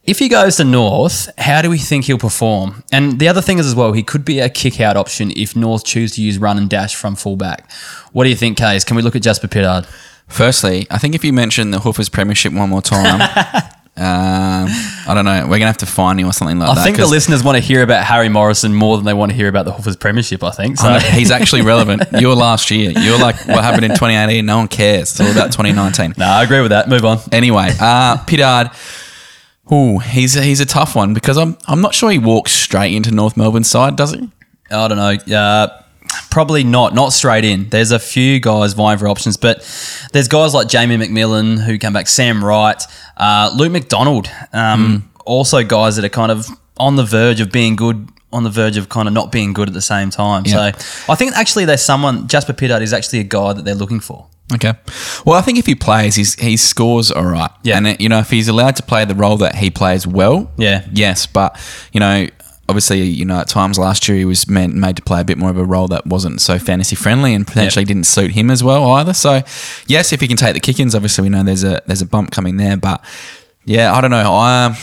if 0.04 0.18
he 0.18 0.30
goes 0.30 0.56
to 0.56 0.64
North, 0.64 1.30
how 1.38 1.62
do 1.62 1.70
we 1.70 1.78
think 1.78 2.06
he'll 2.06 2.18
perform? 2.18 2.84
And 2.92 3.20
the 3.20 3.28
other 3.28 3.42
thing 3.42 3.60
is 3.60 3.68
as 3.68 3.76
well, 3.76 3.92
he 3.92 4.02
could 4.02 4.26
be 4.26 4.40
a 4.40 4.50
kick 4.50 4.80
out 4.80 4.96
option 4.98 5.32
if 5.36 5.56
North 5.56 5.84
choose 5.84 6.14
to 6.16 6.22
use 6.22 6.40
run 6.40 6.58
and 6.58 6.70
dash 6.70 6.96
from 6.96 7.16
fullback. 7.16 7.70
What 8.14 8.24
do 8.24 8.30
you 8.30 8.36
think, 8.36 8.58
Kaes? 8.58 8.86
Can 8.86 8.96
we 8.96 9.04
look 9.04 9.16
at 9.16 9.22
Jasper 9.22 9.48
Pittard? 9.48 9.86
Firstly, 10.28 10.88
I 10.90 10.98
think 10.98 11.14
if 11.14 11.24
you 11.24 11.34
mention 11.34 11.72
the 11.72 11.80
Hoofers 11.80 12.12
Premiership 12.12 12.54
one 12.54 12.70
more 12.70 12.82
time, 12.82 13.20
Um, 13.98 14.68
I 15.08 15.14
don't 15.16 15.26
know. 15.26 15.42
We're 15.48 15.58
gonna 15.58 15.66
have 15.66 15.78
to 15.78 15.88
find 15.88 16.20
him 16.20 16.28
or 16.28 16.34
something 16.34 16.60
like 16.60 16.70
I 16.70 16.76
that. 16.76 16.82
I 16.82 16.84
think 16.84 16.98
the 16.98 17.08
listeners 17.08 17.44
want 17.44 17.56
to 17.56 17.64
hear 17.64 17.82
about 17.82 18.04
Harry 18.04 18.30
Morrison 18.30 18.74
more 18.76 18.96
than 18.96 19.06
they 19.06 19.14
want 19.14 19.32
to 19.32 19.36
hear 19.36 19.48
about 19.48 19.66
the 19.66 19.72
Hoofers 19.72 20.00
Premiership. 20.00 20.44
I 20.44 20.52
think 20.52 20.78
so. 20.78 20.88
I 20.88 21.00
he's 21.00 21.32
actually 21.32 21.64
relevant. 21.64 22.04
You're 22.20 22.36
last 22.36 22.70
year. 22.70 22.92
You're 22.92 23.18
like 23.18 23.36
what 23.48 23.64
happened 23.64 23.86
in 23.86 23.92
2018. 23.92 24.46
No 24.46 24.58
one 24.58 24.68
cares. 24.68 25.12
It's 25.12 25.20
all 25.20 25.32
about 25.32 25.52
2019. 25.52 26.14
no, 26.18 26.26
I 26.26 26.44
agree 26.44 26.62
with 26.62 26.70
that. 26.70 26.90
Move 26.90 27.06
on. 27.06 27.18
Anyway, 27.32 27.70
uh, 27.80 28.18
Pittard. 28.26 28.72
Ooh, 29.72 29.98
he's 29.98 30.36
a, 30.36 30.42
he's 30.44 30.62
a 30.62 30.66
tough 30.66 30.96
one 30.96 31.14
because 31.14 31.38
I'm 31.38 31.58
I'm 31.68 31.82
not 31.82 31.96
sure 31.96 32.12
he 32.12 32.20
walks 32.20 32.52
straight 32.52 32.94
into 32.94 33.12
North 33.12 33.36
Melbourne 33.36 33.64
side, 33.64 33.96
does 33.96 34.12
he? 34.14 34.30
I 34.70 34.88
don't 34.88 34.98
know. 34.98 35.36
Uh, 35.36 35.82
probably 36.30 36.64
not. 36.64 36.94
Not 36.94 37.14
straight 37.14 37.44
in. 37.46 37.70
There's 37.70 37.92
a 37.92 38.00
few 38.00 38.40
guys 38.40 38.74
vying 38.74 38.98
for 39.00 39.08
options, 39.08 39.38
but 39.38 39.60
there's 40.14 40.28
guys 40.28 40.54
like 40.54 40.68
Jamie 40.68 40.98
Macmillan 40.98 41.58
who 41.58 41.78
come 41.78 41.94
back, 41.94 42.08
Sam 42.08 42.44
Wright, 42.44 42.82
uh, 43.18 43.52
Luke 43.56 43.72
McDonald. 43.72 44.30
Um, 44.54 45.10
Also, 45.26 45.62
guys 45.64 45.98
that 45.98 46.06
are 46.06 46.10
kind 46.10 46.32
of 46.32 46.48
on 46.78 46.96
the 46.96 47.04
verge 47.04 47.42
of 47.42 47.52
being 47.52 47.76
good. 47.76 48.08
On 48.32 48.44
the 48.44 48.50
verge 48.50 48.76
of 48.78 48.90
kind 48.90 49.08
of 49.08 49.14
not 49.14 49.32
being 49.32 49.54
good 49.54 49.68
at 49.70 49.74
the 49.74 49.82
same 49.82 50.10
time. 50.10 50.44
Yeah. 50.46 50.72
So 50.78 51.12
I 51.12 51.16
think 51.16 51.36
actually 51.38 51.64
there's 51.66 51.82
someone, 51.84 52.28
Jasper 52.28 52.52
Pittard 52.54 52.82
is 52.82 52.92
actually 52.94 53.20
a 53.20 53.24
guy 53.24 53.54
that 53.54 53.64
they're 53.64 53.74
looking 53.74 54.02
for. 54.02 54.28
Okay. 54.54 54.74
Well, 55.26 55.38
I 55.38 55.42
think 55.42 55.58
if 55.58 55.66
he 55.66 55.76
plays, 55.76 56.16
he's, 56.16 56.36
he 56.36 56.56
scores 56.58 57.10
all 57.10 57.26
right. 57.26 57.50
Yeah. 57.64 57.78
And, 57.78 57.88
it, 57.88 58.02
you 58.02 58.10
know, 58.10 58.20
if 58.20 58.30
he's 58.30 58.48
allowed 58.50 58.76
to 58.78 58.84
play 58.84 59.06
the 59.06 59.16
role 59.16 59.38
that 59.38 59.56
he 59.56 59.70
plays 59.70 60.06
well, 60.06 60.52
Yeah. 60.58 60.86
yes. 60.92 61.26
But, 61.26 61.58
you 61.94 62.00
know, 62.02 62.28
obviously, 62.70 63.02
you 63.02 63.26
know, 63.26 63.40
at 63.40 63.48
times 63.48 63.78
last 63.80 64.08
year 64.08 64.18
he 64.18 64.26
was 64.26 64.48
meant, 64.48 64.74
made 64.76 64.96
to 64.98 65.02
play 65.02 65.22
a 65.22 65.24
bit 65.24 65.38
more 65.38 65.50
of 65.50 65.58
a 65.58 65.64
role 65.66 65.88
that 65.88 66.06
wasn't 66.06 66.42
so 66.42 66.60
fantasy 66.60 66.96
friendly 66.96 67.34
and 67.34 67.46
potentially 67.48 67.86
didn't 67.86 68.06
suit 68.06 68.32
him 68.32 68.50
as 68.52 68.64
well 68.64 68.84
either. 68.92 69.14
So, 69.14 69.42
yes, 69.88 70.12
if 70.14 70.22
he 70.22 70.28
can 70.28 70.38
take 70.38 70.54
the 70.54 70.60
kick-ins, 70.60 70.94
obviously 70.96 71.24
we 71.24 71.30
know 71.30 71.44
there's 71.44 71.64
a 71.64 71.82
there's 71.88 72.02
a 72.02 72.06
bump 72.06 72.32
coming 72.32 72.58
there. 72.58 72.78
But, 72.78 73.04
yeah, 73.66 73.94
I 73.94 74.02
don't 74.02 74.12
know. 74.12 74.32
I, 74.34 74.78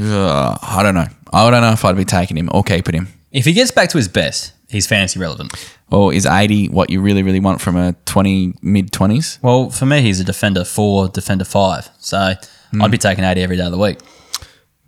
uh, 0.00 0.58
I 0.62 0.82
don't 0.82 0.94
know. 0.94 1.06
I 1.32 1.50
don't 1.50 1.60
know 1.62 1.72
if 1.72 1.84
I'd 1.84 1.96
be 1.96 2.04
taking 2.04 2.36
him 2.36 2.48
or 2.52 2.62
keeping 2.62 2.94
him. 2.94 3.08
If 3.32 3.44
he 3.44 3.52
gets 3.52 3.70
back 3.70 3.90
to 3.90 3.98
his 3.98 4.08
best, 4.08 4.52
he's 4.68 4.86
fantasy 4.86 5.18
relevant. 5.18 5.52
Or 5.90 6.12
is 6.12 6.26
80 6.26 6.68
what 6.70 6.90
you 6.90 7.00
really, 7.00 7.22
really 7.22 7.40
want 7.40 7.60
from 7.60 7.76
a 7.76 7.92
20, 8.06 8.54
mid 8.62 8.90
20s? 8.92 9.38
Well, 9.42 9.70
for 9.70 9.86
me, 9.86 10.00
he's 10.00 10.20
a 10.20 10.24
defender 10.24 10.64
four, 10.64 11.08
defender 11.08 11.44
five. 11.44 11.88
So 11.98 12.34
Hmm. 12.72 12.82
I'd 12.82 12.90
be 12.90 12.98
taking 12.98 13.22
80 13.24 13.42
every 13.42 13.56
day 13.56 13.64
of 13.64 13.70
the 13.70 13.78
week. 13.78 13.98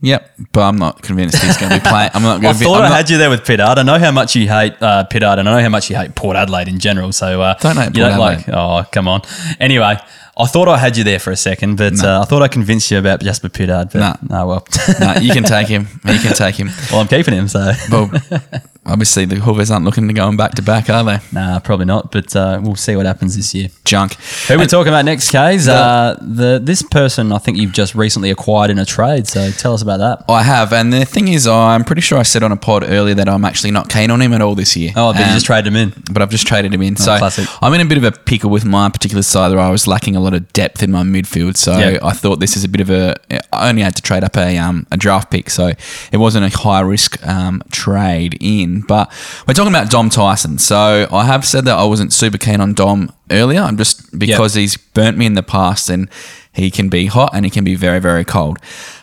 Yep. 0.01 0.30
But 0.53 0.61
I'm 0.62 0.76
not 0.76 1.03
convinced 1.03 1.42
he's 1.42 1.57
going 1.57 1.72
to 1.72 1.78
be 1.78 1.88
playing. 1.88 2.11
I'm 2.14 2.22
not 2.22 2.38
I 2.38 2.40
going 2.42 2.55
to 2.55 2.59
be. 2.61 2.64
thought 2.66 2.78
I'm 2.78 2.84
I 2.86 2.88
not- 2.90 2.96
had 2.99 3.11
you 3.11 3.18
there 3.18 3.30
with 3.30 3.40
Pittard. 3.44 3.78
I 3.78 3.82
know 3.82 3.99
how 3.99 4.12
much 4.12 4.36
you 4.36 4.49
hate 4.49 4.74
uh, 4.80 5.05
Pittard, 5.11 5.38
and 5.38 5.49
I 5.49 5.57
know 5.57 5.62
how 5.62 5.68
much 5.68 5.90
you 5.90 5.96
hate 5.96 6.14
Port 6.14 6.36
Adelaide 6.36 6.68
in 6.68 6.78
general. 6.78 7.12
So 7.12 7.42
uh, 7.42 7.55
Don't 7.55 7.76
hate 7.76 7.96
you 7.96 8.03
Port 8.05 8.11
don't 8.12 8.18
like. 8.20 8.49
Oh, 8.49 8.84
come 8.92 9.09
on. 9.09 9.22
Anyway, 9.59 9.96
I 10.40 10.46
thought 10.46 10.68
I 10.68 10.78
had 10.78 10.96
you 10.96 11.03
there 11.03 11.18
for 11.18 11.32
a 11.32 11.36
second, 11.36 11.76
but 11.78 12.03
uh, 12.05 12.20
I 12.22 12.24
thought 12.26 12.42
I 12.42 12.49
convinced 12.49 12.90
you 12.92 12.99
about 12.99 13.20
Jasper 13.22 13.49
Pittard. 13.49 13.92
But 13.92 13.99
Nah. 13.99 14.14
no, 14.22 14.46
well, 14.46 14.66
no, 15.01 15.14
you 15.20 15.32
can 15.32 15.42
take 15.57 15.66
him. 15.66 15.88
You 16.05 16.18
can 16.20 16.32
take 16.34 16.55
him. 16.55 16.70
well, 16.92 17.01
I'm 17.01 17.09
keeping 17.09 17.34
him. 17.34 17.49
So 17.49 17.72
Well, 17.90 18.09
obviously 18.89 19.24
the 19.24 19.36
Hoofers 19.36 19.70
aren't 19.70 19.84
looking 19.84 20.09
to 20.09 20.14
go 20.14 20.34
back 20.36 20.53
to 20.57 20.62
back, 20.62 20.89
are 20.91 21.05
they? 21.05 21.18
nah, 21.32 21.59
probably 21.61 21.86
not. 21.86 22.11
But 22.12 22.34
uh, 22.34 22.61
we'll 22.62 22.76
see 22.76 22.97
what 22.97 23.07
happens 23.07 23.36
this 23.36 23.55
year. 23.55 23.68
Junk. 23.84 24.14
Who 24.49 24.55
are 24.55 24.59
we 24.59 24.66
talking 24.66 24.89
about 24.93 25.05
next, 25.05 25.30
Kaes? 25.30 25.68
Uh, 25.68 26.16
the 26.20 26.61
this 26.62 26.82
person 26.82 27.32
I 27.32 27.39
think 27.39 27.59
you've 27.59 27.72
just 27.72 27.95
recently 27.95 28.30
acquired 28.30 28.70
in 28.70 28.78
a 28.78 28.84
trade. 28.84 29.26
So 29.28 29.51
tell 29.51 29.74
us 29.74 29.82
about 29.82 29.99
that. 29.99 30.24
I 30.32 30.43
have, 30.43 30.72
and 30.72 30.93
the 30.93 31.05
thing 31.05 31.28
is, 31.28 31.47
I'm 31.47 31.84
pretty 31.84 32.03
sure 32.03 32.18
I 32.18 32.22
said 32.22 32.43
on 32.43 32.53
a 32.53 32.57
pod 32.57 32.84
earlier 32.84 33.14
that 33.14 33.28
I'm 33.28 33.45
actually 33.45 33.70
not 33.70 33.89
keen 33.89 34.11
on 34.11 34.20
him 34.22 34.32
at 34.32 34.41
all 34.43 34.55
this 34.55 34.76
year. 34.76 34.93
Oh, 34.97 35.12
but 35.12 35.20
you 35.20 35.24
Um, 35.26 35.32
just 35.32 35.47
traded 35.47 35.66
him 35.72 35.76
in. 35.76 35.93
but 36.11 36.22
I've 36.22 36.30
just 36.30 36.47
traded 36.47 36.72
him 36.74 36.82
in. 36.82 36.97
so 36.97 37.16
classic. 37.18 37.47
I'm 37.62 37.72
in 37.74 37.80
a 37.80 37.84
bit 37.84 37.99
of 37.99 38.05
a 38.05 38.12
pickle 38.12 38.51
with 38.51 38.64
my 38.64 38.89
particular 38.89 39.22
side 39.22 39.51
where 39.53 39.61
I 39.61 39.70
was 39.70 39.86
lacking 39.86 40.16
a 40.16 40.20
lot 40.20 40.34
of 40.34 40.53
depth 40.53 40.82
in 40.82 40.91
my 40.91 41.03
midfield. 41.03 41.57
So 41.57 41.76
Yeah. 41.78 41.99
I 42.03 42.12
thought 42.12 42.41
this 42.41 42.57
is 42.57 42.64
a 42.64 42.68
bit 42.68 42.80
of 42.80 42.91
a. 42.91 43.16
I 43.53 43.68
only 43.68 43.82
had 43.82 43.95
to 43.97 44.03
trade 44.03 44.24
up 44.24 44.36
a 44.36 44.57
um, 44.59 44.86
a 44.91 44.97
draft 44.97 45.30
pick, 45.30 45.51
so 45.51 45.68
it 46.12 46.16
wasn't 46.18 46.45
a 46.53 46.59
high 46.59 46.80
risk 46.80 47.24
um, 47.26 47.62
trade 47.70 48.36
in. 48.41 48.78
But 48.87 49.12
we're 49.47 49.55
talking 49.55 49.72
about 49.72 49.91
Dom 49.91 50.11
Tyson. 50.11 50.59
So 50.59 51.09
I 51.11 51.24
have 51.24 51.45
said 51.45 51.64
that 51.64 51.79
I 51.79 51.85
wasn't 51.85 52.12
super 52.12 52.39
keen 52.39 52.61
on 52.61 52.74
Dom 52.74 53.12
earlier. 53.31 53.61
I'm 53.61 53.76
just 53.76 54.18
because 54.18 54.55
he's 54.55 54.76
burnt 54.76 55.16
me 55.16 55.26
in 55.26 55.35
the 55.35 55.43
past 55.43 55.89
and 55.89 56.09
he 56.53 56.70
can 56.70 56.89
be 56.89 57.07
hot 57.07 57.31
and 57.35 57.45
he 57.45 57.51
can 57.51 57.64
be 57.64 57.74
very 57.74 58.01
very 58.01 58.24
cold. 58.24 58.59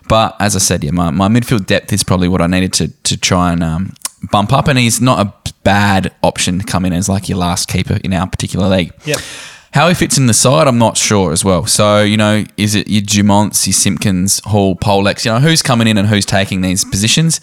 But 0.08 0.36
as 0.40 0.56
I 0.56 0.60
said, 0.60 0.84
yeah, 0.84 0.92
my, 0.92 1.10
my 1.10 1.28
midfield 1.28 1.66
depth 1.66 1.92
is 1.92 2.04
probably 2.04 2.28
what 2.28 2.42
I 2.42 2.48
needed 2.48 2.74
to 2.74 2.88
to 2.90 3.18
try 3.18 3.52
and 3.52 3.64
um, 3.64 3.94
bump 4.32 4.54
up, 4.54 4.68
and 4.68 4.78
he's 4.78 5.02
not 5.02 5.26
a 5.26 5.34
bad 5.64 6.14
option 6.22 6.60
to 6.60 6.66
come 6.66 6.86
in 6.86 6.94
as 6.94 7.10
like 7.10 7.28
your 7.28 7.40
last 7.40 7.68
keeper 7.68 8.00
in 8.04 8.14
our 8.14 8.28
particular 8.28 8.68
league. 8.68 8.94
Yep. 9.06 9.20
How 9.74 9.90
he 9.90 9.94
fits 9.94 10.18
in 10.18 10.28
the 10.28 10.34
side, 10.34 10.70
I'm 10.70 10.78
not 10.78 10.96
sure 10.96 11.34
as 11.34 11.44
well. 11.44 11.66
So, 11.66 12.02
you 12.02 12.16
know, 12.16 12.46
is 12.56 12.76
it 12.76 12.88
your 12.88 13.02
Dumonts, 13.02 13.68
your 13.68 13.74
Simpkins, 13.74 14.40
Hall, 14.46 14.78
Polecs? 14.78 15.26
You 15.26 15.34
know, 15.34 15.40
who's 15.40 15.62
coming 15.62 15.88
in 15.88 15.98
and 15.98 16.08
who's 16.08 16.26
taking 16.26 16.62
these 16.62 16.86
positions? 16.86 17.42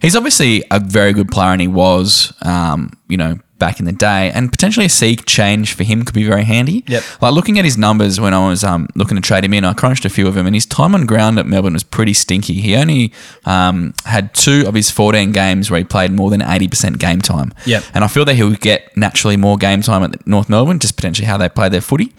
He's 0.00 0.16
obviously 0.16 0.64
a 0.70 0.80
very 0.80 1.12
good 1.12 1.30
player 1.30 1.50
and 1.50 1.60
he 1.60 1.68
was, 1.68 2.32
um, 2.42 2.92
you 3.08 3.16
know, 3.16 3.38
back 3.58 3.78
in 3.78 3.86
the 3.86 3.92
day. 3.92 4.30
And 4.32 4.50
potentially 4.50 4.86
a 4.86 4.90
sea 4.90 5.16
change 5.16 5.74
for 5.74 5.84
him 5.84 6.04
could 6.04 6.14
be 6.14 6.24
very 6.24 6.44
handy. 6.44 6.84
Yep. 6.86 7.02
Like 7.22 7.32
looking 7.32 7.58
at 7.58 7.64
his 7.64 7.78
numbers 7.78 8.20
when 8.20 8.34
I 8.34 8.46
was 8.46 8.64
um, 8.64 8.88
looking 8.94 9.16
to 9.16 9.22
trade 9.22 9.44
him 9.44 9.54
in, 9.54 9.64
I 9.64 9.72
crunched 9.72 10.04
a 10.04 10.10
few 10.10 10.26
of 10.26 10.34
them 10.34 10.46
and 10.46 10.54
his 10.54 10.66
time 10.66 10.94
on 10.94 11.06
ground 11.06 11.38
at 11.38 11.46
Melbourne 11.46 11.72
was 11.72 11.82
pretty 11.82 12.12
stinky. 12.12 12.54
He 12.54 12.76
only 12.76 13.12
um, 13.46 13.94
had 14.04 14.34
two 14.34 14.64
of 14.66 14.74
his 14.74 14.90
14 14.90 15.32
games 15.32 15.70
where 15.70 15.78
he 15.78 15.84
played 15.84 16.12
more 16.12 16.30
than 16.30 16.40
80% 16.40 16.98
game 16.98 17.20
time. 17.20 17.54
Yep. 17.64 17.84
And 17.94 18.04
I 18.04 18.08
feel 18.08 18.24
that 18.26 18.34
he'll 18.34 18.54
get 18.54 18.94
naturally 18.96 19.36
more 19.36 19.56
game 19.56 19.80
time 19.80 20.02
at 20.02 20.26
North 20.26 20.48
Melbourne, 20.48 20.78
just 20.78 20.96
potentially 20.96 21.26
how 21.26 21.38
they 21.38 21.48
play 21.48 21.68
their 21.68 21.80
footy. 21.80 22.12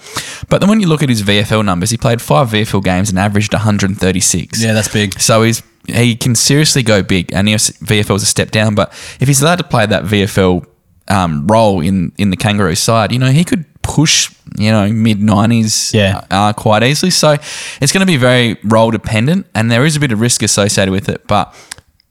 But 0.49 0.61
then 0.61 0.69
when 0.69 0.79
you 0.79 0.87
look 0.87 1.03
at 1.03 1.09
his 1.09 1.21
VFL 1.21 1.63
numbers, 1.63 1.91
he 1.91 1.97
played 1.97 2.21
five 2.21 2.49
VFL 2.49 2.83
games 2.83 3.09
and 3.09 3.19
averaged 3.19 3.53
136. 3.53 4.63
Yeah, 4.63 4.73
that's 4.73 4.91
big. 4.91 5.19
So 5.19 5.43
he's 5.43 5.61
he 5.87 6.15
can 6.15 6.35
seriously 6.35 6.83
go 6.83 7.01
big, 7.03 7.33
and 7.33 7.47
yes, 7.49 7.71
VFL 7.79 8.15
is 8.15 8.23
a 8.23 8.27
step 8.27 8.51
down. 8.51 8.75
But 8.75 8.89
if 9.19 9.27
he's 9.27 9.41
allowed 9.41 9.57
to 9.57 9.63
play 9.63 9.85
that 9.85 10.03
VFL 10.03 10.65
um, 11.07 11.47
role 11.47 11.81
in 11.81 12.11
in 12.17 12.29
the 12.29 12.37
Kangaroo 12.37 12.75
side, 12.75 13.11
you 13.11 13.19
know 13.19 13.31
he 13.31 13.43
could 13.43 13.65
push 13.81 14.33
you 14.57 14.71
know 14.71 14.91
mid 14.91 15.21
nineties 15.21 15.91
Yeah. 15.93 16.21
uh, 16.31 16.53
quite 16.53 16.83
easily. 16.83 17.11
So 17.11 17.33
it's 17.81 17.91
going 17.91 18.01
to 18.01 18.05
be 18.11 18.17
very 18.17 18.57
role 18.63 18.91
dependent, 18.91 19.45
and 19.53 19.69
there 19.71 19.85
is 19.85 19.95
a 19.95 19.99
bit 19.99 20.11
of 20.11 20.19
risk 20.19 20.41
associated 20.43 20.91
with 20.91 21.09
it, 21.09 21.27
but. 21.27 21.53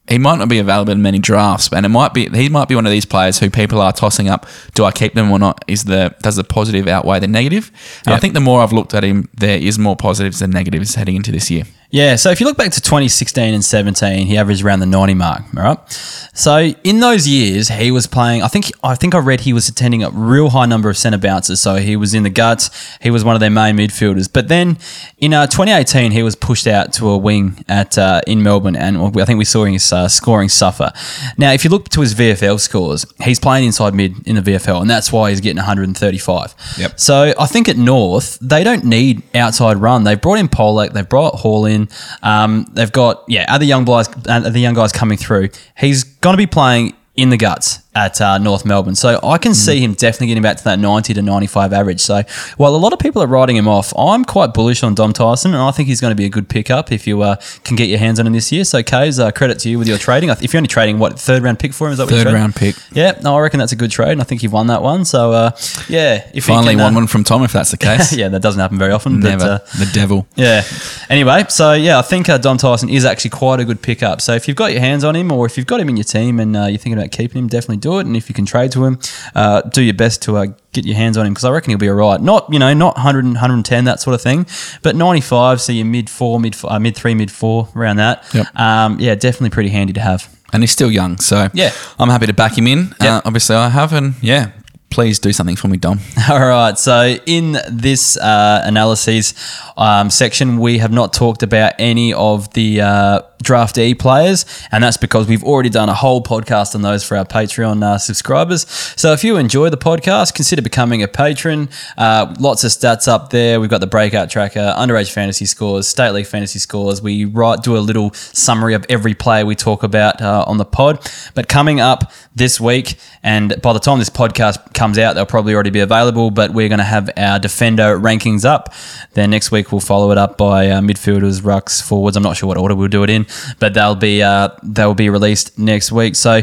He 0.07 0.19
might 0.19 0.37
not 0.39 0.51
be 0.51 0.59
available 0.59 0.93
in 0.93 1.01
many 1.01 1.19
drafts, 1.19 1.71
and 1.73 1.87
it 1.87 1.89
might 1.89 2.13
be 2.13 2.29
he 2.29 2.51
might 2.51 2.69
be 2.69 2.75
one 2.75 2.85
of 2.85 2.93
these 2.93 3.07
players 3.07 3.39
who 3.39 3.49
people 3.49 3.81
are 3.81 3.91
tossing 3.91 4.29
up. 4.29 4.45
Do 4.75 4.85
I 4.85 4.93
keep 4.93 5.15
them 5.15 5.31
or 5.33 5.39
not? 5.39 5.65
Is 5.67 5.85
the 5.85 6.15
does 6.21 6.37
the 6.37 6.45
positive 6.45 6.87
outweigh 6.87 7.21
the 7.21 7.27
negative? 7.27 7.73
And 8.05 8.15
I 8.15 8.19
think 8.19 8.35
the 8.35 8.41
more 8.41 8.61
I've 8.63 8.75
looked 8.75 8.93
at 8.93 9.03
him, 9.03 9.31
there 9.33 9.57
is 9.57 9.79
more 9.79 9.97
positives 9.97 10.41
than 10.41 10.51
negatives 10.51 10.95
heading 10.95 11.17
into 11.17 11.33
this 11.33 11.51
year. 11.51 11.65
Yeah, 11.95 12.17
so 12.17 12.31
if 12.31 12.41
you 12.41 12.47
look 12.47 12.57
back 12.57 12.73
to 12.73 12.81
2016 12.81 13.55
and 13.55 13.65
17, 13.65 14.27
he 14.27 14.37
averaged 14.37 14.65
around 14.65 14.81
the 14.81 14.87
90 14.87 15.15
mark, 15.15 15.43
all 15.57 15.63
right? 15.63 15.93
So 16.35 16.57
in 16.83 16.99
those 16.99 17.29
years, 17.29 17.69
he 17.69 17.93
was 17.93 18.09
playing, 18.09 18.43
I 18.43 18.49
think 18.49 18.73
I 18.83 18.97
think 18.97 19.15
I 19.15 19.19
read 19.19 19.43
he 19.43 19.53
was 19.53 19.69
attending 19.69 20.03
a 20.03 20.11
real 20.11 20.51
high 20.51 20.67
number 20.67 20.91
of 20.91 20.99
centre 20.99 21.19
bounces. 21.19 21.61
So 21.61 21.77
he 21.77 21.95
was 21.95 22.13
in 22.13 22.25
the 22.25 22.31
guts, 22.31 22.69
he 23.01 23.13
was 23.13 23.23
one 23.23 23.37
of 23.37 23.41
their 23.41 23.49
main 23.49 23.77
midfielders. 23.77 24.29
But 24.31 24.49
then 24.49 24.79
in 25.19 25.33
uh, 25.33 25.47
2018, 25.47 26.11
he 26.11 26.25
was 26.25 26.35
pushed 26.35 26.67
out 26.67 26.93
to 26.95 27.09
a 27.11 27.17
wing 27.17 27.65
at 27.69 27.97
uh, 27.97 28.23
in 28.27 28.43
Melbourne, 28.43 28.75
and 28.75 29.17
I 29.17 29.25
think 29.25 29.39
we 29.39 29.45
saw 29.45 29.65
his 29.65 29.93
uh, 29.93 30.09
scoring 30.09 30.49
suffer. 30.49 30.91
Now, 31.39 31.53
if 31.53 31.63
you 31.63 31.71
look 31.71 31.91
to 31.91 32.01
his 32.01 32.17
VFL 32.17 32.59
scores, 32.59 33.07
he's 33.23 33.39
playing 33.39 33.67
inside 33.67 33.95
mid 33.95 34.27
in 34.27 34.35
the 34.35 34.43
VFL, 34.43 34.81
and 34.81 34.91
that's 34.91 35.13
why 35.13 35.31
he's 35.31 35.41
getting 35.41 35.59
135. 35.59 36.57
Yep. 36.77 36.99
So 36.99 37.33
I 37.39 37.47
think 37.47 37.69
at 37.69 37.77
North, 37.77 38.37
they 38.41 38.65
don't 38.65 38.85
need 38.85 39.23
outside 39.33 39.77
run. 39.77 40.03
They've 40.03 40.21
brought 40.21 40.41
in 40.41 40.49
Polec, 40.49 40.93
they've 40.93 41.09
brought 41.09 41.37
Hall 41.37 41.67
in. 41.67 41.84
Um, 42.23 42.67
they've 42.73 42.93
got 42.93 43.25
yeah 43.29 43.47
other 43.49 43.65
young 43.65 43.85
guys, 43.85 44.09
uh, 44.29 44.41
the 44.41 44.61
young 44.61 44.75
guys 44.75 44.93
coming 44.93 45.19
through. 45.19 45.51
He's 45.77 46.05
going 46.05 46.35
to 46.35 46.39
be 46.39 46.47
playing 46.47 46.95
in 47.17 47.31
the 47.31 47.37
guts 47.37 47.84
at 47.95 48.21
uh, 48.21 48.39
North 48.39 48.65
Melbourne, 48.65 48.95
so 48.95 49.21
I 49.23 49.39
can 49.39 49.55
see 49.55 49.81
him 49.81 49.95
definitely 49.95 50.29
getting 50.29 50.43
back 50.43 50.57
to 50.59 50.65
that 50.65 50.79
ninety 50.79 51.15
to 51.15 51.23
ninety-five 51.23 51.73
average. 51.73 52.01
So 52.01 52.23
while 52.57 52.75
a 52.75 52.79
lot 52.79 52.93
of 52.93 52.99
people 52.99 53.23
are 53.23 53.27
writing 53.27 53.57
him 53.57 53.69
off, 53.69 53.93
I'm 53.97 54.25
quite 54.25 54.53
bullish 54.55 54.83
on 54.83 54.95
Dom 54.95 55.13
Tyson, 55.13 55.53
and 55.55 55.63
I 55.63 55.71
think 55.71 55.89
he's 55.89 56.01
going 56.01 56.11
to 56.11 56.17
be 56.17 56.25
a 56.25 56.29
good 56.29 56.49
pickup 56.49 56.91
if 56.93 57.07
you 57.07 57.23
uh, 57.23 57.37
can 57.65 57.77
get 57.77 57.89
your 57.89 57.99
hands 57.99 58.19
on 58.21 58.27
him 58.27 58.33
this 58.33 58.51
year. 58.51 58.65
So 58.65 58.83
Kaes, 58.83 59.19
uh, 59.19 59.31
credit 59.31 59.59
to 59.61 59.69
you 59.71 59.79
with 59.79 59.89
your 59.89 59.99
trading. 59.99 60.29
If 60.31 60.53
you're 60.53 60.59
only 60.59 60.69
trading 60.69 60.99
what 60.99 61.19
third 61.19 61.43
round 61.43 61.59
pick 61.59 61.73
for 61.73 61.87
him, 61.87 61.93
is 61.93 61.99
that 61.99 62.05
what 62.07 62.15
you're 62.15 62.25
Third 62.25 62.35
round 62.35 62.55
pick. 62.57 62.75
Yeah, 62.93 63.19
no, 63.23 63.37
I 63.37 63.41
reckon 63.41 63.59
that's 63.59 63.73
a 63.73 63.77
good 63.77 63.91
trade, 63.91 64.13
and 64.13 64.21
I 64.21 64.25
think 64.25 64.43
you've 64.43 64.53
won 64.53 64.67
that 64.69 64.83
one. 64.83 65.05
So 65.05 65.33
uh, 65.33 65.51
yeah, 65.89 66.27
if 66.35 66.35
you 66.37 66.55
Finally, 66.55 66.75
can, 66.75 66.81
uh, 66.81 66.85
won 66.85 66.95
one 66.95 67.07
from 67.07 67.23
Tom, 67.25 67.43
if 67.45 67.53
that's 67.53 67.71
the 67.71 67.77
case. 67.89 68.13
yeah, 68.17 68.29
that 68.29 68.43
doesn't 68.43 68.61
happen 68.61 68.79
very 68.79 68.93
often. 68.93 69.21
But, 69.21 69.29
Never. 69.29 69.45
uh, 69.45 69.59
the 69.79 69.91
devil. 69.93 70.27
yeah. 70.35 70.63
Anyway, 71.11 71.45
so 71.49 71.73
yeah, 71.75 71.99
I 71.99 72.03
think 72.03 72.29
uh, 72.29 72.39
Dom 72.39 72.59
Tyson 72.59 72.89
is 72.89 73.05
actually 73.05 73.31
quite 73.31 73.61
a 73.61 73.65
good 73.65 73.83
pickup. 73.83 74.21
So 74.21 74.33
if 74.35 74.49
you've 74.49 74.57
got 74.57 74.73
your 74.73 74.81
hands 74.81 75.05
on 75.05 75.15
him, 75.15 75.31
or 75.31 75.47
if 75.47 75.57
you've 75.57 75.67
got 75.67 75.81
him 75.81 75.89
in 75.89 75.97
your 75.97 76.05
team 76.05 76.41
and 76.41 76.57
uh, 76.57 76.65
you're 76.67 76.79
thinking 76.79 76.99
about 76.99 77.11
keeping 77.13 77.39
him, 77.43 77.49
definitely 77.49 77.77
do 77.85 77.99
it. 78.01 78.07
And 78.07 78.17
if 78.17 78.29
you 78.29 78.35
can 78.35 78.45
trade 78.47 78.73
to 78.73 78.85
him, 78.85 78.99
uh, 79.35 79.61
do 79.63 79.83
your 79.83 79.95
best 79.95 80.23
to 80.23 80.37
uh, 80.39 80.47
get 80.73 80.85
your 80.85 80.97
hands 80.97 81.17
on 81.17 81.27
him 81.27 81.33
because 81.35 81.45
I 81.45 81.51
reckon 81.51 81.71
he'll 81.71 81.79
be 81.79 81.89
all 81.89 81.95
right. 82.09 82.21
Not 82.21 82.53
you 82.53 82.59
know 82.59 82.73
not 82.75 82.95
100 82.97 83.25
and 83.25 83.35
110 83.35 83.85
that 83.85 84.01
sort 84.01 84.15
of 84.15 84.23
thing, 84.23 84.47
but 84.83 84.97
95. 84.97 85.61
So 85.61 85.73
you're 85.73 85.85
mid 85.87 86.09
four, 86.11 86.41
mid 86.41 86.57
uh, 86.65 86.79
mid 86.79 86.97
three, 86.97 87.15
mid 87.15 87.31
four 87.31 87.69
around 87.77 87.97
that. 87.97 88.25
Yep. 88.35 88.47
Um, 88.59 88.99
yeah, 89.01 89.15
definitely 89.15 89.51
pretty 89.51 89.71
handy 89.71 89.93
to 89.93 90.01
have. 90.01 90.29
And 90.53 90.63
he's 90.63 90.71
still 90.73 90.91
young, 90.91 91.19
so 91.19 91.49
Yeah. 91.53 91.71
I'm 91.99 92.09
happy 92.09 92.27
to 92.27 92.33
back 92.33 92.57
him 92.57 92.67
in. 92.67 92.93
Uh, 93.01 93.05
Yep. 93.05 93.23
obviously, 93.27 93.57
I 93.57 93.69
have, 93.71 93.93
and 93.93 94.15
yeah, 94.23 94.51
please 94.91 95.19
do 95.19 95.33
something 95.33 95.57
for 95.57 95.67
me, 95.69 95.77
Dom. 95.79 95.99
All 96.31 96.39
right. 96.39 96.79
So 96.79 97.17
in 97.27 97.59
this 97.69 98.17
uh, 98.17 98.63
analyses 98.65 99.35
um, 99.77 100.11
section, 100.11 100.59
we 100.61 100.79
have 100.79 100.93
not 100.93 101.13
talked 101.13 101.43
about 101.43 101.73
any 101.81 102.15
of 102.15 102.53
the 102.55 102.81
uh, 102.83 103.21
draftee 103.45 103.99
players, 103.99 104.45
and 104.73 104.83
that's 104.83 104.97
because 104.97 105.29
we've 105.29 105.45
already 105.45 105.69
done 105.69 105.89
a 105.89 105.95
whole 105.95 106.23
podcast 106.23 106.75
on 106.75 106.83
those 106.83 107.05
for 107.05 107.17
our 107.17 107.25
Patreon 107.25 107.83
uh, 107.83 107.99
subscribers. 107.99 108.69
So 108.97 109.13
if 109.13 109.23
you 109.23 109.37
enjoy 109.37 109.71
the 109.71 109.77
podcast, 109.77 110.35
consider 110.35 110.63
becoming 110.63 111.03
a 111.03 111.09
patron. 111.09 111.69
Uh, 111.97 112.35
lots 112.41 112.65
of 112.65 112.71
stats 112.71 113.07
up 113.07 113.31
there. 113.31 113.61
We've 113.61 113.71
got 113.71 113.81
the 113.81 113.87
breakout 113.87 114.31
tracker, 114.31 114.75
underage 114.77 115.13
fantasy 115.13 115.47
scores, 115.47 115.87
state 115.87 116.11
league 116.11 116.27
fantasy 116.27 116.59
scores. 116.59 117.03
We 117.03 117.25
write 117.25 117.63
do 117.63 117.77
a 117.77 117.79
little 117.79 118.13
summary 118.15 118.75
of 118.75 118.85
every 118.89 119.15
player 119.15 119.47
we 119.47 119.55
talk 119.55 119.83
about 119.83 120.21
uh, 120.21 120.45
on 120.47 120.59
the 120.59 120.65
pod. 120.65 121.01
But 121.35 121.49
coming 121.49 121.81
up 121.81 122.13
this 122.35 122.61
week, 122.61 122.97
and 123.23 123.61
by 123.63 123.73
the 123.73 123.79
time 123.79 123.99
this 123.99 124.11
podcast 124.11 124.75
comes 124.75 124.99
out, 124.99 125.15
they'll 125.15 125.27
probably 125.27 125.55
already 125.55 125.71
be 125.71 125.81
available. 125.81 126.31
But 126.31 126.53
we're 126.53 126.69
going 126.69 126.79
to 126.79 126.85
have 126.85 127.11
our 127.17 127.39
defender 127.39 127.99
rankings 127.99 128.45
up. 128.45 128.73
Then 129.13 129.31
next 129.31 129.51
week 129.51 129.73
we'll 129.73 129.81
follow 129.81 130.11
it 130.11 130.19
up 130.19 130.37
by 130.37 130.69
uh, 130.69 130.81
midfielders, 130.81 131.41
rucks, 131.43 131.83
forwards. 131.83 132.17
I'm 132.17 132.23
not 132.23 132.37
sure 132.37 132.49
what 132.49 132.59
order 132.59 132.75
we'll 132.75 132.89
do 132.89 133.03
it 133.03 133.11
in, 133.11 133.27
but 133.59 133.75
they'll 133.75 133.95
be 133.95 134.23
uh, 134.23 134.49
they'll 134.63 134.95
be 134.95 135.11
released 135.11 135.59
next 135.59 135.93
week. 135.93 136.17
So 136.17 136.43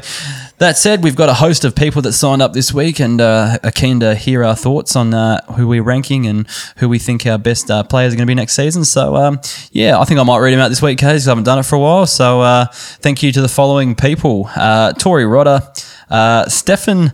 that 0.62 0.78
said, 0.78 1.04
we've 1.04 1.16
got 1.16 1.28
a 1.28 1.34
host 1.34 1.66
of 1.66 1.76
people 1.76 2.04
that 2.04 2.14
signed 2.14 2.42
up 2.42 2.54
this 2.54 2.72
week 2.72 3.00
and 3.00 3.20
uh, 3.20 3.58
are 3.64 3.72
keen 3.72 4.00
to 4.02 4.14
hear 4.14 4.44
our 4.44 4.56
thoughts 4.56 4.96
on 4.96 5.14
uh, 5.14 5.42
who 5.54 5.68
we're 5.68 5.82
ranking 5.82 6.28
and 6.28 6.48
who 6.78 6.88
we 6.88 7.00
think 7.00 7.26
our 7.26 7.40
best 7.40 7.72
uh, 7.72 7.82
players 7.84 8.14
are 8.14 8.16
going 8.16 8.28
to 8.28 8.30
be 8.30 8.36
next 8.36 8.54
season. 8.54 8.86
So 8.86 9.16
um, 9.16 9.40
yeah, 9.72 10.00
I 10.00 10.06
think 10.06 10.20
I 10.20 10.24
might 10.24 10.38
read 10.38 10.54
them 10.54 10.60
out 10.60 10.70
this 10.70 10.82
week, 10.82 11.00
Kaes. 11.00 11.28
I 11.28 11.32
haven't 11.32 11.46
done 11.46 11.58
it 11.58 11.64
for 11.64 11.76
a 11.76 11.80
while. 11.80 12.06
So 12.06 12.42
uh, 12.42 12.66
thank 12.72 13.24
you 13.24 13.32
to 13.32 13.42
the 13.42 13.50
following 13.50 13.96
people: 13.96 14.50
uh, 14.56 14.94
Tori 14.94 15.24
Rodder, 15.24 15.62
uh, 16.10 16.48
Stefan. 16.48 17.12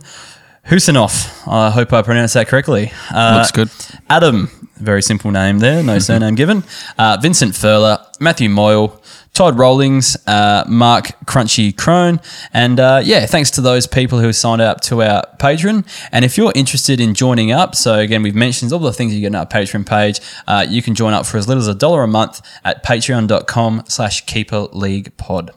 Husinov. 0.68 1.48
I 1.50 1.70
hope 1.70 1.94
I 1.94 2.02
pronounced 2.02 2.34
that 2.34 2.46
correctly. 2.46 2.92
Uh, 3.10 3.36
Looks 3.38 3.52
good. 3.52 3.70
Adam, 4.10 4.50
very 4.78 5.02
simple 5.02 5.30
name 5.30 5.58
there, 5.58 5.82
no 5.82 5.98
surname 6.08 6.34
given. 6.34 6.64
Uh, 6.98 7.18
Vincent 7.20 7.54
Furler, 7.54 8.04
Matthew 8.20 8.48
Moyle, 8.48 9.00
Todd 9.34 9.56
Rollings, 9.56 10.16
uh, 10.26 10.64
Mark 10.66 11.06
Crunchy 11.26 11.76
Crone, 11.76 12.20
and 12.52 12.80
uh, 12.80 13.00
yeah, 13.04 13.26
thanks 13.26 13.50
to 13.52 13.60
those 13.60 13.86
people 13.86 14.18
who 14.18 14.32
signed 14.32 14.60
up 14.60 14.80
to 14.82 15.02
our 15.02 15.22
Patreon. 15.38 15.86
And 16.10 16.24
if 16.24 16.36
you're 16.36 16.52
interested 16.54 17.00
in 17.00 17.14
joining 17.14 17.52
up, 17.52 17.74
so 17.74 17.98
again, 17.98 18.22
we've 18.22 18.34
mentioned 18.34 18.72
all 18.72 18.80
the 18.80 18.92
things 18.92 19.14
you 19.14 19.20
get 19.20 19.28
on 19.28 19.36
our 19.36 19.46
Patreon 19.46 19.86
page. 19.86 20.20
Uh, 20.46 20.66
you 20.68 20.82
can 20.82 20.94
join 20.94 21.12
up 21.12 21.24
for 21.26 21.36
as 21.36 21.46
little 21.46 21.62
as 21.62 21.68
a 21.68 21.74
dollar 21.74 22.02
a 22.02 22.08
month 22.08 22.40
at 22.64 22.84
patreon.com 22.84 23.84
slash 23.86 24.26
keeper 24.26 24.66
league 24.72 25.16
pod. 25.16 25.52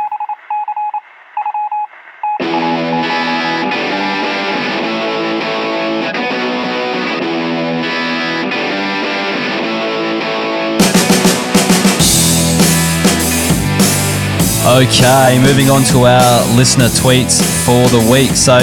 Okay, 14.71 15.37
moving 15.43 15.69
on 15.69 15.83
to 15.91 16.05
our 16.05 16.55
listener 16.55 16.85
tweets 16.85 17.41
for 17.65 17.89
the 17.89 18.09
week. 18.09 18.29
So, 18.29 18.55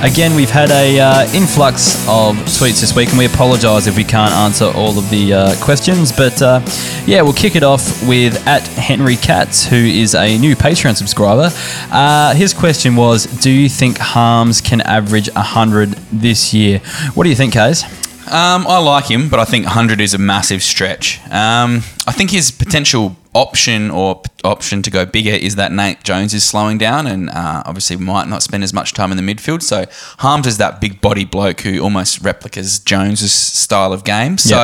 again, 0.00 0.36
we've 0.36 0.48
had 0.48 0.70
a 0.70 1.00
uh, 1.00 1.34
influx 1.34 1.96
of 2.06 2.36
tweets 2.36 2.80
this 2.80 2.94
week, 2.94 3.08
and 3.08 3.18
we 3.18 3.26
apologise 3.26 3.88
if 3.88 3.96
we 3.96 4.04
can't 4.04 4.32
answer 4.34 4.66
all 4.66 4.96
of 4.96 5.10
the 5.10 5.34
uh, 5.34 5.56
questions. 5.60 6.12
But 6.12 6.40
uh, 6.40 6.60
yeah, 7.06 7.22
we'll 7.22 7.32
kick 7.32 7.56
it 7.56 7.64
off 7.64 8.06
with 8.06 8.36
at 8.46 8.68
Henry 8.68 9.16
Katz, 9.16 9.66
who 9.66 9.74
is 9.74 10.14
a 10.14 10.38
new 10.38 10.54
Patreon 10.54 10.94
subscriber. 10.96 11.50
Uh, 11.90 12.34
his 12.34 12.54
question 12.54 12.94
was, 12.94 13.26
"Do 13.26 13.50
you 13.50 13.68
think 13.68 13.98
Harmes 13.98 14.60
can 14.60 14.80
average 14.82 15.28
hundred 15.30 15.90
this 16.12 16.54
year?" 16.54 16.78
What 17.14 17.24
do 17.24 17.30
you 17.30 17.36
think, 17.36 17.54
Kaes? 17.54 17.82
Um, 18.28 18.64
I 18.68 18.78
like 18.78 19.10
him, 19.10 19.30
but 19.30 19.40
I 19.40 19.46
think 19.46 19.64
100 19.64 20.02
is 20.02 20.12
a 20.12 20.18
massive 20.18 20.62
stretch. 20.62 21.18
Um, 21.30 21.78
I 22.06 22.12
think 22.12 22.30
his 22.30 22.50
potential 22.50 23.16
option 23.38 23.90
or 23.90 24.16
p- 24.16 24.30
option 24.44 24.82
to 24.82 24.90
go 24.90 25.06
bigger 25.06 25.30
is 25.30 25.54
that 25.56 25.70
Nate 25.70 26.02
Jones 26.02 26.34
is 26.34 26.42
slowing 26.44 26.76
down 26.76 27.06
and 27.06 27.30
uh, 27.30 27.62
obviously 27.64 27.96
might 27.96 28.26
not 28.28 28.42
spend 28.42 28.64
as 28.64 28.74
much 28.74 28.92
time 28.94 29.12
in 29.12 29.16
the 29.16 29.22
midfield. 29.22 29.62
So 29.62 29.86
Harmes 30.18 30.46
is 30.46 30.58
that 30.58 30.80
big 30.80 31.00
body 31.00 31.24
bloke 31.24 31.60
who 31.60 31.80
almost 31.80 32.20
replicas 32.22 32.78
Jones's 32.80 33.32
style 33.32 33.92
of 33.92 34.04
game. 34.04 34.38
So 34.38 34.56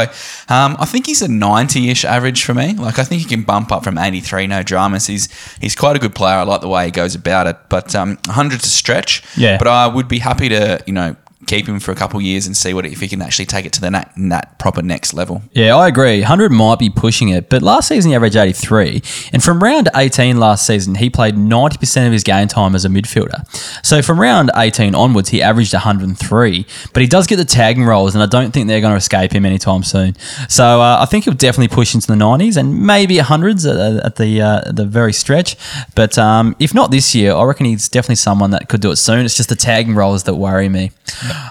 um, 0.48 0.76
I 0.80 0.86
think 0.86 1.06
he's 1.06 1.22
a 1.22 1.28
90-ish 1.28 2.04
average 2.04 2.44
for 2.44 2.54
me. 2.54 2.74
Like 2.74 2.98
I 2.98 3.04
think 3.04 3.22
he 3.22 3.28
can 3.28 3.42
bump 3.42 3.70
up 3.70 3.84
from 3.84 3.96
83, 3.96 4.48
no 4.48 4.62
dramas. 4.62 5.06
He's 5.06 5.28
he's 5.60 5.76
quite 5.76 5.94
a 5.96 5.98
good 5.98 6.14
player. 6.14 6.36
I 6.36 6.42
like 6.42 6.60
the 6.60 6.68
way 6.68 6.86
he 6.86 6.90
goes 6.90 7.14
about 7.14 7.46
it. 7.46 7.56
But 7.68 7.94
um, 7.94 8.18
100 8.26 8.60
to 8.60 8.68
stretch. 8.68 9.22
Yeah. 9.36 9.58
But 9.58 9.68
I 9.68 9.86
would 9.86 10.08
be 10.08 10.18
happy 10.18 10.48
to 10.48 10.82
you 10.86 10.92
know 10.92 11.16
keep 11.46 11.66
him 11.66 11.80
for 11.80 11.92
a 11.92 11.94
couple 11.94 12.18
of 12.18 12.24
years 12.24 12.46
and 12.46 12.56
see 12.56 12.74
what 12.74 12.86
if 12.86 13.00
he 13.00 13.08
can 13.08 13.22
actually 13.22 13.46
take 13.46 13.66
it 13.66 13.72
to 13.74 13.80
the 13.80 13.90
that, 13.90 14.12
that 14.16 14.58
proper 14.58 14.82
next 14.82 15.14
level. 15.14 15.42
Yeah, 15.52 15.76
I 15.76 15.88
agree. 15.88 16.20
100 16.20 16.50
might 16.50 16.78
be 16.78 16.90
pushing 16.90 17.28
it, 17.28 17.48
but 17.48 17.62
last 17.62 17.88
season 17.88 18.10
he 18.10 18.14
averaged 18.14 18.36
83. 18.36 19.02
And 19.32 19.42
from 19.42 19.62
round 19.62 19.88
18 19.94 20.38
last 20.38 20.66
season, 20.66 20.96
he 20.96 21.10
played 21.10 21.36
90% 21.36 22.06
of 22.06 22.12
his 22.12 22.24
game 22.24 22.48
time 22.48 22.74
as 22.74 22.84
a 22.84 22.88
midfielder. 22.88 23.46
So 23.84 24.02
from 24.02 24.20
round 24.20 24.50
18 24.56 24.94
onwards, 24.94 25.28
he 25.28 25.42
averaged 25.42 25.72
103. 25.72 26.66
But 26.92 27.02
he 27.02 27.08
does 27.08 27.26
get 27.26 27.36
the 27.36 27.44
tagging 27.44 27.84
roles, 27.84 28.14
and 28.14 28.22
I 28.22 28.26
don't 28.26 28.52
think 28.52 28.68
they're 28.68 28.80
going 28.80 28.92
to 28.92 28.98
escape 28.98 29.32
him 29.32 29.44
anytime 29.44 29.82
soon. 29.82 30.16
So 30.48 30.80
uh, 30.80 30.98
I 31.00 31.06
think 31.06 31.24
he'll 31.24 31.34
definitely 31.34 31.74
push 31.74 31.94
into 31.94 32.06
the 32.06 32.14
90s 32.14 32.56
and 32.56 32.86
maybe 32.86 33.16
100s 33.16 33.68
at, 33.70 34.04
at 34.04 34.16
the 34.16 34.40
uh, 34.40 34.72
the 34.72 34.84
very 34.84 35.12
stretch. 35.12 35.56
But 35.94 36.18
um, 36.18 36.56
if 36.58 36.74
not 36.74 36.90
this 36.90 37.14
year, 37.14 37.32
I 37.32 37.44
reckon 37.44 37.66
he's 37.66 37.88
definitely 37.88 38.16
someone 38.16 38.50
that 38.50 38.68
could 38.68 38.80
do 38.80 38.90
it 38.90 38.96
soon. 38.96 39.24
It's 39.24 39.36
just 39.36 39.48
the 39.48 39.56
tagging 39.56 39.94
roles 39.94 40.24
that 40.24 40.34
worry 40.34 40.68
me. 40.68 40.90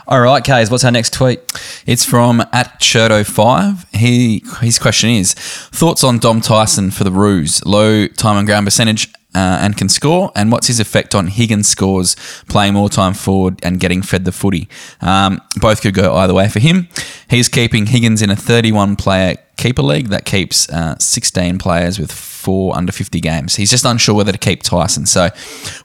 All 0.08 0.22
right, 0.22 0.44
Kaes, 0.44 0.70
what's 0.70 0.84
our 0.84 0.92
next 0.92 1.14
tweet? 1.14 1.40
It's 1.86 2.06
from 2.06 2.42
at 2.52 2.80
Cherto5. 2.80 3.96
He 3.96 4.44
his 4.62 4.78
question 4.78 5.10
is 5.10 5.34
thoughts 5.34 6.04
on 6.04 6.20
Dom 6.20 6.42
Tyson 6.42 6.92
for 6.92 7.04
the 7.04 7.12
Roos, 7.12 7.66
low 7.66 8.08
time 8.08 8.38
and 8.38 8.48
ground 8.48 8.66
percentage. 8.66 9.10
Uh, 9.36 9.58
and 9.62 9.76
can 9.76 9.90
score, 9.90 10.32
and 10.36 10.52
what's 10.52 10.68
his 10.68 10.80
effect 10.80 11.16
on 11.16 11.26
Higgins' 11.26 11.68
scores, 11.68 12.16
playing 12.50 12.76
more 12.76 12.88
time 12.88 13.16
forward 13.16 13.60
and 13.64 13.80
getting 13.80 14.04
fed 14.04 14.26
the 14.26 14.32
footy? 14.32 14.70
Um, 15.02 15.42
both 15.60 15.82
could 15.82 15.96
go 15.96 16.14
either 16.18 16.36
way 16.36 16.48
for 16.50 16.60
him. 16.60 16.88
He's 17.32 17.50
keeping 17.50 17.88
Higgins 17.88 18.22
in 18.22 18.30
a 18.30 18.36
31 18.36 18.96
player 18.96 19.38
keeper 19.58 19.82
league 19.82 20.10
that 20.10 20.26
keeps 20.26 20.70
uh, 20.70 20.98
16 21.00 21.58
players 21.58 21.98
with 21.98 22.12
four 22.12 22.76
under 22.76 22.92
50 22.92 23.20
games. 23.22 23.56
He's 23.56 23.70
just 23.70 23.86
unsure 23.86 24.16
whether 24.16 24.32
to 24.32 24.38
keep 24.38 24.62
Tyson. 24.62 25.06
So 25.06 25.30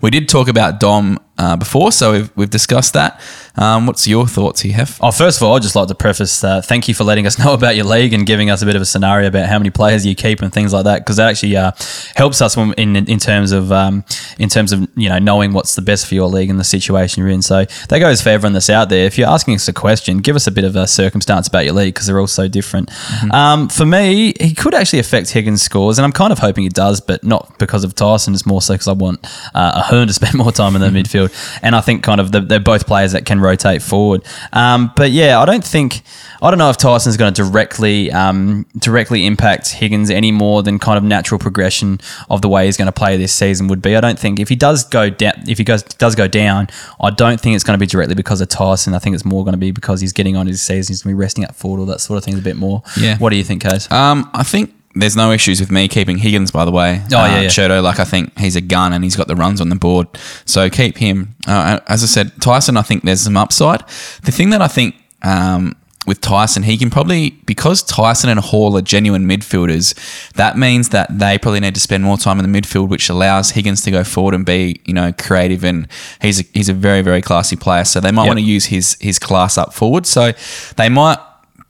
we 0.01 0.11
did 0.11 0.29
talk 0.29 0.49
about 0.49 0.81
Dom 0.81 1.19
uh, 1.39 1.57
before, 1.57 1.93
so 1.93 2.13
we've, 2.13 2.31
we've 2.37 2.51
discussed 2.51 2.95
that. 2.95 3.21
Um, 3.59 3.87
what's 3.87 4.07
your 4.07 4.27
thoughts 4.29 4.61
here, 4.61 4.73
Heff? 4.73 4.99
Oh, 5.03 5.11
first 5.11 5.41
of 5.41 5.47
all, 5.47 5.57
I'd 5.57 5.63
just 5.63 5.75
like 5.75 5.89
to 5.89 5.95
preface 5.95 6.45
uh, 6.45 6.63
thank 6.63 6.87
you 6.87 6.95
for 6.95 7.03
letting 7.03 7.27
us 7.27 7.39
know 7.45 7.55
about 7.55 7.75
your 7.75 7.87
league 7.87 8.13
and 8.13 8.25
giving 8.25 8.51
us 8.51 8.63
a 8.63 8.67
bit 8.67 8.77
of 8.77 8.83
a 8.83 8.87
scenario 8.87 9.27
about 9.27 9.49
how 9.49 9.59
many 9.59 9.71
players 9.71 10.07
you 10.07 10.15
keep 10.15 10.41
and 10.41 10.53
things 10.53 10.73
like 10.73 10.85
that, 10.85 11.01
because 11.01 11.17
that 11.17 11.29
actually 11.29 11.57
uh, 11.57 11.73
helps 12.15 12.41
us 12.41 12.57
when, 12.57 12.73
in 12.75 12.97
in 12.97 13.19
terms 13.19 13.51
of 13.51 13.73
um, 13.73 14.05
in 14.39 14.49
terms 14.49 14.73
of 14.73 14.89
you 14.97 15.09
know 15.09 15.19
knowing 15.19 15.53
what's 15.53 15.75
the 15.75 15.83
best 15.83 16.07
for 16.07 16.15
your 16.15 16.29
league 16.29 16.51
and 16.51 16.61
the 16.61 16.65
situation 16.65 17.23
you're 17.23 17.33
in. 17.33 17.43
So 17.43 17.65
that 17.89 17.99
goes 17.99 18.23
for 18.23 18.29
everyone 18.29 18.53
that's 18.53 18.71
out 18.71 18.89
there. 18.91 19.07
If 19.07 19.19
you're 19.19 19.29
asking 19.29 19.57
us 19.57 19.67
a 19.67 19.73
question, 19.73 20.19
give 20.19 20.37
us 20.37 20.47
a 20.47 20.53
bit 20.53 20.65
of 20.65 20.77
a 20.77 20.87
circumstance 20.87 21.49
about 21.49 21.65
your 21.65 21.75
league 21.75 21.95
because 21.95 22.07
they're 22.07 22.21
all 22.21 22.29
so 22.29 22.47
different. 22.47 22.91
Um, 23.35 23.69
for 23.69 23.85
me, 23.85 24.35
he 24.41 24.55
could 24.55 24.75
actually 24.75 25.01
affect 25.01 25.31
Higgins' 25.31 25.63
scores, 25.63 25.99
and 25.99 26.07
I'm 26.07 26.13
kind 26.13 26.33
of 26.33 26.39
hoping 26.39 26.63
he 26.63 26.69
does, 26.69 27.01
but 27.01 27.25
not 27.25 27.59
because 27.59 27.83
of 27.83 27.95
Tyson. 27.95 28.35
It's 28.35 28.47
more 28.47 28.63
so 28.63 28.75
because 28.75 28.89
I 28.89 28.93
want 28.93 29.27
uh, 29.55 29.83
Ahern 29.85 30.07
to 30.07 30.15
spend 30.21 30.35
more 30.35 30.53
time 30.53 30.77
in 30.77 30.81
the 30.81 30.89
midfield, 30.89 31.35
and 31.63 31.75
I 31.75 31.81
think 31.81 32.05
kind 32.05 32.21
of 32.21 32.31
the, 32.31 32.41
they're 32.41 32.61
both 32.61 32.87
players 32.87 33.13
that 33.13 33.27
can 33.27 33.41
rotate 33.49 33.83
forward. 33.83 34.25
Um, 34.53 34.93
but 34.97 35.11
yeah, 35.11 35.41
I 35.41 35.45
don't 35.45 35.65
think 35.65 36.03
I 36.41 36.51
don't 36.51 36.59
know 36.59 36.71
if 36.71 36.77
Tyson's 36.77 37.17
going 37.17 37.35
to 37.35 37.43
directly 37.43 38.13
um, 38.13 38.67
directly 38.77 39.27
impact 39.27 39.71
Higgins 39.71 40.11
any 40.11 40.31
more 40.31 40.63
than 40.63 40.79
kind 40.79 40.97
of 40.99 41.05
natural 41.05 41.39
progression 41.39 42.01
of 42.31 42.43
the 42.43 42.49
way 42.49 42.67
he's 42.67 42.77
going 42.77 42.87
to 42.87 42.93
play 42.93 43.17
this 43.17 43.33
season 43.33 43.67
would 43.69 43.83
be. 43.83 43.97
I 43.97 44.01
don't 44.01 44.19
think 44.19 44.39
if 44.39 44.49
he 44.49 44.57
does 44.57 44.85
go 44.85 45.11
down, 45.11 45.35
if 45.49 45.59
he 45.59 45.65
goes 45.65 45.83
does 45.83 46.15
go 46.15 46.29
down, 46.29 46.69
I 47.01 47.11
don't 47.11 47.41
think 47.41 47.55
it's 47.55 47.65
going 47.65 47.79
to 47.79 47.83
be 47.83 47.87
directly 47.87 48.15
because 48.15 48.41
of 48.41 48.49
Tyson. 48.49 48.95
I 48.95 48.99
think 48.99 49.15
it's 49.15 49.25
more 49.25 49.45
going 49.45 49.55
to 49.55 49.59
be 49.59 49.71
because 49.71 50.01
he's 50.01 50.13
getting 50.13 50.37
on 50.37 50.47
his 50.47 50.63
season. 50.63 50.93
He's 50.93 51.03
going 51.03 51.15
to 51.15 51.17
be 51.17 51.21
resting 51.21 51.45
up 51.45 51.55
forward, 51.55 51.81
all 51.81 51.87
that 51.87 52.01
sort 52.01 52.19
of 52.19 52.25
thing 52.25 52.39
a 52.39 52.43
bit 52.43 52.57
more. 52.57 52.83
Yeah. 52.99 53.19
What 53.19 53.31
do 53.31 53.37
you 53.37 53.45
think, 53.45 53.63
Kaes? 53.63 53.91
Um, 53.91 54.31
I 54.33 54.43
think 54.43 54.73
there's 55.01 55.17
no 55.17 55.31
issues 55.33 55.61
with 55.61 55.71
me 55.71 55.89
keeping 55.89 56.19
Higgins, 56.19 56.51
by 56.51 56.65
the 56.65 56.71
way. 56.73 57.01
Oh, 57.05 57.25
yeah, 57.25 57.41
yeah. 57.43 57.49
Cherto, 57.49 57.83
like 57.83 57.99
I 58.01 58.05
think 58.05 58.37
he's 58.39 58.57
a 58.57 58.61
gun 58.61 58.93
and 58.93 59.05
he's 59.05 59.17
got 59.17 59.29
the 59.29 59.37
runs 59.37 59.61
on 59.61 59.69
the 59.69 59.77
board. 59.77 60.09
So 60.45 60.69
keep 60.69 60.99
him. 60.99 61.35
Uh, 61.47 61.81
as 61.87 62.03
I 62.03 62.07
said, 62.07 62.33
Tyson, 62.41 62.77
I 62.77 62.83
think 62.83 63.05
there's 63.05 63.21
some 63.23 63.37
upside. 63.37 63.81
The 64.25 64.33
thing 64.33 64.51
that 64.51 64.61
I 64.63 64.69
think 64.69 64.95
um, 65.23 65.77
with 66.07 66.21
Tyson, 66.21 66.63
he 66.63 66.77
can 66.79 66.91
probably, 66.91 67.31
because 67.47 67.83
Tyson 67.83 68.31
and 68.31 68.41
Hall 68.41 68.77
are 68.77 68.83
genuine 68.83 69.29
midfielders, 69.29 69.95
that 70.33 70.57
means 70.57 70.89
that 70.89 71.17
they 71.19 71.39
probably 71.39 71.61
need 71.61 71.75
to 71.75 71.81
spend 71.81 72.03
more 72.03 72.17
time 72.17 72.41
in 72.41 72.51
the 72.51 72.61
midfield, 72.61 72.89
which 72.89 73.09
allows 73.09 73.51
Higgins 73.51 73.83
to 73.83 73.91
go 73.91 74.05
forward 74.05 74.35
and 74.35 74.45
be, 74.47 74.81
you 74.85 74.95
know, 74.95 75.13
creative. 75.13 75.65
And 75.65 75.87
he's 76.23 76.41
a, 76.41 76.45
he's 76.55 76.69
a 76.69 76.75
very, 76.75 77.03
very 77.03 77.21
classy 77.23 77.57
player. 77.57 77.85
So 77.85 78.01
they 78.01 78.11
might 78.11 78.25
Yep. 78.25 78.29
want 78.31 78.39
to 78.41 78.45
use 78.45 78.67
his, 78.67 78.97
his 79.01 79.19
class 79.19 79.59
up 79.59 79.75
forward. 79.75 80.07
So 80.07 80.33
they 80.77 80.89
might 80.89 81.19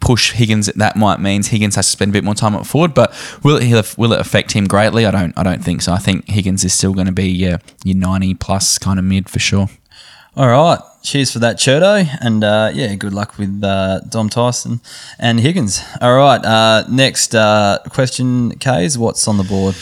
push 0.01 0.33
Higgins. 0.33 0.67
That 0.67 0.97
might 0.97 1.21
means 1.21 1.49
Higgins 1.49 1.75
has 1.77 1.87
to 1.87 1.93
spend 1.93 2.11
a 2.11 2.13
bit 2.13 2.25
more 2.25 2.35
time 2.35 2.55
up 2.55 2.67
forward. 2.67 2.95
But 2.95 3.15
will 3.43 3.57
it 3.57 3.99
will 3.99 4.13
it 4.13 4.21
affect 4.21 4.53
him 4.53 4.67
greatly? 4.67 5.07
I 5.07 5.11
don't 5.11 5.37
I 5.37 5.43
don't 5.43 5.63
think 5.63 5.83
so. 5.83 5.93
I 5.93 5.99
think 5.99 6.29
Higgins 6.29 6.65
is 6.65 6.73
still 6.73 6.93
going 6.93 7.07
to 7.07 7.13
be 7.13 7.29
yeah, 7.29 7.59
your 7.85 7.97
ninety 7.97 8.35
plus 8.35 8.79
kind 8.79 8.99
of 8.99 9.05
mid 9.05 9.29
for 9.29 9.39
sure. 9.39 9.69
All 10.37 10.49
right. 10.49 10.79
Cheers 11.03 11.33
for 11.33 11.41
that, 11.41 11.57
Cherto. 11.57 12.07
And 12.21 12.45
uh, 12.45 12.71
yeah, 12.73 12.95
good 12.95 13.13
luck 13.13 13.39
with 13.39 13.63
uh, 13.65 14.01
Dom 14.09 14.29
Tyson 14.29 14.81
and 15.19 15.41
Higgins. 15.41 15.83
All 16.01 16.17
right. 16.17 16.45
Uh, 16.45 16.85
next 16.89 17.35
uh, 17.35 17.79
question, 17.89 18.53
Kaes. 18.59 18.97
What's 18.97 19.27
on 19.27 19.37
the 19.37 19.43
board? 19.45 19.75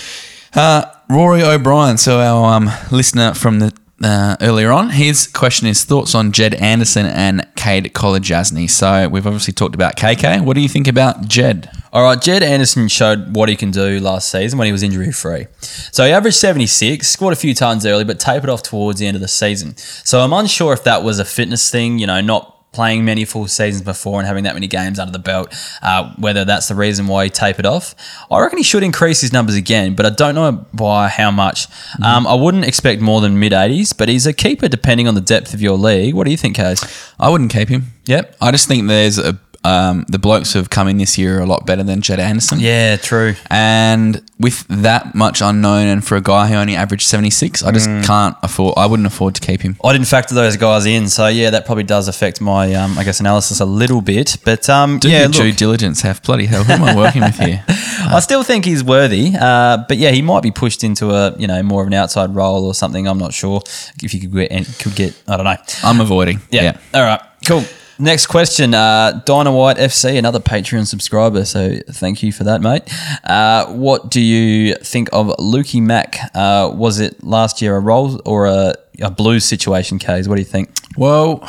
Uh, 0.55 0.87
Rory 1.11 1.43
O'Brien, 1.43 1.99
so 1.99 2.21
our 2.21 2.55
um, 2.55 2.71
listener 2.91 3.35
from 3.35 3.59
the 3.59 3.77
uh, 4.03 4.37
earlier 4.41 4.73
on, 4.73 4.91
his 4.91 5.27
question 5.27 5.67
is 5.67 5.85
thoughts 5.85 6.15
on 6.15 6.33
Jed 6.33 6.55
Anderson 6.55 7.07
and 7.07 7.47
Kade 7.57 7.93
Kolodjashnij. 7.93 8.69
So 8.71 9.09
we've 9.09 9.27
obviously 9.27 9.55
talked 9.55 9.75
about 9.75 9.97
KK. 9.97 10.45
What 10.45 10.55
do 10.55 10.61
you 10.61 10.69
think 10.69 10.87
about 10.87 11.29
Jed? 11.29 11.71
All 11.93 12.03
right, 12.03 12.21
Jed 12.21 12.43
Anderson 12.43 12.89
showed 12.89 13.35
what 13.35 13.49
he 13.49 13.57
can 13.57 13.71
do 13.71 13.99
last 14.01 14.31
season 14.31 14.59
when 14.59 14.67
he 14.67 14.73
was 14.73 14.83
injury 14.83 15.13
free. 15.13 15.47
So 15.61 16.05
he 16.05 16.13
averaged 16.13 16.37
76, 16.37 17.09
scored 17.09 17.33
a 17.33 17.37
few 17.37 17.55
times 17.55 17.87
early, 17.87 18.05
but 18.05 18.21
tapered 18.21 18.51
off 18.51 18.63
towards 18.63 19.01
the 19.01 19.07
end 19.07 19.15
of 19.15 19.23
the 19.23 19.29
season. 19.29 19.77
So 19.79 20.21
I'm 20.21 20.33
unsure 20.33 20.75
if 20.75 20.85
that 20.85 21.03
was 21.03 21.19
a 21.19 21.25
fitness 21.25 21.71
thing, 21.71 21.99
you 21.99 22.07
know, 22.07 22.21
not 22.21 22.56
playing 22.77 23.07
many 23.07 23.25
full 23.25 23.49
seasons 23.49 23.83
before 23.83 24.21
and 24.21 24.27
having 24.27 24.45
that 24.45 24.53
many 24.53 24.67
games 24.67 24.99
under 24.99 25.11
the 25.11 25.19
belt, 25.19 25.55
uh, 25.83 26.13
whether 26.19 26.45
that's 26.45 26.69
the 26.69 26.75
reason 26.75 27.07
why 27.07 27.25
he 27.25 27.31
tapered 27.31 27.65
off. 27.65 27.95
I 28.31 28.39
reckon 28.39 28.59
he 28.59 28.63
should 28.63 28.83
increase 28.83 29.23
his 29.23 29.33
numbers 29.33 29.55
again, 29.55 29.95
but 29.95 30.05
I 30.05 30.11
don't 30.11 30.35
know 30.35 30.67
by 30.75 31.09
how 31.09 31.31
much. 31.31 31.69
Um, 32.05 32.27
I 32.27 32.35
wouldn't 32.35 32.67
expect 32.67 33.01
more 33.01 33.23
than 33.23 33.39
mid 33.39 33.53
80s, 33.53 33.97
but 33.97 34.11
he's 34.11 34.27
a 34.27 34.35
keeper 34.35 34.69
depending 34.69 35.09
on 35.09 35.15
the 35.15 35.23
depth 35.23 35.55
of 35.55 35.63
your 35.63 35.79
league. 35.79 36.15
What 36.15 36.25
do 36.27 36.31
you 36.31 36.37
think, 36.37 36.57
Case? 36.57 36.85
I 37.19 37.31
wouldn't 37.31 37.51
keep 37.51 37.71
him. 37.71 37.93
Yep. 38.05 38.37
I 38.41 38.51
just 38.53 38.69
think 38.69 38.87
there's 38.87 39.19
a 39.19 39.33
um, 39.67 40.05
the 40.09 40.19
blokes 40.19 40.53
who 40.53 40.59
have 40.59 40.71
come 40.71 40.89
in 40.89 40.99
this 40.99 41.19
year 41.19 41.39
are 41.39 41.43
a 41.43 41.47
lot 41.47 41.67
better 41.67 41.83
than 41.83 42.01
Jed 42.01 42.21
Anderson. 42.21 42.61
Yeah, 42.61 42.97
true. 42.97 43.35
And 43.51 44.23
with 44.39 44.67
that 44.69 45.15
much 45.15 45.41
unknown, 45.41 45.87
and 45.89 46.05
for 46.05 46.17
a 46.17 46.21
guy 46.21 46.49
who 46.49 46.55
only 46.55 46.77
averaged 46.77 47.07
76, 47.07 47.63
I 47.63 47.71
Mm. 47.71 47.75
just 47.75 47.89
can't 48.07 48.37
afford. 48.43 48.75
I 48.77 48.87
wouldn't 48.87 49.07
afford 49.07 49.35
to 49.37 49.41
keep 49.41 49.63
him. 49.63 49.77
I 49.85 49.93
didn't 49.93 50.07
factor 50.09 50.35
those 50.35 50.57
guys 50.57 50.87
in, 50.87 51.09
so 51.09 51.27
yeah, 51.27 51.51
that 51.51 51.67
probably 51.67 51.85
does 51.85 52.07
affect 52.09 52.41
my, 52.41 52.75
um, 52.75 52.99
I 52.99 53.05
guess, 53.05 53.21
analysis 53.21 53.61
a 53.61 53.65
little 53.65 54.01
bit. 54.01 54.37
But 54.45 54.69
um, 54.71 54.99
Do 54.99 55.09
yeah, 55.11 55.21
your 55.23 55.29
due 55.31 55.53
diligence. 55.53 56.03
Have 56.03 56.23
bloody 56.23 56.47
hell. 56.47 56.65
Who 56.65 56.73
am 56.73 56.85
I 56.85 56.95
working 56.97 57.23
with 57.23 57.39
here? 57.39 57.65
I 57.69 58.21
still 58.21 58.43
think 58.43 58.65
he's 58.65 58.85
worthy. 58.85 59.33
Uh, 59.39 59.79
but 59.89 59.97
yeah, 59.99 60.11
he 60.11 60.23
might 60.23 60.43
be 60.43 60.51
pushed 60.51 60.85
into 60.85 61.11
a 61.11 61.35
you 61.39 61.47
know 61.47 61.63
more 61.63 61.81
of 61.83 61.89
an 61.89 61.95
outside 61.95 62.35
role 62.35 62.65
or 62.67 62.75
something. 62.75 63.09
I'm 63.09 63.19
not 63.19 63.33
sure 63.35 63.63
if 64.03 64.13
you 64.15 64.21
could 64.21 64.33
get 64.33 64.51
could 64.79 64.95
get. 64.95 65.15
I 65.27 65.37
don't 65.37 65.45
know. 65.45 65.57
I'm 65.83 66.01
avoiding. 66.01 66.41
Yeah. 66.51 66.77
All 66.95 67.03
right. 67.03 67.21
Cool. 67.47 67.65
Next 67.99 68.27
question. 68.27 68.75
Uh, 68.75 69.23
White 69.27 69.77
FC, 69.79 70.19
another 70.19 70.41
Patreon 70.41 70.87
subscriber. 70.87 71.45
So 71.45 71.79
thank 71.91 72.23
you 72.23 72.33
for 72.33 72.45
that, 72.45 72.61
mate. 72.61 72.83
Uh, 73.25 73.67
what 73.67 74.11
do 74.11 74.21
you 74.21 74.75
think 74.77 75.09
of 75.13 75.29
Lukey 75.39 75.81
Mack? 75.81 76.19
Uh, 76.35 76.71
was 76.75 77.01
it 77.01 77.23
last 77.25 77.63
year 77.63 77.77
a 77.77 77.81
role 77.81 78.21
or 78.27 78.47
a, 78.47 78.75
a 79.01 79.11
blues 79.11 79.45
situation, 79.45 79.99
Kaes? 79.99 80.29
What 80.29 80.35
do 80.37 80.41
you 80.43 80.47
think? 80.47 80.71
Well, 80.97 81.49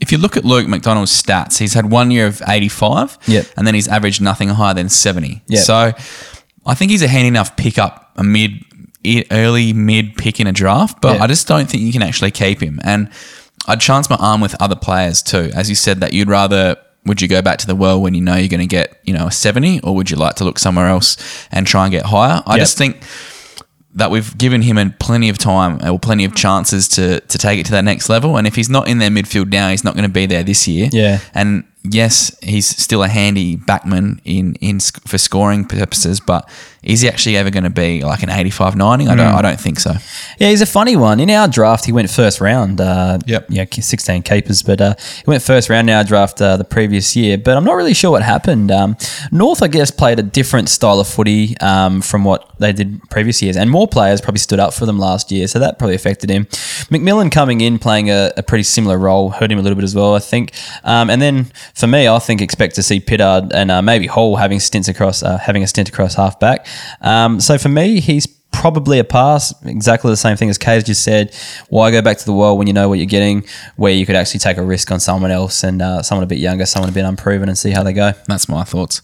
if 0.00 0.10
you 0.10 0.18
look 0.18 0.36
at 0.36 0.44
Luke 0.44 0.66
McDonald's 0.66 1.10
stats, 1.12 1.58
he's 1.58 1.74
had 1.74 1.90
one 1.90 2.10
year 2.10 2.26
of 2.26 2.42
85, 2.46 3.16
Yep. 3.26 3.46
and 3.56 3.66
then 3.66 3.74
he's 3.74 3.88
averaged 3.88 4.20
nothing 4.20 4.48
higher 4.48 4.74
than 4.74 4.88
70. 4.88 5.42
Yep. 5.46 5.62
So 5.64 5.92
I 6.66 6.74
think 6.74 6.90
he's 6.90 7.02
a 7.02 7.08
handy 7.08 7.28
enough 7.28 7.56
pick 7.56 7.78
up 7.78 8.10
a 8.16 8.24
mid, 8.24 8.52
early 9.30 9.72
mid 9.72 10.16
pick 10.16 10.40
in 10.40 10.46
a 10.46 10.52
draft, 10.52 11.00
but 11.00 11.14
Yep. 11.14 11.20
I 11.22 11.26
just 11.28 11.46
don't 11.46 11.70
think 11.70 11.82
you 11.84 11.92
can 11.92 12.02
actually 12.02 12.32
keep 12.32 12.60
him. 12.60 12.80
And 12.82 13.10
I'd 13.66 13.80
chance 13.80 14.08
my 14.10 14.16
arm 14.16 14.40
with 14.40 14.54
other 14.60 14.76
players 14.76 15.22
too. 15.22 15.50
As 15.54 15.68
you 15.68 15.74
said, 15.74 16.00
that 16.00 16.12
you'd 16.12 16.28
rather. 16.28 16.76
Would 17.06 17.20
you 17.20 17.28
go 17.28 17.42
back 17.42 17.58
to 17.58 17.66
the 17.66 17.74
world 17.76 18.02
when 18.02 18.14
you 18.14 18.22
know 18.22 18.34
you're 18.34 18.48
going 18.48 18.60
to 18.60 18.66
get, 18.66 18.98
you 19.04 19.12
know, 19.12 19.26
a 19.26 19.30
70 19.30 19.80
or 19.80 19.94
would 19.94 20.10
you 20.10 20.16
like 20.16 20.36
to 20.36 20.44
look 20.44 20.58
somewhere 20.58 20.88
else 20.88 21.18
and 21.52 21.66
try 21.66 21.84
and 21.84 21.92
get 21.92 22.06
higher? 22.06 22.42
I 22.46 22.52
Yep. 22.54 22.58
just 22.60 22.78
think 22.78 23.02
that 23.96 24.10
we've 24.10 24.36
given 24.38 24.62
him 24.62 24.94
plenty 24.98 25.28
of 25.28 25.36
time 25.36 25.78
or 25.86 25.98
plenty 25.98 26.24
of 26.24 26.34
chances 26.34 26.88
to 26.88 27.20
to 27.20 27.36
take 27.36 27.60
it 27.60 27.66
to 27.66 27.72
that 27.72 27.84
next 27.84 28.08
level. 28.08 28.38
And 28.38 28.46
if 28.46 28.54
he's 28.54 28.70
not 28.70 28.88
in 28.88 28.98
their 28.98 29.10
midfield 29.10 29.50
now, 29.52 29.68
he's 29.68 29.84
not 29.84 29.92
going 29.94 30.04
to 30.04 30.08
be 30.12 30.24
there 30.24 30.42
this 30.42 30.66
year. 30.66 30.88
Yeah. 30.92 31.18
And 31.34 31.64
yes, 31.84 32.34
he's 32.42 32.66
still 32.66 33.02
a 33.02 33.08
handy 33.08 33.56
backman 33.56 34.20
in 34.24 34.54
in 34.56 34.80
for 34.80 35.18
scoring 35.18 35.64
purposes, 35.64 36.20
but 36.20 36.48
is 36.82 37.00
he 37.00 37.08
actually 37.08 37.36
ever 37.36 37.50
going 37.50 37.64
to 37.64 37.70
be 37.70 38.02
like 38.04 38.22
an 38.22 38.30
85 38.30 38.76
90? 38.76 39.06
I 39.06 39.14
don't 39.14 39.26
I 39.34 39.42
don't 39.42 39.60
think 39.60 39.78
so. 39.80 39.92
Yeah, 40.38 40.50
he's 40.50 40.60
a 40.60 40.66
funny 40.66 40.96
one. 40.96 41.20
In 41.20 41.30
our 41.30 41.48
draft, 41.48 41.84
he 41.84 41.92
went 41.92 42.10
first 42.10 42.40
round. 42.40 42.80
Uh, 42.80 43.18
Yep. 43.26 43.46
Yeah, 43.48 43.64
16 43.70 44.22
keepers, 44.22 44.62
but 44.62 44.80
uh, 44.80 44.94
he 44.98 45.24
went 45.26 45.42
first 45.42 45.70
round 45.70 45.88
in 45.88 45.96
our 45.96 46.04
draft 46.04 46.40
uh, 46.42 46.56
the 46.56 46.64
previous 46.64 47.16
year. 47.16 47.38
But 47.38 47.56
I'm 47.56 47.64
not 47.64 47.74
really 47.74 47.94
sure 47.94 48.10
what 48.10 48.22
happened. 48.22 48.70
Um, 48.70 48.96
North, 49.32 49.62
I 49.62 49.68
guess, 49.68 49.90
played 49.90 50.18
a 50.18 50.22
different 50.22 50.68
style 50.68 51.00
of 51.00 51.08
footy 51.08 51.56
um, 51.58 52.00
from 52.02 52.24
what 52.24 52.50
they 52.58 52.72
did 52.72 53.00
previous 53.10 53.40
years, 53.42 53.56
and 53.56 53.70
more 53.70 53.88
players 53.88 54.20
probably 54.20 54.38
stood 54.38 54.60
up 54.60 54.74
for 54.74 54.84
them 54.86 54.98
last 54.98 55.32
year, 55.32 55.46
so 55.46 55.58
that 55.58 55.78
probably 55.78 55.94
affected 55.94 56.30
him. 56.30 56.46
Macmillan 56.90 57.30
coming 57.30 57.60
in 57.60 57.78
playing 57.78 58.10
a, 58.10 58.32
a 58.36 58.42
pretty 58.42 58.64
similar 58.64 58.98
role 58.98 59.30
hurt 59.30 59.50
him 59.50 59.58
a 59.58 59.62
little 59.62 59.76
bit 59.76 59.84
as 59.84 59.94
well, 59.94 60.14
I 60.14 60.18
think. 60.18 60.52
Um, 60.82 61.08
and 61.10 61.20
then 61.22 61.50
for 61.74 61.86
me, 61.86 62.08
I 62.08 62.18
think 62.18 62.40
expect 62.40 62.74
to 62.76 62.82
see 62.82 63.00
Pittard 63.00 63.52
and 63.52 63.70
uh, 63.70 63.82
maybe 63.82 64.06
Hall 64.06 64.36
having 64.36 64.60
stints 64.60 64.88
across, 64.88 65.22
uh, 65.22 65.38
having 65.38 65.62
a 65.62 65.66
stint 65.66 65.88
across 65.88 66.14
halfback. 66.14 66.66
Um, 67.00 67.40
so 67.40 67.58
for 67.58 67.68
me, 67.68 68.00
he's 68.00 68.26
probably 68.52 69.00
a 69.00 69.04
pass. 69.04 69.52
Exactly 69.64 70.10
the 70.10 70.16
same 70.16 70.36
thing 70.36 70.48
as 70.48 70.58
Kaes 70.58 70.84
just 70.84 71.02
said. 71.02 71.34
Why 71.68 71.90
go 71.90 72.00
back 72.00 72.18
to 72.18 72.24
the 72.24 72.32
world 72.32 72.56
when 72.56 72.68
you 72.68 72.72
know 72.72 72.88
what 72.88 72.98
you're 72.98 73.06
getting, 73.06 73.44
where 73.76 73.92
you 73.92 74.06
could 74.06 74.14
actually 74.14 74.40
take 74.40 74.56
a 74.56 74.62
risk 74.62 74.92
on 74.92 75.00
someone 75.00 75.32
else 75.32 75.64
and 75.64 75.82
uh, 75.82 76.02
someone 76.02 76.22
a 76.22 76.28
bit 76.28 76.38
younger, 76.38 76.64
someone 76.64 76.88
a 76.88 76.92
bit 76.92 77.04
unproven, 77.04 77.48
and 77.48 77.58
see 77.58 77.72
how 77.72 77.82
they 77.82 77.92
go. 77.92 78.12
That's 78.28 78.48
my 78.48 78.62
thoughts. 78.62 79.02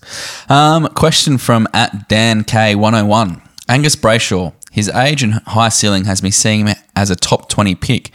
Um, 0.48 0.86
question 0.94 1.36
from 1.36 1.66
at 1.74 2.08
Dan 2.08 2.44
K 2.44 2.76
one 2.76 2.94
hundred 2.94 3.08
one. 3.08 3.42
Angus 3.68 3.96
Brayshaw. 3.96 4.52
His 4.72 4.88
age 4.88 5.24
and 5.24 5.34
high 5.46 5.68
ceiling 5.68 6.04
has 6.04 6.22
me 6.22 6.30
seeing 6.30 6.64
him 6.64 6.76
as 6.94 7.10
a 7.10 7.16
top 7.16 7.48
twenty 7.48 7.74
pick, 7.74 8.12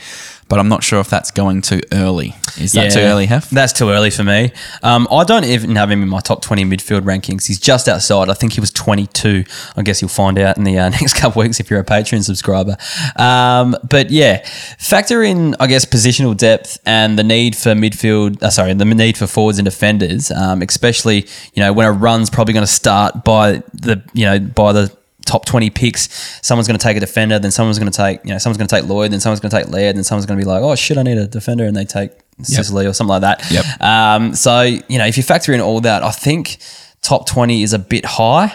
but 0.47 0.59
I'm 0.59 0.67
not 0.69 0.83
sure 0.83 0.99
if 0.99 1.09
that's 1.09 1.31
going 1.31 1.61
too 1.61 1.81
early. 1.91 2.35
Is 2.59 2.73
that 2.73 2.91
too 2.91 2.99
early, 2.99 3.25
Heff? 3.25 3.49
That's 3.49 3.73
too 3.73 3.89
early 3.89 4.11
for 4.11 4.23
me. 4.23 4.51
Um, 4.83 5.07
I 5.11 5.23
don't 5.23 5.43
even 5.43 5.75
have 5.75 5.89
him 5.89 6.03
in 6.03 6.09
my 6.09 6.19
top 6.19 6.41
20 6.41 6.63
midfield 6.65 7.01
rankings. 7.01 7.47
He's 7.47 7.59
just 7.59 7.87
outside. 7.87 8.29
I 8.29 8.33
think 8.33 8.53
he 8.53 8.61
was 8.61 8.71
22. 8.71 9.43
I 9.75 9.81
guess 9.81 10.01
you'll 10.01 10.09
find 10.09 10.37
out 10.37 10.57
in 10.57 10.63
the 10.63 10.77
uh, 10.77 10.89
next 11.01 11.15
couple 11.15 11.41
of 11.41 11.47
weeks 11.47 11.59
if 11.59 11.69
you're 11.69 11.79
a 11.79 11.85
Patreon 11.85 12.23
subscriber. 12.23 12.77
Um, 13.15 13.75
but 13.89 14.11
yeah, 14.11 14.45
factor 14.77 15.23
in, 15.23 15.55
I 15.59 15.67
guess, 15.67 15.83
positional 15.83 16.37
depth 16.37 16.77
and 16.85 17.17
the 17.17 17.23
need 17.23 17.55
for 17.55 17.69
midfield, 17.71 18.41
uh, 18.43 18.51
sorry, 18.51 18.73
the 18.73 18.85
need 18.85 19.17
for 19.17 19.27
forwards 19.27 19.57
and 19.57 19.65
defenders, 19.65 20.31
um, 20.31 20.61
especially, 20.61 21.27
you 21.53 21.63
know, 21.63 21.73
when 21.73 21.87
a 21.87 21.91
run's 21.91 22.29
probably 22.29 22.53
going 22.53 22.65
to 22.65 22.71
start 22.71 23.23
by 23.23 23.63
the, 23.73 24.03
you 24.13 24.25
know, 24.25 24.39
by 24.39 24.73
the 24.73 24.95
top 25.25 25.45
20 25.45 25.69
picks, 25.71 26.39
someone's 26.45 26.67
going 26.67 26.77
to 26.77 26.83
take 26.83 26.97
a 26.97 26.99
defender, 26.99 27.39
then 27.39 27.51
someone's 27.51 27.79
going 27.79 27.91
to 27.91 27.97
take, 27.97 28.23
you 28.23 28.31
know, 28.31 28.37
someone's 28.37 28.57
going 28.57 28.67
to 28.67 28.75
take 28.75 28.85
Lloyd, 28.85 29.11
then 29.11 29.19
someone's 29.19 29.39
going 29.39 29.49
to 29.51 29.57
take 29.57 29.67
Laird, 29.69 29.95
then 29.95 30.03
someone's 30.03 30.25
going 30.25 30.39
to 30.39 30.45
be 30.45 30.49
like, 30.49 30.61
oh 30.61 30.75
shit, 30.75 30.97
I 30.97 31.03
need 31.03 31.17
a 31.17 31.27
defender, 31.27 31.65
and 31.65 31.75
they 31.75 31.85
take 31.85 32.11
Sicily 32.41 32.85
or 32.85 32.93
something 32.93 33.09
like 33.09 33.21
that. 33.21 33.51
Yep. 33.51 33.81
Um, 33.81 34.35
so, 34.35 34.61
you 34.61 34.97
know, 34.97 35.05
if 35.05 35.17
you 35.17 35.23
factor 35.23 35.53
in 35.53 35.61
all 35.61 35.81
that, 35.81 36.03
I 36.03 36.11
think 36.11 36.57
top 37.05 37.27
20 37.27 37.63
is 37.63 37.73
a 37.73 37.79
bit 37.79 38.03
high. 38.05 38.51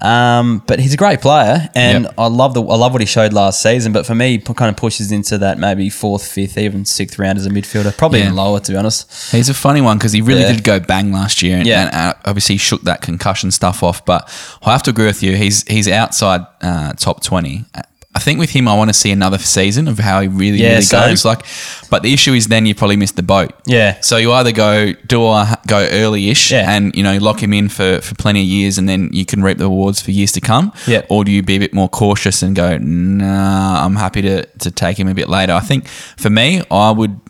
Um, 0.00 0.62
but 0.66 0.78
he's 0.80 0.94
a 0.94 0.96
great 0.96 1.20
player 1.20 1.68
and 1.74 2.04
Yep. 2.04 2.14
I 2.18 2.26
love 2.28 2.54
the 2.54 2.62
I 2.62 2.76
love 2.76 2.92
what 2.92 3.00
he 3.02 3.06
showed 3.06 3.32
last 3.32 3.60
season, 3.62 3.92
but 3.92 4.06
for 4.06 4.14
me 4.14 4.38
kind 4.38 4.70
of 4.70 4.76
pushes 4.76 5.12
into 5.12 5.38
that 5.38 5.58
maybe 5.58 5.90
fourth, 5.90 6.26
fifth, 6.26 6.56
even 6.58 6.84
sixth 6.84 7.18
round 7.18 7.38
as 7.38 7.46
a 7.46 7.50
midfielder, 7.50 7.96
probably 7.96 8.20
Yeah. 8.20 8.26
even 8.26 8.36
lower 8.36 8.60
to 8.60 8.72
be 8.72 8.76
honest. 8.78 9.30
He's 9.32 9.48
a 9.48 9.54
funny 9.54 9.80
one 9.80 9.98
because 9.98 10.12
he 10.12 10.20
really 10.22 10.42
Yeah. 10.42 10.52
did 10.52 10.64
go 10.64 10.80
bang 10.80 11.12
last 11.12 11.42
year, 11.42 11.58
and, 11.58 11.66
Yeah. 11.66 11.86
and 11.86 11.94
uh, 11.94 12.14
obviously 12.24 12.56
shook 12.56 12.82
that 12.84 13.00
concussion 13.02 13.50
stuff 13.50 13.82
off. 13.82 14.04
But 14.04 14.28
I 14.64 14.72
have 14.72 14.82
to 14.84 14.90
agree 14.90 15.06
with 15.06 15.22
you. 15.22 15.36
He's 15.36 15.64
he's 15.68 15.88
outside 15.88 16.42
uh, 16.62 16.92
top 16.94 17.22
twenty. 17.22 17.64
I 18.12 18.18
think 18.18 18.40
with 18.40 18.50
him, 18.50 18.66
I 18.66 18.74
want 18.76 18.90
to 18.90 18.94
see 18.94 19.12
another 19.12 19.38
season 19.38 19.86
of 19.86 20.00
how 20.00 20.20
he 20.20 20.26
really 20.26 20.58
Yeah, 20.58 20.70
really 20.70 20.82
same. 20.82 21.10
goes. 21.10 21.24
Like, 21.24 21.46
but 21.90 22.02
the 22.02 22.12
issue 22.12 22.32
is 22.32 22.48
then 22.48 22.66
you 22.66 22.74
probably 22.74 22.96
miss 22.96 23.12
the 23.12 23.22
boat. 23.22 23.52
Yeah. 23.66 24.00
So 24.00 24.16
you 24.16 24.32
either 24.32 24.50
go 24.50 24.92
do 25.06 25.24
I 25.26 25.56
go 25.68 25.78
early-ish 25.90 26.50
Yeah. 26.50 26.70
and 26.74 26.92
you 26.96 27.04
know 27.04 27.18
lock 27.18 27.40
him 27.40 27.52
in 27.52 27.68
for 27.68 28.00
for 28.00 28.16
plenty 28.16 28.42
of 28.42 28.48
years, 28.48 28.78
and 28.78 28.88
then 28.88 29.10
you 29.12 29.24
can 29.24 29.42
reap 29.42 29.58
the 29.58 29.64
rewards 29.64 30.02
for 30.02 30.10
years 30.10 30.32
to 30.32 30.40
come. 30.40 30.72
Yeah. 30.88 31.02
Or 31.08 31.24
do 31.24 31.30
you 31.30 31.42
be 31.44 31.54
a 31.54 31.60
bit 31.60 31.72
more 31.72 31.88
cautious 31.88 32.42
and 32.42 32.56
go, 32.56 32.78
nah, 32.78 33.84
I'm 33.86 33.94
happy 33.96 34.22
to 34.22 34.44
to 34.44 34.70
take 34.72 34.98
him 34.98 35.06
a 35.08 35.14
bit 35.14 35.28
later. 35.28 35.52
I 35.52 35.60
think 35.60 35.86
for 36.16 36.30
me, 36.30 36.62
I 36.70 36.90
would 36.90 37.20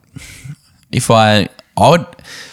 if 0.90 1.10
I 1.10 1.48
I 1.76 1.90
would 1.90 2.06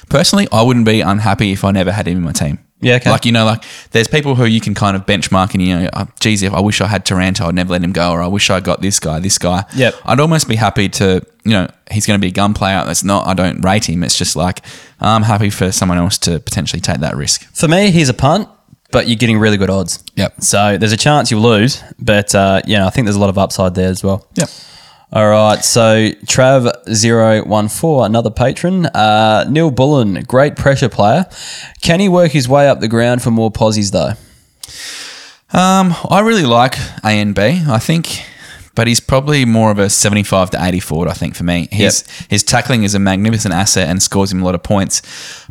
personally 0.09 0.47
I 0.51 0.61
wouldn't 0.63 0.85
be 0.85 0.99
unhappy 0.99 1.53
if 1.53 1.63
I 1.63 1.71
never 1.71 1.93
had 1.93 2.07
him 2.07 2.17
in 2.17 2.23
my 2.23 2.33
team. 2.33 2.59
Yeah, 2.79 2.95
okay. 2.95 3.09
Like 3.09 3.25
you 3.25 3.31
know, 3.31 3.45
like 3.45 3.63
there's 3.91 4.07
people 4.07 4.35
who 4.35 4.45
you 4.45 4.61
can 4.61 4.75
kind 4.75 4.95
of 4.95 5.05
benchmark 5.05 5.53
and 5.53 5.61
you 5.61 5.75
know, 5.75 5.89
uh, 5.93 6.05
geez, 6.19 6.43
if 6.43 6.53
I 6.53 6.59
wish 6.59 6.79
I 6.79 6.87
had 6.87 7.05
Taranto, 7.05 7.47
I'd 7.47 7.55
never 7.55 7.71
let 7.71 7.83
him 7.83 7.91
go, 7.91 8.11
or 8.11 8.21
I 8.21 8.27
wish 8.27 8.49
I 8.49 8.59
got 8.59 8.81
this 8.81 8.99
guy, 8.99 9.19
this 9.19 9.37
guy. 9.37 9.63
Yep. 9.75 9.95
I'd 10.05 10.19
almost 10.19 10.47
be 10.47 10.55
happy 10.55 10.87
to, 10.89 11.25
you 11.43 11.51
know, 11.51 11.67
he's 11.89 12.05
going 12.05 12.19
to 12.19 12.21
be 12.21 12.27
a 12.27 12.31
gun 12.31 12.53
player. 12.53 12.83
That's 12.85 13.03
not. 13.03 13.25
I 13.25 13.33
don't 13.33 13.61
rate 13.61 13.89
him. 13.89 14.03
It's 14.03 14.17
just 14.17 14.35
like 14.35 14.63
I'm 14.99 15.23
happy 15.23 15.49
for 15.49 15.71
someone 15.71 15.97
else 15.97 16.19
to 16.19 16.39
potentially 16.39 16.81
take 16.81 16.99
that 16.99 17.15
risk. 17.15 17.43
For 17.55 17.67
me, 17.67 17.89
he's 17.89 18.09
a 18.09 18.13
punt, 18.13 18.47
but 18.91 19.07
you're 19.07 19.17
getting 19.17 19.39
really 19.39 19.57
good 19.57 19.71
odds. 19.71 20.03
Yep. 20.15 20.43
So 20.43 20.77
there's 20.77 20.93
a 20.93 20.97
chance 20.97 21.31
you'll 21.31 21.41
lose, 21.41 21.83
but 21.97 22.35
uh, 22.35 22.61
yeah, 22.67 22.85
I 22.85 22.91
think 22.91 23.05
there's 23.05 23.15
a 23.15 23.19
lot 23.19 23.29
of 23.29 23.39
upside 23.39 23.73
there 23.73 23.89
as 23.89 24.03
well. 24.03 24.27
Yep. 24.35 24.49
All 25.11 25.29
right, 25.29 25.63
so 25.63 26.09
Trav014, 26.09 28.05
another 28.05 28.29
patron. 28.29 28.87
Uh, 28.87 29.45
Neal-Bullen, 29.49 30.23
great 30.23 30.57
pressure 30.57 30.89
player. 30.89 31.25
Can 31.81 32.01
he 32.01 32.09
work 32.09 32.31
his 32.31 32.49
way 32.49 32.67
up 32.67 32.81
the 32.81 32.89
ground 32.89 33.21
for 33.21 33.31
more 33.31 33.49
posies, 33.49 33.91
though? 33.91 34.11
Um, 35.53 35.95
I 36.09 36.19
really 36.25 36.43
like 36.43 36.77
A 37.05 37.11
and 37.11 37.33
B. 37.33 37.63
I 37.67 37.79
think 37.79 38.25
but 38.77 38.85
he's 38.85 38.99
probably 38.99 39.43
more 39.43 39.71
of 39.71 39.79
a 39.79 39.89
75 39.89 40.51
to 40.51 40.63
80 40.63 40.81
forward, 40.81 41.09
I 41.09 41.13
think, 41.13 41.35
for 41.35 41.43
me. 41.43 41.67
His, 41.71 42.05
his 42.29 42.43
tackling 42.43 42.83
is 42.83 42.93
a 42.93 42.99
magnificent 42.99 43.51
asset 43.51 43.89
and 43.89 44.03
scores 44.03 44.31
him 44.31 44.43
a 44.43 44.45
lot 44.45 44.53
of 44.53 44.61
points. 44.61 45.01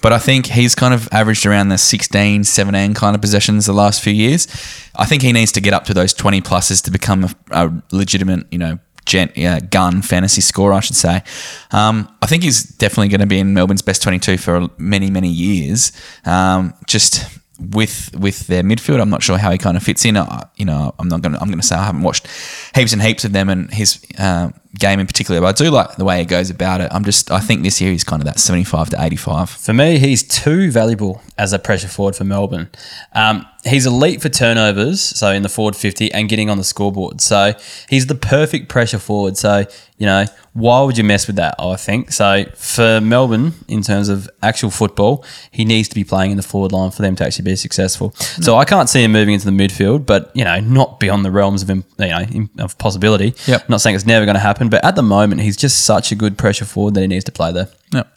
But 0.01 0.13
I 0.13 0.21
think 0.21 0.47
he's 0.47 0.77
kind 0.77 0.95
of 0.95 1.09
averaged 1.11 1.45
around 1.45 1.71
the 1.71 1.77
16, 1.77 2.45
17 2.45 2.95
kind 2.95 3.17
of 3.17 3.21
possessions 3.21 3.67
the 3.67 3.73
last 3.73 4.01
few 4.01 4.13
years. 4.13 4.47
I 4.95 5.07
think 5.07 5.23
he 5.23 5.33
needs 5.33 5.51
to 5.53 5.61
get 5.61 5.75
up 5.75 5.87
to 5.87 5.95
those 5.95 6.15
20 6.15 6.41
pluses 6.41 6.81
to 6.85 6.93
become 6.93 7.25
a, 7.25 7.31
a 7.51 7.83
legitimate, 7.91 8.47
you 8.53 8.59
know, 8.59 8.79
gent, 9.07 9.37
yeah, 9.37 9.61
gun 9.61 10.03
fantasy 10.03 10.41
scorer, 10.41 10.75
I 10.75 10.81
should 10.81 10.97
say. 10.97 11.23
Um, 11.71 12.09
I 12.21 12.27
think 12.27 12.43
he's 12.43 12.65
definitely 12.65 13.09
going 13.09 13.21
to 13.21 13.27
be 13.27 13.39
in 13.39 13.55
Melbourne's 13.55 13.83
best 13.83 14.03
22 14.03 14.37
for 14.37 14.69
many, 14.77 15.11
many 15.11 15.29
years. 15.29 15.93
Um, 16.25 16.75
just 16.87 17.39
with 17.59 18.15
with 18.19 18.47
their 18.49 18.63
midfield, 18.63 19.01
I'm 19.01 19.09
not 19.09 19.23
sure 19.23 19.39
how 19.39 19.51
he 19.51 19.59
kind 19.59 19.77
of 19.77 19.83
fits 19.83 20.05
in. 20.05 20.17
Uh, 20.17 20.49
you 20.57 20.65
know, 20.65 20.95
I'm 20.99 21.09
not 21.09 21.23
going 21.23 21.33
to 21.33 21.41
I'm 21.41 21.49
going 21.49 21.61
to 21.61 21.67
say 21.67 21.77
I 21.77 21.85
haven't 21.85 22.03
watched 22.03 22.27
heaps 22.75 22.93
and 22.93 23.01
heaps 23.01 23.25
of 23.25 23.33
them 23.33 23.49
and 23.49 23.73
his 23.73 24.05
uh, 24.19 24.51
game 24.79 25.01
in 25.01 25.07
particular, 25.07 25.41
but 25.41 25.49
I 25.49 25.65
do 25.65 25.71
like 25.71 25.97
the 25.97 26.05
way 26.05 26.19
he 26.21 26.25
goes 26.25 26.51
about 26.51 26.81
it. 26.81 26.89
I'm 26.93 27.05
just 27.05 27.31
I 27.31 27.41
think 27.41 27.63
this 27.63 27.81
year 27.81 27.93
he's 27.93 28.05
kind 28.05 28.21
of 28.21 28.27
that 28.27 28.39
75 28.39 28.91
to 28.91 29.03
85. 29.03 29.51
For 29.51 29.73
me, 29.73 29.99
he's 29.99 30.23
too 30.23 30.71
valuable 30.71 31.23
as 31.39 31.53
a 31.53 31.59
pressure 31.59 31.89
forward 31.89 32.17
for 32.17 32.25
Melbourne. 32.25 32.71
Um, 33.13 33.47
he's 33.65 33.87
elite 33.87 34.23
for 34.23 34.29
turnovers, 34.29 35.01
so 35.01 35.31
in 35.31 35.43
the 35.43 35.49
forward 35.49 35.77
50 35.77 36.13
and 36.13 36.29
getting 36.29 36.49
on 36.49 36.59
the 36.59 36.65
scoreboard. 36.65 37.21
So 37.21 37.53
he's 37.89 38.07
the 38.07 38.15
perfect 38.15 38.69
pressure 38.69 38.99
forward. 38.99 39.37
So, 39.37 39.65
you 39.99 40.07
know, 40.07 40.25
why 40.53 40.83
would 40.83 40.97
you 40.97 41.05
mess 41.05 41.27
with 41.27 41.37
that? 41.37 41.55
I 41.59 41.77
think. 41.77 42.13
So 42.13 42.45
for 42.55 43.01
Melbourne, 43.01 43.53
in 43.69 43.83
terms 43.83 44.09
of 44.09 44.29
actual 44.43 44.71
football, 44.71 45.25
he 45.51 45.65
needs 45.65 45.89
to 45.89 45.95
be 45.95 46.05
playing 46.05 46.31
in 46.31 46.37
the 46.37 46.43
forward 46.43 46.73
line 46.73 46.91
for 46.91 47.03
them 47.03 47.17
to 47.17 47.25
actually 47.25 47.45
be 47.45 47.57
successful. 47.57 48.13
So 48.15 48.57
I 48.57 48.65
can't 48.65 48.89
see 48.89 49.03
him 49.03 49.13
moving 49.13 49.35
into 49.35 49.47
the 49.47 49.51
midfield, 49.51 50.07
but, 50.07 50.31
you 50.35 50.45
know, 50.45 50.61
not 50.61 50.99
beyond 51.01 51.25
the 51.25 51.31
realms 51.31 51.63
of, 51.63 51.69
you 51.71 51.85
know, 51.99 52.49
of 52.59 52.79
possibility. 52.79 53.35
Yep. 53.47 53.69
Not 53.69 53.81
saying 53.81 53.97
it's 53.97 54.07
never 54.07 54.25
going 54.25 54.37
to 54.37 54.41
happen, 54.41 54.66
but 54.71 54.85
at 54.85 54.97
the 54.97 55.03
moment, 55.03 55.41
he's 55.41 55.57
just 55.57 55.85
such 55.85 56.13
a 56.13 56.15
good 56.15 56.39
pressure 56.39 56.65
forward 56.65 56.95
that 56.95 57.01
he 57.01 57.07
needs 57.07 57.25
to 57.25 57.33
play 57.33 57.53
there. 57.53 57.69
Yep. 57.93 58.13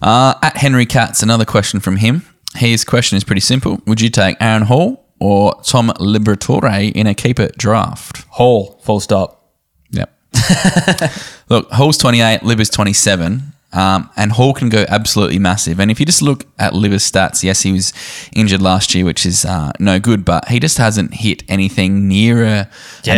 Uh, 0.00 0.34
at 0.42 0.56
Henry 0.56 0.86
Katz, 0.86 1.22
another 1.22 1.44
question 1.44 1.80
from 1.80 1.96
him. 1.96 2.22
His 2.54 2.84
question 2.84 3.16
is 3.16 3.24
pretty 3.24 3.40
simple. 3.40 3.80
Would 3.86 4.00
you 4.00 4.10
take 4.10 4.36
Aaron 4.40 4.62
Hall 4.62 5.04
or 5.20 5.54
Tom 5.62 5.88
Liberatore 5.98 6.92
in 6.92 7.06
a 7.06 7.14
keeper 7.14 7.48
draft? 7.56 8.24
Hall, 8.30 8.80
full 8.82 9.00
stop. 9.00 9.52
Yep. 9.90 10.12
look, 11.48 11.70
Hall's 11.70 11.98
28, 11.98 12.42
Libber's 12.42 12.70
27. 12.70 13.52
Um, 13.72 14.10
and 14.16 14.32
Hall 14.32 14.52
can 14.52 14.68
go 14.68 14.84
absolutely 14.88 15.38
massive. 15.38 15.80
And 15.80 15.90
if 15.90 15.98
you 15.98 16.04
just 16.04 16.20
look 16.20 16.44
at 16.58 16.74
Libber's 16.74 17.10
stats, 17.10 17.42
yes, 17.42 17.62
he 17.62 17.72
was 17.72 17.92
injured 18.34 18.60
last 18.60 18.94
year, 18.94 19.04
which 19.04 19.24
is 19.24 19.44
uh, 19.44 19.72
no 19.80 19.98
good, 19.98 20.24
but 20.24 20.48
he 20.48 20.60
just 20.60 20.76
hasn't 20.78 21.14
hit 21.14 21.42
anything 21.48 22.06
near 22.06 22.44
a, 22.44 22.68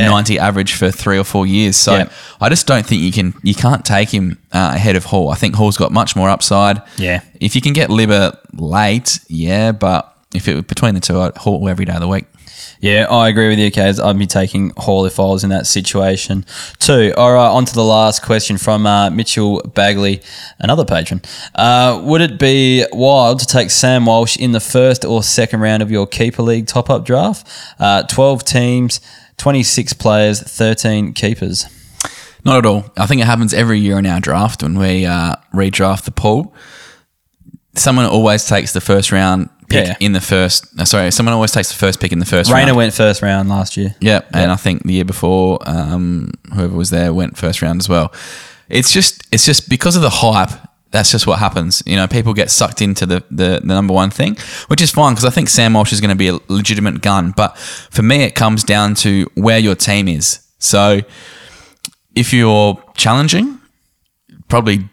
a 0.07 0.11
90 0.11 0.39
average 0.39 0.75
for 0.75 0.91
three 0.93 1.19
or 1.19 1.25
four 1.25 1.45
years. 1.47 1.77
So 1.77 1.97
Yeah. 1.97 2.09
I 2.41 2.49
just 2.49 2.67
don't 2.67 2.87
think 2.87 3.03
you 3.03 3.11
can 3.13 3.35
you 3.43 3.55
can't 3.55 3.85
take 3.85 4.11
him 4.11 4.39
uh, 4.53 4.73
ahead 4.75 4.95
of 4.97 5.07
Hall. 5.07 5.29
I 5.31 5.35
think 5.35 5.57
Hall's 5.57 5.77
got 5.77 5.91
much 5.91 6.15
more 6.15 6.29
upside. 6.31 6.81
Yeah. 6.99 7.21
If 7.41 7.57
you 7.57 7.61
can 7.61 7.73
get 7.73 7.91
Liver 7.91 8.39
late, 8.53 9.19
yeah, 9.29 9.73
but 9.73 10.15
if 10.35 10.47
it 10.49 10.55
were 10.55 10.63
between 10.63 10.95
the 10.95 11.01
two, 11.01 11.19
I'd 11.21 11.37
Hall 11.37 11.69
every 11.69 11.85
day 11.85 11.95
of 11.95 12.01
the 12.01 12.09
week. 12.09 12.27
Yeah, 12.85 13.07
I 13.09 13.31
agree 13.31 13.49
with 13.49 13.59
you, 13.59 13.71
Kaes. 13.71 13.99
I'd 13.99 14.19
be 14.19 14.27
taking 14.27 14.71
Hall 14.77 15.07
if 15.07 15.19
I 15.19 15.23
was 15.23 15.43
in 15.43 15.49
that 15.49 15.67
situation. 15.67 16.45
Two. 16.79 17.15
All 17.17 17.33
right, 17.33 17.49
on 17.49 17.65
to 17.65 17.73
the 17.73 17.83
last 17.83 18.23
question 18.23 18.59
from 18.59 18.85
uh, 18.85 19.09
Mitchell 19.09 19.63
Bagley, 19.63 20.21
another 20.59 20.85
patron. 20.85 21.23
Uh, 21.55 22.03
would 22.05 22.21
it 22.21 22.39
be 22.39 22.85
wild 22.93 23.39
to 23.39 23.47
take 23.47 23.71
Sam 23.71 24.05
Walsh 24.05 24.37
in 24.37 24.53
the 24.53 24.61
first 24.61 25.07
or 25.07 25.23
second 25.23 25.61
round 25.61 25.83
of 25.83 25.91
your 25.91 26.07
Keeper 26.07 26.43
League 26.43 26.67
top 26.67 26.91
up 26.91 27.07
draft? 27.07 27.49
Uh, 27.79 28.03
12 28.03 28.45
teams, 28.45 29.01
26 29.39 29.95
players, 29.95 30.43
13 30.43 31.15
keepers. 31.15 31.65
Not 32.45 32.59
at 32.59 32.67
all. 32.67 32.93
I 32.99 33.07
think 33.07 33.23
it 33.23 33.25
happens 33.25 33.55
every 33.55 33.79
year 33.79 33.99
in 33.99 34.05
our 34.05 34.21
draft 34.21 34.63
when 34.63 34.79
we 34.79 35.07
uh, 35.07 35.37
redraft 35.55 36.05
the 36.05 36.11
pool. 36.11 36.55
Someone 37.77 38.05
always 38.05 38.45
takes 38.45 38.75
the 38.75 38.83
first 38.83 39.11
round 39.11 39.49
pick 39.75 39.87
Yeah. 39.89 40.07
in 40.07 40.13
the 40.13 40.21
first. 40.21 40.67
uh, 40.79 40.85
sorry, 40.85 41.11
someone 41.11 41.33
always 41.35 41.53
takes 41.53 41.69
the 41.69 41.75
first 41.77 42.01
pick 42.01 42.13
in 42.13 42.19
the 42.19 42.27
first 42.27 42.51
Rayner 42.51 42.67
round. 42.67 42.77
went 42.77 42.95
first 42.95 43.23
round 43.23 43.49
last 43.49 43.77
year. 43.77 43.95
Yeah, 44.01 44.21
and 44.33 44.51
I 44.51 44.57
think 44.57 44.83
the 44.85 44.93
year 44.95 45.05
before, 45.05 45.59
um, 45.67 46.31
whoever 46.55 46.75
was 46.77 46.91
there 46.91 47.13
went 47.13 47.37
first 47.37 47.63
round 47.63 47.81
as 47.81 47.89
well. 47.89 48.13
It's 48.69 48.91
just, 48.93 49.23
it's 49.33 49.45
just 49.45 49.69
because 49.69 49.97
of 49.97 50.03
the 50.03 50.11
hype. 50.11 50.51
That's 50.91 51.11
just 51.11 51.27
what 51.27 51.39
happens. 51.41 51.83
You 51.87 51.97
know, 51.97 52.07
people 52.07 52.35
get 52.35 52.51
sucked 52.53 52.81
into 52.81 53.05
the 53.05 53.23
the, 53.31 53.61
the 53.65 53.75
number 53.75 53.93
one 53.93 54.11
thing, 54.11 54.37
which 54.69 54.81
is 54.81 54.91
fine 54.93 55.13
because 55.15 55.25
I 55.25 55.31
think 55.31 55.49
Sam 55.49 55.73
Walsh 55.75 55.93
is 55.93 56.01
going 56.01 56.11
to 56.17 56.17
be 56.17 56.29
a 56.29 56.39
legitimate 56.49 57.03
gun. 57.03 57.33
But 57.37 57.59
for 57.91 58.03
me, 58.03 58.23
it 58.23 58.35
comes 58.37 58.63
down 58.63 58.95
to 58.97 59.27
where 59.35 59.59
your 59.59 59.75
team 59.75 60.07
is. 60.07 60.39
So 60.61 61.01
if 62.15 62.33
you're 62.33 62.81
challenging, 62.97 63.59
probably 64.49 64.89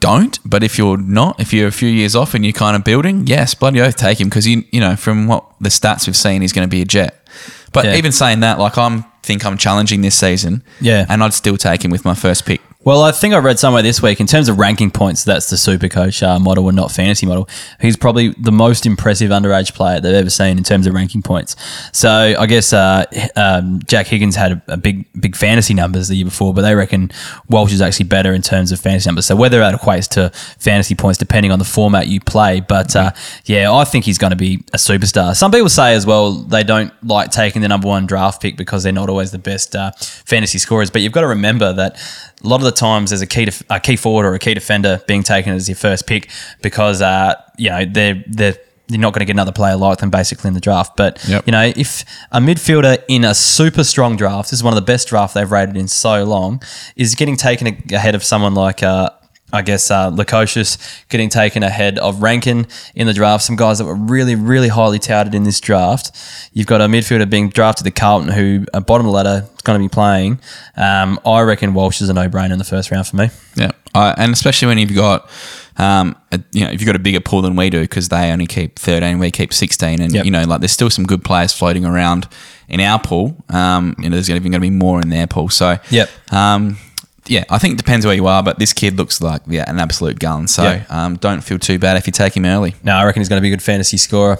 don't. 0.00 0.38
But 0.44 0.62
if 0.62 0.78
you're 0.78 0.96
not, 0.98 1.40
if 1.40 1.52
you're 1.52 1.68
a 1.68 1.72
few 1.72 1.88
years 1.88 2.14
off 2.16 2.34
and 2.34 2.44
you're 2.44 2.52
kind 2.52 2.76
of 2.76 2.84
building, 2.84 3.26
yes, 3.26 3.54
bloody 3.54 3.80
oath, 3.80 3.96
take 3.96 4.20
him 4.20 4.28
because 4.28 4.46
you 4.46 4.64
you 4.72 4.80
know 4.80 4.96
from 4.96 5.26
what 5.26 5.44
the 5.60 5.68
stats 5.70 6.06
we've 6.06 6.16
seen, 6.16 6.42
he's 6.42 6.52
going 6.52 6.66
to 6.68 6.70
be 6.70 6.82
a 6.82 6.84
jet. 6.84 7.28
But 7.72 7.84
Yeah. 7.84 7.96
even 7.96 8.12
saying 8.12 8.40
that, 8.40 8.58
like 8.58 8.78
I'm 8.78 9.04
think 9.22 9.44
I'm 9.44 9.58
challenging 9.58 10.02
this 10.02 10.14
season, 10.14 10.62
Yeah. 10.80 11.04
and 11.08 11.22
I'd 11.22 11.34
still 11.34 11.56
take 11.56 11.84
him 11.84 11.90
with 11.90 12.04
my 12.04 12.14
first 12.14 12.44
pick. 12.46 12.60
Well, 12.86 13.02
I 13.02 13.10
think 13.10 13.34
I 13.34 13.38
read 13.38 13.58
somewhere 13.58 13.82
this 13.82 14.00
week 14.00 14.20
in 14.20 14.28
terms 14.28 14.48
of 14.48 14.60
ranking 14.60 14.92
points, 14.92 15.24
that's 15.24 15.50
the 15.50 15.56
super 15.56 15.88
coach 15.88 16.22
uh, 16.22 16.38
model 16.38 16.68
and 16.68 16.76
not 16.76 16.92
fantasy 16.92 17.26
model. 17.26 17.48
He's 17.80 17.96
probably 17.96 18.28
the 18.38 18.52
most 18.52 18.86
impressive 18.86 19.32
underage 19.32 19.74
player 19.74 19.98
they've 20.00 20.14
ever 20.14 20.30
seen 20.30 20.56
in 20.56 20.62
terms 20.62 20.86
of 20.86 20.94
ranking 20.94 21.20
points. 21.20 21.56
So 21.92 22.08
I 22.08 22.46
guess 22.46 22.72
uh, 22.72 23.04
um, 23.34 23.80
Jack 23.88 24.06
Higgins 24.06 24.36
had 24.36 24.52
a, 24.52 24.62
a 24.74 24.76
big, 24.76 25.04
big 25.20 25.34
fantasy 25.34 25.74
numbers 25.74 26.06
the 26.06 26.14
year 26.14 26.26
before, 26.26 26.54
but 26.54 26.62
they 26.62 26.76
reckon 26.76 27.10
Walsh 27.50 27.72
is 27.72 27.80
actually 27.80 28.06
better 28.06 28.32
in 28.32 28.40
terms 28.40 28.70
of 28.70 28.78
fantasy 28.78 29.08
numbers. 29.08 29.26
So 29.26 29.34
whether 29.34 29.58
that 29.58 29.74
equates 29.74 30.06
to 30.10 30.30
fantasy 30.60 30.94
points, 30.94 31.18
depending 31.18 31.50
on 31.50 31.58
the 31.58 31.64
format 31.64 32.06
you 32.06 32.20
play, 32.20 32.60
but 32.60 32.94
uh, 32.94 33.10
yeah, 33.46 33.72
I 33.72 33.82
think 33.82 34.04
he's 34.04 34.18
going 34.18 34.30
to 34.30 34.36
be 34.36 34.62
a 34.72 34.76
superstar. 34.76 35.34
Some 35.34 35.50
people 35.50 35.70
say 35.70 35.94
as 35.94 36.06
well 36.06 36.34
they 36.34 36.62
don't 36.62 36.92
like 37.04 37.32
taking 37.32 37.62
the 37.62 37.68
number 37.68 37.88
one 37.88 38.06
draft 38.06 38.40
pick 38.40 38.56
because 38.56 38.84
they're 38.84 38.92
not 38.92 39.08
always 39.08 39.32
the 39.32 39.38
best 39.38 39.74
uh, 39.74 39.90
fantasy 39.90 40.58
scorers, 40.58 40.88
but 40.88 41.02
you've 41.02 41.10
got 41.10 41.22
to 41.22 41.26
remember 41.26 41.72
that 41.72 41.98
a 42.44 42.48
lot 42.48 42.56
of 42.56 42.64
the 42.64 42.72
times 42.72 43.10
there's 43.10 43.22
a 43.22 43.26
key 43.26 43.46
def- 43.46 43.62
a 43.70 43.80
key 43.80 43.96
forward 43.96 44.26
or 44.26 44.34
a 44.34 44.38
key 44.38 44.54
defender 44.54 45.00
being 45.06 45.22
taken 45.22 45.52
as 45.52 45.68
your 45.68 45.76
first 45.76 46.06
pick 46.06 46.28
because 46.62 47.00
uh, 47.02 47.34
you 47.56 47.70
know 47.70 47.84
they're 47.84 48.22
they're 48.28 48.56
you're 48.88 49.00
not 49.00 49.12
going 49.12 49.18
to 49.18 49.24
get 49.24 49.32
another 49.32 49.50
player 49.50 49.74
like 49.76 49.98
them 49.98 50.10
basically 50.10 50.46
in 50.46 50.54
the 50.54 50.60
draft. 50.60 50.96
But 50.96 51.18
Yep. 51.26 51.46
you 51.46 51.50
know, 51.50 51.72
if 51.76 52.04
a 52.30 52.38
midfielder 52.38 53.02
in 53.08 53.24
a 53.24 53.34
super 53.34 53.82
strong 53.82 54.14
draft, 54.16 54.50
this 54.50 54.58
is 54.60 54.62
one 54.62 54.72
of 54.72 54.76
the 54.76 54.86
best 54.92 55.08
drafts 55.08 55.34
they've 55.34 55.50
rated 55.50 55.76
in 55.76 55.88
so 55.88 56.22
long, 56.22 56.62
is 56.94 57.16
getting 57.16 57.36
taken 57.36 57.66
ahead 57.92 58.14
of 58.14 58.22
someone 58.22 58.54
like 58.54 58.84
uh, 58.84 59.10
I 59.52 59.62
guess 59.62 59.90
uh, 59.92 60.10
Lukosius 60.10 60.76
getting 61.08 61.28
taken 61.28 61.62
ahead 61.62 61.98
of 62.00 62.20
Rankine 62.20 62.66
in 62.96 63.06
the 63.06 63.12
draft. 63.12 63.44
Some 63.44 63.54
guys 63.56 63.78
that 63.78 63.84
were 63.84 63.94
really, 63.94 64.34
really 64.34 64.68
highly 64.68 64.98
touted 64.98 65.34
in 65.36 65.44
this 65.44 65.60
draft. 65.60 66.10
You've 66.52 66.66
got 66.66 66.80
a 66.80 66.86
midfielder 66.86 67.30
being 67.30 67.48
drafted 67.50 67.84
to 67.84 67.90
Carlton 67.92 68.32
who, 68.32 68.66
uh, 68.74 68.80
bottom 68.80 69.06
of 69.06 69.12
the 69.12 69.16
ladder, 69.16 69.44
is 69.54 69.62
going 69.62 69.80
to 69.80 69.84
be 69.84 69.88
playing. 69.88 70.40
Um, 70.76 71.20
I 71.24 71.42
reckon 71.42 71.74
Walsh 71.74 72.00
is 72.00 72.08
a 72.08 72.12
no-brainer 72.12 72.52
in 72.52 72.58
the 72.58 72.64
first 72.64 72.90
round 72.90 73.06
for 73.06 73.16
me. 73.16 73.30
Yeah, 73.54 73.70
uh, 73.94 74.14
and 74.18 74.32
especially 74.32 74.66
when 74.66 74.78
you've 74.78 74.94
got, 74.96 75.30
um, 75.78 76.16
a, 76.32 76.40
you 76.52 76.64
know, 76.64 76.70
if 76.72 76.80
you've 76.80 76.86
got 76.86 76.96
a 76.96 77.00
bigger 77.00 77.20
pool 77.20 77.42
than 77.42 77.54
we 77.54 77.70
do 77.70 77.80
because 77.82 78.08
they 78.08 78.32
only 78.32 78.46
keep 78.48 78.78
thirteen, 78.80 79.20
we 79.20 79.30
keep 79.30 79.52
sixteen, 79.54 80.02
and 80.02 80.12
Yep. 80.12 80.24
you 80.24 80.30
know, 80.32 80.42
like 80.42 80.60
there's 80.60 80.72
still 80.72 80.90
some 80.90 81.04
good 81.06 81.22
players 81.22 81.52
floating 81.52 81.84
around 81.84 82.26
in 82.68 82.80
our 82.80 82.98
pool. 82.98 83.36
Um, 83.48 83.94
you 83.98 84.10
know, 84.10 84.16
there's 84.16 84.28
even 84.28 84.50
going 84.50 84.60
to 84.60 84.68
be 84.68 84.70
more 84.70 85.00
in 85.00 85.10
their 85.10 85.28
pool. 85.28 85.50
So, 85.50 85.78
Yep. 85.90 86.10
um, 86.32 86.78
yeah, 87.28 87.44
I 87.50 87.58
think 87.58 87.74
it 87.74 87.76
depends 87.78 88.06
where 88.06 88.14
you 88.14 88.26
are, 88.26 88.42
but 88.42 88.58
this 88.58 88.72
kid 88.72 88.96
looks 88.96 89.20
like 89.20 89.42
yeah 89.46 89.64
an 89.70 89.78
absolute 89.78 90.18
gun. 90.18 90.46
So, 90.48 90.62
Yeah. 90.62 90.84
um, 90.88 91.16
don't 91.16 91.40
feel 91.42 91.58
too 91.58 91.78
bad 91.78 91.96
if 91.96 92.06
you 92.06 92.12
take 92.12 92.36
him 92.36 92.44
early. 92.44 92.74
No, 92.82 92.92
I 92.94 93.04
reckon 93.04 93.20
he's 93.20 93.28
going 93.28 93.38
to 93.38 93.42
be 93.42 93.48
a 93.48 93.56
good 93.56 93.62
fantasy 93.62 93.96
scorer. 93.96 94.38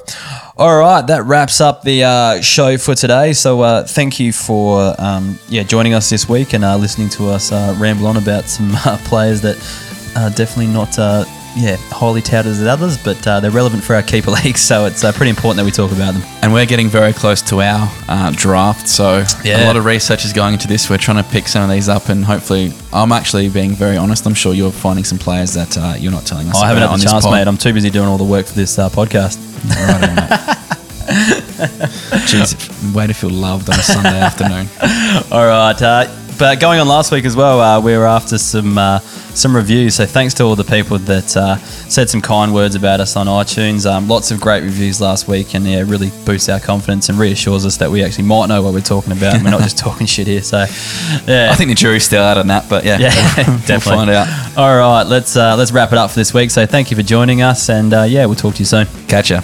All 0.57 0.79
right, 0.79 1.07
that 1.07 1.25
wraps 1.25 1.61
up 1.61 1.83
the 1.83 2.05
uh, 2.05 2.41
show 2.41 2.79
for 2.79 2.95
today. 2.95 3.33
So 3.33 3.61
uh, 3.63 3.85
thank 3.85 4.19
you 4.21 4.33
for 4.33 4.95
um, 4.99 5.39
yeah 5.49 5.63
joining 5.65 5.95
us 5.95 6.09
this 6.11 6.29
week 6.29 6.55
and 6.55 6.65
uh, 6.65 6.77
listening 6.77 7.09
to 7.11 7.29
us 7.29 7.53
uh, 7.53 7.75
ramble 7.79 8.07
on 8.07 8.17
about 8.17 8.45
some 8.45 8.71
uh, 8.85 8.99
players 9.05 9.41
that 9.43 9.57
are 10.17 10.31
definitely 10.31 10.69
not 10.73 10.99
uh, 10.99 11.25
yeah 11.57 11.77
highly 11.91 12.21
touted 12.23 12.53
as 12.53 12.63
others, 12.63 12.99
but 12.99 13.27
uh, 13.27 13.41
they're 13.41 13.51
relevant 13.51 13.83
for 13.83 13.95
our 13.95 14.03
keeper 14.03 14.31
league. 14.45 14.59
So 14.59 14.85
it's 14.85 15.03
uh, 15.05 15.13
pretty 15.13 15.31
important 15.31 15.57
that 15.57 15.65
we 15.65 15.71
talk 15.71 15.91
about 15.93 16.15
them. 16.15 16.23
And 16.43 16.53
we're 16.53 16.67
getting 16.67 16.89
very 16.89 17.13
close 17.13 17.41
to 17.43 17.61
our 17.63 17.91
uh, 18.09 18.33
draft, 18.37 18.89
so 18.89 19.25
Yeah. 19.43 19.65
a 19.65 19.67
lot 19.67 19.77
of 19.77 19.85
research 19.85 20.25
is 20.25 20.33
going 20.33 20.53
into 20.53 20.69
this. 20.69 20.89
We're 20.91 20.99
trying 20.99 21.23
to 21.23 21.29
pick 21.31 21.49
some 21.49 21.63
of 21.65 21.71
these 21.71 21.89
up, 21.89 22.09
and 22.11 22.25
hopefully, 22.25 22.73
I'm 22.93 23.11
actually 23.13 23.49
being 23.49 23.73
very 23.73 23.97
honest. 23.97 24.27
I'm 24.27 24.35
sure 24.35 24.55
you're 24.55 24.71
finding 24.71 25.05
some 25.05 25.19
players 25.19 25.55
that 25.55 25.77
uh, 25.79 25.95
you're 25.99 26.13
not 26.13 26.27
telling 26.27 26.49
us. 26.49 26.57
I 26.63 26.69
haven't 26.69 26.83
had 26.89 26.99
the 27.01 27.05
chance, 27.05 27.25
pod. 27.25 27.33
mate. 27.33 27.49
I'm 27.49 27.57
too 27.59 27.73
busy 27.73 27.91
doing 27.91 28.07
all 28.09 28.19
the 28.19 28.25
work 28.25 28.47
for 28.47 28.55
this 28.55 28.79
uh, 28.79 28.89
podcast. 28.91 29.39
Righto, 29.69 30.15
mate. 30.15 30.53
Jeez, 32.27 32.95
way 32.95 33.07
to 33.07 33.15
feel 33.15 33.31
loved 33.31 33.71
on 33.71 33.79
a 33.79 33.83
Sunday 33.83 34.19
afternoon. 34.21 34.69
All 35.33 35.47
right. 35.47 36.26
Uh, 36.37 36.39
but 36.39 36.61
going 36.61 36.81
on 36.81 36.89
last 36.89 37.13
week 37.13 37.25
as 37.25 37.37
well, 37.37 37.61
uh, 37.61 37.81
we 37.81 37.97
were 37.97 38.07
after 38.07 38.39
some 38.39 38.79
uh, 38.79 38.99
some 39.01 39.55
reviews. 39.55 39.95
So 39.95 40.07
thanks 40.07 40.35
to 40.35 40.45
all 40.45 40.57
the 40.57 40.65
people 40.65 40.99
that 40.99 41.37
uh, 41.37 41.57
said 41.57 42.09
some 42.11 42.21
kind 42.21 42.55
words 42.55 42.75
about 42.75 43.01
us 43.01 43.17
on 43.17 43.27
iTunes. 43.27 43.91
Um, 43.91 44.09
lots 44.09 44.31
of 44.31 44.41
great 44.41 44.63
reviews 44.63 45.01
last 45.01 45.29
week, 45.29 45.55
and 45.55 45.65
yeah, 45.67 45.83
really 45.87 46.11
boosts 46.25 46.49
our 46.49 46.61
confidence 46.61 47.09
and 47.09 47.19
reassures 47.19 47.65
us 47.67 47.77
that 47.79 47.91
we 47.91 48.03
actually 48.03 48.25
might 48.25 48.47
know 48.47 48.63
what 48.63 48.73
we're 48.73 48.81
talking 48.81 49.13
about. 49.13 49.35
and 49.35 49.45
We're 49.45 49.51
not 49.51 49.63
just 49.63 49.79
talking 49.87 50.07
shit 50.07 50.27
here. 50.27 50.43
So 50.43 50.59
yeah, 51.27 51.49
I 51.51 51.55
think 51.55 51.69
the 51.69 51.75
jury's 51.75 52.05
still 52.05 52.23
out 52.23 52.39
on 52.39 52.47
that, 52.49 52.69
but 52.69 52.85
yeah, 52.85 52.99
Yeah, 52.99 53.59
we'll 53.69 53.81
find 53.81 54.11
out. 54.11 54.29
All 54.57 54.77
right, 54.77 55.05
let's 55.05 55.37
uh, 55.37 55.57
let's 55.57 55.73
wrap 55.73 55.93
it 55.93 55.99
up 55.99 56.11
for 56.11 56.17
this 56.17 56.33
week. 56.35 56.51
So 56.51 56.67
thank 56.67 56.91
you 56.91 56.97
for 56.97 57.03
joining 57.03 57.43
us, 57.43 57.69
and 57.69 57.93
uh, 57.93 58.03
yeah, 58.03 58.27
we'll 58.27 58.35
talk 58.37 58.55
to 58.55 58.59
you 58.61 58.67
soon. 58.67 58.87
Catch 59.09 59.31
ya. 59.31 59.41